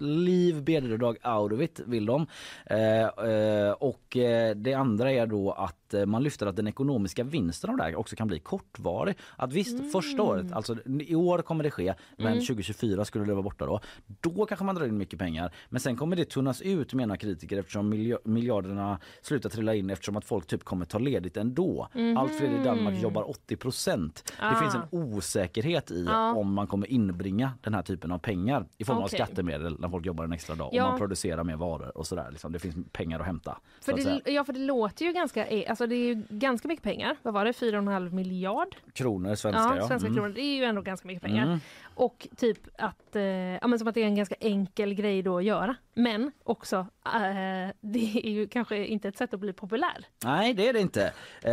Leave 0.01 0.61
bededag 0.61 1.17
out 1.25 1.53
of 1.53 1.61
it 1.61 1.81
vill 1.87 2.07
de. 2.07 2.27
Eh, 2.67 3.03
eh, 3.03 3.71
och 3.73 4.17
eh, 4.17 4.57
det 4.57 4.75
andra 4.75 5.13
är 5.13 5.27
då 5.27 5.53
att 5.53 5.86
eh, 5.95 6.07
man 6.07 6.23
lyfter 6.23 6.47
att 6.47 6.57
den 6.57 6.69
ekonomiska 6.69 7.25
vinsten 7.25 7.71
av 7.71 7.77
det 7.77 7.83
här 7.83 7.97
också 7.97 8.17
kan 8.17 8.29
bli 8.29 8.39
kortvarig. 8.39 9.17
Att 9.37 9.53
visst, 9.53 9.93
första 9.93 10.23
året, 10.23 10.53
alltså 10.53 10.77
i 11.01 11.15
år 11.15 11.39
kommer 11.39 11.65
det 11.65 11.71
ske, 11.71 11.95
men 12.17 12.27
Mm. 12.27 12.39
2024 12.47 13.05
skulle 13.05 13.25
det 13.25 13.33
vara 13.33 13.43
borta 13.43 13.67
då. 13.67 13.81
Då 14.07 14.47
kanske 14.47 14.65
man 14.65 14.75
drar 14.75 14.87
in 14.87 14.99
mycket 14.99 15.19
pengar. 15.19 15.53
Men 15.69 15.81
sen 15.81 15.97
kommer 15.97 16.17
det 16.17 16.25
tunnas 16.25 16.63
ut 16.63 16.95
menar 16.95 17.17
kritiker 17.17 17.59
eftersom 17.59 17.93
milja- 17.95 18.19
miljarderna 18.25 18.99
slutar 19.23 19.51
trilla 19.51 19.75
in 19.75 19.91
eftersom 19.91 20.17
att 20.17 20.25
folk 20.25 20.47
typ 20.47 20.65
kommer 20.65 20.85
ta 20.85 20.99
ledigt 20.99 21.37
ändå. 21.37 21.89
Mhm. 21.95 22.17
Allt 22.17 22.35
fler 22.39 22.61
i 22.61 22.65
Danmark 22.65 23.03
jobbar 23.03 23.31
80 23.31 23.57
procent. 23.57 24.23
Det 24.39 24.47
Ah. 24.47 24.61
finns 24.61 24.75
en 24.75 24.83
osäkerhet 24.91 25.91
i 25.91 26.05
Ja. 26.09 26.35
om 26.35 26.53
man 26.55 26.67
kommer 26.67 26.87
inbringa 26.87 27.53
den 27.63 27.75
här 27.75 27.83
typen 27.83 28.13
av 28.13 28.19
pengar 28.19 28.67
i 28.79 28.85
form 28.85 28.97
av 28.99 29.05
Okej. 29.05 29.19
skattemedel 29.19 29.77
när 29.81 29.89
folk 29.89 30.07
jobbar 30.07 30.25
en 30.25 30.33
extra 30.33 30.55
dag 30.57 30.71
Ja. 30.73 30.85
och 30.85 30.91
man 30.91 30.99
producerar 30.99 31.45
mer 31.45 31.57
varor 31.57 31.99
och 31.99 32.07
sådär. 32.07 32.29
Liksom. 32.31 32.53
Det 32.53 32.59
finns 32.59 32.77
pengar 32.93 33.21
att 33.21 33.27
hämta. 33.27 33.59
För 33.81 33.93
att 33.93 34.05
det, 34.25 34.31
ja, 34.33 34.45
för 34.45 34.53
det 34.53 34.59
låter 34.61 35.05
ju 35.05 35.13
ganska, 35.13 35.47
eh, 35.47 35.71
alltså 35.77 35.87
det 35.87 35.95
är 35.95 36.07
ju 36.07 36.23
ganska 36.29 36.69
mycket 36.69 36.83
pengar. 36.83 37.17
Vad 37.23 37.35
var 37.35 37.45
det, 37.45 37.53
4,5 37.53 38.13
miljard? 38.13 38.77
Kronor, 38.93 39.35
svenska 39.35 39.63
ja. 39.63 39.77
ja. 39.77 39.89
Svenska 39.89 40.07
Mm. 40.09 40.17
kronor, 40.17 40.35
det 40.35 40.41
är 40.41 40.57
ju 40.57 40.65
ändå 40.65 40.83
ganska 40.83 41.09
mycket 41.09 41.23
pengar. 41.23 41.47
Mm. 41.47 41.61
Och 41.99 42.29
typ 42.37 42.59
att, 42.79 43.17
eh, 43.17 43.23
ja, 43.25 43.67
men 43.67 43.79
som 43.79 43.89
att 43.89 43.95
det 43.95 44.03
är 44.03 44.07
en 44.07 44.15
ganska 44.15 44.35
enkel 44.41 44.95
grej 44.95 45.23
då 45.23 45.39
att 45.39 45.45
göra. 45.45 45.77
Men 45.95 46.31
också, 46.45 46.77
eh, 47.07 47.71
det 47.81 48.21
är 48.25 48.31
ju 48.31 48.49
kanske 48.49 48.87
inte 48.87 49.09
ett 49.09 49.17
sätt 49.19 49.35
att 49.35 49.41
bli 49.41 49.53
populär. 49.53 50.07
Nej, 50.25 50.55
det 50.55 50.69
är 50.69 50.73
det 50.73 50.81
inte. 50.81 51.13
Eh, 51.43 51.53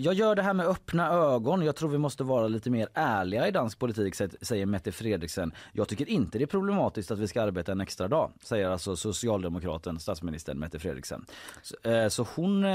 jag 0.00 0.14
gör 0.14 0.34
det 0.34 0.42
här 0.42 0.54
med 0.54 0.66
öppna 0.66 1.08
ögon. 1.08 1.62
Jag 1.64 1.76
tror 1.76 1.88
vi 1.88 1.98
måste 1.98 2.24
vara 2.24 2.48
lite 2.48 2.70
mer 2.70 2.88
ärliga 2.94 3.48
i 3.48 3.50
dansk 3.50 3.78
politik, 3.78 4.14
sä- 4.14 4.44
säger 4.44 4.66
Mette 4.66 4.92
Fredriksen. 4.92 5.52
Jag 5.72 5.88
tycker 5.88 6.08
inte 6.08 6.38
det 6.38 6.44
är 6.44 6.46
problematiskt 6.46 7.10
att 7.10 7.18
vi 7.18 7.28
ska 7.28 7.42
arbeta 7.42 7.72
en 7.72 7.80
extra 7.80 8.08
dag, 8.08 8.30
säger 8.42 8.68
alltså 8.68 8.96
socialdemokraten, 8.96 9.98
statsministern 10.00 10.58
Mette 10.58 10.78
Fredriksen. 10.78 11.24
Så, 11.62 11.90
eh, 11.90 12.08
så 12.08 12.26
hon, 12.36 12.64
eh, 12.64 12.70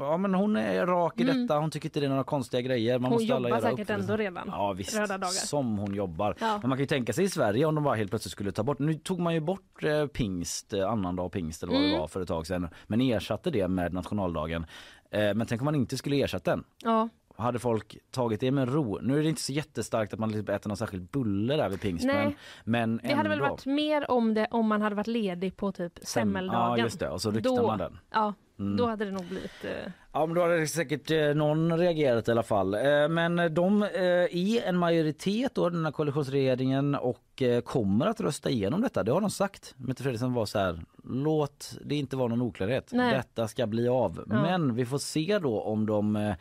ja, 0.00 0.16
men 0.16 0.34
hon 0.34 0.56
är 0.56 0.86
rak 0.86 1.20
i 1.20 1.22
Mm. 1.22 1.42
detta. 1.46 1.58
Hon 1.58 1.70
tycker 1.70 1.88
inte 1.88 2.00
det 2.00 2.06
är 2.06 2.10
några 2.10 2.24
konstiga 2.24 2.60
grejer. 2.60 2.98
Man 2.98 3.10
Hon 3.12 3.20
måste 3.20 3.34
alla 3.34 3.48
jobbar 3.48 3.60
göra 3.62 3.70
säkert 3.76 3.90
ändå 3.90 4.16
redan. 4.16 4.44
Ja 4.46 4.72
visst, 4.72 4.96
Röda 4.98 5.18
dagar. 5.18 5.30
som 5.30 5.78
hon 5.78 5.94
jobbar. 6.02 6.36
Ja. 6.40 6.58
Men 6.62 6.68
man 6.68 6.78
kan 6.78 6.82
ju 6.82 6.86
tänka 6.86 7.12
sig 7.12 7.24
i 7.24 7.28
Sverige 7.28 7.64
om 7.66 7.74
de 7.74 7.84
bara 7.84 7.94
helt 7.94 8.10
plötsligt 8.10 8.32
skulle 8.32 8.52
ta 8.52 8.62
bort, 8.62 8.78
nu 8.78 8.94
tog 8.94 9.20
man 9.20 9.34
ju 9.34 9.40
bort 9.40 9.84
eh, 9.84 10.06
pingst, 10.06 10.72
eh, 10.72 10.88
annandag 10.90 11.28
pingst 11.32 11.62
eller 11.62 11.72
vad 11.72 11.82
det 11.82 11.88
Mm. 11.88 12.00
var 12.00 12.08
för 12.08 12.20
ett 12.20 12.28
tag 12.28 12.46
sedan, 12.46 12.68
men 12.86 13.00
ersatte 13.00 13.50
det 13.50 13.68
med 13.68 13.92
nationaldagen. 13.92 14.66
Eh, 15.10 15.34
men 15.34 15.46
tänk 15.46 15.60
om 15.60 15.64
man 15.64 15.74
inte 15.74 15.96
skulle 15.96 16.16
ersätta 16.24 16.50
den. 16.50 16.64
Ja. 16.84 17.08
Hade 17.36 17.58
folk 17.58 17.96
tagit 18.10 18.40
det 18.40 18.50
med 18.50 18.74
ro? 18.74 18.98
Nu 19.02 19.18
är 19.18 19.22
det 19.22 19.28
inte 19.28 19.42
så 19.42 19.52
jättestarkt 19.52 20.12
att 20.12 20.18
man 20.18 20.28
liksom 20.32 20.54
äter 20.54 20.68
någon 20.68 20.76
särskild 20.76 21.08
bulle 21.10 21.56
där 21.56 21.68
vid 21.68 21.80
pingst 21.80 22.04
Nej. 22.04 22.36
men, 22.64 22.94
men 22.94 23.00
Det 23.10 23.14
hade 23.14 23.28
väl 23.28 23.40
varit 23.40 23.66
mer 23.66 24.10
om 24.10 24.34
det 24.34 24.46
om 24.50 24.66
man 24.66 24.82
hade 24.82 24.94
varit 24.96 25.06
ledig 25.06 25.56
på 25.56 25.72
typ 25.72 25.98
semmeldagen. 26.02 26.60
ja, 26.78 26.78
just 26.78 27.00
det. 27.00 27.08
Och 27.08 27.22
så 27.22 27.30
ryktar 27.30 27.56
då, 27.56 27.66
man 27.66 27.78
den. 27.78 27.98
Ja, 28.10 28.34
Mm. 28.62 28.76
då 28.76 28.86
hade 28.86 29.04
det 29.04 29.10
nog 29.10 29.24
blivit... 29.24 29.64
Eh, 29.64 29.92
Ja 30.14 30.26
men 30.26 30.34
då 30.34 30.42
hade 30.42 30.66
säkert 30.66 31.10
eh, 31.10 31.34
någon 31.34 31.78
reagerat 31.78 32.28
i 32.28 32.30
alla 32.30 32.42
fall. 32.42 32.74
Eh, 32.74 33.08
men 33.10 33.54
de 33.54 33.82
eh, 33.82 33.90
är 34.02 34.62
en 34.62 34.76
majoritet 34.76 35.54
då 35.54 35.68
den 35.68 35.84
här 35.84 35.92
koalitionsregeringen 35.92 36.94
och 36.94 37.42
eh, 37.42 37.60
kommer 37.60 38.06
att 38.06 38.20
rösta 38.20 38.50
igenom 38.50 38.80
detta. 38.80 39.02
Det 39.02 39.12
har 39.12 39.20
de 39.20 39.30
sagt. 39.30 39.74
Mette 39.76 40.02
Fredriksson 40.02 40.32
var 40.32 40.46
så 40.46 40.58
här, 40.58 40.80
låt 41.04 41.78
det 41.84 41.94
inte 41.94 42.16
vara 42.16 42.28
någon 42.28 42.42
oklarhet. 42.42 42.88
Nej. 42.92 43.14
Detta 43.14 43.48
ska 43.48 43.66
bli 43.66 43.88
av. 43.88 44.24
Ja. 44.30 44.42
Men 44.42 44.74
vi 44.74 44.86
får 44.86 44.98
se 44.98 45.38
då 45.42 45.60
om 45.60 45.86
de 45.86 46.16
eh, 46.16 46.34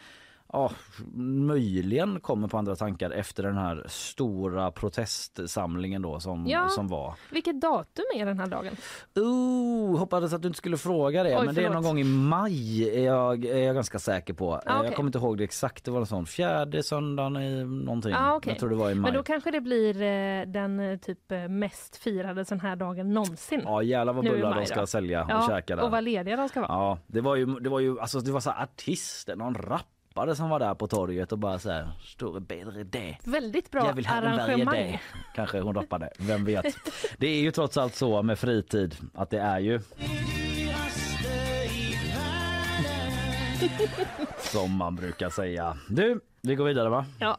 ja, 0.53 0.71
möjligen 1.15 2.19
kommer 2.19 2.47
på 2.47 2.57
andra 2.57 2.75
tankar 2.75 3.11
efter 3.11 3.43
den 3.43 3.57
här 3.57 3.85
stora 3.87 4.71
protestsamlingen 4.71 6.01
då 6.01 6.19
som, 6.19 6.47
Ja. 6.47 6.69
som 6.69 6.87
var. 6.87 7.13
Vilket 7.31 7.61
datum 7.61 8.05
är 8.15 8.25
den 8.25 8.39
här 8.39 8.47
dagen? 8.47 8.73
Oh, 9.15 9.97
hoppades 9.99 10.33
att 10.33 10.41
du 10.41 10.47
inte 10.47 10.57
skulle 10.57 10.77
fråga 10.77 11.23
det, 11.23 11.39
Oj, 11.39 11.45
men 11.45 11.55
det 11.55 11.61
är 11.61 11.65
förlåt. 11.65 11.73
någon 11.73 11.83
gång 11.83 11.99
i 11.99 12.03
maj 12.03 12.89
är 12.99 13.05
jag, 13.05 13.45
är 13.45 13.57
jag 13.63 13.75
ganska 13.75 13.99
säker 13.99 14.33
på. 14.33 14.53
Ah, 14.53 14.59
okej. 14.77 14.87
Jag 14.87 14.95
kommer 14.95 15.07
inte 15.07 15.17
ihåg 15.17 15.37
det 15.37 15.43
exakt, 15.43 15.85
det 15.85 15.91
var 15.91 15.99
en 15.99 16.05
sån 16.05 16.25
fjärde 16.25 16.83
söndagen 16.83 17.37
i 17.37 17.65
någonting. 17.65 18.13
Ah, 18.15 18.35
okej. 18.35 18.51
Jag 18.51 18.59
tror 18.59 18.69
det 18.69 18.75
var 18.75 18.91
i 18.91 18.95
maj. 18.95 19.11
Men 19.11 19.13
då 19.13 19.23
kanske 19.23 19.51
det 19.51 19.61
blir 19.61 20.01
eh, 20.01 20.45
den 20.47 20.79
eh, 20.79 20.97
typ 20.97 21.31
eh, 21.31 21.47
mest 21.47 21.95
firade 21.95 22.45
sån 22.45 22.59
här 22.59 22.75
dagen 22.75 23.13
någonsin. 23.13 23.61
Ja 23.65 23.83
jävlar 23.83 24.13
vad 24.13 24.23
bullar 24.25 24.59
de 24.59 24.65
ska 24.65 24.87
sälja 24.87 25.23
och 25.23 25.31
ja, 25.31 25.47
käka 25.49 25.75
där. 25.75 25.83
Och 25.83 25.91
vad 25.91 26.03
lediga 26.03 26.35
de 26.35 26.49
ska 26.49 26.61
vara. 26.61 26.71
Ja, 26.71 26.97
det 27.07 27.21
var 27.21 27.35
ju, 27.35 27.45
det 27.45 27.69
var 27.69 27.79
ju 27.79 27.99
alltså 27.99 28.19
det 28.19 28.31
var 28.31 28.39
så 28.39 28.49
artister, 28.51 29.35
någon 29.35 29.53
rappare 30.11 30.35
som 30.35 30.49
var 30.49 30.59
där 30.59 30.75
på 30.75 30.87
torget 30.87 31.31
och 31.31 31.39
bara 31.39 31.59
så 31.59 31.69
här, 31.71 31.91
står 32.03 32.39
bättre 32.39 32.83
det. 32.83 33.17
Väldigt 33.23 33.71
bra 33.71 33.85
Jag 33.85 33.93
vill 33.93 34.07
arrangemang. 34.07 35.01
Kanske 35.35 35.59
hon 35.59 35.75
rappade, 35.75 36.09
vem 36.19 36.45
vet. 36.45 36.65
Det 37.17 37.27
är 37.27 37.41
ju 37.41 37.51
trots 37.51 37.77
allt 37.77 37.95
så 37.95 38.21
med 38.21 38.39
fritid 38.39 38.95
att 39.13 39.29
det 39.29 39.39
är 39.39 39.59
ju 39.59 39.79
som 44.39 44.71
man 44.77 44.95
brukar 44.95 45.29
säga. 45.29 45.77
Du, 45.89 46.19
vi 46.41 46.55
går 46.55 46.65
vidare 46.65 46.89
va? 46.89 47.05
Ja. 47.19 47.37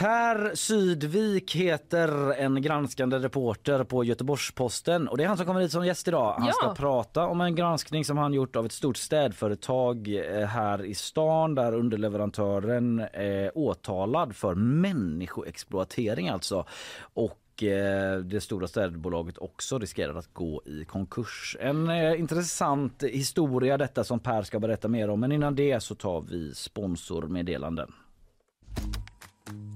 Per 0.00 0.54
Sydvik 0.54 1.56
heter 1.56 2.32
en 2.32 2.62
granskande 2.62 3.18
reporter 3.18 3.84
på 3.84 4.04
Göteborgs-Posten 4.04 5.08
och 5.08 5.16
det 5.16 5.24
är 5.24 5.28
han 5.28 5.36
som 5.36 5.46
kommer 5.46 5.60
hit 5.60 5.72
som 5.72 5.86
gäst 5.86 6.08
idag. 6.08 6.34
Han 6.38 6.46
Ja. 6.46 6.52
ska 6.52 6.74
prata 6.74 7.26
om 7.26 7.40
en 7.40 7.54
granskning 7.54 8.04
som 8.04 8.18
han 8.18 8.32
gjort 8.34 8.56
av 8.56 8.66
ett 8.66 8.72
stort 8.72 8.96
städföretag 8.96 10.08
eh, 10.08 10.46
här 10.46 10.84
i 10.84 10.94
stan 10.94 11.54
där 11.54 11.72
underleverantören 11.74 13.00
är 13.12 13.58
åtalad 13.58 14.36
för 14.36 14.54
människoexploatering 14.54 16.28
alltså. 16.28 16.66
Och 17.14 17.62
eh, 17.62 18.18
det 18.18 18.40
stora 18.40 18.66
städbolaget 18.68 19.38
också 19.38 19.78
riskerar 19.78 20.14
att 20.14 20.32
gå 20.34 20.62
i 20.64 20.84
konkurs. 20.84 21.56
En 21.60 21.90
eh, 21.90 22.20
intressant 22.20 23.02
historia 23.02 23.78
detta 23.78 24.04
som 24.04 24.20
Per 24.20 24.42
ska 24.42 24.60
berätta 24.60 24.88
mer 24.88 25.10
om 25.10 25.20
men 25.20 25.32
innan 25.32 25.54
det 25.54 25.80
så 25.80 25.94
tar 25.94 26.20
vi 26.20 26.54
sponsormeddelanden. 26.54 27.92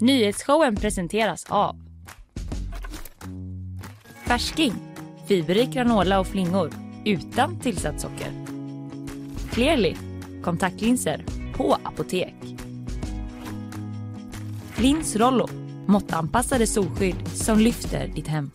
Nyhetsshowen 0.01 0.77
presenteras 0.77 1.47
av 1.49 1.77
Färsking, 4.27 4.73
fiberrik 5.29 5.71
granola 5.71 6.21
och 6.21 6.27
flingor 6.27 6.71
utan 7.05 7.61
tillsatt 7.61 8.01
socker. 8.01 8.33
Clearly, 9.53 9.97
kontaktlinser 10.43 11.25
på 11.57 11.79
apotek. 11.83 12.35
Lins 14.77 15.17
Rollo, 15.17 15.49
måttanpassade 15.87 16.67
solskydd 16.67 17.29
som 17.29 17.59
lyfter 17.59 18.09
ditt 18.09 18.29
hem. 18.29 18.51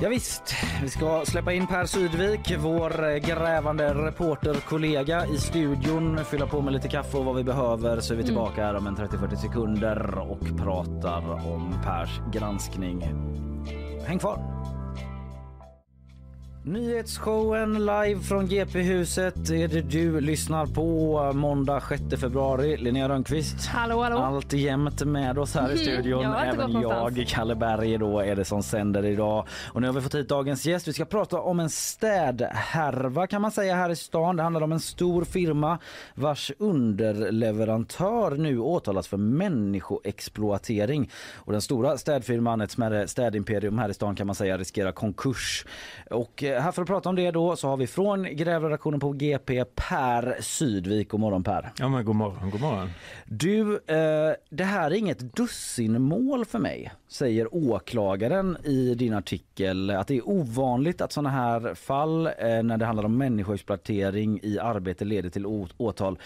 Ja, 0.00 0.08
visst, 0.08 0.54
vi 0.82 0.88
ska 0.88 1.22
släppa 1.26 1.52
in 1.52 1.66
Per 1.66 1.86
Sydvik, 1.86 2.54
vår 2.58 3.08
eh, 3.08 3.16
grävande 3.16 3.94
reporterkollega 3.94 5.26
i 5.26 5.38
studion, 5.38 6.24
fylla 6.24 6.46
på 6.46 6.62
med 6.62 6.72
lite 6.72 6.88
kaffe 6.88 7.18
och 7.18 7.24
vad 7.24 7.36
vi 7.36 7.44
behöver 7.44 8.00
så 8.00 8.14
är 8.14 8.18
vi 8.18 8.24
tillbaka 8.24 8.64
här 8.64 8.74
om 8.76 8.86
en 8.86 8.96
30-40 8.96 9.36
sekunder 9.36 10.18
och 10.18 10.58
pratar 10.58 11.46
om 11.52 11.74
Pers 11.84 12.20
granskning. 12.32 13.02
Häng 14.06 14.18
kvar! 14.18 14.77
Nyhetsshowen 16.72 17.78
live 17.86 18.20
från 18.20 18.46
GP-huset 18.46 19.50
är 19.50 19.68
det 19.68 19.80
du 19.80 20.20
lyssnar 20.20 20.66
på 20.66 21.32
måndag 21.34 21.82
6 21.88 22.02
februari. 22.20 22.76
Linnea 22.76 23.08
Rönnqvist. 23.08 23.66
Hallå, 23.66 24.02
hallå. 24.02 24.18
Allt 24.18 24.52
jämt 24.52 25.04
med 25.04 25.38
oss 25.38 25.54
här 25.54 25.68
i 25.70 25.74
Mhm, 25.74 25.78
studion. 25.78 26.22
jag 26.22 26.48
Även 26.48 26.72
jag, 26.72 27.24
Kalle 27.28 27.54
Berg 27.54 27.98
då, 27.98 28.20
är 28.20 28.36
det 28.36 28.44
som 28.44 28.62
sänder 28.62 29.04
idag. 29.04 29.46
Och 29.72 29.80
nu 29.80 29.86
har 29.86 29.94
vi 29.94 30.00
fått 30.00 30.14
hit 30.14 30.28
dagens 30.28 30.66
gäst. 30.66 30.88
Vi 30.88 30.92
ska 30.92 31.04
prata 31.04 31.40
om 31.40 31.60
en 31.60 31.70
städhärva 31.70 33.26
kan 33.26 33.42
man 33.42 33.50
säga 33.50 33.74
här 33.74 33.90
i 33.90 33.96
stan. 33.96 34.36
Det 34.36 34.42
handlar 34.42 34.62
om 34.62 34.72
en 34.72 34.80
stor 34.80 35.24
firma 35.24 35.78
vars 36.14 36.52
underleverantör 36.58 38.30
nu 38.30 38.58
åtalas 38.58 39.08
för 39.08 39.16
människoexploatering. 39.16 41.10
Och 41.34 41.52
den 41.52 41.62
stora 41.62 41.98
städfirman, 41.98 42.60
ett 42.60 42.70
smärre 42.70 43.08
städimperium 43.08 43.78
här 43.78 43.88
i 43.88 43.94
stan 43.94 44.16
kan 44.16 44.26
man 44.26 44.36
säga, 44.36 44.58
riskerar 44.58 44.92
konkurs. 44.92 45.66
Och 46.10 46.42
eh, 46.44 46.57
här 46.60 46.72
för 46.72 46.82
att 46.82 46.88
prata 46.88 47.08
om 47.08 47.16
det 47.16 47.30
då 47.30 47.56
så 47.56 47.68
har 47.68 47.76
vi 47.76 47.86
från 47.86 48.36
grävredaktionen 48.36 49.00
på 49.00 49.12
GP 49.12 49.64
Per 49.64 50.36
Sydvik. 50.40 51.08
God 51.08 51.20
morgon 51.20 51.44
Per. 51.44 51.72
Ja 51.78 51.88
men 51.88 52.04
god 52.04 52.16
morgon, 52.16 52.50
god 52.50 52.60
morgon. 52.60 52.90
Du, 53.24 53.74
eh, 53.74 54.34
det 54.50 54.64
här 54.64 54.90
är 54.90 54.94
inget 54.94 55.36
dussinmål 55.36 56.44
för 56.44 56.58
mig, 56.58 56.92
säger 57.08 57.54
åklagaren 57.54 58.56
i 58.64 58.94
din 58.94 59.14
artikel. 59.14 59.90
Att 59.90 60.06
det 60.06 60.16
är 60.16 60.28
ovanligt 60.28 61.00
att 61.00 61.12
sådana 61.12 61.30
här 61.30 61.74
fall 61.74 62.26
eh, 62.26 62.32
när 62.62 62.76
det 62.76 62.84
handlar 62.84 63.04
om 63.04 63.18
människoexploatering 63.18 64.40
i 64.42 64.58
arbete 64.58 65.04
leder 65.04 65.30
till 65.30 65.46
åtal. 65.76 66.18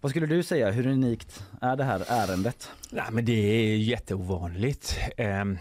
Vad 0.00 0.10
skulle 0.10 0.26
du 0.26 0.42
säga, 0.42 0.70
hur 0.70 0.86
unikt 0.86 1.44
är 1.60 1.76
det 1.76 1.84
här 1.84 2.02
ärendet? 2.08 2.70
Nej, 2.90 3.04
men 3.12 3.24
det 3.24 3.32
är 3.32 3.76
jätteovanligt. 3.76 4.98
Ehm, 5.16 5.58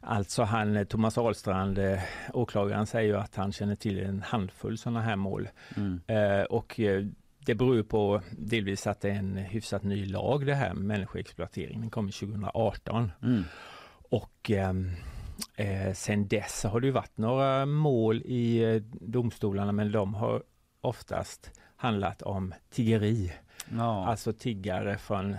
Alltså 0.00 0.42
han, 0.42 0.86
Thomas 0.86 1.18
Ahlstrand, 1.18 1.78
eh, 1.78 1.98
åklagaren, 2.32 2.86
säger 2.86 3.08
ju 3.08 3.16
att 3.16 3.36
han 3.36 3.52
känner 3.52 3.74
till 3.76 3.98
en 3.98 4.22
handfull 4.22 4.78
sådana 4.78 5.00
här 5.00 5.16
mål. 5.16 5.48
Eh, 6.06 6.42
Och 6.42 6.80
eh, 6.80 7.04
det 7.46 7.54
beror 7.54 7.82
på 7.82 8.22
delvis 8.38 8.86
att 8.86 9.00
det 9.00 9.10
är 9.10 9.14
en 9.14 9.36
hyfsat 9.36 9.82
ny 9.82 10.06
lag 10.06 10.46
det 10.46 10.54
här 10.54 10.74
med 10.74 10.84
människoexploatering. 10.84 11.80
Den 11.80 11.90
kom 11.90 12.10
2018. 12.10 13.10
Mm. 13.22 13.42
Och 14.10 14.50
ehm, 14.50 14.90
eh, 15.56 15.92
sen 15.92 16.28
dess 16.28 16.64
har 16.64 16.80
det 16.80 16.86
ju 16.86 16.92
varit 16.92 17.18
några 17.18 17.66
mål 17.66 18.22
i 18.24 18.62
eh, 18.74 18.82
domstolarna 19.00 19.72
men 19.72 19.92
de 19.92 20.14
har 20.14 20.42
oftast 20.80 21.50
handlat 21.76 22.22
om 22.22 22.54
tiggeri. 22.70 23.32
Ja. 23.70 24.06
Alltså 24.06 24.32
tiggare 24.32 24.98
från, 24.98 25.32
eh, 25.32 25.38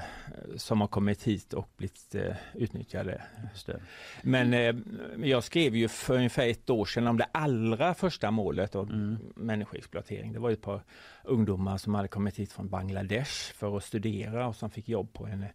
som 0.56 0.82
har 0.82 0.88
kommit 0.88 1.24
hit 1.24 1.54
och 1.54 1.70
blivit 1.78 2.16
eh, 2.16 2.36
utnyttjade. 2.54 3.22
Men 4.22 4.54
eh, 4.54 4.76
jag 5.30 5.44
skrev 5.44 5.76
ju 5.76 5.88
för 5.88 6.16
ungefär 6.16 6.48
ett 6.48 6.70
år 6.70 6.86
sedan 6.86 7.08
om 7.08 7.18
det 7.18 7.28
allra 7.32 7.94
första 7.94 8.32
målet 8.32 8.76
om 8.76 9.18
människoexploatering. 9.36 10.34
Det 10.34 10.40
var 10.40 10.52
ett 10.52 10.62
par 10.62 10.82
ungdomar 11.24 11.78
som 11.78 11.96
hade 11.96 12.08
kommit 12.08 12.40
hit 12.40 12.52
från 12.52 12.70
Bangladesh 12.70 13.54
för 13.56 13.78
att 13.78 13.84
studera 13.84 14.48
och 14.48 14.56
som 14.56 14.70
fick 14.70 14.90
jobb 14.90 15.14
på 15.14 15.26
en 15.26 15.44
eh, 15.44 15.50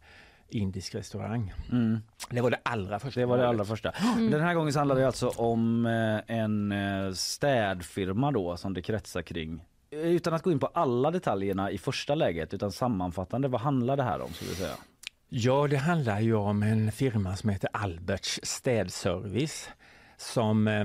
indisk 0.49 0.95
restaurang. 0.95 1.53
Mm. 1.73 1.99
Det 2.31 2.41
var 2.41 2.51
det 2.51 2.61
allra 2.63 2.99
första 2.99 3.21
Det 3.21 3.27
var 3.27 3.39
det 3.39 3.49
allra 3.49 3.65
första. 3.65 3.91
Mm. 3.91 4.31
Den 4.31 4.41
här 4.41 4.55
gången 4.55 4.73
så 4.73 4.79
handlar 4.79 4.97
det 4.97 5.07
alltså 5.07 5.29
om 5.29 5.87
eh, 5.87 6.37
en 6.37 6.75
städfirma 7.17 8.33
då 8.33 8.57
som 8.57 8.75
det 8.75 8.83
kretsar 8.83 9.23
kring. 9.23 9.65
Eh, 9.91 9.99
Utan 9.99 10.35
att 10.35 10.43
gå 10.43 10.53
in 10.53 10.59
på 10.59 10.67
alla 10.67 11.11
detaljerna 11.11 11.71
i 11.71 11.79
första 11.79 12.15
läget 12.15 12.55
utan 12.55 12.73
sammanfattande, 12.73 13.49
vad 13.49 13.61
handlar 13.61 13.97
det 13.97 14.03
här 14.03 14.21
om? 14.21 14.33
Skulle 14.33 14.51
du 14.51 14.57
säga? 14.57 14.75
Ja, 15.29 15.67
det 15.67 15.77
handlar 15.77 16.21
ju 16.21 16.35
om 16.35 16.63
en 16.63 16.93
firma 16.93 17.37
som 17.37 17.51
heter 17.51 17.71
Alberts 17.73 18.41
städservice 18.43 19.71
som 20.17 20.69
eh, 20.69 20.85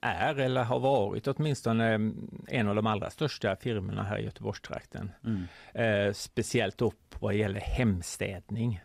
är 0.00 0.38
eller 0.38 0.64
har 0.64 0.78
varit 0.80 1.26
åtminstone 1.26 1.94
eh, 1.94 2.00
en 2.48 2.68
av 2.68 2.74
de 2.74 2.86
allra 2.86 3.10
största 3.10 3.56
firmorna 3.56 4.02
här 4.02 4.18
i 4.18 4.24
Göteborgstrakten. 4.24 5.10
Mm. 5.24 6.14
Speciellt 6.14 6.82
upp 6.82 7.14
vad 7.20 7.34
gäller 7.34 7.60
hemstädning. 7.60 8.80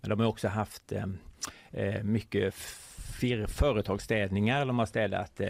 Men 0.00 0.10
de 0.10 0.20
har 0.20 0.26
också 0.26 0.48
haft 0.48 0.92
mycket 2.02 2.54
företagsstädningar. 3.48 4.66
De 4.66 4.78
har 4.78 4.86
städat 4.86 5.40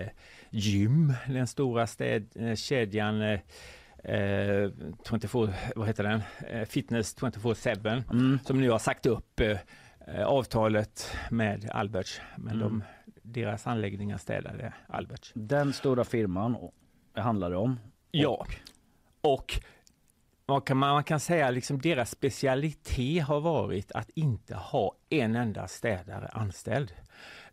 gym, 0.54 1.12
den 1.28 1.46
stora 1.46 1.86
städ, 1.86 2.28
eh, 2.34 2.54
kedjan 2.54 3.22
eh, 3.22 3.40
eh, 4.14 4.70
24, 5.08 5.52
vad 5.76 5.86
heter 5.86 6.02
den? 6.04 6.22
Eh, 6.48 6.64
Fitness 6.64 7.16
24-7 7.16 8.38
som 8.46 8.60
nu 8.60 8.70
har 8.70 8.78
sagt 8.78 9.06
upp 9.06 9.40
eh, 9.40 9.58
eh, 10.06 10.26
avtalet 10.26 11.10
med 11.30 11.70
Alberts. 11.70 12.20
Men 12.36 12.58
de, 12.58 12.82
deras 13.22 13.66
anläggningar 13.66 14.18
städade 14.18 14.72
Alberts. 14.88 15.32
Den 15.34 15.72
stora 15.72 16.04
firman 16.04 16.54
och- 16.54 16.74
handlar 17.16 17.50
det 17.50 17.56
om. 17.56 17.80
Ja, 18.10 18.46
och 19.20 19.60
vad 20.46 20.64
kan 20.66 20.76
man, 20.76 20.90
man 20.94 21.04
kan 21.04 21.20
säga 21.20 21.50
liksom 21.50 21.78
deras 21.80 22.10
specialitet 22.10 23.24
har 23.24 23.40
varit 23.40 23.92
att 23.92 24.10
inte 24.10 24.54
ha 24.54 24.94
en 25.10 25.36
enda 25.36 25.68
städare 25.68 26.28
anställd. 26.28 26.92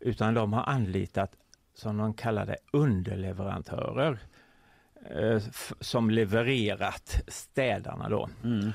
Utan 0.00 0.34
de 0.34 0.52
har 0.52 0.62
anlitat, 0.62 1.32
som 1.74 1.96
de 1.96 2.14
kallar 2.14 2.46
det, 2.46 2.56
underleverantörer. 2.72 4.18
eh, 5.10 5.42
som 5.80 6.10
levererat 6.10 7.22
städarna 7.28 8.08
då. 8.08 8.28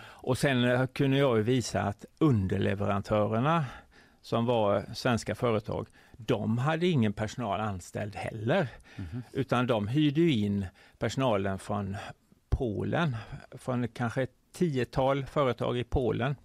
Och 0.04 0.38
sen 0.38 0.64
eh, 0.64 0.86
kunde 0.88 1.18
jag 1.18 1.36
visa 1.36 1.82
att 1.82 2.06
underleverantörerna 2.20 3.66
som 4.22 4.46
var 4.46 4.86
svenska 4.94 5.36
företag, 5.36 5.88
de 6.18 6.58
hade 6.58 6.88
ingen 6.88 7.14
personal 7.14 7.60
anställd 7.60 8.16
heller. 8.16 8.68
Utan 9.32 9.68
de 9.68 9.88
hyrde 9.88 10.22
in 10.22 10.66
personalen 11.00 11.60
från 11.60 11.96
Polen, 12.50 13.16
från 13.52 13.88
kanske 13.88 14.24
ett 14.24 14.34
tiotal 14.54 15.26
företag 15.26 15.78
i 15.78 15.84
Polen 15.84 16.36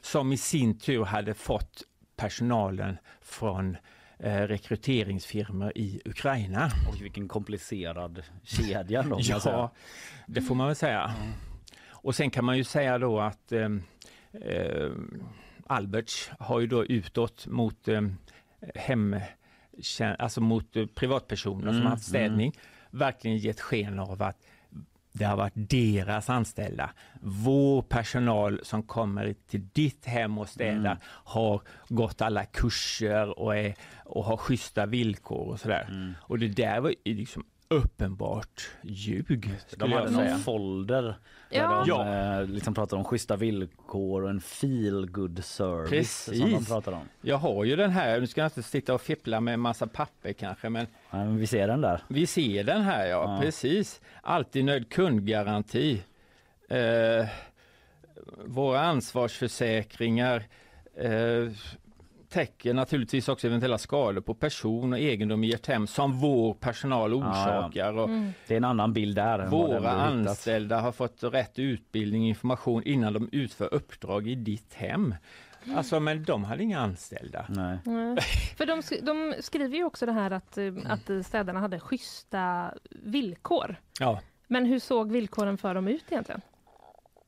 som 0.00 0.32
i 0.32 0.36
sin 0.36 0.78
tur 0.78 1.04
hade 1.04 1.34
fått 1.34 1.82
personalen 2.16 2.98
från 3.20 3.76
rekryteringsfirmor 4.18 5.72
i 5.74 6.00
Ukraina. 6.04 6.70
Och 6.88 7.02
vilken 7.02 7.28
komplicerad 7.28 8.22
kedja 8.42 9.02
då. 9.02 9.18
Ja, 9.20 9.72
det 10.26 10.40
får 10.40 10.54
man 10.54 10.66
väl 10.66 10.76
säga. 10.76 11.14
Och 11.90 12.14
sen 12.14 12.30
kan 12.30 12.44
man 12.44 12.56
ju 12.56 12.64
säga 12.64 12.98
då 12.98 13.20
att 13.20 13.52
eh, 13.52 13.68
eh, 14.32 14.90
Alberts 15.66 16.30
har 16.38 16.60
ju 16.60 16.66
då 16.66 16.84
utåt 16.84 17.46
mot 17.46 17.88
eh, 17.88 18.02
hem, 18.74 19.20
alltså 20.18 20.40
mot 20.40 20.76
eh, 20.76 20.86
privatpersoner 20.86 21.62
som 21.62 21.70
Mm, 21.70 21.82
har 21.82 21.90
haft 21.90 22.04
städning 22.04 22.52
verkligen 22.90 23.36
gett 23.38 23.60
sken 23.60 23.98
av 23.98 24.22
att 24.22 24.36
det 25.18 25.24
har 25.24 25.36
varit 25.36 25.52
deras 25.54 26.30
anställda. 26.30 26.90
Vår 27.20 27.82
personal 27.82 28.60
som 28.62 28.82
kommer 28.82 29.34
till 29.50 29.68
ditt 29.72 30.06
hem 30.06 30.38
och 30.38 30.48
städar 30.48 30.76
Mm. 30.76 30.98
har 31.24 31.60
gått 31.88 32.22
alla 32.22 32.44
kurser 32.44 33.38
och, 33.38 33.56
är, 33.56 33.74
och 34.04 34.24
har 34.24 34.36
schyssta 34.36 34.86
villkor 34.86 35.48
och 35.48 35.60
sådär. 35.60 35.86
Mm. 35.88 36.12
Och 36.20 36.38
det 36.38 36.48
där 36.48 36.80
var 36.80 36.94
liksom 37.04 37.44
uppenbart 37.68 38.70
ljug. 38.82 39.50
De 39.76 39.92
hade 39.92 40.08
säga. 40.12 40.30
någon 40.30 40.38
folder 40.38 41.02
där 41.02 41.16
Ja. 41.50 41.84
de 41.86 41.88
Ja. 41.88 42.40
eh, 42.40 42.46
liksom 42.48 42.74
pratar 42.74 42.96
om 42.96 43.04
schyssta 43.04 43.36
villkor 43.36 44.22
och 44.22 44.30
en 44.30 44.40
feel 44.40 45.06
good 45.10 45.44
service 45.44 46.24
som 46.24 46.34
de 46.38 46.40
Precis. 46.50 46.68
pratar 46.68 46.92
om. 46.92 47.08
Jag 47.20 47.36
har 47.36 47.64
ju 47.64 47.76
den 47.76 47.90
här, 47.90 48.20
nu 48.20 48.26
ska 48.26 48.40
jag 48.40 48.46
inte 48.48 48.62
sitta 48.62 48.94
och 48.94 49.00
fippla 49.00 49.40
med 49.40 49.54
en 49.54 49.60
massa 49.60 49.86
papper 49.86 50.32
kanske 50.32 50.68
men, 50.68 50.86
men 51.10 51.36
vi 51.36 51.46
ser 51.46 51.68
den 51.68 51.80
där. 51.80 52.02
Vi 52.08 52.26
ser 52.26 52.64
den 52.64 52.82
här 52.82 53.06
ja, 53.06 53.34
Ja. 53.34 53.40
precis. 53.40 54.00
Alltid 54.22 54.64
nöjd 54.64 54.88
kundgaranti. 54.92 56.02
Eh, 56.68 57.26
våra 58.44 58.80
ansvarsförsäkringar 58.80 60.42
eh, 60.96 61.48
täcker 62.28 62.74
naturligtvis 62.74 63.28
också 63.28 63.46
eventuella 63.46 63.78
skador 63.78 64.20
på 64.20 64.34
person 64.34 64.92
och 64.92 64.98
egendom 64.98 65.44
i 65.44 65.52
ert 65.52 65.66
hem 65.66 65.86
som 65.86 66.12
vår 66.12 66.54
personal 66.54 67.14
orsakar. 67.14 67.92
Och 67.98 68.08
Mm. 68.08 68.32
Det 68.46 68.54
är 68.54 68.56
en 68.56 68.64
annan 68.64 68.92
bild 68.92 69.16
där. 69.16 69.46
Våra 69.46 69.90
anställda 69.90 70.80
har 70.80 70.92
fått 70.92 71.22
rätt 71.22 71.58
utbildning 71.58 72.22
och 72.22 72.28
information 72.28 72.82
innan 72.82 73.12
de 73.12 73.28
utför 73.32 73.74
uppdrag 73.74 74.26
i 74.28 74.34
ditt 74.34 74.74
hem. 74.74 75.14
Alltså 75.76 76.00
men 76.00 76.24
de 76.24 76.44
hade 76.44 76.62
inga 76.62 76.80
anställda. 76.80 77.46
Nej. 77.48 77.78
Nej. 77.84 78.16
För 78.56 78.66
de, 78.66 78.80
sk- 78.80 79.04
de 79.04 79.34
skriver 79.40 79.76
ju 79.76 79.84
också 79.84 80.06
det 80.06 80.12
här 80.12 80.30
att, 80.30 80.58
eh, 80.58 80.72
att 80.86 81.26
städarna 81.26 81.60
hade 81.60 81.80
schyssta 81.80 82.74
villkor. 82.90 83.76
Ja. 84.00 84.20
Men 84.48 84.66
hur 84.66 84.78
såg 84.78 85.12
villkoren 85.12 85.58
för 85.58 85.74
dem 85.74 85.88
ut 85.88 86.04
egentligen? 86.10 86.40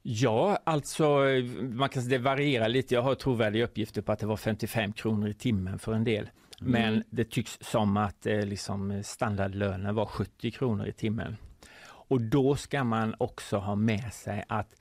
Ja, 0.03 0.59
alltså 0.65 1.19
man 1.61 1.89
kan, 1.89 2.09
det 2.09 2.19
varierar 2.19 2.69
lite. 2.69 2.95
Jag 2.95 3.03
har 3.03 3.15
trovärdiga 3.15 3.65
uppgifter 3.65 4.03
på 4.03 4.13
att 4.13 4.19
det 4.19 4.27
var 4.27 4.37
55 4.37 4.93
kronor 4.93 5.29
i 5.29 5.35
timmen 5.35 5.79
för 5.79 5.93
en 5.93 6.05
del. 6.05 6.31
Men 6.61 6.93
Mm. 6.93 7.03
det 7.11 7.31
tycks 7.31 7.59
som 7.61 7.97
att 7.97 8.27
eh, 8.27 8.41
liksom, 8.47 9.03
standardlönen 9.05 9.95
var 9.95 10.07
70 10.07 10.51
kronor 10.51 10.87
i 10.87 10.93
timmen. 10.93 11.37
Och 11.85 12.21
då 12.21 12.57
ska 12.57 12.85
man 12.85 13.15
också 13.19 13.57
ha 13.57 13.75
med 13.75 14.13
sig 14.13 14.45
att 14.49 14.75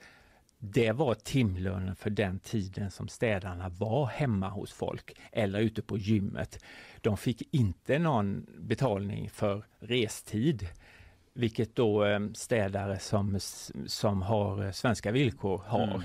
det 0.58 0.92
var 0.92 1.14
timlönen 1.14 1.96
för 1.96 2.10
den 2.10 2.38
tiden 2.38 2.90
som 2.90 3.08
städarna 3.08 3.68
var 3.68 4.06
hemma 4.06 4.48
hos 4.48 4.72
folk 4.72 5.12
eller 5.32 5.60
ute 5.60 5.82
på 5.82 5.98
gymmet. 5.98 6.64
De 7.00 7.16
fick 7.16 7.54
inte 7.54 7.98
någon 7.98 8.46
betalning 8.58 9.30
för 9.30 9.64
restid 9.80 10.66
vilket 11.38 11.76
då 11.76 12.04
eh, 12.04 12.20
städare 12.34 12.98
som, 12.98 13.38
som 13.86 14.22
har 14.22 14.64
eh, 14.64 14.70
svenska 14.70 15.12
villkor 15.12 15.62
har. 15.66 15.82
Mm. 15.82 16.02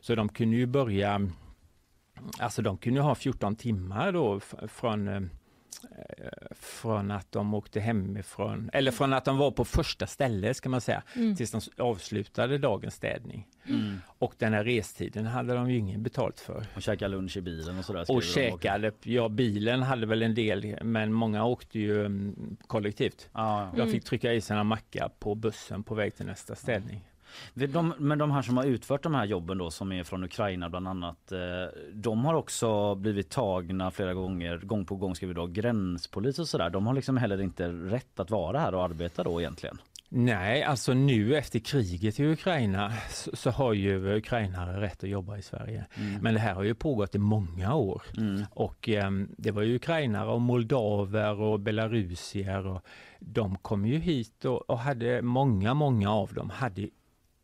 Så 0.00 0.14
de 0.14 0.28
kunde 0.28 0.56
ju 0.56 0.66
börja, 0.66 1.28
alltså 2.38 2.62
de 2.62 2.78
kunde 2.78 3.00
ha 3.00 3.14
14 3.14 3.56
timmar 3.56 4.12
då 4.12 4.40
från 4.68 5.08
eh, 5.08 5.20
från 6.50 7.10
att 7.10 7.32
de 7.32 7.54
åkte 7.54 7.80
hemifrån, 7.80 8.70
eller 8.72 8.90
från 8.90 9.12
att 9.12 9.24
de 9.24 9.38
var 9.38 9.50
på 9.50 9.64
första 9.64 10.06
stället 10.06 10.56
ska 10.56 10.68
man 10.68 10.80
säga, 10.80 11.02
Mm. 11.16 11.36
tills 11.36 11.50
de 11.50 11.60
avslutade 11.82 12.58
dagens 12.58 12.94
städning. 12.94 13.46
Mm. 13.68 13.96
Och 14.18 14.34
den 14.38 14.52
här 14.52 14.64
restiden 14.64 15.26
hade 15.26 15.54
de 15.54 15.70
ju 15.70 15.76
ingen 15.78 16.02
betalt 16.02 16.40
för. 16.40 16.66
Och 16.76 16.82
käka 16.82 17.08
lunch 17.08 17.36
i 17.36 17.40
bilen 17.40 17.78
och 17.78 17.84
sådär. 17.84 18.04
Och 18.08 18.22
käkade, 18.22 18.92
ja 19.02 19.28
bilen 19.28 19.82
hade 19.82 20.06
väl 20.06 20.22
en 20.22 20.34
del, 20.34 20.78
men 20.82 21.12
många 21.12 21.44
åkte 21.44 21.78
ju 21.78 22.04
mm, 22.04 22.56
kollektivt. 22.66 23.28
Ja. 23.32 23.70
De 23.74 23.80
Mm. 23.80 23.92
fick 23.92 24.04
trycka 24.04 24.32
i 24.32 24.40
sina 24.40 24.64
mackar 24.64 25.08
på 25.18 25.34
bussen 25.34 25.82
på 25.82 25.94
väg 25.94 26.14
till 26.16 26.26
nästa 26.26 26.54
städning. 26.54 27.04
De, 27.54 27.94
men 27.98 28.18
de 28.18 28.30
här 28.30 28.42
som 28.42 28.56
har 28.56 28.64
utfört 28.64 29.02
de 29.02 29.14
här 29.14 29.24
jobben 29.24 29.58
då 29.58 29.70
som 29.70 29.92
är 29.92 30.04
från 30.04 30.24
Ukraina 30.24 30.68
bland 30.70 30.88
annat. 30.88 31.32
eh, 31.32 31.38
De 31.92 32.24
har 32.24 32.34
också 32.34 32.94
blivit 32.94 33.30
tagna 33.30 33.90
flera 33.90 34.14
gånger, 34.14 34.58
gång 34.58 34.84
på 34.84 34.96
gång 34.96 35.14
skriver 35.14 35.34
vi 35.34 35.40
då, 35.40 35.46
gränspolis 35.46 36.38
och 36.38 36.48
sådär. 36.48 36.70
De 36.70 36.86
har 36.86 36.94
liksom 36.94 37.16
heller 37.16 37.42
inte 37.42 37.68
rätt 37.68 38.20
att 38.20 38.30
vara 38.30 38.60
här 38.60 38.74
och 38.74 38.84
arbeta 38.84 39.22
då 39.24 39.40
egentligen. 39.40 39.78
Nej, 40.10 40.62
alltså 40.62 40.94
nu 40.94 41.36
efter 41.36 41.58
kriget 41.58 42.20
i 42.20 42.24
Ukraina 42.26 42.92
så, 43.10 43.36
så 43.36 43.50
har 43.50 43.72
ju 43.72 44.16
ukrainare 44.16 44.80
rätt 44.80 45.04
att 45.04 45.10
jobba 45.10 45.36
i 45.36 45.42
Sverige. 45.42 45.86
Mm. 45.94 46.22
Men 46.22 46.34
det 46.34 46.40
här 46.40 46.54
har 46.54 46.62
ju 46.62 46.74
pågått 46.74 47.14
i 47.14 47.18
många 47.18 47.74
år. 47.74 48.02
Och 48.50 48.88
ehm, 48.88 49.28
det 49.38 49.50
var 49.50 49.62
ju 49.62 49.74
ukrainare 49.76 50.30
och 50.30 50.40
moldaver 50.40 51.40
och 51.40 51.60
belarusier 51.60 52.66
och 52.66 52.82
de 53.20 53.58
kom 53.58 53.86
ju 53.86 53.98
hit 53.98 54.44
och, 54.44 54.70
och 54.70 54.78
hade, 54.78 55.22
många, 55.22 55.74
många 55.74 56.12
av 56.12 56.34
dem 56.34 56.50
hade 56.50 56.88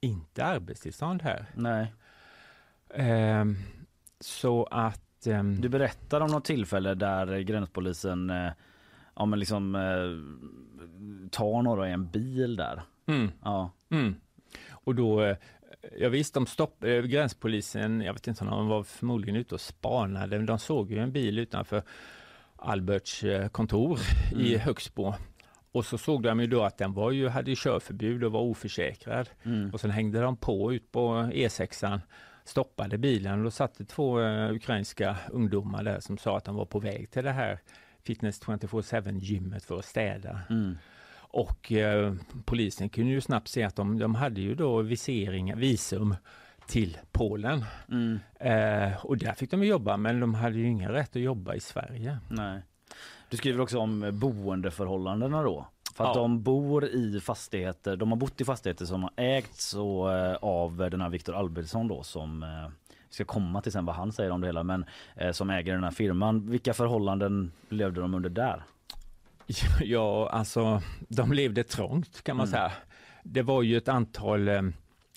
inte 0.05 0.45
arbetstillstånd 0.45 1.23
här. 1.23 1.47
Nej. 1.55 1.93
Ehm, 2.95 3.57
så 4.21 4.65
att... 4.71 5.27
ehm, 5.27 5.61
Du 5.61 5.69
berättar 5.69 6.21
om 6.21 6.31
något 6.31 6.45
tillfälle 6.45 6.95
där 6.95 7.39
gränspolisen 7.41 8.31
eh, 8.31 8.53
ja, 9.17 9.25
men 9.27 9.39
liksom, 9.39 9.75
eh, 9.75 11.29
tar 11.31 11.63
några 11.63 11.89
i 11.89 11.93
en 11.93 12.11
bil 12.11 12.57
där. 12.57 12.83
Mm. 13.07 13.31
Ja. 13.43 13.71
Mm. 13.91 14.15
Och 14.71 14.95
då, 14.95 15.23
eh, 15.23 15.37
ja 15.99 16.09
visst, 16.09 16.35
de 16.35 16.47
stopp, 16.47 16.85
eh, 16.85 17.01
gränspolisen, 17.01 18.01
jag 18.01 18.13
vet 18.13 18.27
inte 18.27 18.45
om 18.45 18.51
de 18.51 18.69
var 18.69 18.83
förmodligen 18.83 19.37
ute 19.37 19.55
och 19.55 19.61
spanade, 19.61 20.37
men 20.37 20.47
de 20.47 20.59
såg 20.59 20.91
ju 20.93 20.99
en 20.99 21.13
bil 21.13 21.39
utanför 21.39 21.83
Alberts 22.57 23.25
eh, 23.25 23.49
kontor 23.49 23.99
i 24.33 24.49
Mm. 24.55 24.61
Högsbo. 24.61 25.15
Och 25.75 25.85
så 25.85 25.99
såg 25.99 26.22
de 26.22 26.41
ju 26.41 26.47
då 26.47 26.62
att 26.62 26.79
den 26.79 26.93
var 26.93 27.11
ju, 27.11 27.29
hade 27.29 27.55
körförbud 27.57 28.25
och 28.25 28.33
var 28.33 28.41
oförsäkrad. 28.41 29.29
Mm. 29.43 29.70
Och 29.70 29.81
sen 29.81 29.91
hängde 29.91 30.20
de 30.20 30.37
på 30.37 30.72
ut 30.72 30.93
på 30.93 31.09
E6an, 31.14 32.01
stoppade 32.45 32.99
bilen 32.99 33.39
och 33.39 33.45
då 33.45 33.51
satt 33.51 33.79
det 33.79 33.85
två 33.85 34.20
eh, 34.20 34.53
ukrainska 34.53 35.16
ungdomar 35.31 35.83
där 35.83 36.01
som 36.01 36.18
sa 36.18 36.37
att 36.37 36.45
de 36.45 36.57
var 36.57 36.64
på 36.64 36.79
väg 36.79 37.11
till 37.11 37.25
det 37.25 37.31
här 37.31 37.59
Fitness 38.03 38.43
24-7 38.43 39.18
gymmet 39.18 39.64
för 39.64 39.79
att 39.79 39.85
städa. 39.85 40.41
Mm. 40.51 40.79
Och 41.16 41.72
eh, 41.72 42.14
polisen 42.45 42.89
kunde 42.89 43.11
ju 43.11 43.20
snabbt 43.20 43.49
se 43.49 43.62
att 43.62 43.77
de, 43.77 43.99
de 43.99 44.14
hade 44.14 44.41
ju 44.41 44.55
då 44.55 44.83
visering, 44.83 45.57
visum 45.57 46.16
till 46.66 46.99
Polen. 47.12 47.64
Mm. 47.89 48.18
Eh, 48.41 49.05
och 49.07 49.18
där 49.18 49.33
fick 49.33 49.51
de 49.51 49.64
jobba 49.64 49.97
men 49.97 50.20
de 50.20 50.35
hade 50.35 50.59
ju 50.59 50.66
ingen 50.66 50.91
rätt 50.91 51.16
att 51.16 51.22
jobba 51.22 51.55
i 51.55 51.61
Sverige. 51.61 52.18
Nej. 52.29 52.62
Du 53.35 53.39
skriver 53.39 53.61
också 53.61 53.78
om 53.78 54.11
boendeförhållandena 54.12 55.43
då. 55.43 55.66
För 55.95 56.05
att 56.05 56.16
Ja. 56.16 56.20
de 56.22 56.43
bor 56.43 56.85
i 56.85 57.20
fastigheter, 57.20 57.97
de 57.97 58.11
har 58.11 58.16
bott 58.16 58.41
i 58.41 58.45
fastigheter 58.45 58.85
som 58.87 59.03
har 59.03 59.12
ägts 59.16 59.74
och, 59.74 60.12
eh, 60.12 60.35
av 60.35 60.76
den 60.76 61.01
här 61.01 61.09
Viktor 61.09 61.35
Albertsson 61.35 61.89
då 61.89 62.03
som 62.03 62.43
eh, 62.43 62.49
ska 63.11 63.24
komma 63.24 63.61
till 63.62 63.72
sen 63.72 63.85
vad 63.87 63.97
han 63.97 64.12
säger 64.12 64.30
om 64.30 64.41
det 64.41 64.47
hela 64.47 64.62
men 64.62 64.85
eh, 65.16 65.32
som 65.32 65.51
äger 65.51 65.74
den 65.74 65.85
här 65.85 65.91
firman. 65.91 66.51
Vilka 66.51 66.74
förhållanden 66.74 67.53
levde 67.68 68.01
de 68.01 68.14
under 68.14 68.30
där? 68.30 68.62
Ja, 69.80 70.28
alltså 70.28 70.82
de 71.09 71.32
levde 71.32 71.64
trångt 71.64 72.22
kan 72.24 72.37
man 72.37 72.47
Mm. 72.47 72.53
säga. 72.53 72.72
Det 73.22 73.43
var 73.43 73.62
ju 73.62 73.76
ett 73.76 73.89
antal 73.89 74.49
eh, 74.49 74.62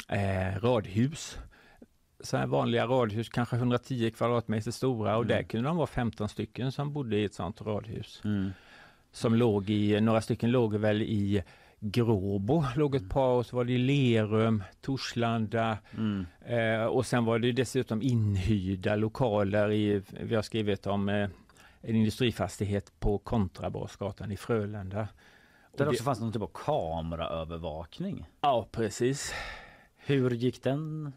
eh, 0.08 0.60
radhus. 0.62 1.38
Så 2.28 2.38
här 2.38 2.48
vanliga 2.48 2.88
radhus, 2.88 3.30
kanske 3.30 3.56
110 3.56 4.12
kvadratmeter 4.12 4.72
stora 4.72 5.18
och 5.18 5.24
Mm. 5.24 5.38
där 5.38 5.44
kunde 5.44 5.70
de 5.70 5.78
vara 5.78 5.88
15 5.88 6.30
stycken 6.30 6.72
som 6.72 6.94
bodde 6.94 7.18
i 7.18 7.24
ett 7.24 7.34
sånt 7.34 7.62
radhus. 7.62 8.22
Mm. 8.26 8.50
Som 9.12 9.36
låg 9.36 9.70
i, 9.70 10.02
några 10.02 10.22
stycken 10.22 10.52
låg 10.52 10.76
väl 10.76 11.02
i 11.02 11.44
Gråbo, 11.80 12.64
låg 12.76 12.96
ett 12.96 13.10
par 13.10 13.30
och 13.34 13.46
så 13.46 13.56
var 13.56 13.64
det 13.64 13.74
i 13.74 13.78
Lerum, 13.78 14.64
Torslanda 14.82 15.78
Mm. 15.98 16.26
eh, 16.46 16.86
och 16.86 17.06
sen 17.06 17.26
var 17.26 17.40
det 17.40 17.52
dessutom 17.52 18.02
inhyrda 18.02 18.96
lokaler 18.96 19.72
i, 19.72 20.02
vi 20.22 20.36
har 20.36 20.42
skrivit 20.42 20.88
om 20.88 21.10
eh, 21.10 21.30
en 21.82 21.96
industrifastighet 21.96 23.00
på 23.00 23.18
Kontrabasgatan 23.18 24.32
i 24.32 24.38
Frölunda. 24.38 25.08
Där 25.78 25.86
det- 25.86 25.88
också 25.92 26.04
fanns 26.04 26.20
någon 26.20 26.32
typ 26.34 26.42
av 26.42 26.52
kameraövervakning. 26.54 28.26
Ja, 28.42 28.68
precis. 28.72 29.34
Hur 29.98 30.30
gick 30.32 30.64
den 30.64 31.14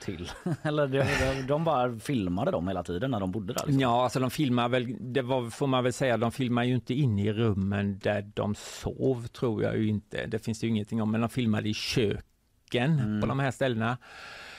till? 0.00 0.30
Eller 0.62 0.86
de, 0.86 1.42
de, 1.46 1.64
bara 1.64 1.98
filmade 1.98 2.50
dem 2.50 2.68
hela 2.68 2.82
tiden 2.82 3.10
när 3.10 3.20
de 3.20 3.30
bodde 3.30 3.52
där? 3.52 3.66
Liksom. 3.66 3.80
Ja, 3.80 4.02
alltså 4.02 4.20
de 4.20 4.30
filmar 4.30 4.68
väl, 4.68 4.96
det 5.00 5.22
var, 5.22 5.50
får 5.50 5.66
man 5.66 5.84
väl 5.84 5.92
säga, 5.92 6.16
de 6.16 6.32
filmar 6.32 6.64
ju 6.64 6.74
inte 6.74 6.94
inne 6.94 7.24
i 7.24 7.32
rummen 7.32 7.98
där 7.98 8.30
de 8.34 8.54
sov 8.54 9.26
tror 9.26 9.62
jag 9.62 9.78
ju 9.78 9.88
inte. 9.88 10.26
Det 10.26 10.38
finns 10.38 10.60
det 10.60 10.66
ju 10.66 10.70
ingenting 10.70 11.02
om, 11.02 11.10
men 11.10 11.20
de 11.20 11.30
filmade 11.30 11.68
i 11.68 11.74
köken 11.74 13.20
på 13.20 13.26
de 13.26 13.38
här 13.38 13.50
ställena. 13.50 13.98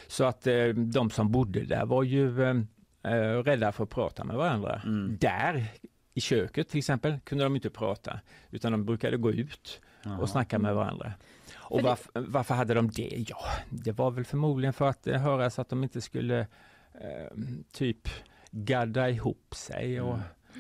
Så 0.08 0.24
att 0.24 0.48
eh, 0.48 0.66
de 0.68 1.10
som 1.10 1.32
bodde 1.32 1.66
där 1.66 1.86
var 1.86 2.04
ju 2.04 2.44
eh, 2.44 2.56
eh, 3.04 3.44
rädda 3.44 3.72
för 3.72 3.84
att 3.84 3.90
prata 3.90 4.24
med 4.24 4.36
varandra. 4.36 4.82
Där 5.20 5.68
i 6.14 6.22
köket 6.22 6.70
till 6.70 6.78
exempel 6.78 7.20
kunde 7.20 7.44
de 7.44 7.56
inte 7.56 7.70
prata 7.70 8.20
utan 8.50 8.72
de 8.72 8.86
brukade 8.86 9.18
gå 9.18 9.32
ut 9.32 9.82
och 10.20 10.30
snacka 10.30 10.60
med 10.60 10.76
varandra. 10.76 11.14
Och 11.56 11.80
För 11.80 11.84
det- 11.84 11.90
varför, 11.90 12.12
varför 12.28 12.56
hade 12.56 12.74
de 12.74 12.90
det? 12.90 13.26
Ja, 13.28 13.38
det 13.70 13.92
var 13.92 14.12
väl 14.12 14.26
förmodligen 14.26 14.74
för 14.74 14.90
att 14.90 15.08
eh, 15.08 15.22
höra 15.22 15.50
så 15.50 15.62
att 15.62 15.70
de 15.70 15.84
inte 15.84 16.02
skulle 16.02 16.40
eh, 16.94 17.38
typ 17.74 18.10
gadda 18.52 19.10
ihop 19.10 19.56
sig. 19.56 20.02
Och... 20.02 20.18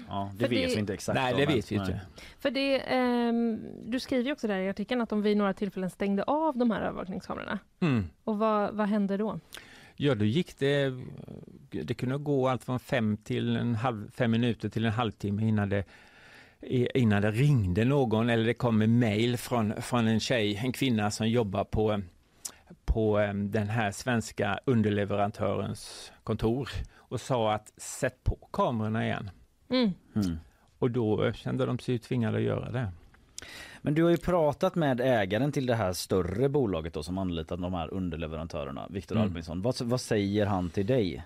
Ja, 0.08 0.32
det 0.34 0.46
För 0.46 0.50
vet 0.50 0.70
det- 0.70 0.74
vi 0.76 0.80
inte 0.80 0.94
exakt 0.94 1.16
Nej, 1.16 1.34
det 1.38 1.46
vet 1.46 1.72
vi 1.72 1.76
inte. 1.76 2.02
För 2.39 2.52
det, 2.52 2.80
ehm, 2.80 3.60
du 3.86 4.00
skriver 4.00 4.24
ju 4.24 4.32
också 4.32 4.48
där 4.48 4.58
i 4.60 4.70
artikeln 4.70 5.02
att 5.02 5.10
de 5.10 5.22
vid 5.22 5.38
några 5.38 5.54
tillfällen 5.54 5.89
stängde 5.89 6.24
av 6.24 6.58
de 6.58 6.72
här 6.72 6.82
övervakningskamerorna. 6.82 7.60
Mm. 7.80 8.06
Och 8.24 8.38
vad, 8.38 8.76
vad 8.76 8.88
hände 8.88 9.18
då? 9.18 9.39
Ja, 9.96 10.16
då 10.16 10.26
gick 10.26 10.60
det, 10.60 10.94
det 11.70 11.94
kunde 11.94 12.18
gå 12.18 12.48
allt 12.48 12.64
från 12.64 12.80
fem, 12.80 13.18
till 13.18 13.56
en 13.58 13.76
halv, 13.76 14.12
fem 14.12 14.32
minuter 14.32 14.70
till 14.70 14.86
en 14.86 14.92
halvtimme 14.92 15.48
innan 15.48 15.70
det, 15.70 15.84
innan 16.62 17.22
det 17.22 17.32
ringde 17.32 17.86
någon 17.86 18.30
eller 18.30 18.45
det 18.45 18.53
kom 18.53 18.82
en 18.82 18.99
mail 18.99 19.38
från, 19.38 19.82
från 19.82 20.07
en 20.07 20.20
tjej, 20.20 20.57
en 20.64 20.72
kvinna 20.72 21.12
som 21.12 21.30
jobbar 21.30 21.64
på, 21.64 22.01
på 22.86 23.20
eh, 23.20 23.34
den 23.34 23.70
här 23.70 23.91
svenska 23.91 24.59
underleverantörens 24.66 26.12
kontor 26.24 26.70
och 26.95 27.22
sa 27.22 27.53
att 27.53 27.74
sätt 27.78 28.24
på 28.24 28.36
kamerorna 28.51 29.05
igen. 29.05 29.30
Mm. 29.70 29.91
Och 30.80 30.91
då 30.91 31.34
kände 31.34 31.66
de 31.66 31.80
sig 31.80 31.99
tvingade 31.99 32.38
att 32.38 32.43
göra 32.43 32.72
det. 32.72 32.91
Men 33.82 33.93
du 33.93 34.03
har 34.03 34.09
ju 34.09 34.18
pratat 34.18 34.76
med 34.76 35.01
ägaren 35.01 35.51
till 35.51 35.66
det 35.66 35.76
här 35.76 35.93
större 35.93 36.49
bolaget 36.49 36.93
då 36.93 37.03
som 37.03 37.18
anlitat 37.18 37.62
de 37.62 37.74
här 37.74 37.93
underleverantörerna, 37.93 38.88
Viktor 38.89 39.16
Mm. 39.16 39.28
Albinsson. 39.28 39.62
Vad, 39.62 39.82
vad 39.82 40.01
säger 40.01 40.45
han 40.45 40.70
till 40.70 40.86
dig? 40.86 41.24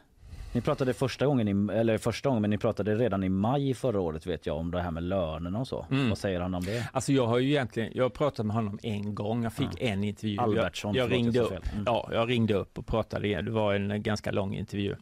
Ni 0.56 0.62
pratade 0.62 0.94
första 0.94 1.26
gången, 1.26 1.48
i, 1.48 1.74
eller 1.74 1.98
första 1.98 2.30
gången, 2.30 2.42
men 2.42 2.50
ni 2.50 2.58
pratade 2.58 2.96
redan 2.96 3.24
i 3.24 3.30
maj 3.30 3.74
förra 3.74 4.00
året 4.00 4.26
vet 4.26 4.46
jag 4.46 4.58
om 4.58 4.72
det 4.72 4.82
här 4.82 4.92
med 4.92 5.04
lönerna 5.04 5.60
och 5.60 5.68
så. 5.68 5.86
Mm. 5.92 6.10
Vad 6.10 6.18
säger 6.18 6.40
han 6.40 6.54
om 6.54 6.64
det? 6.64 6.90
Alltså 6.94 7.14
jag 7.14 7.28
har 7.28 7.40
ju 7.40 7.50
egentligen, 7.50 7.92
jag 7.96 8.14
pratat 8.14 8.46
med 8.46 8.56
honom 8.56 8.80
en 8.84 9.16
gång, 9.16 9.44
jag 9.44 9.54
fick 9.54 9.82
en 9.82 10.04
intervju. 10.04 10.40
Albertsson, 10.40 10.96
jag, 10.96 11.04
jag, 11.04 11.12
ringde 11.12 11.40
upp. 11.40 11.52
Mm. 11.74 11.84
ja, 11.86 12.10
jag 12.12 12.30
ringde 12.30 12.54
upp 12.54 12.78
och 12.78 12.88
pratade 12.88 13.28
igen. 13.28 13.46
Det 13.46 13.52
var 13.52 13.74
en 13.74 14.04
ganska 14.04 14.32
lång 14.32 14.56
intervju. 14.56 14.96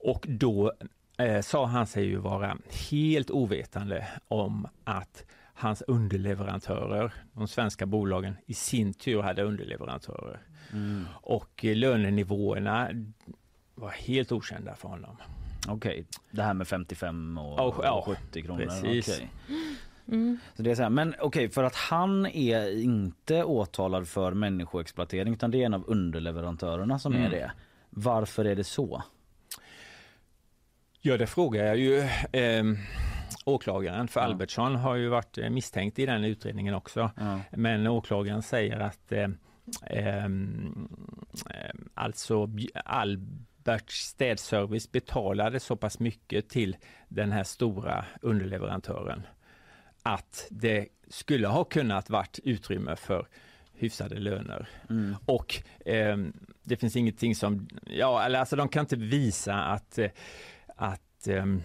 Och 0.00 0.26
då 0.28 0.72
eh, 1.18 1.40
sa 1.40 1.66
han 1.66 1.86
sig 1.86 2.04
ju 2.04 2.16
vara 2.16 2.56
helt 2.90 3.30
ovetande 3.30 4.06
om 4.28 4.68
att 4.84 5.24
hans 5.54 5.82
underleverantörer, 5.82 7.12
de 7.32 7.48
svenska 7.48 7.86
bolagen, 7.86 8.36
i 8.46 8.54
sin 8.54 8.94
tur 8.94 9.22
hade 9.22 9.42
underleverantörer. 9.42 10.40
Mm. 10.72 11.04
Och 11.12 11.64
eh, 11.64 11.76
lönenivåerna 11.76 12.90
var 13.78 13.90
helt 13.90 14.32
okända 14.32 14.74
för 14.74 14.88
honom. 14.88 15.16
Okej, 15.68 16.06
det 16.30 16.42
här 16.42 16.54
med 16.54 16.68
55 16.68 17.38
och, 17.38 17.58
Ja, 17.58 17.74
ja, 17.82 17.92
och 17.92 18.04
70 18.04 18.42
kronor. 18.42 18.62
precis. 18.64 19.08
Okej. 19.08 19.30
Mm. 20.08 20.38
Så 20.56 20.62
det 20.62 20.70
är 20.70 20.74
så 20.74 20.82
här, 20.82 20.90
men 20.90 21.14
okej, 21.20 21.48
för 21.50 21.64
att 21.64 21.74
han 21.74 22.26
är 22.26 22.78
inte 22.82 23.44
åtalad 23.44 24.08
för 24.08 24.32
människoexploatering 24.32 25.32
utan 25.32 25.50
det 25.50 25.62
är 25.62 25.66
en 25.66 25.74
av 25.74 25.84
underleverantörerna 25.86 26.98
som 26.98 27.12
är 27.12 27.18
Mm. 27.18 27.30
det. 27.30 27.52
Varför 27.90 28.44
är 28.44 28.56
det 28.56 28.64
så? 28.64 29.02
Ja, 31.00 31.16
det 31.16 31.26
frågar 31.26 31.64
jag 31.64 31.76
ju 31.78 31.98
eh, 32.32 32.64
åklagaren, 33.44 34.08
för 34.08 34.20
Albertsson 34.20 34.76
har 34.76 34.94
ju 34.94 35.08
varit 35.08 35.38
eh, 35.38 35.50
misstänkt 35.50 35.98
i 35.98 36.06
den 36.06 36.24
utredningen 36.24 36.74
också. 36.74 37.10
Men 37.50 37.86
åklagaren 37.86 38.42
säger 38.42 38.80
att 38.80 39.12
eh, 39.12 39.28
eh, 39.86 40.28
alltså 41.94 42.46
Bj- 42.46 42.82
Alberts 43.68 44.06
städservice 44.06 44.92
betalade 44.92 45.60
så 45.60 45.76
pass 45.76 45.98
mycket 45.98 46.48
till 46.48 46.76
den 47.08 47.32
här 47.32 47.44
stora 47.44 48.04
underleverantören 48.22 49.22
att 50.02 50.46
det 50.50 50.88
skulle 51.08 51.48
ha 51.48 51.64
kunnat 51.64 52.10
varit 52.10 52.38
utrymme 52.44 52.96
för 52.96 53.28
hyfsade 53.74 54.18
löner. 54.18 54.68
Mm. 54.90 55.16
Och 55.24 55.62
ehm, 55.84 56.32
det 56.62 56.76
finns 56.76 56.96
ingenting 56.96 57.34
som, 57.34 57.68
ja 57.86 58.38
alltså 58.38 58.56
de 58.56 58.68
kan 58.68 58.80
inte 58.80 58.96
visa 58.96 59.54
att, 59.54 59.98
eh, 59.98 60.10
att 60.76 61.28
ehm, 61.28 61.62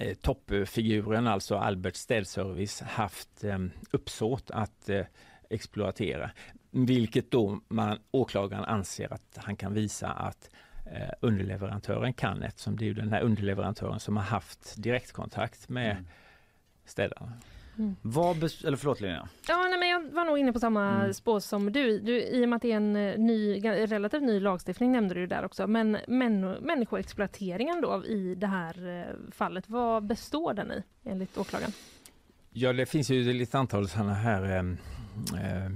eh, 0.00 0.14
toppfiguren, 0.14 1.26
alltså 1.26 1.56
Albert 1.56 1.96
Städservice, 1.96 2.80
haft 2.80 3.44
eh, 3.44 3.58
uppsåt 3.90 4.50
att 4.50 4.88
eh, 4.88 5.04
exploatera. 5.50 6.30
Vilket 6.70 7.30
då 7.30 7.60
man, 7.68 7.98
åklagaren 8.10 8.64
anser 8.64 9.12
att 9.12 9.36
han 9.36 9.56
kan 9.56 9.74
visa 9.74 10.08
att 10.08 10.50
eh, 10.92 11.08
underleverantören 11.20 12.12
kan 12.12 12.42
eftersom 12.42 12.76
det 12.76 12.84
är 12.84 12.86
ju 12.86 12.94
den 12.94 13.12
här 13.12 13.20
underleverantören 13.22 14.00
som 14.00 14.16
har 14.16 14.24
haft 14.24 14.82
direktkontakt 14.82 15.68
med 15.68 15.90
Mm. 15.90 16.04
städarna. 16.84 17.32
Vad, 18.02 18.36
bes- 18.36 18.66
eller 18.66 18.76
förlåt 18.76 19.00
Linnea. 19.00 19.28
Ja, 19.48 19.66
nej, 19.70 19.78
men 19.78 19.88
jag 19.88 20.10
var 20.14 20.24
nog 20.24 20.38
inne 20.38 20.52
på 20.52 20.58
samma 20.60 20.90
Mm. 21.00 21.14
spår 21.14 21.40
som 21.40 21.72
du. 21.72 21.98
du. 21.98 22.22
I 22.22 22.44
och 22.44 22.48
med 22.48 22.56
att 22.56 22.62
det 22.62 22.72
är 22.72 22.76
en 22.76 22.96
eh, 22.96 23.18
ny, 23.18 23.60
relativt 23.64 24.22
ny 24.22 24.40
lagstiftning 24.40 24.92
nämnde 24.92 25.14
du 25.14 25.26
där 25.26 25.44
också. 25.44 25.66
Men 25.66 25.98
män, 26.08 26.40
människoexploateringen 26.50 27.80
då 27.80 28.04
i 28.06 28.34
det 28.34 28.46
här 28.46 28.98
eh, 29.00 29.14
fallet, 29.32 29.64
vad 29.68 30.06
består 30.06 30.54
den 30.54 30.72
i 30.72 30.82
enligt 31.04 31.38
åklagaren? 31.38 31.72
Ja, 32.50 32.72
det 32.72 32.86
finns 32.86 33.10
ju 33.10 33.42
ett 33.42 33.54
antal 33.54 33.88
sådana 33.88 34.14
här 34.14 34.42
eh, 34.42 34.58
eh, 35.64 35.70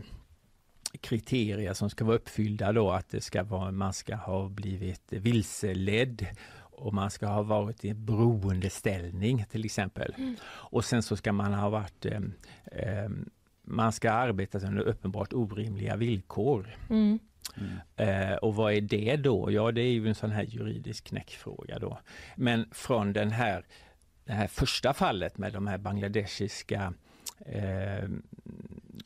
kriterier 1.00 1.74
som 1.74 1.90
ska 1.90 2.04
vara 2.04 2.16
uppfyllda 2.16 2.72
då 2.72 2.90
att 2.90 3.08
det 3.08 3.20
ska 3.20 3.42
vara, 3.42 3.70
man 3.70 3.92
ska 3.92 4.14
ha 4.14 4.48
blivit 4.48 5.12
vilseledd 5.12 6.26
och 6.60 6.94
man 6.94 7.10
ska 7.10 7.26
ha 7.26 7.42
varit 7.42 7.84
i 7.84 7.88
en 7.88 8.06
beroendeställning 8.06 9.44
till 9.50 9.64
exempel. 9.64 10.14
Mm. 10.18 10.36
Och 10.44 10.84
sen 10.84 11.02
så 11.02 11.16
ska 11.16 11.32
man 11.32 11.54
ha 11.54 11.68
varit 11.68 12.06
eh, 12.06 12.20
eh, 12.64 13.10
man 13.62 13.92
ska 13.92 14.10
ha 14.10 14.18
arbetat 14.18 14.62
under 14.62 14.82
uppenbart 14.82 15.32
orimliga 15.32 15.96
villkor. 15.96 16.76
Mm. 16.90 17.18
Eh, 17.96 18.34
och 18.34 18.54
vad 18.54 18.72
är 18.72 18.80
det 18.80 19.16
då? 19.16 19.50
Ja, 19.50 19.72
det 19.72 19.82
är 19.82 19.92
ju 19.92 20.08
en 20.08 20.14
sån 20.14 20.30
här 20.30 20.42
juridisk 20.42 21.04
knäckfråga 21.04 21.78
då. 21.78 21.98
Men 22.36 22.68
från 22.72 23.12
den 23.12 23.30
här, 23.30 23.64
det 24.24 24.32
här 24.32 24.46
första 24.46 24.92
fallet 24.92 25.38
med 25.38 25.52
de 25.52 25.66
här 25.66 25.78
bangladeshiska 25.78 26.94
eh, 27.46 28.08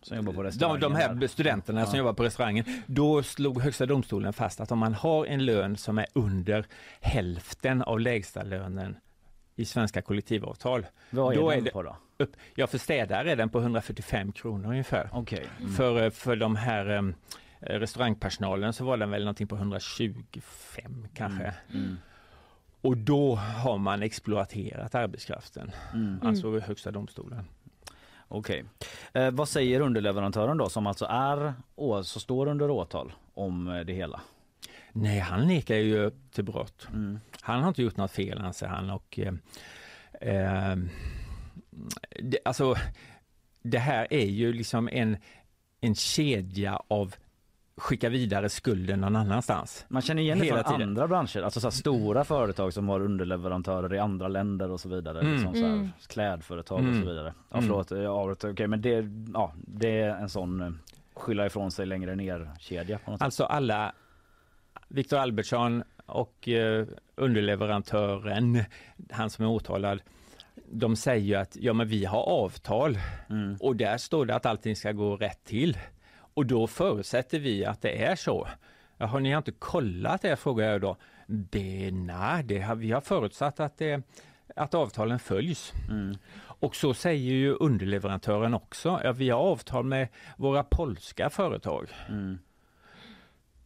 Som 0.03 0.16
jobbar 0.16 0.32
på 0.32 0.43
de, 0.43 0.49
restaurangen 0.49 0.80
de 0.80 0.95
här 0.95 1.14
där. 1.14 1.26
studenterna 1.28 1.84
som 1.87 1.95
Ja. 1.95 1.99
jobbar 1.99 2.12
på 2.12 2.24
restaurangen. 2.24 2.64
Då 2.87 3.22
slog 3.22 3.61
Högsta 3.62 3.87
domstolen 3.87 4.32
fast 4.32 4.61
att 4.61 4.72
om 4.72 4.78
man 4.78 4.95
har 4.95 5.26
en 5.26 5.45
lön 5.45 5.76
som 5.76 5.99
är 5.99 6.07
under 6.12 6.66
hälften 7.01 7.82
av 7.82 8.01
lägsta 8.01 8.43
lönen 8.43 8.97
i 9.57 9.64
svenska 9.64 10.03
kollektivavtal. 10.03 10.87
Vad 11.11 11.32
är 11.34 11.39
då 11.41 11.51
den 11.51 11.64
det 11.64 11.70
på 11.70 11.82
då? 11.82 11.97
Upp, 12.18 12.37
ja, 12.55 12.66
för 12.66 12.78
städare 12.78 13.32
är 13.32 13.37
den 13.37 13.49
på 13.49 13.61
145 13.61 14.32
kronor 14.32 14.70
ungefär. 14.70 15.09
Okej. 15.12 15.47
Mm. 15.61 15.72
För, 15.72 16.03
eh, 16.05 16.11
för 16.11 16.37
de 16.37 16.57
här 16.57 16.87
eh, 16.91 17.03
restaurangpersonalen 17.61 18.72
så 18.72 18.84
var 18.84 18.97
den 18.97 19.11
väl 19.11 19.20
någonting 19.22 19.47
på 19.47 19.57
125 19.57 21.09
kanske. 21.14 21.55
Mm. 21.74 21.97
Och 22.80 22.97
då 22.97 23.34
har 23.37 23.78
man 23.78 24.03
exploaterat 24.03 24.95
arbetskraften, 24.95 25.70
Mm. 25.95 26.18
alltså 26.22 26.59
Högsta 26.61 26.91
domstolen. 26.91 27.45
Okej. 28.29 28.64
Eh, 29.12 29.31
vad 29.31 29.49
säger 29.49 29.81
underleverantören 29.81 30.57
då 30.57 30.68
som 30.68 30.87
alltså 30.87 31.05
är, 31.05 31.55
så 32.03 32.20
står 32.20 32.49
under 32.49 32.70
åtal 32.70 33.12
om 33.35 33.68
eh, 33.68 33.81
det 33.81 33.93
hela? 33.93 34.20
Nej, 34.93 35.18
han 35.18 35.47
nekar 35.47 35.74
ju 35.77 36.11
till 36.31 36.45
brott. 36.45 36.89
Mm. 36.93 37.20
Han 37.41 37.61
har 37.61 37.68
inte 37.68 37.83
gjort 37.83 37.97
något 37.97 38.11
fel 38.11 38.39
anser 38.39 38.66
han 38.66 38.91
och 38.91 39.18
eh, 39.18 39.35
eh, 40.20 40.77
det, 42.22 42.39
alltså 42.45 42.74
det 43.62 43.79
här 43.79 44.07
är 44.11 44.27
ju 44.27 44.53
liksom 44.53 44.89
en, 44.93 45.16
en 45.81 45.95
kedja 45.95 46.81
av 46.89 47.14
skicka 47.79 48.09
vidare 48.09 48.49
skulden 48.49 49.01
någon 49.01 49.16
annanstans. 49.16 49.85
Man 49.89 50.03
känner 50.03 50.22
igen 50.22 50.39
det 50.39 50.45
Hela 50.45 50.64
från 50.64 50.72
tiden. 50.74 50.89
andra 50.89 51.09
branscher, 51.09 51.43
alltså 51.43 51.61
så 51.61 51.66
här 51.66 51.70
stora 51.72 52.24
företag 52.24 52.72
som 52.72 52.89
har 52.89 53.01
underleverantörer 53.01 53.95
i 53.95 53.99
andra 53.99 54.29
länder 54.29 54.70
och 54.70 54.81
så 54.81 54.89
vidare. 54.89 55.20
Mm. 55.20 55.33
Liksom 55.33 55.55
så 55.55 55.61
här, 55.61 55.72
Mm. 55.72 55.89
klädföretag 56.09 56.79
och 56.79 56.85
Mm. 56.85 57.03
så 57.03 57.09
vidare. 57.09 57.35
Ja, 57.51 57.57
Mm. 57.57 57.68
förlåt, 57.68 57.91
jag 57.91 58.05
avbröt. 58.07 58.45
Okej, 58.45 58.66
men 58.66 58.81
det, 58.83 59.05
ja, 59.35 59.53
det 59.57 60.01
är 60.01 60.09
en 60.16 60.29
sån 60.29 60.61
eh, 60.61 60.70
skylla 61.14 61.47
ifrån 61.47 61.70
sig 61.70 61.87
längre 61.87 62.14
ner 62.16 62.51
kedja 62.61 62.99
på 62.99 63.11
något 63.11 63.18
sätt. 63.20 63.24
Alltså 63.24 63.45
alla 63.45 63.93
Viktor 64.89 65.18
Albertsson 65.18 65.83
och 66.07 66.49
eh, 66.49 66.87
underleverantören, 67.16 68.64
han 69.11 69.31
som 69.31 69.45
är 69.45 69.49
åtalad, 69.49 70.01
de 70.70 70.97
säger 70.97 71.24
ju 71.27 71.35
att 71.35 71.57
ja, 71.61 71.72
men 71.72 71.89
vi 71.89 72.05
har 72.05 72.22
avtal 72.22 72.99
Mm. 73.31 73.57
och 73.61 73.77
där 73.77 73.99
står 73.99 74.27
det 74.27 74.35
att 74.35 74.47
allting 74.47 74.77
ska 74.77 74.93
gå 74.93 75.16
rätt 75.16 75.45
till. 75.45 75.79
Och 76.37 76.47
då 76.47 76.66
förutsätter 76.66 77.39
vi 77.39 77.64
att 77.64 77.82
det 77.82 78.05
är 78.05 78.16
så. 78.16 78.49
Har 78.99 79.20
ni 79.20 79.30
inte 79.30 79.53
kollat 79.53 80.22
det 80.22 80.37
frågar 80.37 80.70
jag 80.70 80.80
då. 80.80 80.97
Det, 81.26 81.91
nej, 81.91 82.45
det 82.45 82.61
har, 82.61 82.74
vi 82.74 82.93
har 82.93 83.01
förutsatt 83.01 83.61
att, 83.61 83.78
det, 83.78 84.03
att 84.57 84.74
avtalen 84.74 85.18
följs. 85.18 85.72
Mm. 85.89 86.16
Och 86.39 86.76
så 86.76 86.95
säger 86.95 87.32
ju 87.32 87.55
underleverantören 87.55 88.55
också. 88.55 89.01
Ja, 89.05 89.12
vi 89.12 89.30
har 89.30 89.41
avtal 89.41 89.84
med 89.84 90.09
våra 90.37 90.62
polska 90.62 91.30
företag. 91.30 91.89
Mm. 92.09 92.39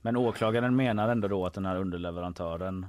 Men 0.01 0.17
åklagaren 0.17 0.77
menar 0.77 1.09
ändå 1.09 1.29
då 1.29 1.47
att 1.47 1.55
den 1.55 1.67
här 1.67 1.77
underleverantören 1.77 2.87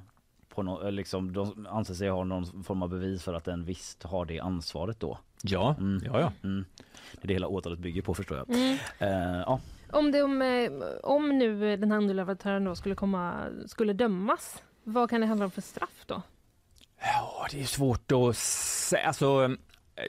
på 0.48 0.62
no, 0.62 0.90
liksom, 0.90 1.32
de 1.32 1.66
anser 1.70 1.94
sig 1.94 2.08
ha 2.08 2.24
någon 2.24 2.64
form 2.64 2.82
av 2.82 2.88
bevis 2.88 3.22
för 3.22 3.34
att 3.34 3.44
den 3.44 3.64
visst 3.64 4.02
har 4.02 4.24
det 4.24 4.40
ansvaret 4.40 5.00
då. 5.00 5.18
Ja, 5.42 5.74
Mm. 5.78 6.02
ja, 6.04 6.20
ja. 6.20 6.32
Mm. 6.42 6.64
Det 7.12 7.22
är 7.24 7.28
det 7.28 7.34
hela 7.34 7.46
åtalet 7.48 7.78
bygger 7.78 8.02
på 8.02 8.14
förstår 8.14 8.36
jag. 8.38 8.50
Mm. 8.56 8.78
Eh, 8.98 9.42
ja. 9.46 9.60
Om, 9.90 10.12
det, 10.12 10.22
om, 10.22 10.42
eh, 10.42 10.70
om 11.02 11.38
nu 11.38 11.76
den 11.76 11.90
här 11.90 11.98
underleverantören 11.98 12.64
då 12.64 12.74
skulle, 12.74 12.94
komma, 12.94 13.44
skulle 13.66 13.92
dömas, 13.92 14.62
vad 14.84 15.10
kan 15.10 15.20
det 15.20 15.26
handla 15.26 15.44
om 15.44 15.50
för 15.50 15.60
straff 15.62 16.04
då? 16.06 16.22
Ja, 17.00 17.46
det 17.50 17.60
är 17.60 17.64
svårt 17.64 18.12
att 18.12 18.36
säga. 18.36 19.06
Alltså, 19.06 19.56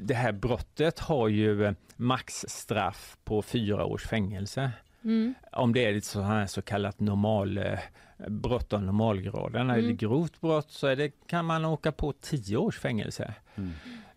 det 0.02 0.14
här 0.14 0.32
brottet 0.32 1.00
har 1.00 1.28
ju 1.28 1.66
eh, 1.66 1.74
maxstraff 1.96 3.18
på 3.24 3.42
fyra 3.42 3.86
års 3.86 4.08
fängelse. 4.08 4.72
Mm. 5.04 5.34
Om 5.52 5.74
det 5.74 5.86
är 5.86 5.94
ett 5.98 6.06
så 6.06 6.22
här 6.22 6.46
så 6.46 6.62
kallat 6.62 7.00
normal 7.00 7.58
eh, 7.58 7.80
brott 8.28 8.74
av 8.74 8.84
normalgraden. 8.84 9.70
Är 9.70 9.76
det 9.76 9.84
Mm. 9.84 9.98
grovt 9.98 10.42
brott 10.42 10.72
så 10.72 10.88
är 10.88 10.96
det, 10.96 11.10
kan 11.28 11.46
man 11.46 11.66
åka 11.66 11.92
på 11.92 12.14
tio 12.14 12.58
års 12.58 12.80
fängelse. 12.80 13.34
Mm. 13.56 13.72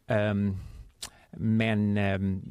Ehm, 0.07 0.57
men 1.37 1.97
ehm, 1.97 2.43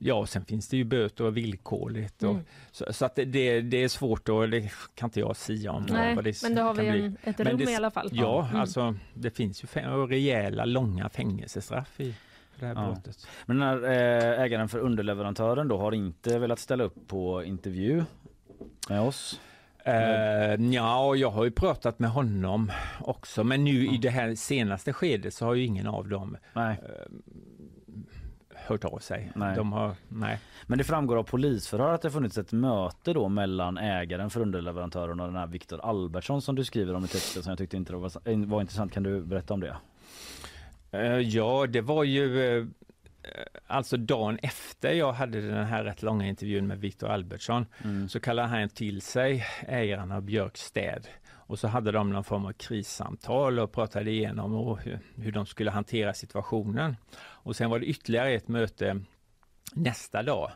ja, 0.00 0.26
sen 0.26 0.44
finns 0.44 0.68
det 0.68 0.76
ju 0.76 0.84
böter 0.84 1.24
och 1.24 1.36
villkorligt. 1.36 2.22
Och, 2.22 2.30
Mm. 2.30 2.44
så, 2.70 2.92
så 2.92 3.04
att 3.04 3.14
det, 3.16 3.24
det, 3.60 3.76
är 3.76 3.88
svårt 3.88 4.28
och 4.28 4.48
det 4.48 4.70
kan 4.94 5.06
inte 5.06 5.20
jag 5.20 5.36
säga 5.36 5.72
om. 5.72 5.86
Nej, 5.90 6.14
vad 6.14 6.24
det 6.24 6.42
men 6.42 6.54
då 6.54 6.62
har 6.62 6.74
kan 6.74 6.84
vi 6.84 6.90
bli. 6.90 7.00
en, 7.04 7.16
ett 7.24 7.38
Men 7.38 7.46
rum 7.46 7.56
det- 7.58 7.70
i 7.72 7.76
alla 7.76 7.90
fall. 7.90 8.08
Ja, 8.12 8.46
Mm. 8.48 8.60
alltså 8.60 8.94
det 9.14 9.30
finns 9.30 9.62
ju 9.64 9.66
rejäla 10.06 10.64
långa 10.64 11.08
fängelsestraff 11.08 12.00
i 12.00 12.14
det 12.60 12.66
här 12.66 12.74
Ja. 12.74 12.86
brottet. 12.92 13.26
Men 13.46 13.58
den 13.58 13.68
här 13.68 13.82
eh, 13.84 14.40
ägaren 14.42 14.68
för 14.68 14.78
underleverantören 14.78 15.68
då 15.68 15.78
har 15.78 15.92
inte 15.94 16.38
velat 16.38 16.58
ställa 16.58 16.84
upp 16.84 17.06
på 17.08 17.44
intervju 17.44 18.04
med 18.88 19.00
oss. 19.00 19.40
Uh, 19.88 20.72
ja, 20.74 21.14
jag 21.16 21.30
har 21.30 21.44
ju 21.44 21.50
pratat 21.50 21.98
med 21.98 22.10
honom 22.10 22.72
också, 23.00 23.44
men 23.44 23.64
nu 23.64 23.86
i 23.86 23.96
det 23.96 24.10
här 24.10 24.34
senaste 24.34 24.92
skedet 24.92 25.34
så 25.34 25.44
har 25.44 25.54
ju 25.54 25.64
ingen 25.64 25.86
av 25.86 26.08
dem 26.08 26.36
Nej. 26.54 26.80
Hört 28.66 28.84
av 28.84 28.98
sig. 28.98 29.32
Nej. 29.34 29.56
De 29.56 29.72
har, 29.72 29.94
nej. 30.08 30.38
Men 30.66 30.78
det 30.78 30.84
framgår 30.84 31.16
av 31.16 31.22
polisförhör 31.22 31.94
att 31.94 32.02
det 32.02 32.10
funnits 32.10 32.38
ett 32.38 32.52
möte 32.52 33.12
då 33.12 33.28
mellan 33.28 33.78
ägaren 33.78 34.30
för 34.30 34.40
underleverantören 34.40 35.20
och 35.20 35.26
den 35.26 35.36
här 35.36 35.46
Viktor 35.46 35.80
Albertsson 35.84 36.42
som 36.42 36.54
du 36.54 36.64
skriver 36.64 36.94
om 36.94 37.04
i 37.04 37.08
texten 37.08 37.42
som 37.42 37.50
jag 37.50 37.58
tyckte 37.58 37.76
inte 37.76 37.92
var, 37.92 38.46
var 38.46 38.60
intressant. 38.60 38.92
Kan 38.92 39.02
du 39.02 39.22
berätta 39.22 39.54
om 39.54 39.60
det? 39.60 39.76
Eh, 40.90 41.18
ja, 41.18 41.66
det 41.66 41.80
var 41.80 42.04
ju 42.04 42.58
eh, 42.58 42.64
alltså 43.66 43.96
dagen 43.96 44.38
efter 44.42 44.92
jag 44.92 45.12
hade 45.12 45.40
den 45.40 45.66
här 45.66 45.84
rätt 45.84 46.02
långa 46.02 46.26
intervjun 46.26 46.66
med 46.66 46.78
Viktor 46.80 47.08
Albertsson 47.08 47.66
Mm. 47.84 48.08
så 48.08 48.20
kallade 48.20 48.48
han 48.48 48.68
till 48.68 49.02
sig 49.02 49.44
ägarna 49.68 50.16
av 50.16 50.22
Björks 50.22 50.60
städ 50.60 51.06
och 51.46 51.58
så 51.58 51.68
hade 51.68 51.92
de 51.92 52.10
någon 52.10 52.24
form 52.24 52.46
av 52.46 52.52
krissamtal 52.52 53.58
och 53.58 53.72
pratade 53.72 54.10
igenom 54.10 54.54
och 54.54 54.78
hur, 54.80 54.98
hur 55.16 55.32
de 55.32 55.46
skulle 55.46 55.70
hantera 55.70 56.14
situationen. 56.14 56.96
Och 57.18 57.56
sen 57.56 57.70
var 57.70 57.78
det 57.78 57.86
ytterligare 57.86 58.32
ett 58.32 58.48
möte 58.48 59.00
nästa 59.74 60.22
dag 60.22 60.50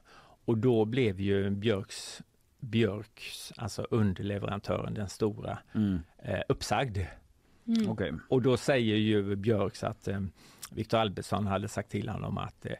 och 0.44 0.58
då 0.58 0.84
blev 0.84 1.20
ju 1.20 1.50
Björks 1.50 2.22
Björks, 2.60 3.52
alltså 3.56 3.86
underleverantören, 3.90 4.94
den 4.94 5.08
stora, 5.08 5.58
Mm. 5.74 5.98
eh, 6.18 6.40
uppsagd. 6.48 6.98
Mm. 7.66 7.90
Okej. 7.90 8.12
Och 8.28 8.42
då 8.42 8.56
säger 8.56 8.96
ju 8.96 9.36
Björks 9.36 9.84
att 9.84 10.08
eh, 10.08 10.20
Viktor 10.72 10.98
Albertsson 10.98 11.46
hade 11.46 11.68
sagt 11.68 11.90
till 11.90 12.08
honom 12.08 12.38
att 12.38 12.66
eh, 12.66 12.72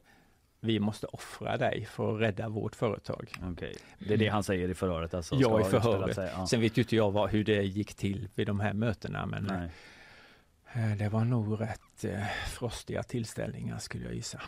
vi 0.61 0.81
måste 0.81 1.07
offra 1.07 1.57
dig 1.57 1.85
för 1.91 2.15
att 2.15 2.21
rädda 2.21 2.49
vårt 2.49 2.77
företag. 2.77 3.33
Okej. 3.43 3.77
Det 3.99 4.15
är 4.15 4.19
det 4.19 4.29
han 4.29 4.43
säger 4.43 4.69
i 4.69 4.75
förhöret 4.75 5.15
alltså? 5.15 5.35
ja, 5.35 5.61
i 5.61 5.65
förhöret. 5.65 6.17
ja. 6.17 6.47
Sen 6.47 6.61
vet 6.61 6.79
ju 6.79 6.83
inte 6.83 6.97
jag 6.97 7.11
vad, 7.11 7.31
hur 7.31 7.45
det 7.45 7.63
gick 7.63 7.95
till 7.95 8.29
vid 8.35 8.47
de 8.47 8.61
här 8.61 8.73
mötena 8.73 9.27
men 9.27 9.45
Nej. 9.45 9.71
eh, 10.73 10.97
det 10.97 11.09
var 11.09 11.25
nog 11.25 11.61
rätt 11.61 12.05
eh, 12.05 12.27
frostiga 12.49 13.03
tillställningar 13.03 13.79
skulle 13.79 14.05
jag 14.05 14.15
gissa. 14.15 14.41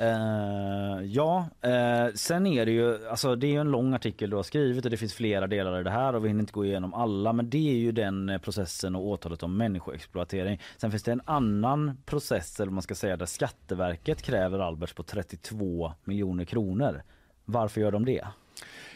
Eh, 0.00 1.02
ja, 1.04 1.48
eh, 1.60 2.14
sen 2.14 2.46
är 2.46 2.66
det 2.66 2.72
ju, 2.72 3.08
alltså 3.08 3.36
det 3.36 3.46
är 3.46 3.50
ju 3.50 3.60
en 3.60 3.70
lång 3.70 3.94
artikel 3.94 4.30
du 4.30 4.36
har 4.36 4.42
skrivit 4.42 4.84
och 4.84 4.90
det 4.90 4.96
finns 4.96 5.14
flera 5.14 5.46
delar 5.46 5.80
i 5.80 5.82
det 5.82 5.90
här 5.90 6.14
och 6.14 6.24
vi 6.24 6.28
hinner 6.28 6.40
inte 6.40 6.52
gå 6.52 6.64
igenom 6.64 6.94
alla 6.94 7.32
men 7.32 7.50
det 7.50 7.70
är 7.70 7.76
ju 7.76 7.92
den 7.92 8.28
eh, 8.28 8.38
processen 8.38 8.96
och 8.96 9.06
åtalet 9.06 9.42
om 9.42 9.56
människoexploatering. 9.56 10.60
Sen 10.76 10.90
finns 10.90 11.02
det 11.02 11.12
en 11.12 11.22
annan 11.24 12.02
process 12.06 12.60
eller 12.60 12.72
man 12.72 12.82
ska 12.82 12.94
säga 12.94 13.16
där 13.16 13.26
Skatteverket 13.26 14.22
kräver 14.22 14.58
Alberts 14.58 14.94
på 14.94 15.02
32 15.02 15.92
miljoner 16.04 16.44
kronor. 16.44 17.02
Varför 17.44 17.80
gör 17.80 17.92
de 17.92 18.04
det? 18.04 18.26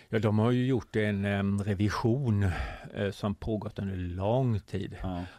Ja, 0.09 0.18
de 0.18 0.38
har 0.38 0.50
ju 0.50 0.66
gjort 0.66 0.96
en 0.96 1.24
em, 1.24 1.62
revision 1.62 2.46
eh, 2.94 3.11
som 3.11 3.34
pågått 3.34 3.78
under 3.78 3.96
lång 3.96 4.61
tid. 4.61 4.96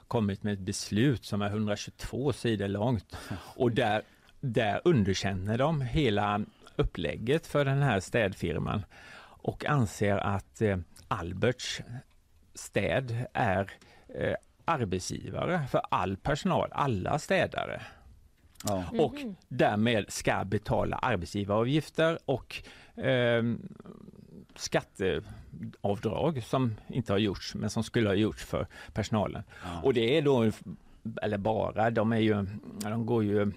Kommit 0.07 0.43
med 0.43 0.53
ett 0.53 0.59
beslut 0.59 1.26
som 1.26 1.41
är 1.41 1.47
122 1.47 2.34
sidor 2.34 2.68
långt. 2.68 3.18
Och 3.55 3.72
där, 3.72 4.01
där 4.54 4.82
underkänner 4.84 5.58
de 5.58 5.82
hela 5.82 6.41
upplägget 6.76 7.48
för 7.48 7.66
den 7.66 7.82
här 7.82 8.00
städfirman 8.00 8.86
och 9.22 9.66
anser 9.66 10.18
att 10.18 10.62
eh, 10.62 10.78
Alberts 11.08 11.82
städ 12.54 13.26
är 13.34 13.72
eh, 14.20 14.34
arbetsgivare 14.66 15.62
för 15.72 15.82
all 15.89 16.18
personal, 16.18 16.70
alla 16.72 17.20
städare. 17.20 17.82
Och 19.00 19.14
Mhm. 19.14 19.36
därmed 19.48 20.06
ska 20.12 20.43
betala 20.46 20.96
arbetsgivaravgifter 20.98 22.20
och 22.26 22.64
eh, 23.06 23.43
skatteavdrag 24.56 26.43
som 26.43 26.76
inte 26.88 27.14
har 27.14 27.18
gjorts 27.18 27.56
men 27.56 27.70
som 27.70 27.84
skulle 27.84 28.10
ha 28.10 28.16
gjorts 28.16 28.46
för 28.46 28.68
personalen. 28.93 29.43
Och 29.84 29.93
det 29.93 30.18
är 30.18 30.22
då, 30.22 30.52
eller 31.22 31.38
bara, 31.38 31.89
de 31.91 32.12
är 32.14 32.18
ju, 32.20 32.46
de 32.82 33.06
går 33.06 33.24
ju 33.24 33.52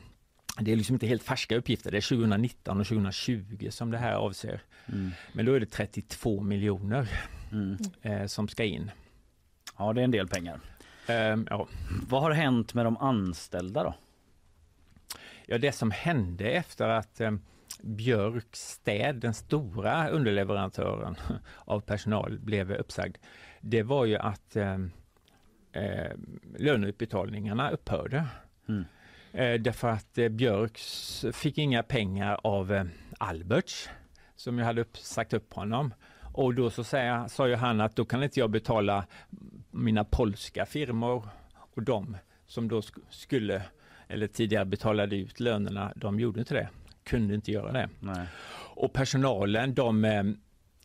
det 0.60 0.72
är 0.72 0.76
liksom 0.76 0.94
inte 0.94 1.06
helt 1.06 1.22
färska 1.22 1.56
uppgifter, 1.56 1.90
det 1.90 1.96
är 1.96 2.08
2019 2.08 2.80
och 2.80 2.86
2020 2.86 3.68
som 3.70 3.90
det 3.90 3.98
här 3.98 4.12
avser. 4.12 4.60
Mm. 4.86 5.10
Men 5.32 5.46
då 5.46 5.52
är 5.54 5.60
det 5.60 5.66
32 5.66 6.40
miljoner 6.40 7.08
Mm. 7.52 7.76
eh, 8.02 8.26
som 8.26 8.48
ska 8.48 8.64
in. 8.64 8.90
Ja, 9.78 9.92
det 9.92 10.00
är 10.00 10.04
en 10.04 10.10
del 10.10 10.28
pengar. 10.28 10.60
Ehm, 11.06 11.46
ja. 11.50 11.68
Vad 12.08 12.22
har 12.22 12.30
hänt 12.30 12.74
med 12.74 12.86
de 12.86 12.96
anställda 12.96 13.82
då? 13.84 13.94
Ja, 15.46 15.58
det 15.58 15.72
som 15.72 15.90
hände 15.90 16.50
efter 16.50 16.88
att 16.88 17.20
eh, 17.20 17.32
Björkstäd, 17.82 19.16
den 19.16 19.34
stora 19.34 20.08
underleverantören 20.08 21.16
av 21.56 21.80
personal, 21.80 22.38
blev 22.38 22.72
uppsagd, 22.72 23.16
det 23.60 23.82
var 23.82 24.04
ju 24.04 24.16
att 24.16 24.56
eh, 24.56 24.78
eh, 25.72 26.12
löneutbetalningarna 26.58 27.70
upphörde. 27.70 28.24
Mm. 28.68 28.84
Eh, 29.32 29.54
därför 29.60 29.88
att 29.88 30.18
eh, 30.18 30.28
Björks 30.28 31.24
fick 31.32 31.58
inga 31.58 31.82
pengar 31.82 32.40
av 32.44 32.72
eh, 32.72 32.84
Alberts, 33.18 33.88
som 34.36 34.58
ju 34.58 34.64
hade 34.64 34.80
upp, 34.80 34.96
sagt 34.96 35.32
upp 35.32 35.54
honom. 35.54 35.94
Och 36.32 36.54
då 36.54 36.70
så 36.70 36.84
säger, 36.84 37.28
sa 37.28 37.48
ju 37.48 37.54
han 37.54 37.80
att 37.80 37.96
då 37.96 38.04
kan 38.04 38.22
inte 38.22 38.40
jag 38.40 38.50
betala 38.50 39.06
mina 39.70 40.04
polska 40.04 40.66
firmor 40.66 41.28
och 41.74 41.82
de 41.82 42.16
som 42.46 42.68
då 42.68 42.80
sk- 42.80 42.98
skulle 43.10 43.62
eller 44.08 44.26
tidigare 44.26 44.64
betalade 44.64 45.16
ut 45.16 45.40
lönerna, 45.40 45.92
de 45.96 46.20
gjorde 46.20 46.40
inte 46.40 46.54
det. 46.54 46.68
Kunde 47.04 47.34
inte 47.34 47.52
göra 47.52 47.72
det. 47.72 47.88
Nej. 48.00 48.26
Och 48.74 48.92
personalen, 48.92 49.74
de, 49.74 50.36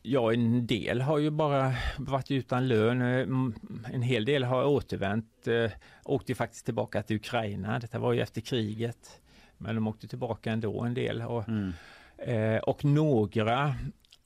ja 0.04 0.34
en 0.34 0.68
del 0.68 1.01
har 1.01 1.18
ju 1.18 1.30
bara 1.30 1.74
varit 1.97 2.32
utan 2.32 2.68
lön. 2.68 3.01
Eh, 3.01 3.93
En 3.93 4.01
hel 4.01 4.26
del 4.26 4.43
har 4.43 4.64
återvänt, 4.66 5.47
eh, 5.47 5.72
åkte 6.04 6.36
faktiskt 6.36 6.66
tillbaka 6.66 7.04
till 7.04 7.16
Ukraina. 7.16 7.80
Detta 7.80 7.99
var 7.99 8.14
ju 8.14 8.22
efter 8.22 8.41
kriget. 8.41 9.20
Men 9.58 9.76
de 9.76 9.88
åkte 9.88 10.08
tillbaka 10.08 10.51
ändå 10.51 10.82
en 10.82 10.93
del. 10.93 11.22
Och, 11.22 11.47
Mm. 11.49 11.74
eh, 12.18 12.58
och 12.60 12.86
några 12.86 13.76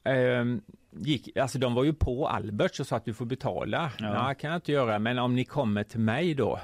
eh, 0.03 0.45
gick, 0.91 1.37
alltså 1.37 1.59
de 1.59 1.73
var 1.73 1.83
ju 1.83 1.93
på 1.93 2.27
Albert 2.27 2.79
och 2.79 2.87
sa 2.87 2.95
att 2.95 3.05
du 3.05 3.13
får 3.13 3.25
betala. 3.25 3.91
Ja. 3.99 4.13
Ja. 4.27 4.33
kan 4.33 4.49
jag 4.51 4.57
inte 4.57 4.71
göra, 4.71 4.99
men 4.99 5.19
om 5.19 5.35
ni 5.35 5.43
kommer 5.45 5.83
till 5.83 5.99
mig 5.99 6.33
då 6.33 6.59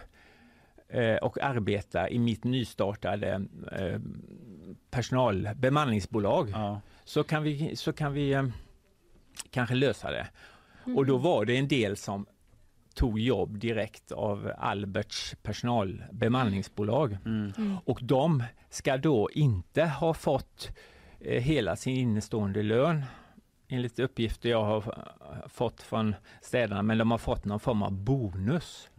eh, 0.89 1.15
och 1.15 1.43
arbetar 1.43 2.11
i 2.13 2.19
mitt 2.19 2.43
nystartade 2.43 3.41
eh, 3.71 3.99
personal, 4.91 5.49
bemanningsbolag 5.55 6.49
så 7.05 7.23
kan 7.23 7.43
vi, 7.43 7.75
så 7.75 7.93
kan 7.93 8.13
vi 8.13 8.31
eh, 8.33 8.43
kanske 9.49 9.75
lösa 9.75 10.11
det. 10.11 10.27
Och 10.95 11.05
då 11.05 11.17
var 11.17 11.45
det 11.45 11.57
en 11.57 11.67
del 11.67 11.97
som 11.97 12.25
tog 12.95 13.19
jobb 13.19 13.57
direkt 13.59 14.11
av 14.11 14.51
Alberts 14.57 15.35
personal 15.43 16.03
bemanningsbolag. 16.11 17.17
Och 17.85 17.99
de 18.01 18.43
ska 18.69 18.97
då 18.97 19.29
inte 19.31 19.83
ha 19.83 20.13
fått 20.13 20.69
eh, 21.19 21.41
hela 21.43 21.75
sin 21.75 21.95
innestående 21.97 22.63
lön 22.63 23.03
enligt 23.67 23.99
uppgifter 23.99 24.49
jag 24.49 24.63
har 24.63 24.95
fått 25.47 25.81
från 25.81 26.15
städarna, 26.41 26.81
men 26.81 26.97
de 26.97 27.11
har 27.11 27.17
fått 27.17 27.45
någon 27.45 27.59
form 27.59 27.83
av 27.83 27.91
bonus. 27.91 28.89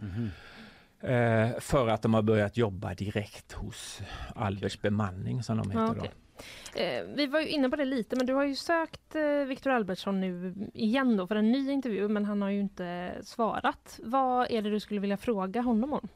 Eh, 1.01 1.51
för 1.61 1.89
att 1.89 2.03
de 2.03 2.15
har 2.15 2.23
börjat 2.23 2.57
jobba 2.57 2.95
direkt 2.95 3.53
hos 3.53 4.01
Alberts 4.35 4.81
bemanning 4.83 5.43
som 5.43 5.57
de 5.57 5.71
heter 5.71 5.83
Ja, 5.83 5.95
då. 5.95 6.07
Eh, 6.75 7.03
vi 7.15 7.27
var 7.27 7.41
ju 7.41 7.49
inne 7.49 7.71
på 7.71 7.77
det 7.77 7.85
lite, 7.85 8.17
men 8.17 8.27
du 8.27 8.35
har 8.35 8.45
ju 8.45 8.55
sökt 8.55 9.15
eh, 9.15 9.47
Viktor 9.47 9.71
Albertsson 9.71 10.21
nu 10.21 10.55
igen 10.75 11.17
då 11.17 11.27
för 11.27 11.37
en 11.37 11.53
ny 11.53 11.71
intervju, 11.71 12.09
men 12.09 12.25
han 12.25 12.43
har 12.43 12.51
ju 12.51 12.61
inte 12.61 13.15
svarat. 13.23 14.01
Vad 14.03 14.51
är 14.51 14.63
det 14.63 14.71
du 14.71 14.81
skulle 14.81 15.01
vilja 15.01 15.17
fråga 15.17 15.61
honom 15.61 15.93
om? 15.93 16.09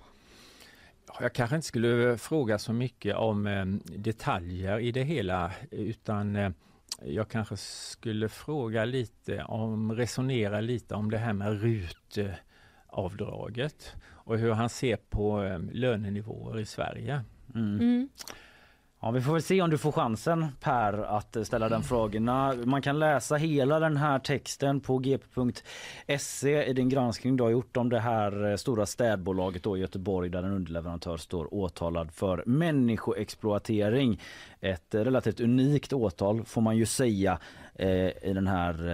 Jag 1.20 1.32
kanske 1.32 1.56
inte 1.56 1.68
skulle 1.68 2.18
fråga 2.18 2.58
så 2.58 2.72
mycket 2.72 3.16
om 3.16 3.46
eh, 3.46 3.64
detaljer 3.98 4.78
i 4.78 4.92
det 4.92 5.02
hela 5.02 5.52
utan 5.70 6.36
eh, 6.36 6.50
jag 7.04 7.28
kanske 7.28 7.56
skulle 7.56 8.28
fråga 8.28 8.84
lite 8.84 9.42
om, 9.42 9.92
resonera 9.92 10.60
lite 10.60 10.94
om 10.94 11.10
det 11.10 11.18
här 11.18 11.32
med 11.32 11.62
RUT-avdraget 11.62 13.94
och 14.06 14.38
hur 14.38 14.52
han 14.52 14.68
ser 14.68 14.96
på 14.96 15.44
eh, 15.44 15.58
lönenivåer 15.72 16.58
i 16.58 16.66
Sverige. 16.66 17.24
Mm. 17.54 18.08
Ja, 19.01 19.11
vi 19.11 19.20
får 19.20 19.32
väl 19.32 19.42
se 19.42 19.62
om 19.62 19.70
du 19.70 19.78
får 19.78 19.92
chansen 19.92 20.46
Per 20.61 20.92
att 20.92 21.36
eh, 21.36 21.42
ställa 21.42 21.68
den 21.68 21.82
frågorna. 21.82 22.55
Man 22.64 22.82
kan 22.82 22.99
läsa 22.99 23.36
hela 23.36 23.78
den 23.80 23.96
här 23.96 24.18
texten 24.18 24.80
på 24.80 24.99
gp.se 24.99 26.64
i 26.64 26.72
din 26.72 26.88
granskning 26.88 27.36
du 27.36 27.42
har 27.42 27.51
gjort 27.51 27.76
om 27.76 27.88
det 27.88 28.01
här 28.01 28.51
eh, 28.51 28.57
stora 28.57 28.86
städbolaget 28.86 29.62
då 29.62 29.76
i 29.76 29.80
Göteborg 29.80 30.30
där 30.30 30.42
en 30.42 30.53
underleverantör 30.53 31.16
står 31.16 31.55
åtalad 31.55 32.12
för 32.12 32.42
människoexploatering. 32.46 34.20
Ett 34.61 34.94
eh, 34.94 35.01
relativt 35.01 35.40
unikt 35.40 35.92
åtal 35.92 36.44
får 36.44 36.61
man 36.61 36.76
ju 36.76 36.86
säga 36.86 37.38
i 37.78 38.32
den 38.34 38.46
här 38.46 38.88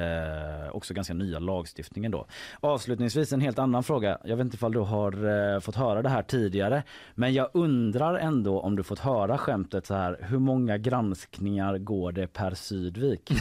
eh, 0.65 0.77
också 0.77 0.95
ganska 0.95 1.15
nya 1.15 1.39
lagstiftningen 1.39 2.13
då. 2.13 2.27
Avslutningsvis 2.61 3.33
en 3.33 3.41
helt 3.41 3.59
annan 3.59 3.85
fråga. 3.85 4.19
Jag 4.25 4.37
vet 4.37 4.45
inte 4.45 4.55
ifall 4.55 4.73
du 4.73 4.79
har 4.79 5.55
eh, 5.55 5.61
fått 5.61 5.77
höra 5.77 6.03
det 6.03 6.09
här 6.09 6.23
tidigare 6.23 6.83
men 7.15 7.35
jag 7.35 7.51
undrar 7.53 8.15
ändå 8.15 8.61
om 8.61 8.77
du 8.77 8.83
fått 8.83 8.99
höra 8.99 9.39
skämtet 9.39 9.87
så 9.87 9.95
här 9.95 10.19
hur 10.21 10.39
många 10.39 10.79
granskningar 10.79 11.79
går 11.79 12.13
det 12.13 12.27
per 12.27 12.55
Sydvik? 12.55 13.31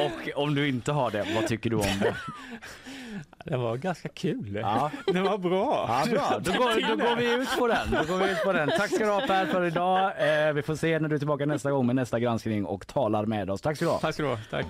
Och 0.00 0.42
om 0.42 0.54
du 0.54 0.68
inte 0.68 0.92
har 0.92 1.10
det, 1.10 1.26
vad 1.34 1.46
tycker 1.46 1.70
du 1.70 1.76
om 1.76 1.98
det? 2.00 2.16
Det 3.44 3.56
var 3.56 3.76
ganska 3.76 4.08
kul. 4.08 4.58
Ja. 4.62 4.90
Det 5.06 5.20
var 5.20 5.38
bra. 5.38 5.86
Ja, 5.88 6.10
bra. 6.10 6.40
Då, 6.44 6.52
går, 6.52 6.88
då 6.88 6.96
går 7.04 7.16
vi 7.16 7.34
ut 7.34 7.48
på 7.58 7.66
den. 7.66 7.90
Då 7.90 8.12
går 8.12 8.24
vi 8.24 8.32
ut 8.32 8.42
på 8.44 8.52
den. 8.52 8.68
Tack 8.68 8.94
ska 8.94 9.04
du 9.04 9.10
ha 9.10 9.20
Per 9.20 9.46
för 9.46 9.64
idag. 9.64 10.12
Eh, 10.46 10.52
vi 10.52 10.62
får 10.62 10.74
se 10.74 10.98
när 10.98 11.08
du 11.08 11.14
är 11.14 11.18
tillbaka 11.18 11.46
nästa 11.46 11.70
gång 11.70 11.86
med 11.86 11.96
nästa 11.96 12.20
granskning 12.20 12.64
och 12.64 12.85
talar 12.86 13.26
med 13.26 13.50
oss. 13.50 13.60
Tack 13.60 13.76
ska 13.76 13.84
du 13.84 13.90
ha. 13.90 13.98
Tack 13.98 14.14
ska 14.14 14.22
du 14.22 14.28
ha. 14.28 14.38
Tack. 14.50 14.66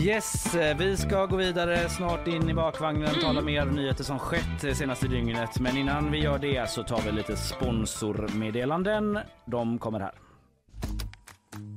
Yes, 0.00 0.54
eh, 0.54 0.76
vi 0.76 0.96
ska 0.96 1.26
gå 1.26 1.36
vidare 1.36 1.88
snart 1.88 2.28
in 2.28 2.50
i 2.50 2.54
bakvagnen 2.54 3.10
och 3.14 3.20
tala 3.20 3.40
mer 3.40 3.64
nyheter 3.64 4.04
som 4.04 4.18
skett 4.18 4.60
det 4.60 4.74
senaste 4.74 5.08
dygnet. 5.08 5.60
Men 5.60 5.76
innan 5.76 6.10
vi 6.10 6.18
gör 6.18 6.38
det 6.38 6.70
så 6.70 6.82
tar 6.82 7.00
vi 7.00 7.12
lite 7.12 7.36
sponsormeddelanden. 7.36 9.18
De 9.46 9.78
kommer 9.78 10.00
här. 10.00 10.12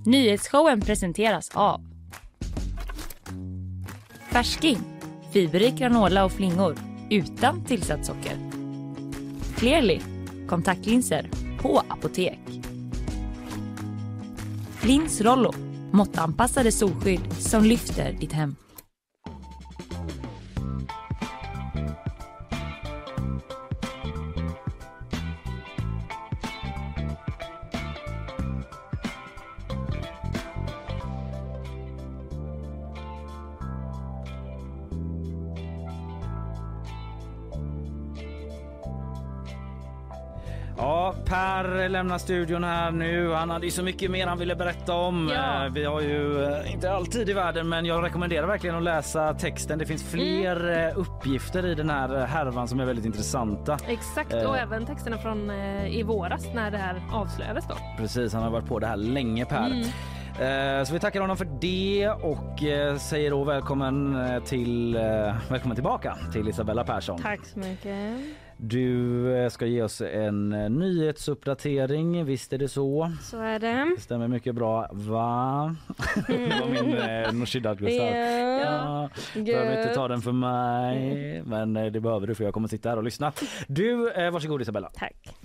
Nyhetsshowen 0.06 0.82
presenteras 0.82 1.52
av 1.54 1.82
Färsking, 4.32 4.78
fiberrik 5.34 5.76
granola 5.76 6.26
och 6.26 6.32
flingor 6.32 6.76
utan 7.10 7.66
tillsatt 7.66 8.06
socker. 8.06 8.38
Clearly, 9.58 10.00
kontaktlinser 10.48 11.30
på 11.62 11.82
apotek. 11.90 12.40
Flins 14.80 15.22
Rollo, 15.22 15.54
måttanpassade 15.92 16.72
solskydd 16.72 17.34
som 17.40 17.64
lyfter 17.64 18.18
ditt 18.20 18.32
hem. 18.32 18.56
Per 41.30 41.90
lämnar 41.90 42.18
studion 42.18 42.64
här 42.64 42.92
nu. 42.92 43.32
Han 43.34 43.50
hade 43.50 43.66
ju 43.66 43.72
så 43.72 43.84
mycket 43.84 44.12
mer 44.12 44.28
han 44.28 44.38
ville 44.38 44.56
berätta 44.56 44.94
om. 44.96 45.32
Ja. 45.36 45.66
Eh, 45.66 45.72
Vi 45.72 45.86
har 45.86 46.02
ju 46.02 46.44
eh, 46.44 46.74
inte 46.74 46.92
alltid 46.92 47.30
i 47.30 47.34
världen, 47.34 47.70
men 47.70 47.86
jag 47.86 48.04
rekommenderar 48.04 48.48
verkligen 48.48 48.76
att 48.76 48.84
läsa 48.84 49.34
texten. 49.34 49.80
Det 49.80 49.86
finns 49.86 50.04
fler 50.04 50.88
eh, 50.88 51.00
uppgifter 51.00 51.66
i 51.66 51.76
den 51.76 51.90
här 51.90 52.26
härvan 52.26 52.68
som 52.68 52.80
är 52.80 52.86
väldigt 52.86 53.06
intressanta. 53.06 53.78
Exakt, 53.88 54.34
Eh. 54.34 54.44
och 54.44 54.58
även 54.58 54.86
texterna 54.86 55.18
från 55.18 55.50
eh, 55.50 55.98
i 55.98 56.04
våras 56.04 56.46
när 56.56 56.72
det 56.72 56.78
här 56.78 57.02
avslöjades 57.14 57.68
då. 57.68 57.76
Precis, 57.98 58.34
han 58.34 58.44
har 58.44 58.50
varit 58.52 58.66
på 58.68 58.80
det 58.80 58.88
här 58.88 58.98
länge 58.98 59.46
Per. 59.46 59.66
Mm. 59.68 60.80
Eh, 60.80 60.84
Så 60.86 60.94
vi 60.94 61.00
tackar 61.00 61.22
honom 61.22 61.38
för 61.38 61.48
det 61.62 62.10
och 62.10 62.64
eh, 62.64 62.98
säger 62.98 63.30
då 63.32 63.44
välkommen 63.44 64.26
eh, 64.26 64.44
till 64.44 64.96
eh, 64.96 65.02
välkommen 65.50 65.76
tillbaka 65.76 66.18
till 66.34 66.48
Isabella 66.50 66.84
Persson. 66.84 67.22
Tack 67.22 67.46
så 67.46 67.60
mycket. 67.60 68.18
Du 68.58 69.36
eh, 69.38 69.50
ska 69.50 69.66
ge 69.66 69.82
oss 69.82 70.02
en 70.02 70.54
eh, 70.54 70.70
nyhetsuppdatering, 70.70 72.26
visst 72.26 72.54
är 72.54 72.58
det 72.58 72.68
så? 72.68 73.12
Så 73.22 73.38
är 73.38 73.60
det. 73.60 73.94
Det 73.96 74.02
stämmer 74.02 74.28
mycket 74.28 74.56
bra, 74.56 74.90
va? 74.92 75.76
det 76.28 76.60
var 76.62 76.84
min 76.84 76.98
eh, 76.98 77.34
Nooshi 77.34 77.60
Dadgostar. 77.60 78.06
Ja. 78.06 79.10
Ja, 79.36 79.44
behöver 79.44 79.82
inte 79.82 79.94
ta 79.94 80.08
den 80.08 80.22
för 80.22 80.32
mig, 80.32 81.44
men 81.46 81.78
eh, 81.78 81.86
det 81.86 82.00
behöver 82.00 82.28
du 82.28 82.36
för 82.36 82.44
jag 82.44 82.54
kommer 82.54 82.68
sitta 82.68 82.90
här 82.90 82.98
och 82.98 83.04
lyssna. 83.04 83.34
Du, 83.68 84.12
eh, 84.12 84.32
varsågod 84.32 84.62
Isabella. 84.62 84.90
Tack. 84.94 85.36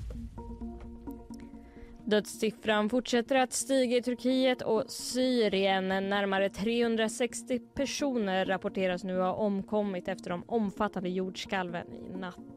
Dödssiffran 2.05 2.89
fortsätter 2.89 3.37
att 3.37 3.53
stiga 3.53 3.97
i 3.97 4.03
Turkiet 4.03 4.63
och 4.63 4.85
Syrien. 4.89 5.89
Närmare 5.89 6.49
360 6.49 7.59
personer 7.75 8.47
rapporteras 8.47 9.05
nu 9.05 9.19
ha 9.19 9.33
omkommit 9.33 10.09
efter 10.09 10.31
de 10.31 10.45
omfattande 10.47 11.09
jordskalven 11.09 11.87
i 11.93 12.17
natt. 12.19 12.52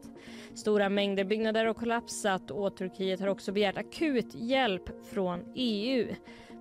Stora 0.55 0.89
mängder 0.89 1.23
byggnader 1.23 1.65
har 1.65 1.73
kollapsat 1.73 2.51
och 2.51 2.77
Turkiet 2.77 3.19
har 3.19 3.27
också 3.27 3.51
begärt 3.51 3.77
akut 3.77 4.35
hjälp 4.35 5.05
från 5.13 5.43
EU. 5.55 6.07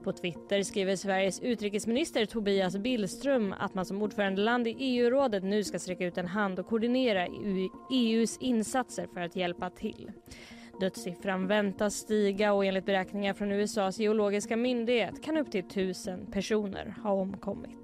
På 0.04 0.12
Twitter 0.12 0.62
skriver 0.62 0.96
Sveriges 0.96 1.40
utrikesminister 1.40 2.26
Tobias 2.26 2.76
Billström 2.76 3.54
att 3.58 3.74
man 3.74 3.86
som 3.86 4.02
ordförandeland 4.02 4.66
i 4.66 4.76
EU-rådet 4.78 5.44
nu 5.44 5.64
ska 5.64 5.78
sträcka 5.78 6.04
ut 6.06 6.18
en 6.18 6.26
hand 6.26 6.58
och 6.58 6.66
koordinera 6.66 7.26
EU 7.26 7.68
EUs 7.90 8.38
insatser 8.38 9.08
för 9.14 9.20
att 9.20 9.36
hjälpa 9.36 9.70
till. 9.70 10.12
Dödssiffran 10.80 11.46
väntas 11.46 11.94
stiga 11.94 12.52
och 12.52 12.64
enligt 12.64 12.86
beräkningar 12.86 13.34
från 13.34 13.52
USAs 13.52 13.98
geologiska 13.98 14.56
myndighet 14.56 15.22
kan 15.22 15.36
upp 15.36 15.50
till 15.50 15.68
tusen 15.68 16.26
personer 16.26 16.94
ha 17.02 17.10
omkommit. 17.12 17.78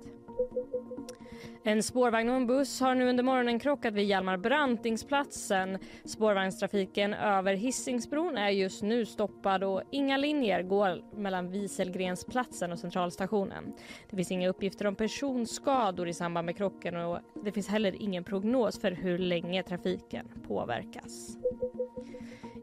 En 1.65 1.83
spårvagn 1.83 2.29
och 2.29 2.37
en 2.37 2.47
buss 2.47 2.81
har 2.81 2.95
nu 2.95 3.09
under 3.09 3.25
morgonen 3.25 3.59
krockat 3.59 3.95
vid 3.95 4.05
Hjalmar 4.05 4.37
Brantingsplatsen. 4.37 5.79
Spårvagnstrafiken 6.05 7.15
över 7.15 7.55
Hisingsbron 7.55 8.37
är 8.37 8.49
just 8.49 8.83
nu 8.83 9.07
stoppad 9.07 9.65
och 9.65 9.83
inga 9.91 10.17
linjer 10.17 10.63
går 10.63 11.17
mellan 11.17 11.51
Wieselgrensplatsen 11.51 12.73
och 12.73 12.79
Centralstationen. 12.79 13.73
Det 14.11 14.17
finns 14.17 14.31
inga 14.31 14.49
uppgifter 14.49 14.87
om 14.87 14.95
personskador 14.95 16.09
i 16.09 16.15
samband 16.15 16.47
med 16.47 16.57
krocken 16.57 16.97
och 16.97 17.19
det 17.45 17.53
finns 17.53 17.69
heller 17.69 18.03
ingen 18.03 18.25
prognos 18.25 18.81
för 18.81 18.93
hur 18.93 19.19
länge 19.19 19.63
trafiken 19.63 20.29
påverkas. 20.49 21.37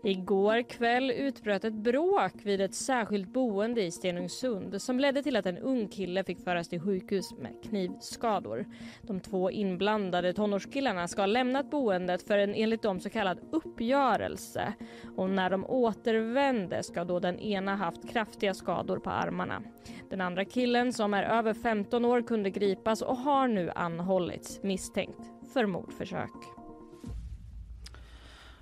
Igår 0.03 0.69
kväll 0.69 1.11
utbröt 1.11 1.63
ett 1.63 1.73
bråk 1.73 2.33
vid 2.43 2.61
ett 2.61 2.75
särskilt 2.75 3.27
boende 3.33 3.83
i 3.83 3.91
Stenungsund 3.91 4.81
som 4.81 4.99
ledde 4.99 5.23
till 5.23 5.35
att 5.35 5.45
en 5.45 5.57
ung 5.57 5.87
kille 5.87 6.23
fick 6.23 6.43
föras 6.43 6.69
till 6.69 6.81
sjukhus 6.81 7.33
med 7.37 7.63
knivskador. 7.63 8.65
De 9.01 9.19
två 9.19 9.51
inblandade 9.51 10.33
tonårskillarna 10.33 11.07
ska 11.07 11.21
ha 11.21 11.25
lämnat 11.25 11.69
boendet 11.69 12.27
för 12.27 12.37
en 12.37 12.53
enligt 12.53 12.81
dem 12.81 12.99
så 12.99 13.09
kallad 13.09 13.39
uppgörelse. 13.51 14.73
Och 15.15 15.29
när 15.29 15.49
de 15.49 15.65
återvände 15.65 16.83
ska 16.83 17.03
då 17.03 17.19
den 17.19 17.39
ena 17.39 17.75
haft 17.75 18.09
kraftiga 18.09 18.53
skador 18.53 18.97
på 18.97 19.09
armarna. 19.09 19.63
Den 20.09 20.21
andra 20.21 20.45
killen 20.45 20.93
som 20.93 21.13
är 21.13 21.23
över 21.23 21.53
15 21.53 22.05
år 22.05 22.21
kunde 22.21 22.49
gripas 22.49 23.01
och 23.01 23.17
har 23.17 23.47
nu 23.47 23.71
anhållits 23.75 24.63
misstänkt 24.63 25.21
för 25.53 25.65
mordförsök. 25.65 26.57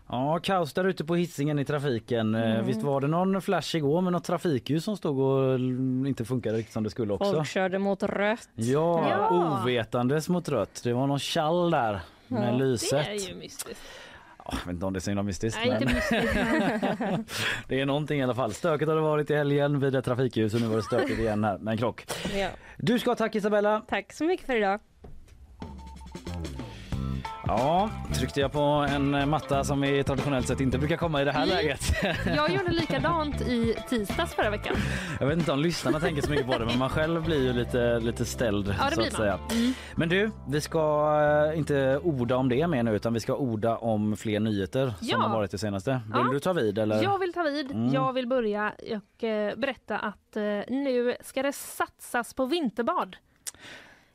Ja, 0.10 0.39
kaos 0.43 0.74
där 0.74 0.84
ute 0.86 1.06
på 1.06 1.16
hissingen 1.16 1.60
i 1.60 1.66
trafiken. 1.66 2.36
Eh, 2.36 2.41
Mm. 2.51 2.66
Visst 2.66 2.82
var 2.82 3.01
det 3.01 3.08
någon 3.08 3.41
flash 3.41 3.76
igår 3.76 4.01
med 4.01 4.14
något 4.14 4.24
trafikljus 4.24 4.84
som 4.84 4.97
stod 4.97 5.20
och 5.20 5.60
inte 6.08 6.26
funkade 6.26 6.58
riktigt 6.58 6.74
som 6.74 6.84
det 6.84 6.89
skulle 6.89 7.14
också? 7.14 7.34
Folk 7.34 7.47
körde 7.47 7.80
mot 7.80 8.03
rött. 8.03 8.49
Ja, 8.56 9.10
Ja. 9.10 9.60
ovetandes 9.62 10.30
mot 10.30 10.49
rött. 10.49 10.82
Det 10.84 10.93
var 10.93 11.08
någon 11.08 11.20
kall 11.20 11.72
där 11.72 11.99
med 12.28 12.53
Ja. 12.53 12.58
lyset. 12.58 13.06
Det 13.06 13.12
är 13.12 13.30
ju 13.30 13.36
mystiskt. 13.36 13.82
Jag 14.51 14.58
vet 14.58 14.68
inte 14.74 14.86
om 14.86 14.93
det 14.93 14.99
är 14.99 15.01
så 15.01 15.10
himla 15.10 15.24
mystiskt. 15.24 15.60
Nej, 15.66 15.74
inte 15.74 15.86
men- 15.86 15.93
mystiskt. 15.95 16.34
det 17.68 17.82
är 17.82 17.86
någonting 17.86 18.20
i 18.20 18.24
alla 18.24 18.36
fall. 18.36 18.53
Stökigt 18.53 18.89
har 18.89 18.95
det 18.95 19.01
varit 19.01 19.30
i 19.32 19.36
helgen 19.36 19.80
vid 19.80 19.95
ett 19.95 20.06
trafikljus 20.06 20.53
och 20.53 20.62
nu 20.62 20.68
var 20.68 20.76
det 20.76 20.84
stökigt 20.84 21.20
igen 21.20 21.43
här 21.43 21.58
med 21.58 21.72
en 21.72 21.78
krock. 21.78 22.06
Ja. 22.36 22.47
Du 22.78 22.99
ska 22.99 23.10
ha 23.10 23.16
tack 23.16 23.36
Isabella. 23.36 23.82
Tack 23.89 24.14
så 24.14 24.24
mycket 24.24 24.45
för 24.45 24.56
idag. 24.56 24.80
Ja, 27.48 27.89
tryckte 28.14 28.39
jag 28.39 28.52
på 28.52 28.60
en 28.60 29.30
matta 29.30 29.64
som 29.64 29.82
vi 29.82 30.04
traditionellt 30.04 30.48
sett 30.48 30.60
inte 30.60 30.78
brukar 30.78 30.98
komma 30.98 31.22
i 31.22 31.26
det 31.26 31.32
här 31.32 31.43
Mm. 31.43 31.56
läget. 31.56 31.82
Jag 32.36 32.50
gjorde 32.50 32.72
likadant 32.72 33.41
i 33.41 33.76
tisdags 33.89 34.34
förra 34.36 34.50
veckan. 34.50 34.76
Jag 35.20 35.28
vet 35.28 35.38
inte 35.38 35.52
om 35.52 35.60
lyssnarna 35.60 36.00
tänker 36.00 36.22
så 36.22 36.30
mycket 36.30 36.46
på 36.48 36.58
det 36.58 36.66
men 36.66 36.78
man 36.80 36.89
själv 36.89 37.24
blir 37.26 37.43
ju 37.43 37.54
lite, 37.54 38.00
lite 38.00 38.26
ställd 38.26 38.76
Ja, 38.80 38.91
så 38.91 39.02
att 39.02 39.14
säga. 39.14 39.39
Mm. 39.52 39.74
Men 39.96 40.10
du, 40.10 40.32
vi 40.48 40.62
ska 40.62 41.12
eh, 41.52 41.58
inte 41.58 41.98
orda 42.04 42.36
om 42.38 42.50
det 42.50 42.68
mer 42.68 42.84
nu 42.84 42.96
utan 42.96 43.14
vi 43.14 43.20
ska 43.20 43.36
orda 43.36 43.78
om 43.78 44.18
fler 44.18 44.39
nyheter 44.39 44.93
Ja. 45.02 45.12
som 45.14 45.22
har 45.22 45.30
varit 45.38 45.52
det 45.52 45.58
senaste. 45.58 45.91
Vill 45.91 46.22
Ja. 46.26 46.30
du 46.32 46.39
ta 46.39 46.54
vid 46.54 46.80
eller? 46.80 47.04
Jag 47.04 47.20
vill 47.20 47.34
ta 47.34 47.43
vid. 47.43 47.72
Mm. 47.72 47.93
Jag 47.93 48.14
vill 48.14 48.28
börja 48.28 48.74
och 48.96 49.24
eh, 49.24 49.56
berätta 49.56 49.98
att 50.00 50.36
eh, 50.36 50.43
nu 50.68 51.16
ska 51.22 51.43
det 51.43 51.54
satsas 51.54 52.34
på 52.34 52.46
vinterbad. 52.46 53.16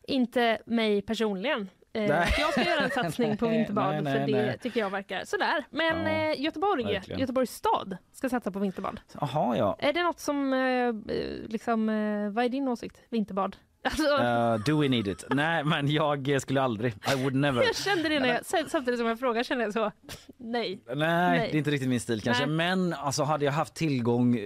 Inte 0.09 0.59
mig 0.67 1.03
personligen. 1.03 1.69
Eh, 1.93 2.09
Nej. 2.09 2.35
jag 2.39 2.53
ska 2.53 2.65
göra 2.65 2.85
en 2.85 2.91
satsning 2.91 3.37
på 3.37 3.45
Nej, 3.49 3.59
vinterbad 3.59 4.05
nej, 4.05 4.13
för 4.13 4.27
det 4.27 4.47
nej. 4.47 4.59
tycker 4.59 4.81
jag 4.81 4.91
verkar 4.91 5.25
sådär. 5.25 5.65
Men 5.71 6.07
Ja, 6.07 6.33
eh, 6.33 6.41
Göteborg, 6.41 6.85
verkligen. 6.85 7.21
Göteborgs 7.21 7.55
stad 7.55 7.97
ska 8.13 8.29
satsa 8.29 8.51
på 8.51 8.59
vinterbad. 8.59 9.01
Jaha 9.21 9.57
ja. 9.57 9.77
Är 9.79 9.93
det 9.93 10.03
något 10.03 10.21
som, 10.21 10.53
eh, 10.53 11.13
liksom, 11.49 11.87
vad 12.35 12.45
är 12.45 12.49
din 12.49 12.69
åsikt? 12.69 13.01
Vinterbad? 13.11 13.57
Uh, 13.87 14.65
do 14.67 14.81
we 14.81 14.89
need 14.89 15.09
it? 15.09 15.25
Nej 15.31 15.65
men 15.65 15.89
jag 15.91 16.37
skulle 16.43 16.63
aldrig. 16.63 16.95
I 17.13 17.15
would 17.23 17.35
never. 17.35 17.63
jag 17.67 17.77
kände 17.77 18.09
det 18.09 18.21
när 18.21 18.29
jag, 18.29 18.71
samtidigt 18.71 18.99
som 18.99 19.09
jag 19.09 19.19
frågade 19.19 19.45
kände 19.45 19.65
jag 19.65 19.73
så, 19.73 19.93
nej. 20.37 20.83
Nej, 20.87 20.97
Nej. 20.97 21.49
det 21.51 21.57
är 21.57 21.59
inte 21.59 21.71
riktigt 21.71 21.89
min 21.89 22.01
stil 22.01 22.21
kanske. 22.21 22.47
Nej. 22.47 22.57
Men 22.57 22.93
alltså 22.93 23.23
hade 23.23 23.45
jag 23.45 23.53
haft 23.53 23.75
tillgång 23.75 24.39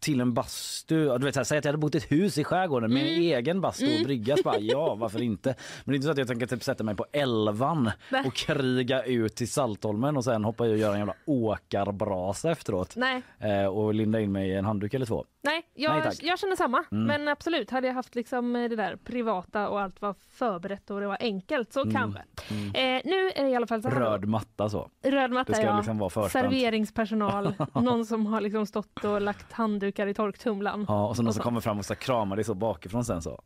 till 0.00 0.20
en 0.20 0.34
bastu, 0.34 1.18
du 1.18 1.24
vet 1.26 1.36
här, 1.36 1.44
säg 1.44 1.58
att 1.58 1.64
jag 1.64 1.68
hade 1.72 1.78
bott 1.78 1.94
i 1.94 1.98
ett 1.98 2.12
hus 2.12 2.38
i 2.38 2.44
skärgården 2.44 2.92
med 2.94 3.02
Mm. 3.02 3.20
egen 3.38 3.60
bastu 3.60 3.84
och 3.86 3.90
Mm. 3.92 4.04
brygga, 4.04 4.36
så 4.36 4.42
bara, 4.42 4.58
ja 4.60 4.94
varför 4.94 5.22
inte? 5.22 5.54
Men 5.84 5.92
det 5.92 5.94
är 5.94 5.96
inte 5.96 6.04
så 6.04 6.10
att 6.10 6.18
jag 6.18 6.28
tänker 6.28 6.46
typ 6.46 6.62
sätta 6.64 6.84
mig 6.84 6.94
på 6.96 7.06
elvan 7.12 7.90
och 8.26 8.34
kriga 8.34 9.02
ut 9.02 9.34
till 9.34 9.48
Saltholmen 9.50 10.16
och 10.16 10.24
sen 10.24 10.44
hoppa 10.44 10.66
i 10.66 10.72
och 10.74 10.78
göra 10.78 10.92
en 10.92 10.98
jävla 10.98 11.14
åkarbrasa 11.26 12.50
efteråt. 12.50 12.96
Nej. 12.96 13.22
Eh, 13.38 13.66
och 13.66 13.94
linda 13.94 14.20
in 14.20 14.32
mig 14.32 14.48
i 14.50 14.54
en 14.54 14.64
handduk 14.64 14.94
eller 14.94 15.06
två. 15.06 15.24
Nej, 15.42 15.62
jag, 15.74 15.98
Nej, 15.98 16.12
jag 16.22 16.38
känner 16.38 16.56
samma. 16.56 16.84
Mm. 16.92 17.04
Men 17.06 17.28
absolut, 17.28 17.70
hade 17.70 17.86
jag 17.86 17.94
haft 17.94 18.14
liksom 18.14 18.56
eh, 18.56 18.68
det 18.68 18.76
där 18.76 18.96
privata 18.96 19.68
och 19.68 19.80
allt 19.80 20.00
var 20.02 20.14
förberett 20.30 20.90
och 20.90 21.00
det 21.00 21.06
var 21.06 21.16
enkelt 21.20 21.72
så 21.72 21.80
Mm. 21.82 21.94
kanske. 21.94 22.22
Mm. 22.50 22.66
Eh, 22.66 23.02
nu 23.04 23.30
är 23.34 23.42
det 23.44 23.48
i 23.50 23.54
alla 23.56 23.66
fall 23.66 23.82
så 23.82 23.88
här. 23.88 24.00
Röd 24.00 24.24
matta 24.28 24.68
så. 24.68 24.90
Röd 25.04 25.30
matta, 25.30 25.52
Det 25.52 25.56
ska 25.58 25.66
ja. 25.66 25.76
liksom 25.76 25.98
vara 25.98 26.10
förspänt. 26.10 26.32
Serveringspersonal, 26.32 27.54
någon 27.74 28.06
som 28.06 28.26
har 28.26 28.40
liksom 28.40 28.66
stått 28.66 29.04
och 29.04 29.20
lagt 29.20 29.52
handdukar 29.52 30.06
i 30.06 30.14
torktumlaren. 30.14 30.84
Ja, 30.88 31.06
och 31.08 31.16
så 31.16 31.22
någon 31.22 31.28
Och 31.28 31.34
som 31.34 31.42
kommer 31.42 31.60
fram 31.60 31.78
och 31.78 31.84
ska 31.84 31.94
krama 31.94 32.34
dig 32.34 32.44
så 32.44 32.54
bakifrån 32.54 33.04
sen 33.04 33.22
så. 33.22 33.42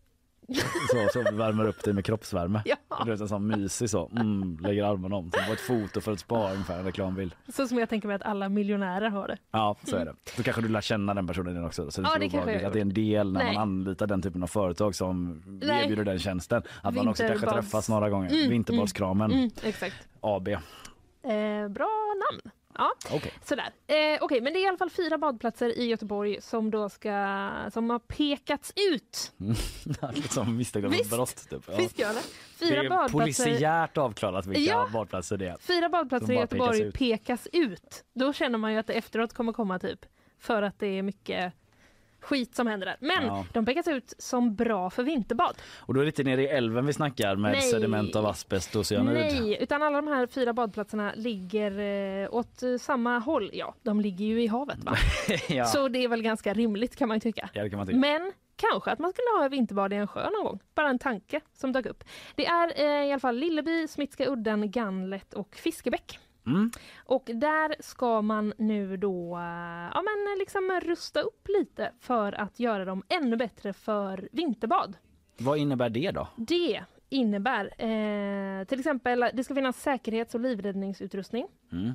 Så, 0.91 1.09
så 1.13 1.37
värmer 1.37 1.65
upp 1.65 1.85
dig 1.85 1.95
med 1.95 2.05
kroppsvärme. 2.05 2.63
Ja. 2.65 2.77
Du 3.05 3.11
vet 3.11 3.21
en 3.21 3.29
sån 3.29 3.47
mysig 3.47 3.91
så, 3.91 4.09
mm, 4.17 4.59
lägger 4.61 4.85
armarna 4.85 5.17
om. 5.17 5.31
Som 5.31 5.47
på 5.47 5.53
ett 5.53 5.61
foto 5.61 6.01
för 6.01 6.13
ett 6.13 6.21
spa 6.21 6.53
ungefär, 6.53 6.79
en 6.79 6.85
reklambild. 6.85 7.35
Så 7.49 7.69
som 7.69 7.79
jag 7.79 7.89
tänker 7.89 8.09
mig 8.09 8.15
att 8.15 8.23
alla 8.23 8.49
miljonärer 8.49 9.09
har 9.11 9.29
det. 9.29 9.37
Ja, 9.51 9.77
så 9.85 9.97
är 9.97 10.05
det. 10.05 10.15
Då 10.37 10.43
kanske 10.43 10.63
du 10.63 10.69
lär 10.69 10.81
känna 10.81 11.15
den 11.15 11.27
personen 11.27 11.65
också. 11.65 11.91
Så 11.91 12.01
det 12.01 12.09
Ja, 12.13 12.19
det 12.19 12.29
kanske 12.29 12.67
att 12.67 12.73
det 12.73 12.79
är 12.79 12.83
en 12.83 12.95
del 12.95 13.33
när 13.33 13.45
Nej. 13.45 13.55
man 13.55 13.63
anlitar 13.63 14.07
den 14.07 14.23
typen 14.23 14.43
av 14.43 14.47
företag 14.47 14.95
som 14.95 15.43
Nej. 15.47 15.85
erbjuder 15.85 16.05
den 16.05 16.19
tjänsten. 16.19 16.63
Att 16.83 16.95
man 16.95 17.09
också 17.09 17.23
kanske 17.29 17.47
träffas 17.47 17.89
några 17.89 18.11
gånger. 18.11 18.31
Mm, 18.31 18.51
Vinterbadskramen 18.51 19.33
Mm, 19.33 19.51
exakt. 19.63 19.97
AB. 20.21 20.49
Eh, 20.49 21.69
bra 21.69 21.89
namn. 22.15 22.51
Ja, 22.79 22.93
Okej. 23.13 23.33
sådär. 23.45 23.71
Eh, 23.87 24.19
Okej, 24.21 24.41
men 24.41 24.53
det 24.53 24.59
är 24.59 24.65
i 24.65 24.67
alla 24.67 24.77
fall 24.77 24.91
fyra 24.91 25.19
badplatser 25.19 25.79
i 25.79 25.85
Göteborg 25.87 26.41
som 26.41 26.71
då 26.71 26.89
ska, 26.89 27.51
som 27.73 27.91
har 27.91 27.99
pekats 27.99 28.73
ut. 28.93 29.33
som 30.31 30.57
misstänkta 30.57 30.91
för 31.05 31.17
brott. 31.17 31.51
Typ. 31.51 31.63
Ja. 31.69 31.77
Visst 31.77 31.99
gör 31.99 32.09
det. 32.09 32.23
Det 32.59 32.67
Fyra 32.67 32.81
är 32.83 32.89
badplatser. 32.89 33.19
polisiärt 33.45 33.97
avklarat 33.99 34.47
vilka 34.47 34.61
Ja. 34.73 34.89
badplatser 34.93 35.37
det 35.37 35.47
är. 35.49 35.57
Fyra 35.59 35.89
badplatser 35.89 36.33
i 36.33 36.37
Göteborg 36.37 36.93
pekas 36.93 36.99
pekas 36.99 37.47
ut. 37.53 37.73
ut. 37.73 38.05
Då 38.15 38.33
känner 38.33 38.59
man 38.59 38.73
ju 38.73 38.79
att 38.79 38.87
det 38.87 38.93
efteråt 38.95 39.33
kommer 39.33 39.53
komma 39.53 39.79
typ 39.79 40.07
för 40.39 40.63
att 40.63 40.79
det 40.79 40.87
är 40.87 41.03
mycket 41.03 41.53
skit 42.25 42.55
som 42.55 42.67
händer 42.67 42.87
där. 42.87 42.97
Men 43.01 43.27
Ja. 43.27 43.47
de 43.53 43.65
pekas 43.67 43.89
ut 43.89 44.15
som 44.19 44.55
bra 44.55 44.91
för 44.91 45.03
vinterbad. 45.03 45.57
Och 45.79 45.95
då 45.95 46.01
är 46.01 46.05
det 46.05 46.09
inte 46.09 46.23
nere 46.25 46.43
i 46.43 46.47
älven 46.47 46.87
vi 46.87 46.93
snackar 46.93 47.37
med 47.37 47.53
Nej. 47.53 47.61
sediment 47.61 48.17
av 48.17 48.27
asbest 48.27 48.77
och 48.77 48.87
cyanid. 48.87 49.15
Nej, 49.15 49.57
utan 49.61 49.83
alla 49.83 49.97
de 50.03 50.09
här 50.09 50.27
fyra 50.27 50.53
badplatserna 50.53 51.13
ligger 51.17 51.79
eh, 52.23 52.35
åt 52.35 52.63
eh, 52.63 52.77
samma 52.81 53.19
håll. 53.19 53.51
Ja, 53.53 53.75
de 53.83 54.01
ligger 54.01 54.25
ju 54.25 54.43
i 54.43 54.47
havet 54.47 54.85
va? 54.85 54.97
ja. 55.49 55.65
Så 55.65 55.89
det 55.89 56.05
är 56.05 56.09
väl 56.09 56.23
ganska 56.23 56.55
rimligt 56.55 56.97
kan 56.97 57.09
man 57.09 57.21
tycka. 57.21 57.51
ja, 57.53 57.63
det 57.63 57.71
kan 57.71 57.77
man 57.77 57.87
tycka. 57.87 57.99
Men 57.99 58.33
kanske 58.57 58.91
att 58.91 58.99
man 58.99 59.13
skulle 59.13 59.43
ha 59.43 59.49
vinterbad 59.49 59.93
i 59.93 59.97
en 59.97 60.07
sjö 60.07 60.31
någon 60.31 60.45
gång. 60.45 60.61
Bara 60.75 60.89
en 60.89 60.99
tanke 60.99 61.41
som 61.55 61.73
dök 61.73 61.87
upp. 61.87 62.05
Det 62.35 62.47
är 62.47 62.73
eh, 62.81 63.07
i 63.09 63.13
alla 63.13 63.21
fall 63.21 63.37
Lilleby, 63.37 63.89
Smitska 63.89 64.27
udden, 64.27 64.71
Ganlet 64.71 65.35
och 65.35 65.57
Fiskebäck. 65.57 66.19
Mm. 66.47 66.71
Och 66.97 67.31
där 67.35 67.77
ska 67.81 68.23
man 68.23 68.53
nu 68.59 68.97
då 68.97 69.37
eh, 69.37 69.91
ja, 69.95 70.03
men 70.03 70.39
liksom 70.39 70.81
rusta 70.83 71.21
upp 71.21 71.49
lite 71.59 71.93
för 72.01 72.33
att 72.33 72.61
göra 72.61 72.85
dem 72.85 73.03
ännu 73.09 73.37
bättre 73.37 73.73
för 73.73 74.29
vinterbad. 74.33 74.97
Vad 75.39 75.59
innebär 75.59 75.91
det 75.91 76.11
då? 76.11 76.29
Det 76.37 76.85
innebär 77.09 77.65
eh, 77.65 78.65
till 78.65 78.79
exempel 78.79 79.31
det 79.35 79.45
ska 79.45 79.55
finnas 79.55 79.83
säkerhets 79.83 80.35
och 80.35 80.41
livräddningsutrustning. 80.41 81.47
Mm. 81.73 81.93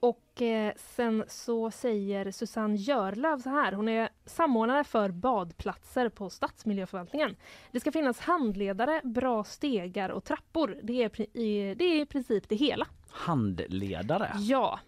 Och 0.00 0.42
eh, 0.42 0.72
sen 0.76 1.24
så 1.28 1.70
säger 1.70 2.30
Susanne 2.30 2.76
Görlöv 2.76 3.38
så 3.38 3.50
här, 3.50 3.72
hon 3.72 3.88
är 3.88 4.08
samordnare 4.24 4.84
för 4.84 5.10
badplatser 5.10 6.08
på 6.08 6.30
Stadsmiljöförvaltningen. 6.30 7.36
Det 7.72 7.80
ska 7.80 7.92
finnas 7.92 8.20
handledare, 8.20 9.00
bra 9.04 9.44
stegar 9.44 10.08
och 10.08 10.24
trappor. 10.24 10.78
Det 10.82 11.04
är, 11.04 11.36
i, 11.36 11.74
det 11.74 11.84
är 11.84 12.02
i 12.02 12.06
princip 12.06 12.48
det 12.48 12.56
hela. 12.56 12.86
Handledare? 13.16 14.30
Ja. 14.38 14.80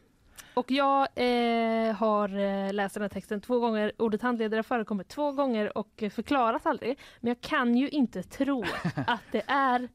Och 0.54 0.70
jag 0.70 1.08
eh, 1.14 1.94
har 1.96 2.38
eh, 2.38 2.72
läst 2.72 2.94
den 2.94 3.02
här 3.02 3.08
texten 3.08 3.40
två 3.40 3.58
gånger. 3.58 3.92
Ordet 3.98 4.22
handledare 4.22 4.62
förekommer 4.62 5.04
två 5.04 5.32
gånger 5.32 5.78
och 5.78 6.04
förklaras 6.12 6.66
aldrig. 6.66 6.98
Men 7.20 7.28
jag 7.28 7.40
kan 7.40 7.76
ju 7.76 7.88
inte 7.88 8.22
tro 8.22 8.64
att 9.06 9.22
det 9.32 9.42
är 9.46 9.88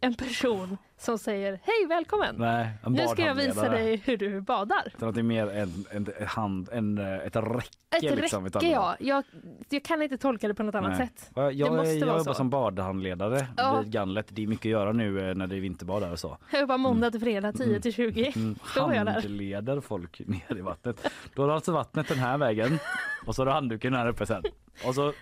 en 0.00 0.14
person 0.14 0.76
som 0.98 1.18
säger 1.18 1.60
hej 1.62 1.86
välkommen. 1.88 2.34
Nej, 2.38 2.68
nu 2.86 3.08
ska 3.08 3.26
jag 3.26 3.34
visa 3.34 3.68
dig 3.68 3.96
hur 4.04 4.16
du 4.16 4.40
badar. 4.40 4.82
Utan 4.86 5.08
att 5.08 5.14
det 5.14 5.20
är 5.20 5.22
mer 5.22 5.46
en, 5.50 5.84
en, 5.90 6.06
en 6.18 6.26
hand, 6.26 6.68
en, 6.72 6.98
ett 6.98 7.36
räcke. 7.36 7.68
Ett 7.90 8.02
liksom, 8.02 8.44
räcke 8.44 8.66
ja. 8.70 8.96
Jag, 9.00 9.24
jag 9.68 9.84
kan 9.84 10.02
inte 10.02 10.18
tolka 10.18 10.48
det 10.48 10.54
på 10.54 10.62
något 10.62 10.74
annat 10.74 10.98
Nej. 10.98 11.06
sätt. 11.06 11.30
Ja, 11.34 11.42
det 11.42 11.52
Jag, 11.52 11.72
måste 11.76 11.90
jag 11.92 12.06
vara 12.06 12.18
jobbar 12.18 12.32
så. 12.32 12.34
som 12.34 12.50
badhandledare 12.50 13.46
Ja. 13.56 13.80
vid 13.80 13.92
Ganlet. 13.92 14.26
Det 14.30 14.42
är 14.42 14.46
mycket 14.46 14.66
att 14.66 14.70
göra 14.70 14.92
nu 14.92 15.28
eh, 15.30 15.34
när 15.34 15.46
det 15.46 15.56
är 15.56 15.60
vinterbad 15.60 16.02
där 16.02 16.12
och 16.12 16.18
så. 16.18 16.38
Jag 16.50 16.60
jobbar 16.60 16.78
måndag 16.78 17.10
till 17.10 17.20
fredag 17.20 17.52
10 17.52 17.80
till 17.80 17.92
20. 17.92 18.32
Mm, 18.36 18.56
jag 18.76 18.88
handleder 18.88 19.80
folk 19.80 20.20
ner 20.26 20.58
i 20.58 20.60
vattnet. 20.60 21.10
Då 21.34 21.42
har 21.42 21.48
alltså 21.48 21.72
vattnet 21.72 22.08
den 22.08 22.18
här 22.18 22.38
vägen 22.38 22.78
och 23.26 23.34
så 23.34 23.42
har 23.42 23.46
du 23.46 23.52
handduken 23.52 23.94
här 23.94 24.08
uppe 24.08 24.26
sen. 24.26 24.42
Och 24.86 24.94
så 24.94 25.12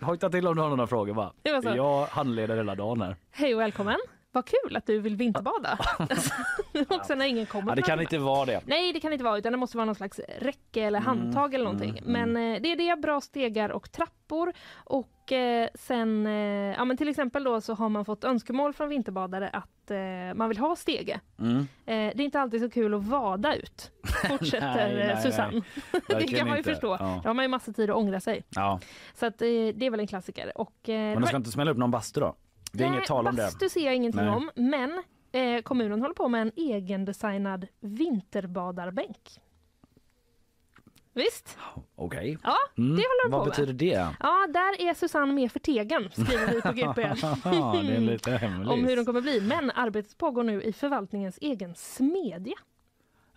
hojta 0.00 0.30
till 0.30 0.46
om 0.46 0.56
du 0.56 0.62
har 0.62 0.68
några 0.68 0.86
frågor 0.86 1.14
så. 1.62 1.76
Jag 1.76 2.06
handleder 2.06 2.56
hela 2.56 2.74
dagen 2.74 3.00
här. 3.02 3.16
Hej 3.30 3.54
och 3.54 3.60
välkommen. 3.60 3.98
Vad 4.32 4.44
kul 4.46 4.76
att 4.76 4.86
du 4.86 4.98
vill 5.00 5.16
vinterbada. 5.16 5.78
Också 6.88 7.14
när 7.14 7.26
ingen 7.26 7.46
kommer. 7.46 7.70
Ja, 7.70 7.74
det 7.74 7.82
kan 7.82 8.00
inte 8.00 8.18
vara 8.18 8.44
det. 8.46 8.60
Nej, 8.66 8.92
det 8.92 9.00
kan 9.00 9.12
inte 9.12 9.24
vara 9.24 9.38
utan 9.38 9.52
det 9.52 9.58
måste 9.58 9.76
vara 9.76 9.84
någon 9.84 9.94
slags 9.94 10.20
räcke 10.38 10.82
eller 10.82 11.00
handtag 11.00 11.54
eller 11.54 11.64
någonting. 11.64 11.98
mm, 11.98 12.12
Men 12.32 12.54
eh, 12.54 12.62
det 12.62 12.72
är 12.72 12.76
det, 12.76 13.00
bra 13.00 13.20
stegar 13.20 13.68
och 13.70 13.92
trappor. 13.92 14.52
Och 14.74 15.32
eh, 15.32 15.68
sen, 15.74 16.26
eh, 16.26 16.32
ja 16.76 16.84
men 16.84 16.96
till 16.96 17.08
exempel 17.08 17.44
då 17.44 17.60
så 17.60 17.74
har 17.74 17.88
man 17.88 18.04
fått 18.04 18.24
önskemål 18.24 18.72
från 18.72 18.88
vinterbadare 18.88 19.48
att 19.48 19.90
eh, 19.90 20.34
man 20.34 20.48
vill 20.48 20.58
ha 20.58 20.76
stege. 20.76 21.20
Mm. 21.38 21.58
Eh, 21.60 21.66
det 21.86 21.94
är 21.94 22.20
inte 22.20 22.40
alltid 22.40 22.60
så 22.60 22.70
kul 22.70 22.94
att 22.94 23.04
vada 23.04 23.54
ut, 23.56 23.90
fortsätter 24.28 24.74
Nej, 24.76 24.94
nej, 24.94 25.02
eh, 25.02 25.14
nej. 25.14 25.22
Susanne. 25.22 25.62
det 25.92 26.14
Verkligen 26.14 26.38
kan 26.38 26.48
man 26.48 26.56
ju 26.56 26.58
inte. 26.58 26.70
förstå. 26.70 26.96
Ja. 27.00 27.20
Då 27.22 27.28
har 27.28 27.34
man 27.34 27.44
ju 27.44 27.48
massa 27.48 27.72
tid 27.72 27.90
att 27.90 27.96
ångra 27.96 28.20
sig. 28.20 28.42
Ja. 28.50 28.80
Så 29.14 29.26
att, 29.26 29.38
det 29.38 29.86
är 29.86 29.90
väl 29.90 30.00
en 30.00 30.06
klassiker. 30.06 30.52
Och, 30.54 30.74
Men 30.86 31.20
du 31.20 31.26
ska 31.26 31.36
inte 31.36 31.50
smälla 31.50 31.70
upp 31.70 31.76
någon 31.78 31.90
bastu 31.90 32.20
då? 32.20 32.36
Det 32.72 32.84
är 32.84 32.88
Nej, 32.88 32.96
inget 32.96 33.08
tal 33.08 33.26
om 33.28 33.36
det. 33.36 33.42
bastu 33.42 33.68
ser 33.68 33.84
jag 33.84 33.94
ingenting 33.96 34.20
Nej. 34.24 34.30
om. 34.30 34.50
Men 34.54 35.02
eh, 35.32 35.62
kommunen 35.62 36.00
håller 36.00 36.14
på 36.14 36.28
med 36.28 36.42
en 36.42 36.52
egendesignad 36.56 37.66
vinterbadarbänk. 37.80 39.18
Visst? 41.12 41.58
Okej. 41.96 42.38
Ja, 42.42 42.56
Mm. 42.78 42.90
det 42.96 43.02
håller 43.02 43.24
de 43.24 43.30
Vad 43.32 43.40
på 43.40 43.44
med. 43.44 43.50
betyder 43.50 43.72
det? 43.72 44.08
Ja, 44.20 44.46
där 44.48 44.80
är 44.88 44.94
Susanne 44.94 45.32
mer 45.32 45.48
förtegen, 45.48 46.10
skriver 46.12 46.54
vi 46.54 46.60
på 46.62 46.72
GP. 46.72 47.02
Ja, 47.44 47.82
det 47.82 47.94
är 47.94 48.00
lite 48.00 48.30
hemligt. 48.30 48.68
Om 48.72 48.84
hur 48.84 48.96
de 48.96 49.04
kommer 49.04 49.20
bli. 49.20 49.40
Men 49.40 49.70
arbetet 49.70 50.18
pågår 50.18 50.42
nu 50.42 50.62
i 50.62 50.72
förvaltningens 50.72 51.38
egen 51.42 51.74
smedja. 51.74 52.54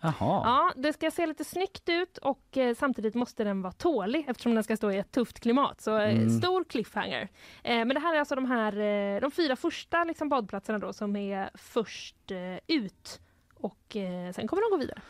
Jaha. 0.04 0.42
Ja, 0.44 0.72
det 0.76 0.92
ska 0.92 1.10
se 1.10 1.26
lite 1.26 1.44
snyggt 1.44 1.88
ut 1.88 2.18
och 2.18 2.56
eh, 2.56 2.74
samtidigt 2.74 3.14
måste 3.14 3.44
den 3.44 3.62
vara 3.62 3.72
tålig 3.72 4.24
eftersom 4.28 4.54
den 4.54 4.64
ska 4.64 4.76
stå 4.76 4.90
i 4.90 4.98
ett 4.98 5.12
tufft 5.12 5.40
klimat. 5.40 5.80
Så 5.80 5.96
eh, 5.98 6.10
Mm. 6.16 6.30
stor 6.30 6.64
cliffhanger. 6.64 7.22
Eh, 7.62 7.76
men 7.76 7.88
det 7.88 8.00
här 8.00 8.14
är 8.14 8.18
alltså 8.18 8.34
de 8.34 8.44
här 8.44 8.76
eh, 9.16 9.20
de 9.20 9.30
fyra 9.30 9.56
första 9.56 10.04
liksom, 10.04 10.28
badplatserna 10.28 10.78
då 10.78 10.92
som 10.92 11.16
är 11.16 11.50
först 11.54 12.30
eh, 12.30 12.76
ut 12.76 13.20
och 13.54 13.96
sen 14.34 14.48
kommer 14.48 14.62
de 14.70 14.70
gå 14.70 14.76
vidare. 14.76 15.00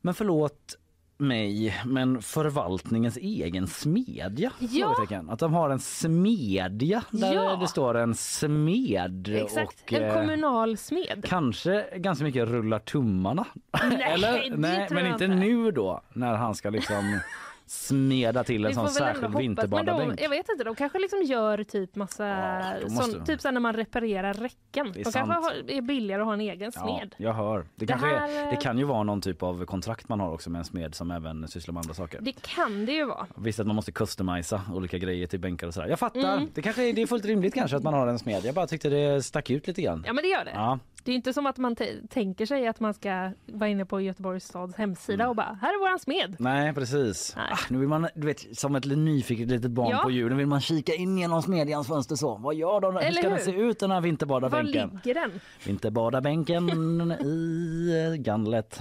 Men 0.00 0.14
förlåt 0.14 0.78
mig, 1.20 1.82
men 1.86 2.22
förvaltningens 2.22 3.16
egen 3.16 3.66
smedja? 3.66 4.52
Ja. 4.58 4.94
Att 5.28 5.38
de 5.38 5.54
har 5.54 5.70
en 5.70 5.78
smedja 5.78 7.02
där 7.10 7.34
Ja. 7.34 7.56
det 7.56 7.68
står 7.68 7.96
en 7.96 8.14
smed 8.14 9.28
Exakt, 9.28 9.82
och 9.82 9.92
en 9.92 10.02
eh, 10.04 10.14
kommunal 10.14 10.76
smed. 10.76 11.24
kanske 11.28 11.86
ganska 11.96 12.24
mycket 12.24 12.48
rullar 12.48 12.78
tummarna. 12.78 13.44
Nej, 13.90 14.02
Eller? 14.12 14.56
Nej, 14.56 14.86
men 14.90 15.06
inte 15.06 15.24
inte. 15.24 15.36
nu 15.36 15.70
då 15.70 16.00
när 16.12 16.34
han 16.34 16.54
ska 16.54 16.70
liksom 16.70 17.18
smeda 17.70 18.44
till 18.44 18.64
en 18.66 18.74
sån 18.74 18.88
särskild 18.88 19.38
vinterbadarbänk. 19.38 20.20
jag 20.20 20.28
vet 20.30 20.48
inte, 20.48 20.64
de 20.64 20.74
kanske 20.74 20.98
liksom 20.98 21.22
gör 21.22 21.64
typ 21.64 21.94
massa, 21.96 22.62
måste 22.88 23.12
sån, 23.12 23.24
typ 23.24 23.40
så 23.40 23.48
här 23.48 23.52
när 23.52 23.60
man 23.60 23.74
reparerar 23.76 24.34
räcken. 24.34 24.92
Det 24.94 25.00
är 25.00 25.04
De 25.04 25.12
kanske 25.12 25.20
sant. 25.34 25.44
har, 25.44 25.70
är 25.70 25.80
billigare 25.80 26.20
att 26.22 26.26
ha 26.26 26.34
en 26.34 26.40
egen 26.40 26.72
Ja, 26.74 26.80
smed. 26.82 27.14
jag 27.18 27.32
hör. 27.32 27.58
Det, 27.58 27.64
Det 27.74 27.86
kanske 27.86 28.08
är, 28.08 28.18
här, 28.18 28.44
eh, 28.44 28.50
det 28.50 28.56
kan 28.56 28.78
ju 28.78 28.84
vara 28.84 29.02
någon 29.02 29.20
typ 29.20 29.42
av 29.42 29.64
kontrakt 29.64 30.08
man 30.08 30.20
har 30.20 30.32
också 30.32 30.50
med 30.50 30.58
en 30.58 30.64
smed 30.64 30.94
som 30.94 31.10
även 31.10 31.48
sysslar 31.48 31.72
med 31.72 31.80
andra 31.80 31.94
saker. 31.94 32.18
Det 32.22 32.32
kan 32.42 32.86
det 32.86 32.92
ju 32.92 33.04
vara. 33.04 33.26
Visst 33.36 33.60
att 33.60 33.66
man 33.66 33.76
måste 33.76 33.92
customisa 33.92 34.62
olika 34.74 34.98
grejer 34.98 35.26
till 35.26 35.40
bänkar 35.40 35.66
och 35.66 35.74
sådär. 35.74 35.88
Jag 35.88 35.98
fattar. 35.98 36.20
Mm. 36.36 36.48
Det 36.54 36.62
kanske 36.62 36.82
är, 36.88 36.92
det 36.92 37.02
är 37.02 37.06
fullt 37.06 37.24
rimligt 37.24 37.54
kanske 37.54 37.76
att 37.76 37.82
man 37.82 37.94
har 37.94 38.06
en 38.06 38.18
smed. 38.18 38.44
Jag 38.44 38.54
bara 38.54 38.66
tyckte 38.66 38.88
det 38.88 39.22
stack 39.22 39.50
ut 39.50 39.66
lite 39.66 39.82
grann. 39.82 40.04
Ja 40.06 40.12
men 40.12 40.22
det 40.22 40.28
gör 40.28 40.44
det. 40.44 40.52
Ja. 40.54 40.78
Det 41.04 41.12
är 41.12 41.16
inte 41.16 41.32
som 41.32 41.46
att 41.46 41.56
man 41.58 41.76
tänker 42.10 42.46
sig 42.46 42.66
att 42.66 42.80
man 42.80 42.94
ska 42.94 43.30
vara 43.46 43.68
inne 43.68 43.84
på 43.86 44.00
Göteborgs 44.00 44.44
stads 44.44 44.74
hemsida 44.76 45.28
och 45.28 45.36
bara 45.36 45.58
här 45.62 45.68
är 45.74 45.80
våran 45.80 45.98
smed. 45.98 46.36
Nej 46.38 46.74
precis. 46.74 47.36
Ah, 47.58 47.64
nu 47.70 47.78
vill 47.78 47.88
man, 47.88 48.08
du 48.14 48.26
vet, 48.26 48.58
som 48.58 48.74
ett 48.76 48.84
nyfiket 48.84 49.48
litet 49.48 49.70
barn 49.70 49.90
Ja. 49.90 49.98
på 50.02 50.10
julen 50.10 50.38
vill 50.38 50.46
man 50.46 50.60
kika 50.60 50.94
in 50.94 51.18
genom 51.18 51.42
smedjans 51.42 51.88
fönster 51.88 52.16
så. 52.16 52.36
Vad 52.36 52.54
gör 52.54 52.80
de? 52.80 52.94
Hur 52.94 53.02
Eller 53.02 53.12
ska 53.20 53.28
den 53.28 53.38
hur? 53.38 53.44
se 53.44 53.52
ut 53.52 53.78
den 53.78 53.90
här 53.90 53.96
Var 53.96 54.02
vinterbadarbänken? 54.02 55.00
ligger 55.04 55.20
den? 55.20 55.40
Vinterbadarbänken 55.66 56.68
i 57.12 58.16
Ganlet. 58.18 58.80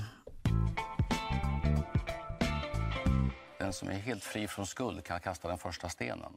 Den 3.59 3.73
som 3.73 3.87
är 3.87 3.93
helt 3.93 4.23
fri 4.23 4.47
från 4.47 4.65
skuld 4.65 5.03
kan 5.03 5.19
kasta 5.19 5.47
den 5.47 5.57
första 5.57 5.89
stenen. 5.89 6.31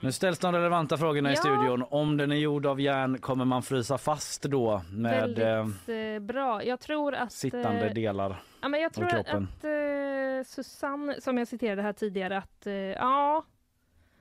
Nu 0.00 0.12
ställs 0.12 0.38
de 0.38 0.52
relevanta 0.54 0.96
frågorna 0.96 1.30
i 1.30 1.32
Ja. 1.34 1.40
studion. 1.40 1.84
Om 1.90 2.16
den 2.16 2.32
är 2.32 2.36
gjord 2.36 2.66
av 2.66 2.80
järn 2.80 3.18
kommer 3.18 3.44
man 3.44 3.62
frysa 3.62 3.98
fast 3.98 4.42
då 4.42 4.82
med 4.92 5.38
eh, 5.38 5.46
Väldigt 5.46 5.88
eh, 5.88 6.26
bra. 6.26 6.64
Jag 6.64 6.80
tror 6.80 7.14
att... 7.14 7.32
sittande 7.32 7.86
eh, 7.88 7.94
delar 7.94 8.42
Ja, 8.62 8.68
men 8.68 8.80
jag 8.80 8.92
tror 8.92 9.04
att, 9.04 9.10
kroppen. 9.12 9.48
att 9.58 9.64
eh, 9.64 10.44
Susanne, 10.46 11.20
som 11.20 11.38
jag 11.38 11.48
citerade 11.48 11.82
här 11.82 11.92
tidigare, 11.92 12.38
att 12.38 12.66
eh, 12.66 12.72
ja... 12.74 13.44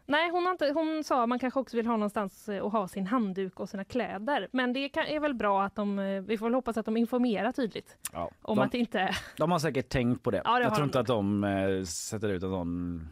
Nej, 0.06 0.30
hon, 0.32 0.46
har 0.46 0.52
inte, 0.52 0.72
hon 0.74 1.04
sa 1.04 1.24
att 1.24 1.30
man 1.30 1.40
kanske 1.40 1.60
också 1.60 1.78
vill 1.78 1.86
ha 1.86 1.94
någonstans 1.94 2.50
eh, 2.50 2.66
att 2.66 2.72
ha 2.72 2.88
sin 2.88 3.08
handduk 3.08 3.60
och 3.60 3.70
sina 3.70 3.84
kläder. 3.86 4.48
Men 4.52 4.74
det 4.74 4.90
kan, 4.90 5.06
är 5.08 5.20
väl 5.20 5.34
bra 5.34 5.64
att 5.64 5.76
de, 5.76 6.00
eh, 6.00 6.22
vi 6.22 6.38
får 6.38 6.46
väl 6.46 6.54
hoppas 6.54 6.78
att 6.78 6.86
de 6.86 6.98
informerar 6.98 7.52
tydligt 7.52 7.98
Ja, 8.14 8.30
om 8.42 8.58
de, 8.58 8.66
att 8.66 8.72
det 8.72 8.78
inte... 8.78 9.16
de 9.38 9.52
har 9.52 9.60
säkert 9.60 9.90
tänkt 9.90 10.24
på 10.24 10.32
det. 10.32 10.42
Ja, 10.46 10.56
det 10.58 10.64
jag 10.64 10.74
tror 10.76 10.82
de 10.82 10.88
inte 10.88 11.00
att 11.00 11.08
de 11.08 11.44
eh, 11.44 11.84
sätter 11.84 12.30
ut 12.30 12.44
en 12.44 12.50
sån 12.50 13.08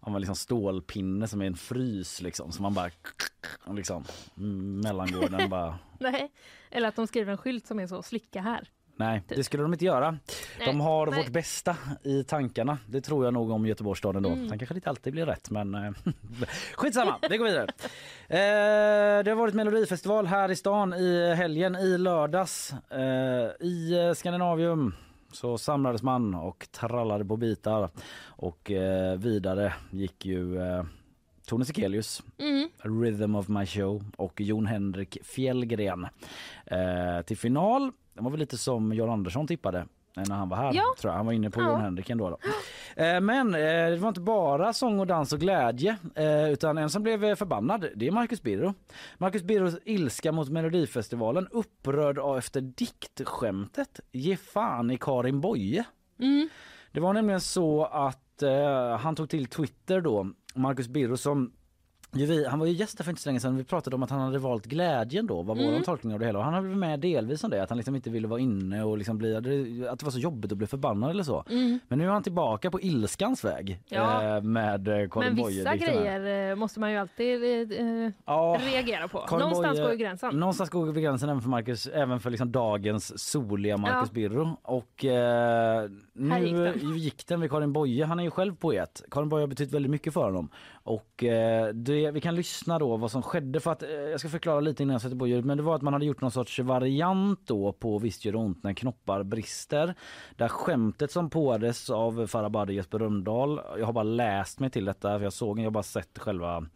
om 0.00 0.12
man 0.12 0.20
liksom 0.20 0.36
stålpinne 0.36 1.28
som 1.28 1.42
är 1.42 1.46
en 1.46 1.56
frys 1.56 2.20
liksom 2.20 2.52
som 2.52 2.62
man 2.62 2.74
bara 2.74 2.90
liksom 3.74 4.04
mellangår 4.82 5.28
den 5.28 5.50
bara 5.50 5.78
Nej, 5.98 6.32
eller 6.70 6.88
att 6.88 6.96
de 6.96 7.06
skriver 7.06 7.32
en 7.32 7.38
skylt 7.38 7.66
som 7.66 7.80
är 7.80 7.86
så 7.86 8.02
slicka 8.02 8.40
här. 8.40 8.68
Nej, 8.98 9.22
det 9.28 9.44
skulle 9.44 9.62
de 9.62 9.72
inte 9.72 9.84
göra. 9.84 10.18
De 10.64 10.80
har 10.80 11.06
nej. 11.06 11.22
vårt 11.22 11.32
bästa 11.32 11.76
i 12.02 12.24
tankarna. 12.24 12.78
Det 12.86 13.00
tror 13.00 13.24
jag 13.24 13.34
nog 13.34 13.50
om 13.50 13.66
Göteborgsstaden 13.66 14.22
då. 14.22 14.28
Mm. 14.28 14.48
Sen 14.48 14.58
kanske 14.58 14.74
inte 14.74 14.88
alltid 14.90 15.12
blir 15.12 15.26
rätt 15.26 15.50
men 15.50 15.74
eh, 15.74 15.90
skitsamma, 16.74 17.18
vi 17.30 17.36
går 17.36 17.44
vidare. 17.44 17.66
Eh, 18.28 19.24
det 19.24 19.30
har 19.30 19.34
varit 19.34 19.54
Melodifestival 19.54 20.26
här 20.26 20.50
i 20.50 20.56
stan 20.56 20.94
i 20.94 21.34
helgen, 21.34 21.76
i 21.76 21.98
lördags. 21.98 22.72
Eh, 22.90 23.66
I 23.66 24.06
eh, 24.06 24.14
Skandinavium 24.14 24.94
så 25.32 25.58
samlades 25.58 26.02
man 26.02 26.34
och 26.34 26.68
trallade 26.70 27.24
på 27.24 27.36
bitar 27.36 27.90
och 28.26 28.70
eh, 28.70 29.18
vidare 29.18 29.74
gick 29.90 30.26
ju 30.26 30.60
eh, 30.62 30.84
Tone 31.46 31.64
Sekelius, 31.64 32.22
Mm. 32.38 32.68
Rhythm 32.78 33.34
of 33.34 33.48
my 33.48 33.66
show 33.66 34.04
och 34.16 34.40
Jon 34.40 34.66
Henrik 34.66 35.18
Fjällgren 35.24 36.06
eh, 36.66 37.22
till 37.26 37.36
final. 37.36 37.92
Det 38.14 38.22
var 38.22 38.30
väl 38.30 38.40
lite 38.40 38.58
som 38.58 38.92
Jan 38.92 39.10
Andersson 39.10 39.46
tippade 39.46 39.86
när 40.14 40.34
han 40.34 40.48
var 40.48 40.56
här. 40.56 40.72
Ja. 40.74 40.82
Tror 40.98 41.10
jag. 41.12 41.16
Han 41.16 41.26
var 41.26 41.32
inne 41.32 41.50
på 41.50 41.60
Ja. 41.60 41.66
Jon 41.66 41.80
Henrik 41.80 42.10
ändå. 42.10 42.30
Då. 42.30 42.38
Eh, 42.96 43.20
men 43.20 43.54
eh, 43.54 43.60
det 43.60 43.96
var 43.96 44.08
inte 44.08 44.20
bara 44.20 44.72
sång 44.72 45.00
och 45.00 45.06
dans 45.06 45.32
och 45.32 45.40
glädje 45.40 45.96
eh, 46.14 46.50
utan 46.50 46.78
en 46.78 46.90
som 46.90 47.02
blev 47.02 47.24
eh, 47.24 47.34
förbannad 47.34 47.88
det 47.96 48.06
är 48.06 48.10
Marcus 48.10 48.42
Birro. 48.42 48.74
Marcus 49.18 49.42
Birros 49.42 49.74
ilska 49.84 50.32
mot 50.32 50.48
Melodifestivalen 50.48 51.48
upprörd 51.50 52.18
av 52.18 52.38
efter 52.38 52.60
diktskämtet 52.60 54.00
Ge 54.12 54.36
fan 54.36 54.90
i 54.90 54.98
Karin 54.98 55.40
Boye. 55.40 55.84
Mm. 56.20 56.48
Det 56.92 57.00
var 57.00 57.12
nämligen 57.12 57.40
så 57.40 57.84
att 57.84 58.42
han 59.00 59.16
tog 59.16 59.30
till 59.30 59.46
Twitter 59.46 60.00
då, 60.00 60.30
Marcus 60.54 60.88
Birro 60.88 61.16
som 61.16 61.52
vi, 62.12 62.46
han 62.46 62.58
var 62.58 62.66
ju 62.66 62.72
gäst 62.72 63.04
för 63.04 63.10
inte 63.10 63.22
så 63.22 63.28
länge 63.28 63.40
sedan. 63.40 63.56
Vi 63.56 63.64
pratade 63.64 63.96
om 63.96 64.02
att 64.02 64.10
han 64.10 64.20
hade 64.20 64.38
valt 64.38 64.66
glädjen 64.66 65.26
då, 65.26 65.42
var 65.42 65.54
Mm. 65.54 65.66
våran 65.70 65.82
tolkning 65.82 66.12
av 66.12 66.18
det 66.20 66.26
hela. 66.26 66.38
Och 66.38 66.44
han 66.44 66.54
hade 66.54 66.68
med 66.68 67.00
delvis 67.00 67.44
om 67.44 67.50
det, 67.50 67.62
att 67.62 67.68
han 67.68 67.76
liksom 67.78 67.94
inte 67.96 68.10
ville 68.10 68.28
vara 68.28 68.40
inne 68.40 68.82
och 68.84 68.98
liksom 68.98 69.18
bli, 69.18 69.36
att 69.36 69.44
det 69.98 70.04
var 70.04 70.10
så 70.10 70.18
jobbigt 70.18 70.52
att 70.52 70.58
bli 70.58 70.66
förbannad 70.66 71.10
eller 71.10 71.22
så. 71.22 71.44
Mm. 71.50 71.78
Men 71.88 71.98
nu 71.98 72.04
är 72.04 72.08
han 72.10 72.22
tillbaka 72.22 72.70
på 72.70 72.80
ilskans 72.80 73.44
väg 73.44 73.80
Ja. 73.88 74.36
eh, 74.36 74.42
med 74.42 74.88
eh, 74.88 75.08
Karin 75.08 75.34
Men 75.34 75.46
vissa 75.46 75.76
grejer 75.76 76.50
eh, 76.50 76.56
måste 76.56 76.80
man 76.80 76.92
ju 76.92 76.98
alltid 76.98 77.42
eh, 77.80 78.12
Ja. 78.26 78.58
reagera 78.72 79.08
på. 79.08 79.18
Karin 79.18 79.40
Någonstans 79.40 79.78
Boye- 79.78 79.82
går 79.82 79.90
ju 79.92 79.96
gränsen. 79.98 80.36
Någonstans 80.36 80.70
går 80.70 80.92
gränsen 80.92 81.28
även 81.28 81.42
för 81.42 81.48
Marcus, 81.48 81.86
även 81.86 82.20
för 82.20 82.30
liksom 82.30 82.52
dagens 82.52 83.30
soliga 83.30 83.76
Marcus 83.76 84.08
Ja. 84.08 84.12
Birro. 84.14 84.56
Och 84.62 85.04
eh, 85.04 85.90
nu 86.12 86.38
gick 86.46 86.56
den. 86.82 86.98
gick 86.98 87.26
den 87.26 87.40
vid 87.40 87.50
Karin 87.50 87.72
Boye. 87.72 88.04
Han 88.04 88.18
är 88.20 88.24
ju 88.24 88.30
själv 88.30 88.56
poet. 88.56 89.02
Karin 89.10 89.28
Boye 89.28 89.42
har 89.42 89.46
betytt 89.48 89.72
väldigt 89.72 89.90
mycket 89.90 90.14
för 90.14 90.24
honom. 90.24 90.48
Och 90.88 91.24
eh, 91.24 91.68
det, 91.74 92.10
vi 92.10 92.20
kan 92.20 92.34
lyssna 92.34 92.78
då 92.78 92.96
vad 92.96 93.10
som 93.10 93.22
skedde 93.22 93.60
för 93.60 93.72
att 93.72 93.82
eh, 93.82 93.90
jag 93.90 94.20
ska 94.20 94.28
förklara 94.28 94.60
lite 94.60 94.82
innan 94.82 94.92
jag 94.92 95.02
sätter 95.02 95.16
på 95.16 95.26
ljudet. 95.26 95.44
Men 95.44 95.56
det 95.56 95.62
var 95.62 95.74
att 95.74 95.82
man 95.82 95.92
hade 95.92 96.04
gjort 96.04 96.20
någon 96.20 96.30
sorts 96.30 96.58
variant 96.58 97.40
då 97.46 97.72
på 97.72 97.98
Visst 97.98 98.24
gör 98.24 98.32
det 98.32 98.38
ont 98.38 98.62
när 98.62 98.72
knoppar 98.72 99.22
brister. 99.22 99.94
Där 100.36 100.48
skämtet 100.48 101.12
som 101.12 101.30
påades 101.30 101.90
av 101.90 102.26
Farah 102.26 102.48
Badi 102.48 102.72
och 102.72 102.74
Jesper 102.74 102.98
Rönndahl. 102.98 103.60
Jag 103.78 103.86
har 103.86 103.92
bara 103.92 104.04
läst 104.04 104.60
mig 104.60 104.70
till 104.70 104.84
detta 104.84 105.18
för 105.18 105.24
jag 105.24 105.32
såg, 105.32 105.58
jag 105.58 105.64
har 105.64 105.70
bara 105.70 105.82
sett 105.82 106.18
själva 106.18 106.66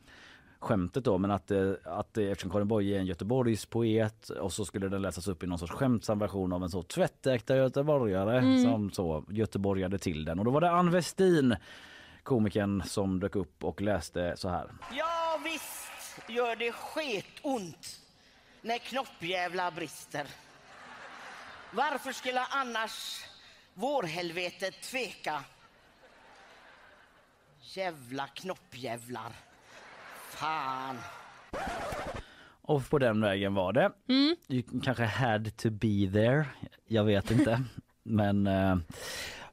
skämtet 0.61 1.05
då 1.05 1.19
men 1.19 1.31
att, 1.31 1.51
eh, 1.51 1.73
att 1.85 2.19
eh, 2.19 2.25
eftersom 2.25 2.51
Karin 2.51 2.69
Boye 2.69 2.97
är 2.97 3.01
en 3.01 3.07
Göteborgs 3.07 3.67
poet 3.67 4.29
och 4.29 4.53
så 4.53 4.65
skulle 4.65 4.89
den 4.89 5.03
läsas 5.03 5.29
upp 5.29 5.43
i 5.43 5.47
någon 5.47 5.59
sorts 5.59 5.73
skämtsam 5.73 6.19
version 6.19 6.53
av 6.53 6.63
en 6.63 6.71
så 6.71 6.83
tvättäkta 6.83 7.57
göteborgare 7.57 8.39
Mm. 8.39 8.65
som 8.65 8.91
så 8.91 9.25
göteborgade 9.31 9.99
till 9.99 10.25
den 10.25 10.39
och 10.39 10.45
då 10.45 10.51
var 10.51 10.61
det 10.61 10.71
Ann 10.71 10.91
Westin 10.91 11.57
komikern 12.23 12.83
som 12.83 13.21
dök 13.21 13.37
upp 13.37 13.65
och 13.65 13.81
läste 13.81 14.37
så 14.37 14.49
här. 14.49 14.71
Ja 14.93 15.41
visst 15.45 16.29
gör 16.29 16.57
det 16.57 16.73
sketont 16.73 18.01
när 18.61 18.79
knoppjävlar 18.79 19.71
brister. 19.71 20.27
Varför 21.73 22.13
skulle 22.13 22.41
annars 22.41 23.25
vårhelvetet 23.75 24.83
tveka? 24.83 25.45
Jävla 27.61 28.27
knoppjävlar. 28.27 29.33
Fan. 30.31 30.99
Och 32.63 32.91
på 32.91 32.99
den 32.99 33.21
vägen 33.21 33.55
var 33.55 33.73
det. 33.73 33.93
Mm. 34.09 34.37
You 34.49 34.81
kanske 34.81 35.05
had 35.05 35.57
to 35.57 35.71
be 35.71 36.11
there. 36.13 36.47
Jag 36.87 37.05
vet 37.05 37.31
inte. 37.31 37.65
men 38.03 38.47
eh, 38.47 38.77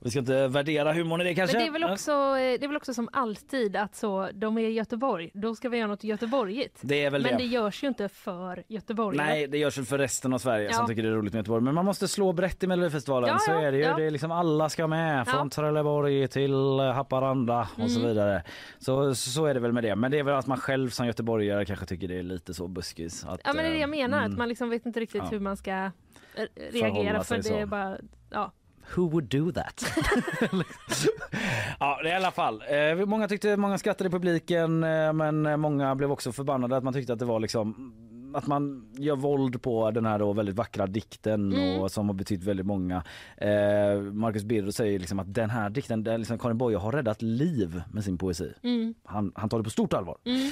vi 0.01 0.09
ska 0.09 0.19
inte 0.19 0.47
värdera 0.47 0.93
humorn 0.93 1.21
i 1.21 1.23
det 1.23 1.35
kanske. 1.35 1.57
Men 1.57 1.65
det 1.65 1.69
är, 1.69 1.81
väl 1.81 1.91
också, 1.93 2.11
eh, 2.11 2.35
det 2.59 2.63
är 2.63 2.67
väl 2.67 2.77
också 2.77 2.93
som 2.93 3.09
alltid 3.13 3.75
att 3.75 3.95
så, 3.95 4.29
de 4.33 4.57
är 4.57 4.61
i 4.61 4.71
Göteborg, 4.71 5.31
då 5.33 5.55
ska 5.55 5.69
vi 5.69 5.77
göra 5.77 5.87
något 5.87 6.03
göteborgigt. 6.03 6.79
Det 6.81 7.03
är 7.05 7.09
väl 7.09 7.21
Men 7.21 7.31
det. 7.31 7.37
det 7.37 7.43
görs 7.45 7.83
ju 7.83 7.87
inte 7.87 8.09
för 8.09 8.63
Göteborg. 8.67 9.17
Nej, 9.17 9.47
det 9.47 9.57
görs 9.57 9.77
väl 9.77 9.85
för 9.85 9.97
resten 9.97 10.33
av 10.33 10.37
Sverige 10.39 10.73
som 10.73 10.83
Ja. 10.83 10.87
tycker 10.87 11.03
det 11.03 11.09
är 11.09 11.13
roligt 11.13 11.33
med 11.33 11.39
Göteborg. 11.39 11.63
Men 11.63 11.75
man 11.75 11.85
måste 11.85 12.07
slå 12.07 12.33
brett 12.33 12.63
i 12.63 12.67
Melodifestivalen. 12.67 13.29
Ja, 13.29 13.39
så 13.39 13.51
ja, 13.51 13.61
är 13.61 13.71
det 13.71 13.77
ju. 13.77 13.83
ja. 13.83 13.95
Det 13.97 14.03
är 14.03 14.11
liksom 14.11 14.31
alla 14.31 14.69
ska 14.69 14.87
med. 14.87 15.27
Från 15.27 15.45
Ja. 15.45 15.49
Trelleborg 15.49 16.27
till 16.27 16.79
eh, 16.79 16.85
Haparanda 16.91 17.69
och 17.77 17.91
så 17.91 17.99
Mm. 17.99 18.09
vidare. 18.09 18.43
Så, 18.79 19.15
så 19.15 19.45
är 19.45 19.53
det 19.53 19.59
väl 19.59 19.73
med 19.73 19.83
det. 19.83 19.95
Men 19.95 20.11
det 20.11 20.19
är 20.19 20.23
väl 20.23 20.35
att 20.35 20.47
man 20.47 20.57
själv 20.57 20.89
som 20.89 21.07
göteborgare 21.07 21.65
kanske 21.65 21.85
tycker 21.85 22.07
det 22.07 22.19
är 22.19 22.23
lite 22.23 22.53
så 22.53 22.67
buskis. 22.67 23.25
Att, 23.25 23.41
Ja 23.43 23.53
men 23.53 23.63
det 23.63 23.69
är 23.69 23.73
det 23.73 23.79
jag 23.79 23.89
eh, 23.89 23.95
menar, 24.01 24.17
mm. 24.17 24.31
att 24.31 24.37
man 24.37 24.49
liksom 24.49 24.69
vet 24.69 24.85
inte 24.85 24.99
riktigt 24.99 25.31
hur 25.31 25.39
man 25.39 25.57
ska 25.57 25.91
reagera 26.71 27.23
för 27.23 27.35
det 27.35 27.49
är 27.49 27.61
så. 27.61 27.67
bara, 27.67 27.97
ja. 28.29 28.51
Who 28.95 29.09
would 29.09 29.23
do 29.29 29.51
that? 29.51 29.85
ja, 31.79 31.99
det 32.03 32.09
är 32.09 32.13
i 32.13 32.15
alla 32.15 32.31
fall. 32.31 32.63
Eh, 32.69 33.05
många 33.05 33.27
tyckte, 33.27 33.57
många 33.57 33.77
skrattade 33.77 34.07
i 34.07 34.11
publiken, 34.11 34.83
eh, 34.83 35.13
men 35.13 35.59
många 35.59 35.95
blev 35.95 36.11
också 36.11 36.31
förbannade 36.31 36.77
att 36.77 36.83
man 36.83 36.93
tyckte 36.93 37.13
att 37.13 37.19
det 37.19 37.25
var 37.25 37.39
liksom 37.39 37.93
att 38.33 38.47
man 38.47 38.91
gör 38.97 39.15
våld 39.15 39.61
på 39.61 39.91
den 39.91 40.05
här 40.05 40.19
då 40.19 40.33
väldigt 40.33 40.55
vackra 40.55 40.87
dikten 40.87 41.53
Mm. 41.53 41.79
och 41.81 41.91
som 41.91 42.07
har 42.09 42.13
betytt 42.13 42.43
väldigt 42.43 42.65
många. 42.65 43.03
Eh, 43.37 44.01
Marcus 44.13 44.43
Birro 44.43 44.71
säger 44.71 44.99
liksom 44.99 45.19
att 45.19 45.33
den 45.33 45.49
här 45.49 45.69
dikten, 45.69 46.03
där 46.03 46.17
liksom 46.17 46.37
Karin 46.39 46.57
Boye 46.57 46.77
har 46.77 46.91
räddat 46.91 47.21
liv 47.21 47.81
med 47.93 48.03
sin 48.03 48.17
poesi. 48.17 48.53
Mm. 48.63 48.93
Han, 49.03 49.31
han 49.35 49.49
tar 49.49 49.57
det 49.57 49.63
på 49.63 49.69
stort 49.69 49.93
allvar 49.93 50.17
Mm. 50.25 50.51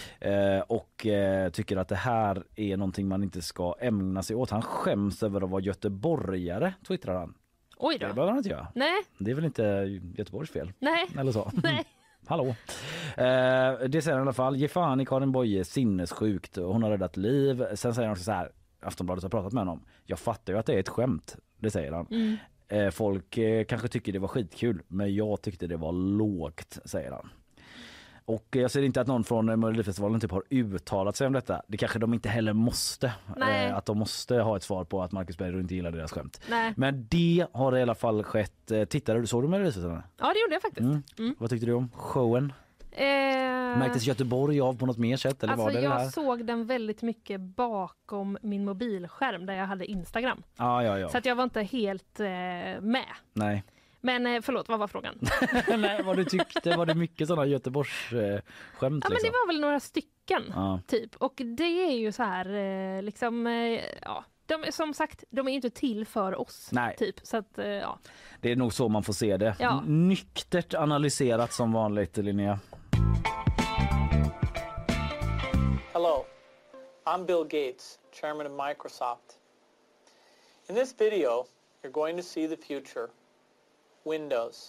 eh, 0.57 0.61
och 0.61 1.05
eh, 1.05 1.49
tycker 1.49 1.77
att 1.77 1.87
det 1.87 1.95
här 1.95 2.43
är 2.55 2.77
någonting 2.77 3.07
man 3.07 3.23
inte 3.23 3.41
ska 3.41 3.75
ämna 3.81 4.23
sig 4.23 4.35
åt. 4.35 4.49
Han 4.49 4.61
skäms 4.61 5.23
över 5.23 5.41
att 5.41 5.49
vara 5.49 5.61
göteborgare, 5.61 6.73
twittrar 6.87 7.15
han. 7.19 7.33
Oj 7.79 7.97
Det 7.97 8.07
då. 8.07 8.13
behöver 8.13 8.31
han 8.31 8.37
inte 8.37 8.49
göra. 8.49 8.67
Nej, 8.75 9.03
Det 9.17 9.31
är 9.31 9.35
väl 9.35 9.45
inte 9.45 9.63
Göteborgs 10.17 10.51
fel? 10.51 10.71
nej. 10.79 11.05
Eller 11.19 11.31
så. 11.31 11.51
Nej. 11.63 11.85
Hallå. 12.27 12.45
Eh, 13.17 13.79
det 13.89 14.01
säger 14.01 14.11
han 14.11 14.19
i 14.19 14.21
alla 14.21 14.33
fall. 14.33 14.55
Ge 14.55 14.67
fan 14.67 15.01
i 15.01 15.05
Karin 15.05 15.31
Boye, 15.31 15.63
sinnessjukt. 15.65 16.55
Hon 16.55 16.83
har 16.83 16.89
räddat 16.89 17.17
liv. 17.17 17.65
Sen 17.75 17.93
säger 17.95 18.07
han 18.07 18.11
också 18.13 18.23
så 18.23 18.31
här. 18.31 18.51
Aftonbladet 18.81 19.23
har 19.23 19.29
pratat 19.29 19.53
med 19.53 19.61
honom. 19.61 19.85
Jag 20.05 20.19
fattar 20.19 20.53
ju 20.53 20.59
att 20.59 20.65
det 20.65 20.73
är 20.73 20.79
ett 20.79 20.89
skämt. 20.89 21.35
Det 21.59 21.71
säger 21.71 21.91
han. 21.91 22.07
Mm. 22.11 22.37
Eh, 22.67 22.89
folk 22.91 23.37
eh, 23.37 23.63
kanske 23.65 23.87
tycker 23.87 24.11
det 24.13 24.19
var 24.19 24.27
skitkul 24.27 24.81
men 24.87 25.15
jag 25.15 25.41
tyckte 25.41 25.67
det 25.67 25.77
var 25.77 25.91
lågt 25.91 26.79
säger 26.85 27.11
han. 27.11 27.29
Och 28.27 28.47
jag 28.51 28.71
ser 28.71 28.81
inte 28.81 29.01
att 29.01 29.07
någon 29.07 29.23
från 29.23 29.45
Melodifestivalen 29.45 30.19
typ 30.19 30.31
har 30.31 30.43
uttalat 30.49 31.15
sig 31.15 31.27
om 31.27 31.33
detta. 31.33 31.61
Det 31.67 31.77
kanske 31.77 31.99
de 31.99 32.13
inte 32.13 32.29
heller 32.29 32.53
måste. 32.53 33.13
Eh, 33.41 33.75
att 33.77 33.85
de 33.85 33.97
måste 33.97 34.35
ha 34.35 34.57
ett 34.57 34.63
svar 34.63 34.83
på 34.83 35.03
att 35.03 35.11
Marcus 35.11 35.37
Berg 35.37 35.59
inte 35.59 35.75
gillar 35.75 35.91
deras 35.91 36.11
skämt. 36.11 36.41
Nej. 36.49 36.73
Men 36.77 37.07
det 37.09 37.47
har 37.53 37.77
i 37.77 37.81
alla 37.81 37.95
fall 37.95 38.23
skett. 38.23 38.71
Eh, 38.71 38.83
Tittade 38.85 39.21
du, 39.21 39.27
såg 39.27 39.43
du 39.43 39.47
Melodifestivalen? 39.47 40.03
Ja, 40.17 40.33
det 40.33 40.39
gjorde 40.39 40.53
jag 40.55 40.61
faktiskt. 40.61 40.81
Mm. 40.85 41.03
Mm. 41.19 41.35
Vad 41.39 41.49
tyckte 41.49 41.65
du 41.65 41.73
om 41.73 41.89
showen? 41.93 42.53
Eh, 42.91 43.05
Märktes 43.77 44.07
Göteborg 44.07 44.61
av 44.61 44.77
på 44.77 44.85
något 44.85 44.97
mer 44.97 45.17
sätt? 45.17 45.43
Eller 45.43 45.53
alltså, 45.53 45.65
var 45.65 45.71
det 45.71 45.77
det 45.77 45.83
jag 45.83 45.91
här? 45.91 46.09
såg 46.09 46.45
den 46.45 46.65
väldigt 46.65 47.01
mycket 47.01 47.41
bakom 47.41 48.37
min 48.41 48.65
mobilskärm 48.65 49.45
där 49.45 49.53
jag 49.53 49.65
hade 49.65 49.85
Instagram. 49.85 50.43
Ja, 50.57 50.83
ja, 50.83 50.99
ja. 50.99 51.09
Så 51.09 51.17
att 51.17 51.25
jag 51.25 51.35
var 51.35 51.43
inte 51.43 51.61
helt 51.61 52.19
eh, 52.19 52.25
med. 52.81 53.05
Nej. 53.33 53.63
Men 54.01 54.27
eh, 54.27 54.41
förlåt, 54.41 54.69
vad 54.69 54.79
var 54.79 54.87
frågan? 54.87 55.19
Nej, 55.77 56.03
vad 56.03 56.15
du 56.17 56.25
tyckte? 56.25 56.77
Var 56.77 56.85
det 56.85 56.95
mycket 56.95 57.27
sådana 57.27 57.45
Göteborgs 57.45 58.11
eh, 58.13 58.39
skämt? 58.73 58.81
Ja, 58.81 58.89
men 58.89 58.99
det 58.99 59.09
liksom? 59.09 59.31
var 59.31 59.47
väl 59.47 59.59
några 59.61 59.79
stycken, 59.79 60.43
Ja. 60.55 60.79
typ. 60.87 61.15
Och 61.15 61.33
det 61.57 61.63
är 61.63 61.97
ju 61.97 62.11
så 62.11 62.23
här, 62.23 62.53
eh, 62.97 63.01
liksom, 63.03 63.47
eh, 63.47 63.81
ja. 64.01 64.23
De, 64.45 64.71
som 64.71 64.93
sagt, 64.93 65.23
de 65.29 65.47
är 65.47 65.51
inte 65.51 65.69
till 65.69 66.05
för 66.05 66.39
oss. 66.41 66.69
Nej. 66.71 66.95
Typ. 66.97 67.15
Så 67.23 67.37
att, 67.37 67.57
eh, 67.57 67.67
ja. 67.67 67.99
Det 68.41 68.51
är 68.51 68.55
nog 68.55 68.73
så 68.73 68.89
man 68.89 69.03
får 69.03 69.13
se 69.13 69.37
det. 69.37 69.55
Ja. 69.59 69.81
Nyktert 69.85 70.73
analyserat 70.73 71.53
som 71.53 71.71
vanligt 71.73 72.17
Linnea. 72.17 72.59
Hello, 75.93 76.25
I'm 77.05 77.25
Bill 77.25 77.43
Gates, 77.43 77.99
chairman 78.21 78.45
of 78.47 78.67
Microsoft. 78.67 79.39
In 80.69 80.75
this 80.75 80.95
video, 81.01 81.45
you're 81.83 81.91
going 81.91 82.17
to 82.17 82.23
see 82.23 82.47
the 82.47 82.57
future. 82.57 83.07
Windows. 84.11 84.67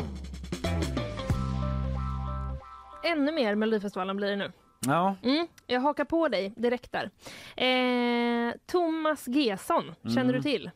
Ännu 3.05 3.33
mer 3.33 3.55
Melodifestivalen 3.55 4.17
blir 4.17 4.29
det 4.31 4.37
nu. 4.37 4.53
Ja. 4.87 5.17
Mm, 5.23 5.47
jag 5.67 5.81
hakar 5.81 6.05
på 6.05 6.29
dig 6.29 6.53
direkt 6.57 6.93
där. 6.93 7.11
Eh, 7.57 8.55
Thomas 8.67 9.29
Gesson, 9.29 9.95
känner 10.03 10.21
Mm. 10.21 10.33
du 10.33 10.43
till? 10.43 10.71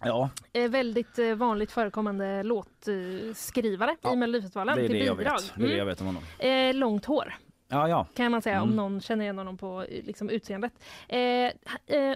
Ja, 0.00 0.30
Eh, 0.52 0.70
väldigt 0.70 1.18
eh, 1.18 1.34
vanligt 1.34 1.72
förekommande 1.72 2.42
låtskrivare 2.42 3.96
Ja, 4.02 4.12
i 4.12 4.16
Melodifestivalen. 4.16 4.76
det 4.76 4.82
är 4.84 4.88
till 4.88 4.98
det 4.98 5.04
jag 5.04 5.14
vet. 5.14 5.52
Det 5.56 5.64
är 5.64 5.68
det 5.68 5.76
jag 5.76 5.86
vet 5.86 6.00
om 6.00 6.06
honom. 6.06 6.22
Eh, 6.38 6.74
långt 6.74 7.04
hår 7.04 7.34
Ja, 7.74 7.88
ja. 7.88 8.06
kan 8.14 8.30
man 8.30 8.42
säga 8.42 8.62
om 8.62 8.68
Mm. 8.68 8.76
någon 8.76 9.00
känner 9.00 9.24
igen 9.24 9.38
honom 9.38 9.56
på 9.56 9.86
liksom, 9.88 10.30
utseendet. 10.30 10.72
Eh, 11.08 11.18
eh, 11.18 11.52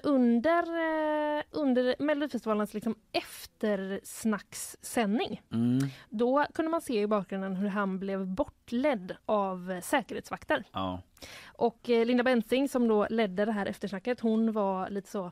under, 0.02 0.62
eh, 1.38 1.42
under 1.50 1.94
Melodifestivalens 1.98 2.74
liksom, 2.74 2.94
eftersnackssändning 3.12 5.42
Mm. 5.52 5.78
då 6.08 6.46
kunde 6.54 6.70
man 6.70 6.80
se 6.80 7.00
i 7.02 7.06
bakgrunden 7.06 7.56
hur 7.56 7.68
han 7.68 7.98
blev 7.98 8.26
bortledd 8.26 9.16
av 9.26 9.80
säkerhetsvakter. 9.82 10.64
Ja. 10.72 11.02
Och 11.46 11.90
eh, 11.90 12.06
Linda 12.06 12.22
Bensing 12.24 12.68
som 12.68 12.88
då 12.88 13.06
ledde 13.10 13.44
det 13.44 13.52
här 13.52 13.66
eftersnacket, 13.66 14.20
hon 14.20 14.52
var 14.52 14.90
lite 14.90 15.10
så 15.10 15.22
"Hå! 15.22 15.30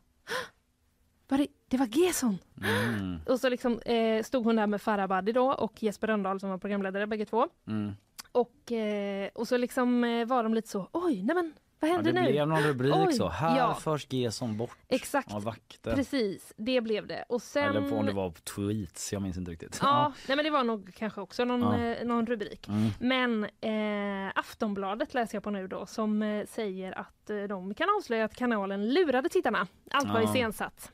var 1.29 1.39
det, 1.39 1.47
det 1.69 1.77
var 1.77 1.87
Gesson! 1.87 2.39
Mm. 2.63 3.19
Och 3.29 3.41
så 3.41 3.49
liksom, 3.49 3.79
eh, 3.81 4.23
stod 4.23 4.45
hon 4.45 4.57
där 4.57 4.67
med 4.67 4.83
Farah 4.83 5.05
Abadi 5.05 5.33
då 5.33 5.53
och 5.53 5.83
Jesper 5.83 6.07
Rönndahl 6.07 6.41
som 6.41 6.51
var 6.51 6.59
programledare 6.59 7.07
bägge 7.07 7.25
två. 7.25 7.49
Mm. 7.67 7.93
Och, 8.37 8.73
eh, 8.73 9.29
och 9.35 9.49
så 9.49 9.57
liksom 9.57 10.05
eh, 10.05 10.27
var 10.27 10.43
de 10.43 10.55
lite 10.55 10.69
så, 10.69 10.89
oj, 10.93 11.23
nej 11.23 11.35
men 11.35 11.55
vad 11.81 11.91
Ja, 11.91 11.95
händer 11.95 12.13
det 12.13 12.21
nu? 12.23 12.31
blev 12.31 12.49
någon 12.49 12.63
rubrik 12.63 12.95
Oj, 12.97 13.13
så. 13.13 13.29
Här 13.29 13.59
ja. 13.59 13.75
förs 13.75 14.07
Gesson 14.13 14.57
bort 14.57 14.77
Exakt, 14.89 15.35
av 15.35 15.43
vakter. 15.43 15.95
precis, 15.95 16.53
det 16.57 16.81
blev 16.81 17.07
det. 17.07 17.25
Och 17.29 17.43
sen... 17.43 17.65
Eller 17.65 17.93
om 17.99 18.07
det 18.07 18.13
var 18.13 18.31
på 18.31 18.41
tweets, 18.41 19.13
jag 19.13 19.23
minns 19.23 19.37
inte 19.37 19.51
riktigt. 19.51 19.79
Ja, 19.83 20.13
nej 20.29 20.37
men 20.37 20.45
det 20.45 20.51
var 20.51 20.65
nog 20.65 20.95
kanske 20.97 21.21
också 21.21 21.45
någon, 21.45 21.81
Ja. 21.81 21.85
eh, 21.95 22.07
någon 22.07 22.27
rubrik. 22.27 22.69
Mm. 22.69 22.91
Men 23.01 23.45
eh, 23.45 24.33
Aftonbladet 24.39 25.15
läser 25.15 25.37
jag 25.37 25.43
på 25.43 25.51
nu 25.51 25.69
då 25.69 25.87
som 25.87 26.23
eh, 26.23 26.47
säger 26.47 26.99
att 26.99 27.31
eh, 27.31 27.43
de 27.43 27.75
kan 27.75 27.89
avslöja 27.99 28.25
att 28.25 28.35
kanalen 28.35 28.95
lurade 28.95 29.29
tittarna. 29.29 29.67
Allt 29.91 30.09
var 30.09 30.21
Ja. 30.21 30.31
iscensatt. 30.31 30.93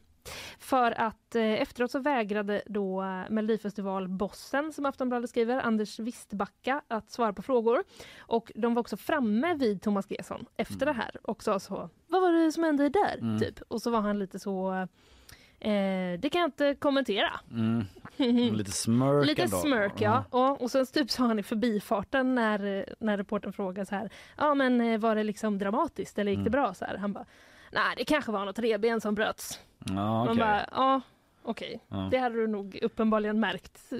För 0.58 1.00
att 1.00 1.34
eh, 1.34 1.42
efteråt 1.62 1.90
så 1.90 1.98
vägrade 1.98 2.62
då 2.66 3.02
eh, 3.02 3.30
Melodifestivalbossen 3.30 4.72
som 4.72 4.86
Aftonbladet 4.86 5.30
skriver, 5.30 5.60
Anders 5.60 5.98
Wistbacka, 5.98 6.82
att 6.88 7.10
svara 7.10 7.32
på 7.32 7.42
frågor. 7.42 7.84
Och 8.18 8.52
de 8.54 8.74
var 8.74 8.80
också 8.80 8.96
framme 8.96 9.54
vid 9.54 9.82
Thomas 9.82 10.06
Gesson 10.10 10.44
efter 10.56 10.86
det 10.86 10.92
här 10.92 11.16
och 11.22 11.42
sa 11.42 11.60
så, 11.60 11.88
vad 12.06 12.22
var 12.22 12.32
det 12.32 12.52
som 12.52 12.62
hände 12.64 12.88
där? 12.88 13.18
Mm. 13.20 13.38
Typ. 13.38 13.60
Och 13.68 13.82
så 13.82 13.90
var 13.90 14.00
han 14.00 14.18
lite 14.18 14.38
så, 14.38 14.72
eh, 15.60 16.20
det 16.20 16.30
kan 16.32 16.40
jag 16.40 16.48
inte 16.48 16.74
kommentera. 16.74 17.30
Mm. 17.50 17.84
Lite 18.56 18.72
smörk 18.72 19.26
Lite 19.26 19.48
smörk 19.48 19.92
ja. 20.00 20.24
ja. 20.32 20.56
Och 20.60 20.70
sen 20.70 20.86
typ 20.86 21.10
sa 21.10 21.26
han 21.26 21.38
i 21.38 21.42
förbifarten 21.42 22.34
när, 22.34 22.86
när 23.00 23.16
reportern 23.16 23.52
frågade 23.52 23.86
så 23.86 23.94
här. 23.94 24.10
Ja 24.36 24.54
men 24.54 24.80
eh, 24.80 24.98
var 24.98 25.14
det 25.14 25.22
liksom 25.24 25.58
dramatiskt 25.58 26.18
eller 26.18 26.30
gick 26.32 26.38
det 26.38 26.42
Mm. 26.42 26.52
bra? 26.52 26.74
Så 26.74 26.84
här. 26.84 26.96
Han 26.96 27.12
bara. 27.12 27.24
Nej 27.72 27.94
det 27.96 28.04
kanske 28.04 28.32
var 28.32 28.44
något 28.44 28.58
revben 28.58 29.00
som 29.00 29.14
bröts. 29.14 29.60
Ja, 29.86 29.94
Man 29.94 30.28
okej. 30.28 30.38
bara 30.40 30.66
ja 30.72 31.00
okej. 31.42 31.80
Ja. 31.88 32.08
Det 32.10 32.18
hade 32.18 32.34
du 32.36 32.46
nog 32.46 32.78
uppenbarligen 32.82 33.40
märkt 33.40 33.92
eh, 33.92 33.98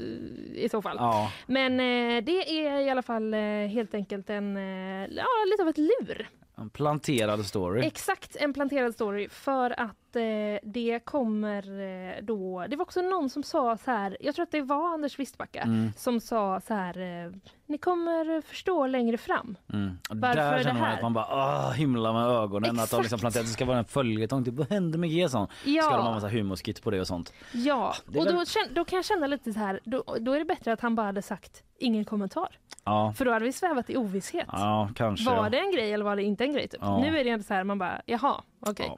i 0.65 0.69
så 0.71 0.83
fall. 0.83 0.97
Ja. 0.99 1.33
Men 1.47 1.73
eh, 1.73 2.25
det 2.25 2.67
är 2.67 2.81
i 2.81 2.91
alla 2.91 3.03
fall 3.03 3.35
eh, 3.35 3.41
helt 3.69 3.95
enkelt 3.95 4.31
en, 4.31 4.57
eh, 4.57 5.07
ja 5.17 5.27
lite 5.51 5.63
av 5.63 5.69
ett 5.69 5.79
lur. 5.79 6.29
En 6.63 6.71
planterad 6.71 7.47
story. 7.47 7.83
Exakt, 7.87 8.37
en 8.37 8.53
planterad 8.53 8.95
story 8.95 9.29
för 9.29 9.81
att 9.81 10.17
eh, 10.17 10.23
det 10.63 11.01
kommer 11.05 11.81
eh, 11.81 12.25
då, 12.25 12.65
det 12.69 12.77
var 12.77 12.83
också 12.85 13.03
någon 13.03 13.31
som 13.31 13.43
sa 13.43 13.77
så 13.77 13.91
här, 13.91 14.17
jag 14.21 14.35
tror 14.35 14.43
att 14.43 14.51
det 14.51 14.63
var 14.63 14.95
Anders 14.95 15.19
Wistbacka 15.19 15.61
Mm. 15.63 15.93
som 15.97 16.21
sa 16.21 16.61
så 16.67 16.75
här, 16.75 16.99
eh, 17.27 17.33
ni 17.67 17.79
kommer 17.79 18.41
förstå 18.43 18.87
längre 18.87 19.17
fram. 19.19 19.57
Mm. 19.73 19.99
Där 20.11 20.57
det 20.57 20.65
känner 20.65 20.81
man 20.81 20.93
att 20.93 21.03
man 21.03 21.13
bara 21.13 21.25
ah, 21.25 21.71
himla 21.71 22.13
med 22.13 22.27
ögonen. 22.27 22.79
Att 22.79 22.91
de 22.91 22.97
liksom 22.97 23.01
Exakt. 23.01 23.21
planterat, 23.21 23.47
det 23.47 23.53
ska 23.53 23.65
vara 23.65 23.79
en 23.79 23.85
följetong. 23.85 24.45
Typ, 24.45 24.55
vad 24.55 24.71
hände 24.71 24.99
med 24.99 25.11
Gesson? 25.11 25.47
Ja. 25.65 25.83
Ska 25.83 25.97
de 25.97 26.05
ha 26.07 26.15
massa 26.15 26.29
humorskit 26.29 26.83
på 26.83 26.91
det 26.91 27.01
och 27.01 27.07
sånt? 27.07 27.33
Ja, 27.53 27.95
Det 28.07 28.19
och 28.19 28.27
väl- 28.27 28.35
då, 28.35 28.45
då 28.75 28.85
kan 28.85 28.97
jag 28.97 29.05
känna 29.05 29.27
lite 29.27 29.53
så 29.53 29.59
här, 29.59 29.81
då, 29.85 30.05
då 30.21 30.33
är 30.33 30.39
det 30.39 30.45
bättre 30.45 30.73
att 30.73 30.81
han 30.81 30.95
bara 30.95 31.07
hade 31.07 31.23
sagt 31.23 31.63
ingen 31.83 32.05
kommentar. 32.05 32.49
Ja, 32.85 33.13
För 33.17 33.25
då 33.25 33.33
hade 33.33 33.45
vi 33.45 33.53
svävat 33.53 33.91
i 33.91 33.97
ovisshet. 33.97 34.47
ja 34.53 34.89
kanske. 34.95 35.27
Var 35.31 35.37
ja. 35.45 35.51
det 35.51 35.59
en 35.59 35.73
grej 35.73 35.93
eller 35.93 36.05
var 36.05 36.17
det 36.17 36.23
inte 36.23 36.45
en 36.45 36.53
grej? 36.53 36.69
Typ. 36.69 36.81
Nu 36.83 37.19
är 37.19 37.25
det 37.25 37.31
ändå 37.31 37.43
så 37.45 37.55
här, 37.55 37.65
man 37.65 37.79
bara, 37.79 38.01
jaha, 38.07 38.35
okej. 38.67 38.97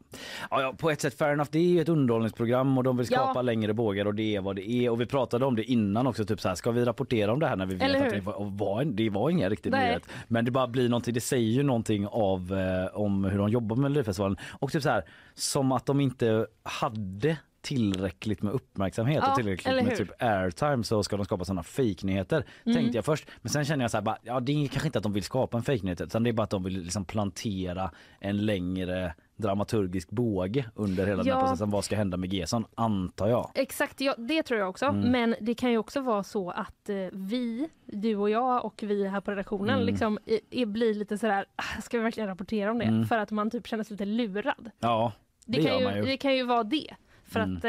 Ja, 0.51 0.63
ja, 0.63 0.75
på 0.79 0.91
ett 0.91 1.01
sätt 1.01 1.19
fair 1.19 1.33
enough. 1.33 1.49
Det 1.53 1.59
är 1.59 1.63
ju 1.63 1.81
ett 1.81 1.89
underhållningsprogram 1.89 2.79
och 2.79 2.85
de 2.85 2.97
vill 2.97 3.07
skapa 3.07 3.43
längre 3.43 3.73
bågar 3.75 4.07
och 4.07 4.15
det 4.15 4.37
är 4.37 4.41
vad 4.41 4.57
det 4.57 4.71
är. 4.71 4.91
Och 4.91 5.01
vi 5.01 5.07
pratade 5.07 5.47
om 5.47 5.57
det 5.57 5.65
innan 5.65 6.07
också, 6.07 6.25
typ 6.25 6.41
så 6.41 6.49
här, 6.49 6.55
ska 6.55 6.71
vi 6.71 6.85
rapportera 6.85 7.33
om 7.33 7.41
det 7.41 7.47
här 7.47 7.57
när 7.57 7.67
vi 7.67 7.75
vet 7.75 8.03
att 8.03 8.11
det 8.11 8.21
var, 8.37 8.81
en- 8.81 8.97
det 8.97 9.11
var 9.11 9.31
ingen 9.31 9.51
riktig 9.51 9.71
Nej. 9.71 9.87
nyhet. 9.87 10.03
Men 10.29 10.45
det 10.45 10.51
bara 10.51 10.67
blir 10.67 10.89
någonting, 10.89 11.15
det 11.15 11.21
säger 11.21 11.51
ju 11.51 11.63
någonting 11.63 12.07
av 12.07 12.53
eh, 12.55 12.97
om 13.01 13.25
hur 13.25 13.39
de 13.39 13.49
jobbar 13.49 13.77
med 13.77 13.83
Melodifestivalen. 13.83 14.37
Och 14.61 14.73
typ 14.73 14.83
så 14.83 14.89
här, 14.91 15.05
som 15.35 15.73
att 15.73 15.87
de 15.87 16.01
inte 16.01 16.47
hade 16.63 17.37
tillräckligt 17.65 18.43
med 18.43 18.53
uppmärksamhet 18.53 19.23
Ja, 19.27 19.31
och 19.31 19.37
tillräckligt 19.37 19.85
med 19.85 19.97
typ 19.97 20.23
airtime 20.23 20.85
så 20.85 21.03
ska 21.03 21.17
de 21.17 21.25
skapa 21.25 21.45
sådana 21.45 21.63
fake-nyheter 21.63 22.45
Mm. 22.67 22.77
tänkte 22.77 22.99
jag 22.99 23.05
först. 23.05 23.27
Men 23.43 23.51
sen 23.51 23.65
känner 23.65 23.85
jag 23.85 23.91
så 23.91 23.97
här 23.97 24.03
bara, 24.03 24.19
ja 24.23 24.41
det 24.41 24.53
är 24.53 24.69
kanske 24.69 24.89
inte 24.89 24.99
att 24.99 25.03
de 25.03 25.13
vill 25.13 25.23
skapa 25.23 25.57
en 25.57 25.63
fake-nyhet 25.63 26.01
utan 26.01 26.23
det 26.23 26.31
är 26.31 26.33
bara 26.33 26.43
att 26.43 26.51
de 26.51 26.63
vill 26.65 26.83
liksom 26.83 27.05
plantera 27.05 27.91
en 28.21 28.47
längre 28.47 29.15
dramaturgisk 29.37 30.11
båge 30.11 30.65
under 30.75 31.07
hela 31.07 31.17
den 31.17 31.27
Ja. 31.27 31.35
här 31.35 31.41
processen. 31.43 31.71
Vad 31.71 31.85
ska 31.85 31.97
hända 31.97 32.17
med 32.17 32.33
Gesson 32.33 32.65
antar 32.75 33.29
jag. 33.29 33.51
Exakt, 33.55 34.01
ja, 34.01 34.15
det 34.19 34.43
tror 34.43 34.61
jag 34.61 34.69
också. 34.69 34.87
Mm. 34.87 35.11
Men 35.11 35.35
det 35.41 35.55
kan 35.55 35.71
ju 35.71 35.79
också 35.79 36.01
vara 36.01 36.23
så 36.23 36.51
att 36.51 36.89
eh, 36.89 36.97
vi, 37.13 37.69
du 37.87 38.17
och 38.17 38.31
jag 38.31 38.65
och 38.65 38.83
vi 38.83 39.09
här 39.09 39.21
på 39.21 39.31
redaktionen 39.31 39.75
Mm. 39.75 39.87
liksom, 39.87 40.19
i, 40.27 40.41
i, 40.51 40.67
blir 40.67 40.95
lite 40.95 41.19
sådär, 41.19 41.45
"Ah, 41.57 41.81
ska 41.83 41.99
vi 41.99 42.03
verkligen 42.05 42.29
rapportera 42.29 42.71
om 42.71 42.79
det? 42.79 42.85
Mm. 42.85 43.07
För 43.07 43.19
att 43.19 43.31
man 43.31 43.51
typ 43.51 43.67
känner 43.67 43.85
sig 43.85 43.93
lite 43.95 44.05
lurad. 44.05 44.71
Ja, 44.81 45.13
det, 45.47 45.59
Det, 45.63 45.69
kan, 45.69 45.79
ju, 45.79 45.97
ju. 45.97 46.03
det 46.05 46.17
kan 46.17 46.37
ju 46.37 46.43
vara 46.45 46.63
det. 46.65 46.95
För 47.29 47.41
Mm. 47.41 47.57
att 47.57 47.65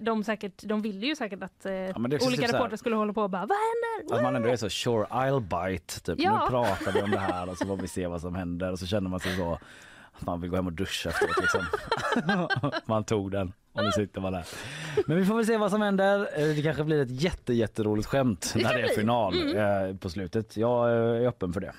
eh, 0.00 0.04
de 0.04 0.24
säkert, 0.24 0.62
de 0.62 0.82
ville 0.82 1.06
ju 1.06 1.16
säkert 1.16 1.42
att 1.42 1.66
eh, 1.66 1.72
olika 1.72 2.18
typ 2.18 2.40
här- 2.40 2.52
reportrar 2.52 2.76
skulle 2.76 2.96
hålla 2.96 3.12
på 3.12 3.22
och 3.22 3.30
bara, 3.30 3.46
vad 3.46 3.58
händer? 3.58 4.16
Att 4.16 4.22
man 4.22 4.36
ändå 4.36 4.48
är 4.48 4.56
så 4.56 4.68
sure 4.70 5.04
I'll 5.10 5.40
bite. 5.40 6.00
Typ. 6.00 6.14
Ja. 6.18 6.44
Nu 6.44 6.50
pratar 6.50 6.92
vi 6.92 7.02
om 7.02 7.10
det 7.10 7.18
här 7.18 7.48
och 7.50 7.58
så 7.58 7.66
får 7.66 7.76
vi 7.76 7.88
se 7.88 8.06
vad 8.06 8.20
som 8.20 8.34
händer 8.34 8.72
och 8.72 8.78
så 8.78 8.86
känner 8.86 9.10
man 9.10 9.20
sig 9.20 9.36
så 9.36 9.58
man 10.18 10.40
vill 10.40 10.50
gå 10.50 10.56
hem 10.56 10.66
och 10.66 10.72
duscha 10.72 11.08
efteråt 11.10 11.36
liksom. 11.40 11.60
man 12.86 13.04
tog 13.04 13.30
den 13.30 13.52
och 13.72 13.84
nu 13.84 13.92
sitter 13.92 14.20
man 14.20 14.32
där. 14.32 14.44
Men 15.06 15.16
vi 15.16 15.24
får 15.24 15.34
väl 15.36 15.46
se 15.46 15.56
vad 15.56 15.70
som 15.70 15.82
händer. 15.82 16.18
Eh, 16.36 16.54
Det 16.56 16.62
kanske 16.62 16.84
blir 16.84 17.02
ett 17.02 17.22
jätte, 17.22 17.52
jätteroligt 17.54 18.06
skämt 18.08 18.52
när 18.56 18.74
det 18.74 18.80
är 18.80 18.88
final 18.88 19.34
Mm. 19.42 19.90
eh, 19.90 19.96
på 19.96 20.10
slutet. 20.10 20.56
Jag 20.56 20.88
eh, 20.90 21.22
är 21.22 21.26
öppen 21.26 21.52
för 21.52 21.60
det. 21.60 21.72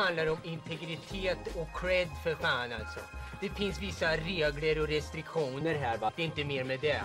Det 0.00 0.04
handlar 0.04 0.26
om 0.30 0.38
integritet 0.42 1.56
och 1.56 1.80
cred 1.80 2.08
för 2.24 2.34
fan 2.34 2.72
alltså. 2.72 3.00
Det 3.40 3.48
finns 3.48 3.82
vissa 3.82 4.16
regler 4.16 4.80
och 4.80 4.88
restriktioner 4.88 5.74
här 5.74 5.98
va. 5.98 6.12
Det 6.16 6.22
är 6.22 6.26
inte 6.26 6.44
mer 6.44 6.64
med 6.64 6.80
det. 6.80 7.02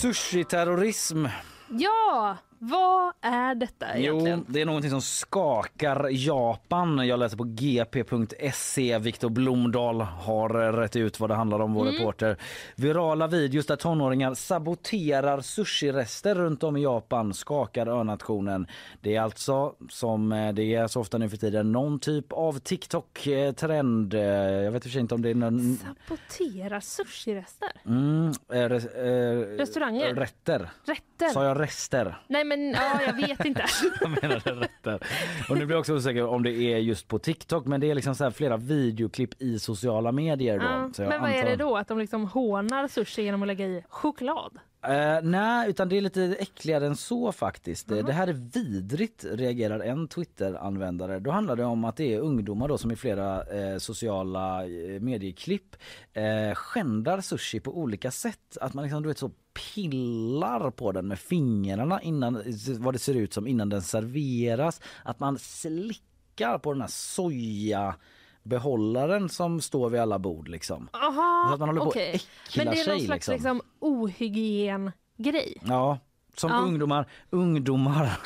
Sushi-terrorism. 0.00 1.26
Ja, 1.68 2.36
vad 2.64 3.12
är 3.20 3.54
detta 3.54 3.96
egentligen? 3.98 4.38
Jo, 4.38 4.52
det 4.52 4.60
är 4.60 4.66
någonting 4.66 4.90
som 4.90 5.02
skakar 5.02 6.08
Japan. 6.10 7.06
Jag 7.08 7.18
läser 7.18 7.36
på 7.36 7.44
gp.se. 7.44 8.98
Viktor 8.98 9.28
Blomdahl 9.30 10.00
har 10.00 10.62
eh, 10.68 10.72
rätt 10.72 10.96
ut 10.96 11.20
vad 11.20 11.30
det 11.30 11.34
handlar 11.34 11.60
om, 11.60 11.74
vår 11.74 11.82
Mm. 11.82 11.94
reporter. 11.94 12.36
Virala 12.76 13.26
videos 13.26 13.66
där 13.66 13.76
tonåringar 13.76 14.34
saboterar 14.34 15.40
sushirester 15.40 16.34
runt 16.34 16.62
om 16.62 16.76
i 16.76 16.82
Japan 16.82 17.34
skakar 17.34 17.86
önationen. 17.86 18.66
Det 19.00 19.16
är 19.16 19.20
alltså, 19.20 19.74
som 19.88 20.32
eh, 20.32 20.52
det 20.52 20.74
är 20.74 20.86
så 20.86 21.00
ofta 21.00 21.18
nu 21.18 21.28
för 21.28 21.36
tiden, 21.36 21.72
någon 21.72 21.98
typ 22.00 22.32
av 22.32 22.58
TikTok-trend. 22.58 24.14
Eh, 24.14 24.20
Jag 24.64 24.72
vet 24.72 24.94
inte 24.94 25.14
om 25.14 25.22
det 25.22 25.30
är 25.30 25.34
någon... 25.34 25.76
Sabotera 25.76 26.80
sushirester? 26.80 27.72
Mm, 27.86 28.32
eh, 28.52 28.68
res, 28.68 28.86
eh, 28.86 29.38
Restauranger? 29.58 30.14
Rätter. 30.14 30.70
Rätter? 30.84 31.28
Sa 31.32 31.44
jag 31.44 31.60
rester? 31.60 32.22
Nej 32.28 32.44
men 32.56 32.70
ja, 32.72 33.00
jag 33.06 33.12
vet 33.28 33.44
inte. 33.44 33.64
Jag 34.00 34.10
menade 34.10 34.50
rätter. 34.50 35.00
Och 35.48 35.58
nu 35.58 35.66
blir 35.66 35.74
jag 35.74 35.80
också 35.80 35.94
osäker 35.94 36.26
om 36.26 36.42
det 36.42 36.52
är 36.52 36.78
just 36.78 37.08
på 37.08 37.18
TikTok 37.18 37.66
men 37.66 37.80
det 37.80 37.90
är 37.90 37.94
liksom 37.94 38.14
så 38.14 38.24
här 38.24 38.30
flera 38.30 38.56
videoklipp 38.56 39.42
i 39.42 39.58
sociala 39.58 40.12
medier 40.12 40.58
då. 40.58 40.64
Ja, 41.04 41.08
men 41.08 41.20
vad 41.20 41.30
är 41.30 41.34
det 41.34 41.52
antar- 41.52 41.56
då? 41.56 41.76
Att 41.76 41.88
de 41.88 41.98
liksom 41.98 42.24
hånar 42.26 42.88
sushi 42.88 43.22
genom 43.22 43.42
att 43.42 43.48
lägga 43.48 43.66
i 43.66 43.84
choklad? 43.88 44.58
Eh, 44.86 45.22
nej, 45.22 45.70
utan 45.70 45.88
det 45.88 45.96
är 45.96 46.00
lite 46.00 46.36
äckligare 46.38 46.86
än 46.86 46.96
så 46.96 47.32
faktiskt. 47.32 47.90
Eh, 47.90 47.98
Det 48.06 48.12
här 48.12 48.26
är 48.26 48.32
vidrigt, 48.32 49.24
reagerar 49.30 49.80
en 49.80 50.08
Twitter-användare. 50.08 51.18
Då 51.18 51.30
handlar 51.30 51.56
det 51.56 51.64
om 51.64 51.84
att 51.84 51.96
det 51.96 52.14
är 52.14 52.18
ungdomar 52.20 52.68
då 52.68 52.78
som 52.78 52.90
i 52.92 52.96
flera 52.96 53.42
eh, 53.42 53.78
sociala 53.78 54.64
eh, 54.64 55.00
medieklipp 55.00 55.76
eh, 56.12 56.54
skändar 56.54 57.20
sushi 57.20 57.60
på 57.60 57.78
olika 57.78 58.10
sätt. 58.10 58.56
Att 58.60 58.74
man 58.74 58.84
liksom, 58.84 59.02
du 59.02 59.08
vet, 59.08 59.18
så 59.18 59.30
pillar 59.54 60.70
på 60.70 60.92
den 60.92 61.08
med 61.08 61.18
fingrarna 61.18 62.02
innan, 62.02 62.42
vad 62.78 62.94
det 62.94 62.98
ser 62.98 63.14
ut 63.14 63.32
som 63.34 63.46
innan 63.46 63.68
den 63.68 63.82
serveras. 63.82 64.80
Att 65.04 65.20
man 65.20 65.38
slickar 65.38 66.58
på 66.58 66.72
den 66.72 66.80
här 66.80 66.88
soja 66.88 67.94
behållaren 68.42 69.28
som 69.28 69.60
står 69.60 69.90
vid 69.90 70.00
alla 70.00 70.18
bord 70.18 70.48
liksom. 70.48 70.88
Aha, 70.92 71.46
Så 71.48 71.54
att 71.54 71.60
man 71.60 71.68
håller 71.68 71.80
på 71.80 71.88
att 71.90 71.96
äckla 71.96 72.64
Men 72.64 72.66
det 72.74 72.80
är 72.80 72.88
någon 72.88 72.98
sig, 72.98 73.06
slags 73.06 73.28
liksom. 73.28 73.34
liksom. 73.34 73.60
ohygien-grej. 73.80 75.56
Ja, 75.64 75.98
som 76.36 76.50
Ja. 76.50 76.58
ungdomar, 76.58 77.08
ungdomar 77.30 78.18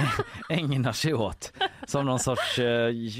ägnar 0.48 0.92
sig 0.92 1.14
åt. 1.14 1.52
Som 1.86 2.06
någon 2.06 2.18
sorts, 2.18 2.58
eh, 2.58 2.64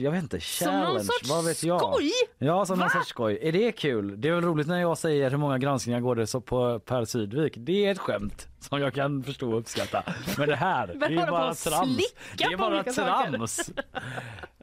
jag 0.03 0.11
vet 0.11 0.23
inte, 0.23 0.41
Som 0.41 0.67
någon 0.67 0.83
challenge. 0.83 1.05
sorts 1.05 1.31
vad 1.31 1.45
vet 1.45 1.63
jag? 1.63 1.81
skoj? 1.81 2.11
Ja, 2.39 2.65
som 2.65 2.79
någon 2.79 2.91
sorts 2.91 3.09
skoj. 3.09 3.39
Är 3.43 3.53
det 3.53 3.73
kul? 3.73 4.21
Det 4.21 4.29
är 4.29 4.33
väl 4.33 4.45
roligt 4.45 4.67
när 4.67 4.81
jag 4.81 4.99
säger 4.99 5.31
hur 5.31 5.39
många 5.39 5.59
granskningar 5.59 6.01
går 6.01 6.17
det 6.17 6.27
så 6.27 6.41
på 6.41 6.79
Per 6.81 7.05
Sydvik. 7.05 7.55
Det 7.57 7.87
är 7.87 7.93
ett 7.93 7.99
skämt 7.99 8.49
som 8.61 8.81
jag 8.81 8.95
kan 8.95 9.23
förstå 9.25 9.53
och 9.53 9.59
uppskatta. 9.59 10.03
Men 10.39 10.49
det 10.49 10.57
här, 10.57 10.87
det 10.87 11.07
är 11.07 11.31
bara 11.31 11.55
trams. 11.55 11.97
Det 12.39 12.45
är 12.45 12.57
bara 12.57 12.83
trams. 12.83 13.71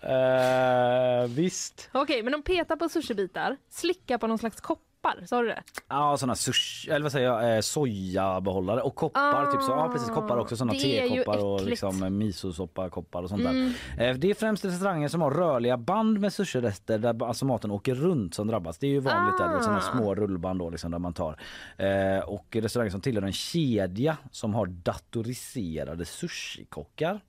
Eh, 0.03 1.27
visst. 1.29 1.89
Okej, 1.91 2.23
men 2.23 2.31
de 2.31 2.41
petar 2.43 2.75
på 2.75 2.89
sushibitar, 2.89 3.57
slickar 3.69 4.17
på 4.17 4.27
någon 4.27 4.37
slags 4.37 4.61
koppar, 5.01 5.25
sa 5.25 5.41
du 5.41 5.47
det? 5.47 5.63
Ja, 5.87 6.17
sushi, 6.35 6.89
eller 6.91 7.03
vad 7.03 7.11
säger 7.11 7.27
jag, 7.27 7.55
eh, 7.55 7.61
sojabehållare 7.61 8.81
och 8.81 8.95
koppar. 8.95 9.51
Typ 9.51 9.61
så. 9.61 9.71
Ja, 9.71 9.89
precis 9.93 10.09
koppar 10.09 10.37
också. 10.37 10.55
Ah, 10.63 10.65
Det 10.65 10.99
är 10.99 11.03
ju 11.03 11.09
tekoppar 11.09 11.45
och 11.45 11.61
liksom 11.61 12.17
misosoppa-koppar 12.17 13.23
och 13.23 13.29
sånt 13.29 13.41
Mm. 13.41 13.73
där. 13.97 14.09
Eh, 14.09 14.15
Det 14.17 14.29
är 14.29 14.33
främst 14.33 14.65
restauranger 14.65 15.07
som 15.07 15.21
har 15.21 15.31
rörliga 15.31 15.77
band 15.77 16.19
med 16.19 16.33
sushirester 16.33 16.97
där 16.97 17.23
alltså 17.27 17.45
maten 17.45 17.71
åker 17.71 17.95
runt 17.95 18.35
som 18.35 18.47
drabbas. 18.47 18.77
Det 18.77 18.87
är 18.87 18.91
ju 18.91 18.99
vanligt 18.99 19.37
där, 19.37 19.55
Ah. 19.57 19.61
såna 19.61 19.81
små 19.81 20.15
rullband 20.15 20.59
då 20.59 20.69
liksom 20.69 20.91
där 20.91 20.99
man 20.99 21.13
tar. 21.13 21.39
Eh, 21.77 22.19
och 22.19 22.45
restauranger 22.55 22.91
som 22.91 23.01
tillhör 23.01 23.23
en 23.23 23.33
kedja 23.33 24.17
som 24.31 24.53
har 24.53 24.65
datoriserade 24.65 26.05
sushikockar. 26.05 27.19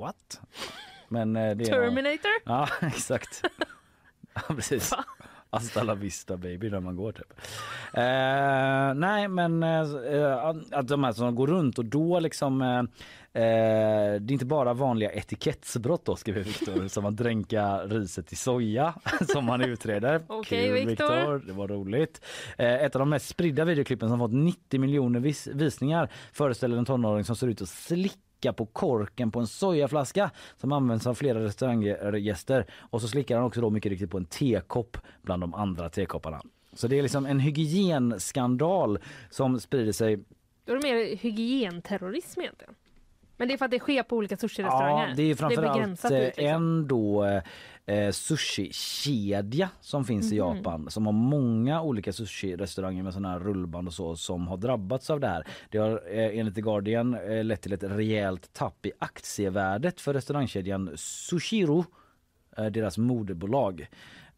What? 0.00 0.40
Men 1.08 1.36
eh, 1.36 1.56
det 1.56 1.64
är 1.64 1.66
Terminator? 1.68 2.30
Ja, 2.44 2.68
exakt. 2.80 3.42
Ja, 4.34 4.40
precis. 4.54 4.92
Hasta 5.50 5.82
la 5.82 5.94
vista 5.94 6.36
baby 6.36 6.70
när 6.70 6.80
man 6.80 6.96
går 6.96 7.12
typ. 7.12 7.32
Eh, 7.92 8.94
nej 8.94 9.28
men 9.28 9.62
eh, 9.62 10.44
att 10.72 10.88
de 10.88 11.04
här 11.04 11.12
som 11.12 11.34
går 11.34 11.46
runt 11.46 11.78
och 11.78 11.84
då 11.84 12.18
liksom 12.20 12.62
eh, 12.62 12.78
eh, 13.42 14.20
det 14.20 14.30
är 14.30 14.32
inte 14.32 14.44
bara 14.46 14.74
vanliga 14.74 15.10
etikettsbrott 15.12 16.04
då 16.04 16.16
skriver 16.16 16.42
Viktor 16.42 16.88
som 16.88 17.06
att 17.06 17.16
dränka 17.16 17.78
riset 17.78 18.32
i 18.32 18.36
soja 18.36 18.94
som 19.32 19.44
man 19.44 19.60
utreder. 19.60 20.22
Okej, 20.26 20.66
Kul, 20.68 20.86
Viktor. 20.86 21.46
det 21.46 21.52
var 21.52 21.68
roligt. 21.68 22.20
Eh, 22.58 22.74
ett 22.74 22.96
av 22.96 23.00
de 23.00 23.10
mest 23.10 23.28
spridda 23.28 23.64
videoklippen 23.64 24.08
som 24.08 24.18
fått 24.18 24.32
90 24.32 24.80
miljoner 24.80 25.20
vis- 25.20 25.46
visningar 25.54 26.10
föreställer 26.32 26.76
en 26.76 26.84
tonåring 26.84 27.24
som 27.24 27.36
ser 27.36 27.46
ut 27.48 27.62
att 27.62 27.68
slicka 27.68 28.16
på 28.52 28.66
korken 28.66 29.30
på 29.30 29.40
en 29.40 29.46
sojaflaska 29.46 30.30
som 30.56 30.72
används 30.72 31.06
av 31.06 31.14
flera 31.14 31.44
restauranggäster 31.44 32.66
och 32.90 33.00
så 33.00 33.08
slickar 33.08 33.36
han 33.36 33.44
också 33.44 33.60
då 33.60 33.70
mycket 33.70 33.90
riktigt 33.90 34.10
på 34.10 34.18
en 34.18 34.24
tekopp 34.24 34.98
bland 35.22 35.42
de 35.42 35.54
andra 35.54 35.90
tekopparna. 35.90 36.42
Så 36.72 36.88
det 36.88 36.98
är 36.98 37.02
liksom 37.02 37.26
en 37.26 37.40
hygienskandal 37.40 38.98
som 39.30 39.60
sprider 39.60 39.92
sig 39.92 40.16
Då 40.64 40.72
är 40.72 40.76
det 40.76 40.82
mer 40.82 41.16
hygienterrorism 41.16 42.40
egentligen. 42.40 42.74
Men 43.36 43.48
det 43.48 43.54
är 43.54 43.58
för 43.58 43.64
att 43.64 43.70
det 43.70 43.78
sker 43.78 44.02
på 44.02 44.16
olika 44.16 44.36
sushi-restauranger. 44.36 45.08
Ja, 45.08 45.14
det 45.16 45.22
är 45.22 45.34
framförallt 45.34 45.72
begränsat 45.74 46.10
eh, 46.10 46.18
ut, 46.18 46.24
liksom. 46.26 46.44
en 46.46 46.86
då 46.88 47.24
eh, 47.86 48.10
sushi-kedja 48.10 49.68
som 49.80 50.04
finns 50.04 50.32
i 50.32 50.40
Mhm. 50.40 50.56
Japan 50.56 50.90
som 50.90 51.06
har 51.06 51.12
många 51.12 51.82
olika 51.82 52.12
sushi-restauranger 52.12 53.02
med 53.02 53.12
sådana 53.12 53.30
här 53.30 53.38
rullband 53.38 53.88
och 53.88 53.94
så 53.94 54.16
som 54.16 54.48
har 54.48 54.56
drabbats 54.56 55.10
av 55.10 55.20
det 55.20 55.28
här. 55.28 55.46
Det 55.70 55.78
har 55.78 56.02
eh, 56.10 56.38
enligt 56.38 56.54
The 56.54 56.60
Guardian 56.60 57.14
eh, 57.14 57.44
lett 57.44 57.62
till 57.62 57.72
ett 57.72 57.82
rejält 57.82 58.52
tapp 58.52 58.86
i 58.86 58.92
aktievärdet 58.98 60.00
för 60.00 60.14
restaurangkedjan 60.14 60.90
Sushiro, 60.96 61.84
deras 62.70 62.98
moderbolag. 62.98 63.86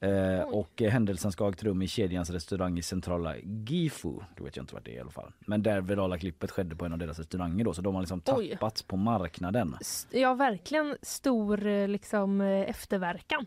Eh, 0.01 0.41
och 0.41 0.83
eh, 0.83 0.91
händelsen 0.91 1.33
ska 1.33 1.45
ha 1.45 1.51
ägt 1.51 1.62
rum 1.62 1.83
i 1.83 1.89
kedjans 1.89 2.31
restaurang 2.31 2.79
i 2.79 2.83
centrala 2.83 3.37
Gifu. 3.37 4.12
Det 4.37 4.45
vet 4.45 4.57
jag 4.57 4.62
inte 4.62 4.75
vart 4.75 4.85
det 4.85 4.91
är 4.91 4.97
i 4.97 5.01
alla 5.01 5.11
fall. 5.11 5.33
Men 5.39 5.62
där 5.62 5.81
virala 5.81 6.19
klippet 6.19 6.51
skedde 6.51 6.77
på 6.77 6.85
en 6.85 6.93
av 6.93 6.99
deras 6.99 7.19
restauranger 7.19 7.65
då 7.65 7.75
så 7.75 7.83
de 7.83 7.95
har 7.95 8.03
liksom 8.03 8.23
Oj. 8.27 8.59
på 8.87 8.97
marknaden. 8.97 9.77
Ja, 10.11 10.35
verkligen 10.35 10.97
stor 11.03 11.66
eh, 11.66 11.89
liksom, 11.89 12.41
efterverkan 12.41 13.47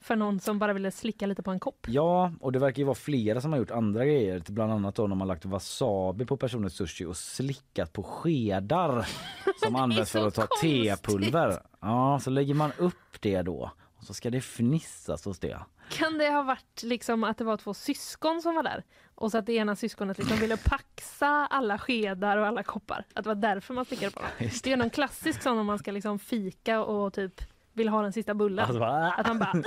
för 0.00 0.16
någon 0.16 0.40
som 0.40 0.58
bara 0.58 0.72
ville 0.72 0.90
slicka 0.90 1.26
lite 1.26 1.42
på 1.42 1.50
en 1.50 1.60
kopp. 1.60 1.86
Ja, 1.88 2.32
och 2.40 2.52
det 2.52 2.58
verkar 2.58 2.78
ju 2.78 2.84
vara 2.84 2.94
flera 2.94 3.40
som 3.40 3.52
har 3.52 3.58
gjort 3.58 3.70
andra 3.70 4.04
grejer. 4.04 4.42
Bland 4.48 4.72
annat 4.72 4.94
då 4.94 5.06
när 5.06 5.16
man 5.16 5.28
lagt 5.28 5.44
wasabi 5.44 6.26
på 6.26 6.36
personens 6.36 6.74
sushi 6.74 7.04
och 7.04 7.16
slickat 7.16 7.92
på 7.92 8.02
skedar 8.02 9.08
som 9.64 9.76
används 9.76 10.12
för 10.12 10.26
att 10.26 10.34
ta 10.34 10.46
konstigt. 10.46 10.84
tepulver. 10.84 11.62
Ja, 11.80 12.18
så 12.22 12.30
lägger 12.30 12.54
man 12.54 12.72
upp 12.78 13.20
det 13.20 13.42
då 13.42 13.70
så 14.06 14.14
ska 14.14 14.30
det 14.30 14.40
fnissas 14.40 15.24
hos 15.24 15.38
det. 15.38 15.58
Kan 15.90 16.18
det 16.18 16.30
ha 16.30 16.42
varit 16.42 16.82
liksom 16.82 17.24
att 17.24 17.38
det 17.38 17.44
var 17.44 17.56
två 17.56 17.74
syskon 17.74 18.42
som 18.42 18.54
var 18.54 18.62
där? 18.62 18.84
Och 19.14 19.30
så 19.30 19.38
att 19.38 19.46
det 19.46 19.52
ena 19.52 19.76
syskonet 19.76 20.18
liksom 20.18 20.36
ville 20.36 20.56
paxa 20.56 21.46
alla 21.50 21.78
skedar 21.78 22.36
och 22.36 22.46
alla 22.46 22.62
koppar. 22.62 23.04
Att 23.14 23.24
det 23.24 23.28
var 23.28 23.34
därför 23.34 23.74
man 23.74 23.84
stickade 23.84 24.10
på 24.12 24.20
dem. 24.20 24.28
Just 24.38 24.64
Det 24.64 24.72
är 24.72 24.76
någon 24.76 24.90
klassisk 24.90 25.42
sån 25.42 25.58
om 25.58 25.66
man 25.66 25.78
ska 25.78 25.92
liksom 25.92 26.18
fika 26.18 26.80
och 26.84 27.12
typ 27.12 27.40
vill 27.72 27.88
ha 27.88 28.02
den 28.02 28.12
sista 28.12 28.34
bullen. 28.34 28.64
Alltså, 28.64 28.78
bara- 28.78 29.12
Att 29.12 29.26
man 29.26 29.38
bara... 29.38 29.52
Nu 29.52 29.60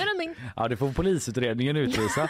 är 0.00 0.06
den 0.06 0.18
min. 0.18 0.34
Ja, 0.56 0.68
det 0.68 0.76
får 0.76 0.92
polisutredningen 0.92 1.76
utvisa. 1.76 2.22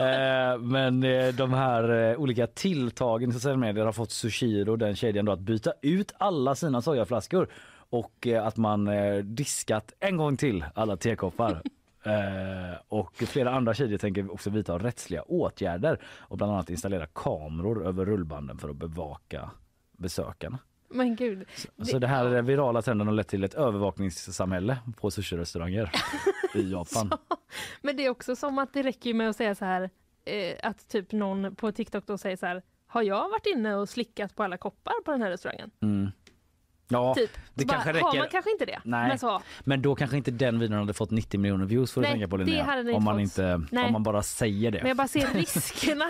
eh, 0.00 0.58
men 0.58 1.02
eh, 1.02 1.28
de 1.28 1.52
här 1.52 2.10
eh, 2.10 2.16
olika 2.16 2.46
tilltagen 2.46 3.60
medier 3.60 3.84
har 3.84 3.92
fått 3.92 4.10
Sushiro, 4.10 4.76
den 4.76 4.96
kedjan, 4.96 5.24
då, 5.24 5.32
att 5.32 5.40
byta 5.40 5.72
ut 5.82 6.12
alla 6.18 6.54
sina 6.54 6.82
sojaflaskor 6.82 7.48
och 7.90 8.26
eh, 8.26 8.46
att 8.46 8.56
man 8.56 8.88
eh, 8.88 9.16
diskat 9.16 9.92
en 10.00 10.16
gång 10.16 10.36
till 10.36 10.64
alla 10.74 10.96
tekoppar. 10.96 11.62
Eh, 12.02 12.78
och 12.88 13.16
flera 13.16 13.50
andra 13.50 13.74
kedjor 13.74 13.98
tänker 13.98 14.32
också 14.32 14.50
vidta 14.50 14.78
rättsliga 14.78 15.22
åtgärder 15.22 16.00
och 16.04 16.36
bland 16.36 16.52
annat 16.52 16.70
installera 16.70 17.06
kameror 17.06 17.86
över 17.86 18.04
rullbanden 18.04 18.58
för 18.58 18.68
att 18.68 18.76
bevaka 18.76 19.50
besökarna. 19.92 20.58
Men 20.88 21.16
gud. 21.16 21.48
Så 21.82 21.98
det 21.98 22.06
här 22.06 22.42
virala 22.42 22.82
trenden 22.82 23.06
har 23.06 23.14
lett 23.14 23.28
till 23.28 23.44
ett 23.44 23.54
övervakningssamhälle 23.54 24.78
på 24.96 25.10
sushi-restauranger 25.10 25.90
i 26.54 26.70
Japan. 26.70 27.10
Men 27.82 27.96
det 27.96 28.06
är 28.06 28.10
också 28.10 28.36
som 28.36 28.58
att 28.58 28.72
det 28.72 28.82
räcker 28.82 29.14
med 29.14 29.30
att 29.30 29.36
säga 29.36 29.54
så 29.54 29.64
här 29.64 29.90
eh, 30.24 30.56
att 30.62 30.88
typ 30.88 31.12
någon 31.12 31.54
på 31.54 31.72
TikTok 31.72 32.06
då 32.06 32.18
säger 32.18 32.36
så 32.36 32.46
här 32.46 32.62
Har 32.86 33.02
jag 33.02 33.28
varit 33.28 33.46
inne 33.46 33.74
och 33.74 33.88
slickat 33.88 34.36
på 34.36 34.42
alla 34.42 34.56
koppar 34.56 35.02
på 35.04 35.10
den 35.10 35.22
här 35.22 35.30
restaurangen? 35.30 35.70
Mm. 35.80 36.10
Ja, 36.92 37.14
Typ. 37.14 37.30
det 37.54 37.64
bara, 37.64 37.72
kanske 37.74 37.88
Har 37.88 37.94
räcker. 37.94 38.18
man 38.18 38.28
kanske 38.28 38.50
inte 38.50 38.64
det. 38.64 38.80
Nej. 38.84 39.08
Men 39.08 39.18
så, 39.18 39.42
Men 39.64 39.82
då 39.82 39.94
kanske 39.94 40.16
inte 40.16 40.30
den 40.30 40.58
videon 40.58 40.78
hade 40.78 40.92
fått 40.94 41.10
90 41.10 41.40
miljoner 41.40 41.64
views 41.64 41.92
får 41.92 42.00
du 42.00 42.06
Nej, 42.06 42.12
tänka 42.12 42.28
på 42.28 42.36
Linnea. 42.36 42.76
den 42.76 42.94
om, 42.94 43.04
man 43.04 43.14
fått. 43.14 43.22
inte, 43.22 43.62
Nej. 43.70 43.84
om 43.86 43.92
man 43.92 44.02
bara 44.02 44.22
säger 44.22 44.70
det. 44.70 44.78
men 44.78 44.88
jag 44.88 44.96
bara 44.96 45.08
ser 45.08 45.26
riskerna 45.34 46.04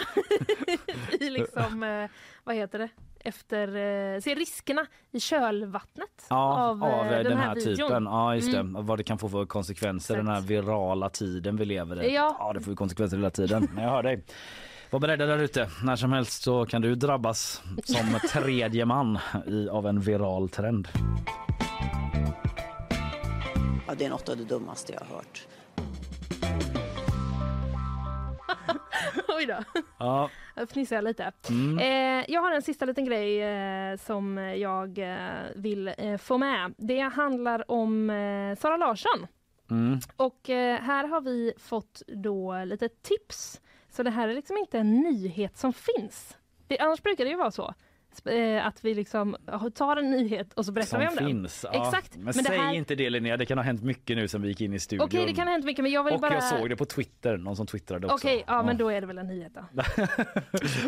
i 1.20 1.30
liksom, 1.30 1.82
eh, 1.82 2.10
vad 2.44 2.56
heter 2.56 2.78
det? 2.78 2.88
Efter, 3.24 3.68
eh, 3.68 4.20
ser 4.20 4.36
riskerna 4.36 4.86
i 5.12 5.20
kölvattnet 5.20 6.26
Ja, 6.28 6.70
av, 6.70 6.84
eh, 6.84 7.22
den, 7.22 7.38
här, 7.38 7.54
videon. 7.54 7.76
typen. 7.76 8.04
Ja, 8.04 8.34
just 8.34 8.54
Mm. 8.54 8.72
det. 8.72 8.80
Vad 8.82 8.98
det 8.98 9.04
kan 9.04 9.18
få 9.18 9.28
för 9.28 9.46
konsekvenser 9.46 10.14
Exakt. 10.14 10.26
den 10.26 10.34
här 10.34 10.40
virala 10.42 11.08
tiden 11.08 11.56
vi 11.56 11.64
lever 11.64 12.02
i. 12.02 12.14
Ja. 12.14 12.52
det 12.54 12.60
får 12.60 12.70
ju 12.72 12.76
konsekvenser 12.76 13.16
hela 13.16 13.30
tiden. 13.30 13.68
Men 13.74 13.84
jag 13.84 13.90
hör 13.90 14.02
dig. 14.02 14.24
Var 14.90 15.00
beredda 15.00 15.26
där 15.26 15.38
ute. 15.38 15.68
När 15.84 15.96
som 15.96 16.12
helst 16.12 16.42
så 16.42 16.66
kan 16.66 16.82
du 16.82 16.94
drabbas 16.94 17.62
som 17.84 18.18
tredje 18.42 18.84
man 18.84 19.18
i, 19.46 19.68
av 19.68 19.86
en 19.86 20.00
viral 20.00 20.48
trend. 20.48 20.88
Ja, 23.86 23.94
det 23.98 24.04
är 24.04 24.10
något 24.10 24.28
av 24.28 24.36
det 24.36 24.44
dummaste 24.44 24.92
jag 24.92 25.00
har 25.00 25.16
hört. 25.16 25.46
Oj 29.28 29.46
då. 29.46 29.80
Ja. 29.98 30.30
Jag 30.56 30.70
fnissar 30.70 30.96
jag 30.96 31.04
lite. 31.04 31.32
Mm. 31.48 31.78
Eh, 31.78 32.24
jag 32.28 32.40
har 32.40 32.52
en 32.52 32.62
sista 32.62 32.84
liten 32.84 33.04
grej 33.04 33.42
eh, 33.42 33.96
som 33.96 34.38
jag 34.38 34.98
eh, 34.98 35.16
vill 35.56 35.94
eh, 35.98 36.16
få 36.16 36.38
med. 36.38 36.74
Det 36.78 37.00
handlar 37.00 37.70
om 37.70 38.10
eh, 38.10 38.58
Sara 38.58 38.76
Larsson. 38.76 39.26
Mm. 39.70 39.98
Och 40.16 40.50
eh, 40.50 40.80
här 40.80 41.08
har 41.08 41.20
vi 41.20 41.52
fått 41.58 42.02
då 42.06 42.64
lite 42.64 42.88
tips. 42.88 43.60
Så 43.90 44.02
det 44.02 44.10
här 44.10 44.28
är 44.28 44.34
liksom 44.34 44.56
inte 44.58 44.78
en 44.78 45.00
nyhet 45.00 45.56
som 45.58 45.72
finns. 45.72 46.36
Det, 46.66 46.78
annars 46.78 47.02
brukar 47.02 47.24
det 47.24 47.30
ju 47.30 47.36
vara 47.36 47.50
så. 47.50 47.74
Eh, 48.24 48.66
Att 48.66 48.84
vi 48.84 48.94
liksom 48.94 49.36
tar 49.74 49.96
en 49.96 50.10
nyhet 50.10 50.52
och 50.54 50.64
så 50.66 50.72
berättar 50.72 50.88
Som 50.88 51.00
vi 51.00 51.06
om 51.24 51.26
finns. 51.30 51.60
den. 51.62 51.70
Ja. 51.74 51.86
Exakt. 51.86 52.16
Men, 52.16 52.26
det 52.26 52.32
säg 52.32 52.58
här... 52.58 52.74
inte 52.74 52.94
det 52.94 53.10
Linnea, 53.10 53.36
det 53.36 53.46
kan 53.46 53.58
ha 53.58 53.62
hänt 53.64 53.82
mycket 53.82 54.16
nu 54.16 54.28
sen 54.28 54.42
vi 54.42 54.48
gick 54.48 54.60
in 54.60 54.74
i 54.74 54.78
studion. 54.78 55.04
Okej, 55.06 55.26
det 55.26 55.34
kan 55.34 55.46
ha 55.46 55.52
hänt 55.52 55.64
mycket 55.64 55.82
men 55.82 55.92
jag 55.92 56.04
vill 56.04 56.14
Och 56.14 56.20
bara... 56.20 56.34
jag 56.34 56.42
såg 56.44 56.68
det 56.68 56.76
på 56.76 56.84
Twitter, 56.84 57.36
någon 57.36 57.56
som 57.56 57.66
twittrade 57.66 58.06
också. 58.06 58.26
Okej, 58.26 58.44
ja, 58.46 58.62
men 58.62 58.76
då 58.76 58.88
är 58.88 59.00
det 59.00 59.06
väl 59.06 59.18
en 59.18 59.26
nyhet 59.26 59.52
då. 59.54 59.82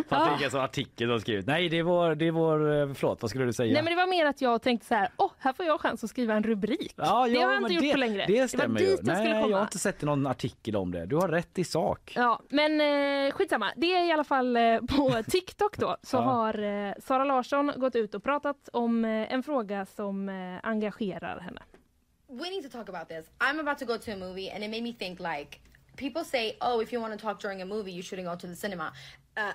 Fast 0.08 0.38
det 0.38 0.42
är 0.42 0.44
en 0.44 0.50
sån 0.50 0.60
artikel 0.60 1.08
de 1.08 1.20
skrivit. 1.20 1.46
Nej, 1.46 1.68
det 1.68 1.78
är 1.78 1.82
vår, 1.82 2.14
det 2.14 2.26
är 2.26 2.30
vår, 2.30 2.80
eh, 2.80 2.94
förlåt, 2.94 3.22
vad 3.22 3.30
skulle 3.30 3.44
du 3.44 3.52
säga? 3.52 3.72
Nej 3.72 3.82
men 3.82 3.92
det 3.92 3.96
var 3.96 4.06
mer 4.06 4.26
att 4.26 4.40
jag 4.40 4.62
tänkte 4.62 4.86
så 4.86 4.94
här, 4.94 5.08
åh, 5.16 5.30
här 5.38 5.52
får 5.52 5.66
jag 5.66 5.80
chans 5.80 6.04
att 6.04 6.10
skriva 6.10 6.34
en 6.34 6.42
rubrik. 6.42 6.94
Ja, 6.96 7.24
det 7.26 7.32
ja, 7.32 7.46
har 7.46 7.52
jag 7.52 7.62
inte 7.62 7.74
men 7.74 7.84
gjort 7.84 7.92
på 7.94 7.98
längre. 7.98 8.24
Det 8.26 8.48
stämmer 8.48 8.78
dit 8.78 8.88
ju. 8.88 8.94
jag 8.96 9.06
Nej, 9.06 9.32
komma. 9.32 9.48
jag 9.50 9.56
har 9.56 9.62
inte 9.64 9.78
sett 9.78 10.02
någon 10.02 10.26
artikel 10.26 10.76
om 10.76 10.92
det. 10.92 11.06
Du 11.06 11.16
har 11.16 11.28
rätt 11.28 11.58
i 11.58 11.64
sak. 11.64 12.12
Ja, 12.16 12.40
men 12.48 12.80
eh, 12.80 13.32
skitsamma. 13.32 13.72
Det 13.76 13.92
är 13.96 14.08
i 14.08 14.12
alla 14.12 14.24
fall 14.24 14.56
eh, 14.56 14.62
på 14.78 15.22
TikTok 15.30 15.76
då 15.78 15.96
så 16.02 16.16
Ja. 16.16 16.20
har 16.20 16.62
eh, 16.88 16.94
Sara 17.12 17.24
Larsson 17.24 17.72
gått 17.76 17.96
ut 17.96 18.14
och 18.14 18.22
pratat 18.22 18.68
om 18.72 19.04
eh, 19.04 19.32
en 19.32 19.42
fråga 19.42 19.86
som 19.86 20.28
eh, 20.28 20.60
engagerar 20.62 21.40
henne. 21.40 21.62
we 22.28 22.50
need 22.50 22.62
to 22.62 22.78
talk 22.78 22.88
about 22.88 23.08
this. 23.08 23.26
I'm 23.38 23.60
about 23.60 23.78
to 23.78 23.84
go 23.84 23.98
to 23.98 24.12
a 24.12 24.16
movie, 24.16 24.50
and 24.54 24.64
it 24.64 24.70
made 24.70 24.82
me 24.82 24.92
think 24.92 25.20
like 25.20 25.58
people 25.96 26.24
say, 26.24 26.56
"Oh, 26.60 26.82
if 26.82 26.92
you 26.92 27.02
want 27.02 27.20
to 27.20 27.26
talk 27.26 27.40
during 27.40 27.62
a 27.62 27.64
movie, 27.64 27.92
you 27.92 28.02
shouldn't 28.02 28.28
go 28.30 28.36
to 28.36 28.46
the 28.46 28.56
cinema." 28.56 28.92
Uh, 29.36 29.52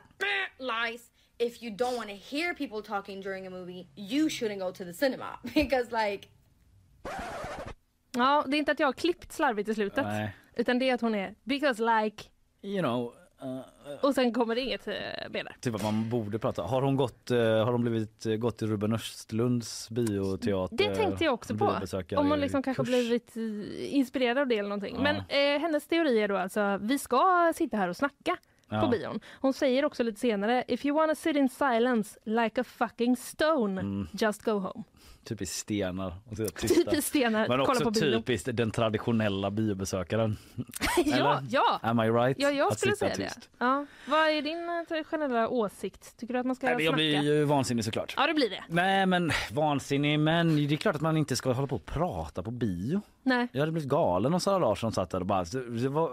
lies. 0.60 1.12
If 1.40 1.64
you 1.64 1.72
don't 1.72 1.98
want 1.98 2.10
to 2.10 2.16
hear 2.16 2.54
people 2.54 2.82
talking 2.82 3.22
during 3.24 3.48
a 3.48 3.50
movie, 3.50 3.88
you 3.96 4.30
shouldn't 4.30 4.60
go 4.60 4.72
to 4.72 4.86
the 4.86 4.94
cinema 4.94 5.40
because 5.56 5.92
like 6.06 6.28
Ja, 8.12 8.46
det 8.48 8.58
är 8.58 8.60
inte 8.60 8.72
att 8.72 8.80
jag 8.80 8.88
har 8.88 8.94
klippt 8.94 9.32
slarvigt 9.32 9.70
i 9.70 9.74
slutet. 9.74 10.06
Nej. 10.06 10.36
Utan 10.56 10.80
det 10.80 10.90
är 10.90 10.94
att 10.94 11.02
hon 11.02 11.16
är 11.16 11.36
because 11.44 12.02
like 12.02 12.24
You 12.62 12.82
know, 12.82 13.14
och 14.02 14.16
sen 14.16 14.34
kommer 14.34 14.56
det 14.56 14.62
inget 14.62 14.88
eh, 14.88 14.94
mer 15.30 15.44
där. 15.44 15.56
typ 15.62 15.76
att 15.76 15.84
man 15.84 16.10
borde 16.10 16.40
prata. 16.40 16.62
Har 16.64 16.82
hon 16.82 16.96
gått, 16.96 17.32
eh, 17.32 17.38
har 17.40 17.72
hon 17.72 17.82
blivit 17.82 18.26
eh, 18.26 18.36
gått 18.36 18.58
till 18.58 18.68
Ruben 18.68 18.94
Östlunds 18.94 19.90
bioteater? 19.90 20.78
Det 20.78 20.96
tänkte 20.96 21.24
jag 21.24 21.34
också 21.34 21.56
på. 21.58 21.66
Om 22.16 22.30
hon 22.30 22.40
liksom 22.40 22.64
kanske 22.64 22.84
blivit 22.84 23.38
eh, 23.38 23.96
inspirerad 23.96 24.38
av 24.38 24.48
det 24.48 24.58
eller 24.58 24.70
någonting. 24.70 24.96
Ja. 24.96 25.02
Men 25.02 25.16
eh, 25.16 25.62
hennes 25.62 25.88
teori 25.88 26.20
är 26.22 26.28
då 26.28 26.38
alltså 26.38 26.78
vi 26.82 27.00
ska 27.00 27.54
sitta 27.56 27.78
här 27.78 27.88
och 27.90 27.96
snacka 27.98 28.38
Ja. 28.70 28.82
på 28.82 28.88
bion. 28.88 29.20
Hon 29.42 29.54
säger 29.54 29.86
också 29.86 30.04
lite 30.04 30.20
senare 30.20 30.64
if 30.68 30.86
you 30.86 30.96
wanna 30.96 31.16
sit 31.16 31.36
in 31.36 31.50
silence 31.50 32.20
like 32.24 32.62
a 32.62 32.64
fucking 32.64 33.18
stone 33.18 33.82
Mm. 33.82 34.08
just 34.12 34.44
go 34.44 34.52
home. 34.52 34.84
Typiskt 35.28 35.58
stenar. 35.58 36.14
Typiskt 36.62 37.08
stenar, 37.08 37.48
Men 37.48 37.66
kolla 37.66 37.86
också 37.86 37.92
typiskt 37.92 38.50
den 38.54 38.72
traditionella 38.72 39.52
biobesökaren. 39.52 40.38
ja, 41.06 41.42
ja. 41.50 41.80
Am 41.82 42.00
I 42.00 42.10
right? 42.10 42.38
Ja, 42.40 42.50
jag 42.50 42.72
Att 42.72 42.80
skulle 42.80 42.96
säga 42.96 43.16
tyst. 43.16 43.36
det. 43.36 43.66
Ja. 43.66 43.86
Vad 44.08 44.20
är 44.20 44.42
din 44.42 44.70
eh, 44.70 44.84
traditionella 44.88 45.50
åsikt? 45.50 46.18
Tycker 46.18 46.34
du 46.34 46.40
att 46.40 46.46
man 46.46 46.56
ska 46.56 46.68
Nej, 46.68 46.86
jag 46.86 46.94
blir 46.94 47.22
ju 47.22 47.44
vansinnig 47.44 47.86
såklart. 47.86 48.14
Ja, 48.18 48.28
det 48.28 48.34
blir 48.34 48.50
det. 48.50 48.64
Nej 48.68 49.06
men 49.06 49.32
vansinnig 49.52 50.20
men 50.20 50.56
det 50.56 50.74
är 50.74 50.78
klart 50.78 50.96
att 50.96 51.02
man 51.02 51.18
inte 51.18 51.36
ska 51.36 51.52
hålla 51.52 51.68
på 51.68 51.76
och 51.76 51.86
prata 51.86 52.44
på 52.44 52.52
bio. 52.52 53.02
Nej. 53.24 53.48
Jag 53.52 53.60
hade 53.60 53.72
blivit 53.72 53.90
galen 53.90 54.34
om 54.34 54.40
Sara 54.40 54.60
Larsson 54.60 54.92
satt 54.92 55.10
där 55.10 55.20
och 55.20 55.26
bara, 55.26 55.46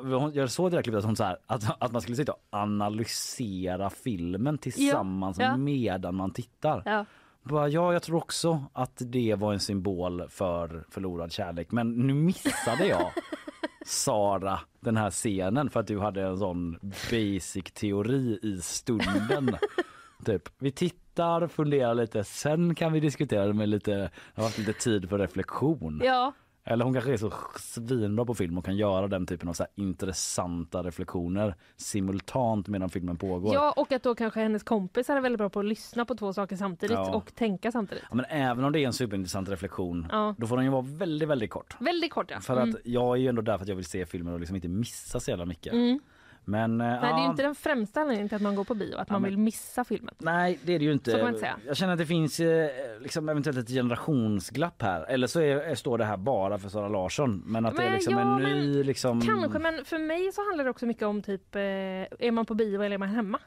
var, 0.03 0.33
jag 0.35 0.51
såg 0.51 0.73
klippet 0.73 0.95
att 0.95 1.05
hon 1.05 1.17
så 1.17 1.25
här, 1.25 1.37
att, 1.47 1.83
att 1.83 1.93
man 1.93 2.03
skulle 2.03 2.17
sitta 2.17 2.33
och 2.33 2.41
analysera 2.51 3.91
filmen 3.91 4.59
tillsammans 4.59 5.39
ja. 5.39 5.57
medan 5.57 6.15
man 6.15 6.31
tittar. 6.31 6.83
Ja. 6.85 7.05
Bara, 7.45 7.69
ja, 7.69 7.93
jag 7.93 8.03
tror 8.03 8.17
också 8.17 8.65
att 8.73 9.03
det 9.07 9.35
var 9.35 9.53
en 9.53 9.61
symbol 9.61 10.29
för 10.29 10.85
förlorad 10.91 11.33
kärlek 11.33 11.73
men 11.73 11.93
nu 11.93 12.15
missade 12.15 12.87
jag 12.87 13.13
Sara 13.87 14.61
den 14.81 14.97
här 14.97 15.11
scenen 15.11 15.71
för 15.71 15.81
att 15.81 15.87
du 15.87 15.99
hade 15.99 16.23
en 16.23 16.39
sån 16.39 16.79
basic 17.11 17.65
teori 17.73 18.39
i 18.43 18.61
stunden. 18.61 19.57
typ, 20.25 20.49
vi 20.59 20.71
tittar, 20.71 21.49
funderar 21.49 21.95
lite, 21.95 22.25
sen 22.25 22.75
kan 22.75 22.93
vi 22.93 23.01
diskutera 23.01 23.47
det 23.47 23.53
med 23.53 23.69
lite, 23.69 23.95
det 23.95 24.11
har 24.35 24.43
varit 24.43 24.59
lite 24.59 24.73
tid 24.73 25.09
för 25.09 25.19
reflektion. 25.19 26.01
Ja. 26.05 26.33
Eller 26.67 26.85
hon 26.85 26.93
kanske 26.95 27.13
är 27.13 27.17
så 27.17 27.33
svinbra 27.59 28.25
på 28.25 28.35
film 28.35 28.59
och 28.59 28.65
kan 28.65 28.77
göra 28.77 29.09
den 29.09 29.27
typen 29.27 29.49
av 29.49 29.53
så 29.53 29.67
intressanta 29.75 30.83
reflektioner 30.83 31.55
simultant 31.77 32.69
medan 32.69 32.89
filmen 32.91 33.17
pågår. 33.17 33.55
ja, 33.55 33.73
och 33.77 33.93
att 33.93 34.03
då 34.03 34.15
kanske 34.15 34.41
hennes 34.41 34.63
kompisar 34.63 35.17
är 35.17 35.21
väldigt 35.21 35.39
bra 35.39 35.49
på 35.51 35.61
att 35.61 35.67
lyssna 35.67 36.05
på 36.05 36.15
två 36.15 36.33
saker 36.33 36.57
samtidigt 36.57 36.95
Ja. 36.97 37.15
och 37.15 37.35
tänka 37.35 37.73
samtidigt. 37.73 38.05
Ja, 38.11 38.17
men 38.17 38.25
även 38.29 38.65
om 38.65 38.73
det 38.73 38.79
är 38.81 38.87
en 38.87 38.93
superintressant 38.93 39.49
reflektion, 39.49 40.07
Ja. 40.11 40.35
då 40.39 40.47
får 40.47 40.57
den 40.57 40.65
ju 40.65 40.71
vara 40.71 40.83
väldigt, 40.83 41.29
väldigt 41.29 41.51
kort. 41.51 41.77
Väldigt 41.81 42.13
kort 42.13 42.31
ja. 42.31 42.41
För 42.41 42.57
Mm. 42.57 42.71
att 42.71 42.77
jag 42.85 43.17
är 43.17 43.21
ju 43.21 43.29
ändå 43.29 43.43
där 43.43 43.57
för 43.59 43.63
att 43.63 43.69
jag 43.69 43.77
vill 43.77 43.85
se 43.85 44.07
filmen 44.07 44.35
och 44.35 44.41
liksom 44.41 44.57
inte 44.57 44.69
missa 44.69 45.21
så 45.21 45.31
jävla 45.31 45.45
mycket. 45.47 45.73
Mm. 45.73 46.01
Men, 46.45 46.81
eh, 46.81 46.87
Nej, 46.87 46.99
det 47.01 47.07
är 47.07 47.17
ju 47.19 47.25
ja, 47.25 47.31
inte 47.31 47.43
den 47.43 47.55
främsta 47.55 48.01
anledningen 48.01 48.29
till 48.29 48.37
att 48.37 48.43
man 48.43 48.55
går 48.55 48.65
på 48.65 48.75
bio, 48.75 48.97
att 48.97 49.11
man 49.11 49.23
men- 49.23 49.31
vill 49.31 49.39
missa 49.39 49.85
filmen. 49.85 50.15
Nej 50.19 50.59
det 50.65 50.73
är 50.75 50.79
det 50.79 50.85
ju 50.85 50.93
inte. 50.93 51.11
Så 51.11 51.17
kan 51.17 51.25
man 51.25 51.35
inte 51.35 51.41
säga. 51.41 51.57
Jag 51.67 51.77
känner 51.77 51.93
att 51.93 51.99
det 51.99 52.07
finns 52.07 52.41
eh, 52.41 52.69
liksom 53.01 53.29
eventuellt 53.29 53.59
ett 53.59 53.69
generationsglapp 53.69 54.83
här. 54.83 55.05
Eller 55.05 55.27
så 55.27 55.41
är, 55.41 55.75
står 55.75 55.99
det 55.99 56.05
här 56.05 56.17
bara 56.17 56.59
för 56.59 56.69
Sara 56.69 56.89
Larsson. 56.89 57.43
Men 57.47 57.67
att 57.67 57.77
det 57.77 57.83
är 57.83 57.87
Men 57.87 57.95
liksom 57.95 58.15
ja, 58.15 58.21
en 58.21 58.43
ny 58.43 58.83
liksom... 58.85 59.21
Kanske, 59.21 59.59
men 59.59 59.85
för 59.85 59.99
mig 59.99 60.33
så 60.33 60.47
handlar 60.49 60.65
det 60.65 60.71
också 60.71 60.87
mycket 60.87 61.03
om 61.03 61.23
typ, 61.23 61.55
eh, 61.55 61.61
är 61.61 62.31
man 62.31 62.47
på 62.47 62.55
bio 62.55 62.83
eller 62.83 62.95
är 62.95 62.99
man 62.99 63.09
hemma? 63.09 63.39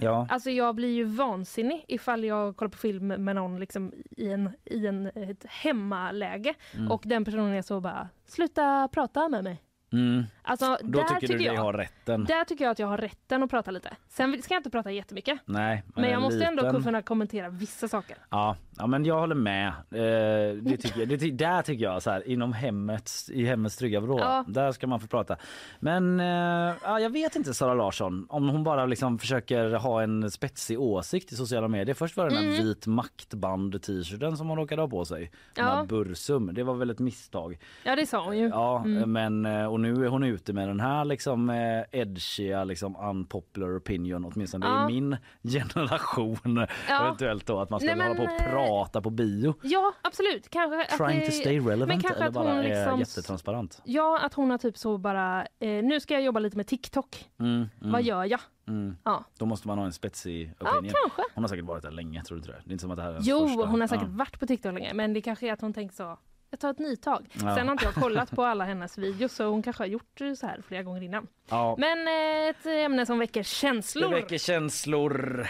Ja. 0.00 0.26
Alltså 0.30 0.50
jag 0.50 0.74
blir 0.74 0.94
ju 0.94 1.04
vansinnig 1.04 1.84
ifall 1.88 2.24
jag 2.24 2.56
kollar 2.56 2.70
på 2.70 2.78
film 2.78 3.06
med 3.08 3.36
någon 3.36 3.60
liksom 3.60 3.92
i, 4.10 4.30
en, 4.30 4.50
i 4.64 4.86
en, 4.86 5.06
ett 5.06 5.44
hemmaläge 5.46 6.54
Mm. 6.74 6.90
och 6.90 7.02
den 7.04 7.24
personen 7.24 7.54
är 7.54 7.62
så 7.62 7.80
bara, 7.80 8.08
sluta 8.26 8.88
prata 8.92 9.28
med 9.28 9.44
mig. 9.44 9.62
Mm. 9.92 10.24
Alltså, 10.48 10.78
Då 10.82 10.98
där 10.98 11.04
tycker 11.08 11.28
du 11.28 11.38
dig 11.38 11.46
jag, 11.46 11.56
ha 11.62 11.72
rätten. 11.72 12.24
Där 12.24 12.44
tycker 12.44 12.64
jag 12.64 12.70
att 12.72 12.78
jag 12.78 12.86
har 12.86 12.98
rätten 12.98 13.42
att 13.42 13.50
prata 13.50 13.70
lite. 13.70 13.96
Sen 14.08 14.42
ska 14.42 14.54
jag 14.54 14.58
inte 14.60 14.70
prata 14.70 14.90
jättemycket. 14.90 15.38
Nej, 15.44 15.82
Men 15.94 16.04
jag 16.04 16.12
en 16.12 16.20
måste 16.22 16.44
ändå 16.44 16.62
liten- 16.62 16.82
kunna 16.82 17.02
kommentera 17.02 17.48
vissa 17.48 17.88
saker. 17.88 18.16
Ja, 18.30 18.56
ja, 18.78 18.86
men 18.86 19.04
jag 19.04 19.20
håller 19.20 19.34
med. 19.34 19.66
Eh, 19.68 20.56
det 20.62 20.76
tycker 20.76 21.00
jag, 21.00 21.08
det, 21.08 21.30
där 21.30 21.62
tycker 21.62 21.84
jag 21.84 22.02
så 22.02 22.10
här, 22.10 22.28
inom 22.28 22.52
hemmets, 22.52 23.30
i 23.30 23.44
hemmets 23.44 23.76
trygga 23.76 24.00
vrå, 24.00 24.18
Ja. 24.18 24.44
där 24.48 24.72
ska 24.72 24.86
man 24.86 25.00
få 25.00 25.06
prata. 25.06 25.36
Men 25.80 26.20
eh, 26.20 26.74
ja, 26.84 27.00
jag 27.00 27.10
vet 27.10 27.36
inte 27.36 27.54
Sara 27.54 27.74
Larsson, 27.74 28.26
om 28.28 28.48
hon 28.48 28.64
bara 28.64 28.86
liksom 28.86 29.18
försöker 29.18 29.70
ha 29.74 30.02
en 30.02 30.30
spetsig 30.30 30.80
åsikt 30.80 31.32
i 31.32 31.36
sociala 31.36 31.68
medier. 31.68 31.94
Först 31.94 32.16
var 32.16 32.24
det 32.24 32.30
den 32.34 32.44
här 32.44 32.50
Mm. 32.52 32.64
vit 32.66 32.86
maktband 32.86 33.82
t-shirten 33.82 34.36
som 34.36 34.48
hon 34.48 34.58
råkade 34.58 34.82
ha 34.82 34.88
på 34.88 35.04
sig. 35.04 35.30
Den 35.54 35.64
Ja. 35.66 35.84
Bursum, 35.88 36.50
det 36.54 36.62
var 36.62 36.74
väl 36.74 36.90
ett 36.90 36.98
misstag. 36.98 37.58
Ja 37.84 37.96
det 37.96 38.06
sa 38.06 38.24
hon 38.24 38.38
ju. 38.38 38.48
Ja, 38.48 38.82
Mm. 38.84 39.12
men 39.12 39.46
eh, 39.46 39.66
och 39.66 39.80
nu 39.80 40.04
är 40.04 40.08
hon 40.08 40.24
ute 40.24 40.35
med 40.52 40.68
den 40.68 40.80
här 40.80 41.04
liksom 41.04 41.50
eh, 41.50 41.82
edgiga 42.00 42.64
liksom 42.64 42.96
unpopular 42.96 43.78
opinion 43.78 44.24
åtminstone 44.24 44.66
Ja. 44.66 44.90
i 44.90 44.92
min 44.92 45.16
generation 45.42 46.66
Ja. 46.88 47.00
eventuellt 47.06 47.46
då 47.46 47.60
att 47.60 47.70
man 47.70 47.80
ska 47.80 47.94
Nej, 47.94 48.08
hålla 48.08 48.14
på 48.20 48.22
men, 48.26 48.34
och 48.34 48.40
eh, 48.40 48.50
prata 48.50 49.00
på 49.02 49.10
bio. 49.10 49.54
Ja 49.62 49.92
absolut. 50.02 50.48
Kanske 50.50 50.82
att 50.82 50.98
Trying 50.98 51.20
det, 51.20 51.26
to 51.26 51.32
stay 51.32 51.60
men 51.60 51.68
relevant 51.70 52.02
kanske 52.02 52.20
eller 52.22 52.30
bara 52.32 52.48
hon 52.48 52.58
är 52.58 52.62
liksom- 52.84 52.98
jättetransparent. 52.98 53.82
Ja 53.84 54.18
att 54.22 54.34
hon 54.34 54.50
har 54.50 54.58
typ 54.58 54.78
så 54.78 54.98
bara, 54.98 55.42
eh, 55.42 55.68
nu 55.84 56.00
ska 56.00 56.14
jag 56.14 56.22
jobba 56.22 56.40
lite 56.40 56.56
med 56.56 56.66
TikTok. 56.66 57.28
Mm, 57.38 57.52
mm, 57.54 57.92
Vad 57.92 58.02
gör 58.02 58.24
jag? 58.24 58.40
Mm. 58.68 58.96
Ja. 59.04 59.24
Då 59.38 59.46
måste 59.46 59.68
man 59.68 59.78
ha 59.78 59.84
en 59.84 59.92
spetsig 59.92 60.52
Ja, 60.60 60.70
opinion. 60.78 60.94
kanske. 61.02 61.22
Hon 61.34 61.44
har 61.44 61.48
säkert 61.48 61.64
varit 61.64 61.82
där 61.82 61.90
länge 61.90 62.22
tror 62.24 62.36
du 62.36 62.40
inte 62.40 62.52
det? 62.52 62.58
Det 62.64 62.70
är 62.70 62.72
inte 62.72 62.82
som 62.82 62.90
att 62.90 62.96
det 62.96 63.02
här 63.02 63.12
är 63.12 63.18
Jo, 63.22 63.48
första. 63.48 63.66
hon 63.66 63.80
har 63.80 63.88
säkert 63.88 64.08
Ja. 64.10 64.16
varit 64.16 64.40
på 64.40 64.46
TikTok 64.46 64.74
länge 64.74 64.94
men 64.94 65.12
det 65.12 65.20
kanske 65.20 65.48
är 65.48 65.52
att 65.52 65.60
hon 65.60 65.72
tänkt 65.72 65.94
så, 65.94 66.18
jag 66.50 66.60
tar 66.60 66.70
ett 66.70 66.78
nytag. 66.78 67.26
Ja. 67.32 67.38
Sen 67.56 67.68
har 67.68 67.72
inte 67.72 67.84
jag 67.84 67.94
kollat 67.94 68.30
på 68.30 68.44
alla 68.44 68.64
hennes 68.64 68.98
videos 68.98 69.32
så 69.32 69.44
hon 69.44 69.62
kanske 69.62 69.82
har 69.82 69.88
gjort 69.88 70.20
så 70.38 70.46
här 70.46 70.62
flera 70.68 70.82
gånger 70.82 71.02
innan. 71.02 71.26
Ja. 71.50 71.76
Men 71.78 72.08
eh, 72.08 72.48
ett 72.48 72.66
ämne 72.66 73.06
som 73.06 73.18
väcker 73.18 73.42
känslor. 73.42 74.08
Det 74.08 74.14
väcker 74.14 74.38
känslor. 74.38 75.46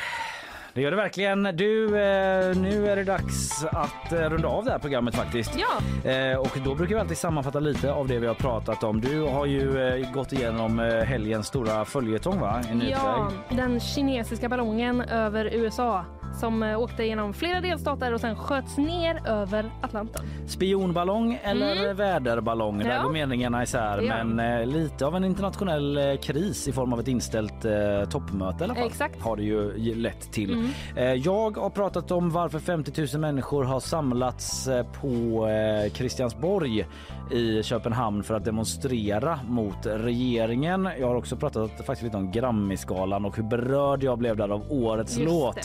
Det 0.75 0.83
gör 0.83 0.91
det 0.91 0.97
verkligen. 0.97 1.43
Du, 1.43 1.85
eh, 1.87 2.57
nu 2.57 2.89
är 2.89 2.97
det 2.97 3.05
dags 3.05 3.65
att 3.65 4.13
eh, 4.13 4.19
runda 4.19 4.49
av 4.49 4.65
det 4.65 4.71
här 4.71 4.79
programmet 4.79 5.15
faktiskt. 5.15 5.51
Ja. 5.59 6.39
Och 6.39 6.59
då 6.65 6.75
brukar 6.75 6.95
vi 6.95 7.01
alltid 7.01 7.19
sammanfatta 7.19 7.61
lite 7.61 7.93
av 7.93 8.09
det 8.09 8.19
vi 8.19 8.27
har 8.27 8.35
pratat 8.35 8.85
om. 8.85 9.01
Du 9.01 9.21
har 9.21 9.47
ju 9.47 10.07
gått 10.15 10.33
igenom 10.33 10.79
helgens 10.79 11.47
stora 11.47 11.85
följetong 11.85 12.41
va? 12.41 12.63
Ja, 12.91 13.33
den 13.51 13.81
kinesiska 13.81 14.49
ballongen 14.49 15.01
över 15.01 15.45
USA 15.55 16.05
som 16.41 16.63
eh, 16.63 16.81
åkte 16.81 17.05
genom 17.05 17.33
flera 17.35 17.61
delstater 17.61 18.15
och 18.15 18.21
sen 18.21 18.37
sköts 18.37 18.77
ner 18.79 19.27
över 19.29 19.71
Atlanten. 19.83 20.25
Spionballong 20.47 21.39
eller 21.43 21.77
Mm. 21.85 21.97
väderballong? 21.97 22.79
Där 22.79 22.95
Ja. 22.95 23.03
går 23.03 23.11
meningarna 23.13 23.63
isär. 23.63 23.99
De. 24.01 24.07
Men 24.09 24.61
eh, 24.61 24.67
lite 24.67 25.07
av 25.07 25.17
en 25.17 25.25
internationell 25.25 25.97
eh, 25.99 26.17
kris 26.17 26.69
i 26.69 26.73
form 26.73 26.93
av 26.93 27.01
ett 27.01 27.09
inställt 27.09 27.65
eh, 27.65 27.73
toppmöte 28.11 28.57
i 28.61 28.65
alla 28.65 28.75
fall. 28.75 28.87
Exakt. 28.87 29.21
Har 29.23 29.37
det 29.37 29.43
ju 29.43 29.95
lett 29.95 30.33
till. 30.33 30.53
Mm. 30.53 30.71
Eh, 30.97 31.05
jag 31.13 31.57
har 31.57 31.71
pratat 31.71 32.11
om 32.11 32.31
varför 32.31 32.59
50 32.59 33.07
000 33.15 33.21
människor 33.21 33.65
har 33.65 33.81
samlats 33.81 34.69
eh, 34.69 34.87
på 35.01 35.47
eh, 35.47 35.93
Christiansborg 35.93 36.87
i 37.33 37.63
Köpenhamn 37.63 38.23
för 38.23 38.35
att 38.35 38.45
demonstrera 38.45 39.39
mot 39.49 39.87
regeringen. 39.87 40.89
Jag 41.01 41.07
har 41.07 41.15
också 41.15 41.37
pratat 41.37 41.71
faktiskt 41.77 42.03
lite 42.03 42.17
om 42.17 42.31
Grammisgalan 42.33 43.25
och 43.25 43.37
hur 43.37 43.43
berörd 43.43 44.03
jag 44.03 44.19
blev 44.19 44.37
där 44.37 44.49
av 44.49 44.63
årets 44.73 45.19
Just 45.19 45.31
låt. 45.33 45.55
det. 45.57 45.63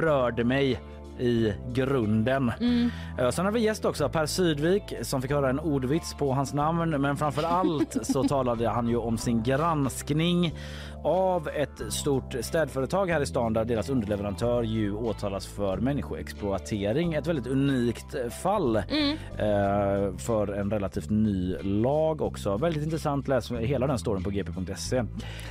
Rörde 0.00 0.44
mig 0.44 0.80
i 1.18 1.52
grunden. 1.72 2.52
Mm. 2.60 2.90
Eh, 3.18 3.30
Sen 3.30 3.44
har 3.44 3.52
vi 3.52 3.60
gäst 3.60 3.84
också, 3.84 4.08
Per 4.08 4.26
Sydvik, 4.26 4.94
som 5.02 5.22
fick 5.22 5.30
höra 5.30 5.50
en 5.50 5.60
ordvits 5.60 6.14
på 6.14 6.32
hans 6.32 6.54
namn. 6.54 6.90
Men 6.90 7.16
framför 7.16 7.42
allt 7.42 7.96
så 8.06 8.24
talade 8.28 8.68
han 8.68 8.88
ju 8.88 8.96
om 8.96 9.18
sin 9.18 9.42
granskning 9.42 10.54
av 11.04 11.48
ett 11.48 11.92
stort 11.92 12.34
städföretag 12.40 13.06
här 13.10 13.20
i 13.20 13.26
stan 13.26 13.52
där 13.52 13.64
deras 13.64 13.88
underleverantör 13.88 14.62
ju 14.62 14.94
åtalas 14.94 15.46
för 15.46 15.76
människoexploatering. 15.76 17.14
Ett 17.14 17.26
väldigt 17.26 17.46
unikt 17.46 18.32
fall 18.42 18.76
Mm. 18.76 19.16
eh, 19.38 20.16
för 20.16 20.52
en 20.52 20.70
relativt 20.70 21.10
ny 21.10 21.56
lag 21.62 22.22
också. 22.22 22.56
Väldigt 22.56 22.82
intressant. 22.84 23.28
Läs 23.28 23.50
hela 23.52 23.86
den 23.86 23.98
storyn 23.98 24.22
på 24.24 24.30
gp.se. 24.30 24.96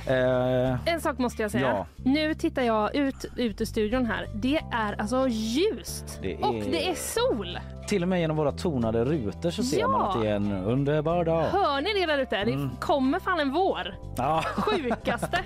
Eh, 0.06 0.76
En 0.94 1.00
sak 1.00 1.18
måste 1.18 1.42
jag 1.42 1.50
säga. 1.50 1.66
Ja. 1.68 1.86
Nu 2.04 2.34
tittar 2.34 2.62
jag 2.62 2.94
ut, 2.96 3.24
ut 3.36 3.60
ur 3.60 3.64
studion 3.64 4.06
här. 4.06 4.26
Det 4.34 4.60
är 4.72 5.00
alltså 5.00 5.28
ljust 5.28 6.18
Det 6.22 6.32
är- 6.34 6.44
och 6.48 6.54
det 6.54 6.88
är 6.90 6.94
sol. 6.94 7.58
till 7.88 8.02
och 8.02 8.08
med 8.08 8.20
genom 8.20 8.36
våra 8.36 8.52
tonade 8.52 9.04
rutor 9.04 9.50
så 9.50 9.62
ser 9.62 9.80
Ja. 9.80 9.88
man 9.88 10.00
att 10.00 10.22
det 10.22 10.28
är 10.28 10.34
en 10.34 10.52
underbar 10.52 11.24
dag. 11.24 11.42
Hör 11.42 11.80
ni 11.80 12.00
det 12.00 12.06
där 12.06 12.18
ute? 12.18 12.36
Mm. 12.36 12.60
Det 12.62 12.70
kommer 12.80 13.20
fan 13.20 13.40
en 13.40 13.52
vår. 13.52 13.94
Ja. 14.16 14.42
Sjukaste. 14.56 15.39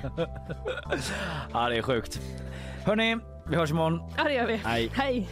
Ja, 1.52 1.68
det 1.68 1.76
är 1.76 1.82
sjukt. 1.82 2.20
Hörni, 2.84 3.16
vi 3.46 3.56
hörs 3.56 3.70
imorgon. 3.70 4.12
Ja, 4.16 4.24
det 4.24 4.34
gör 4.34 4.46
vi. 4.46 4.56
Hej. 4.56 4.90
Hej. 4.94 5.28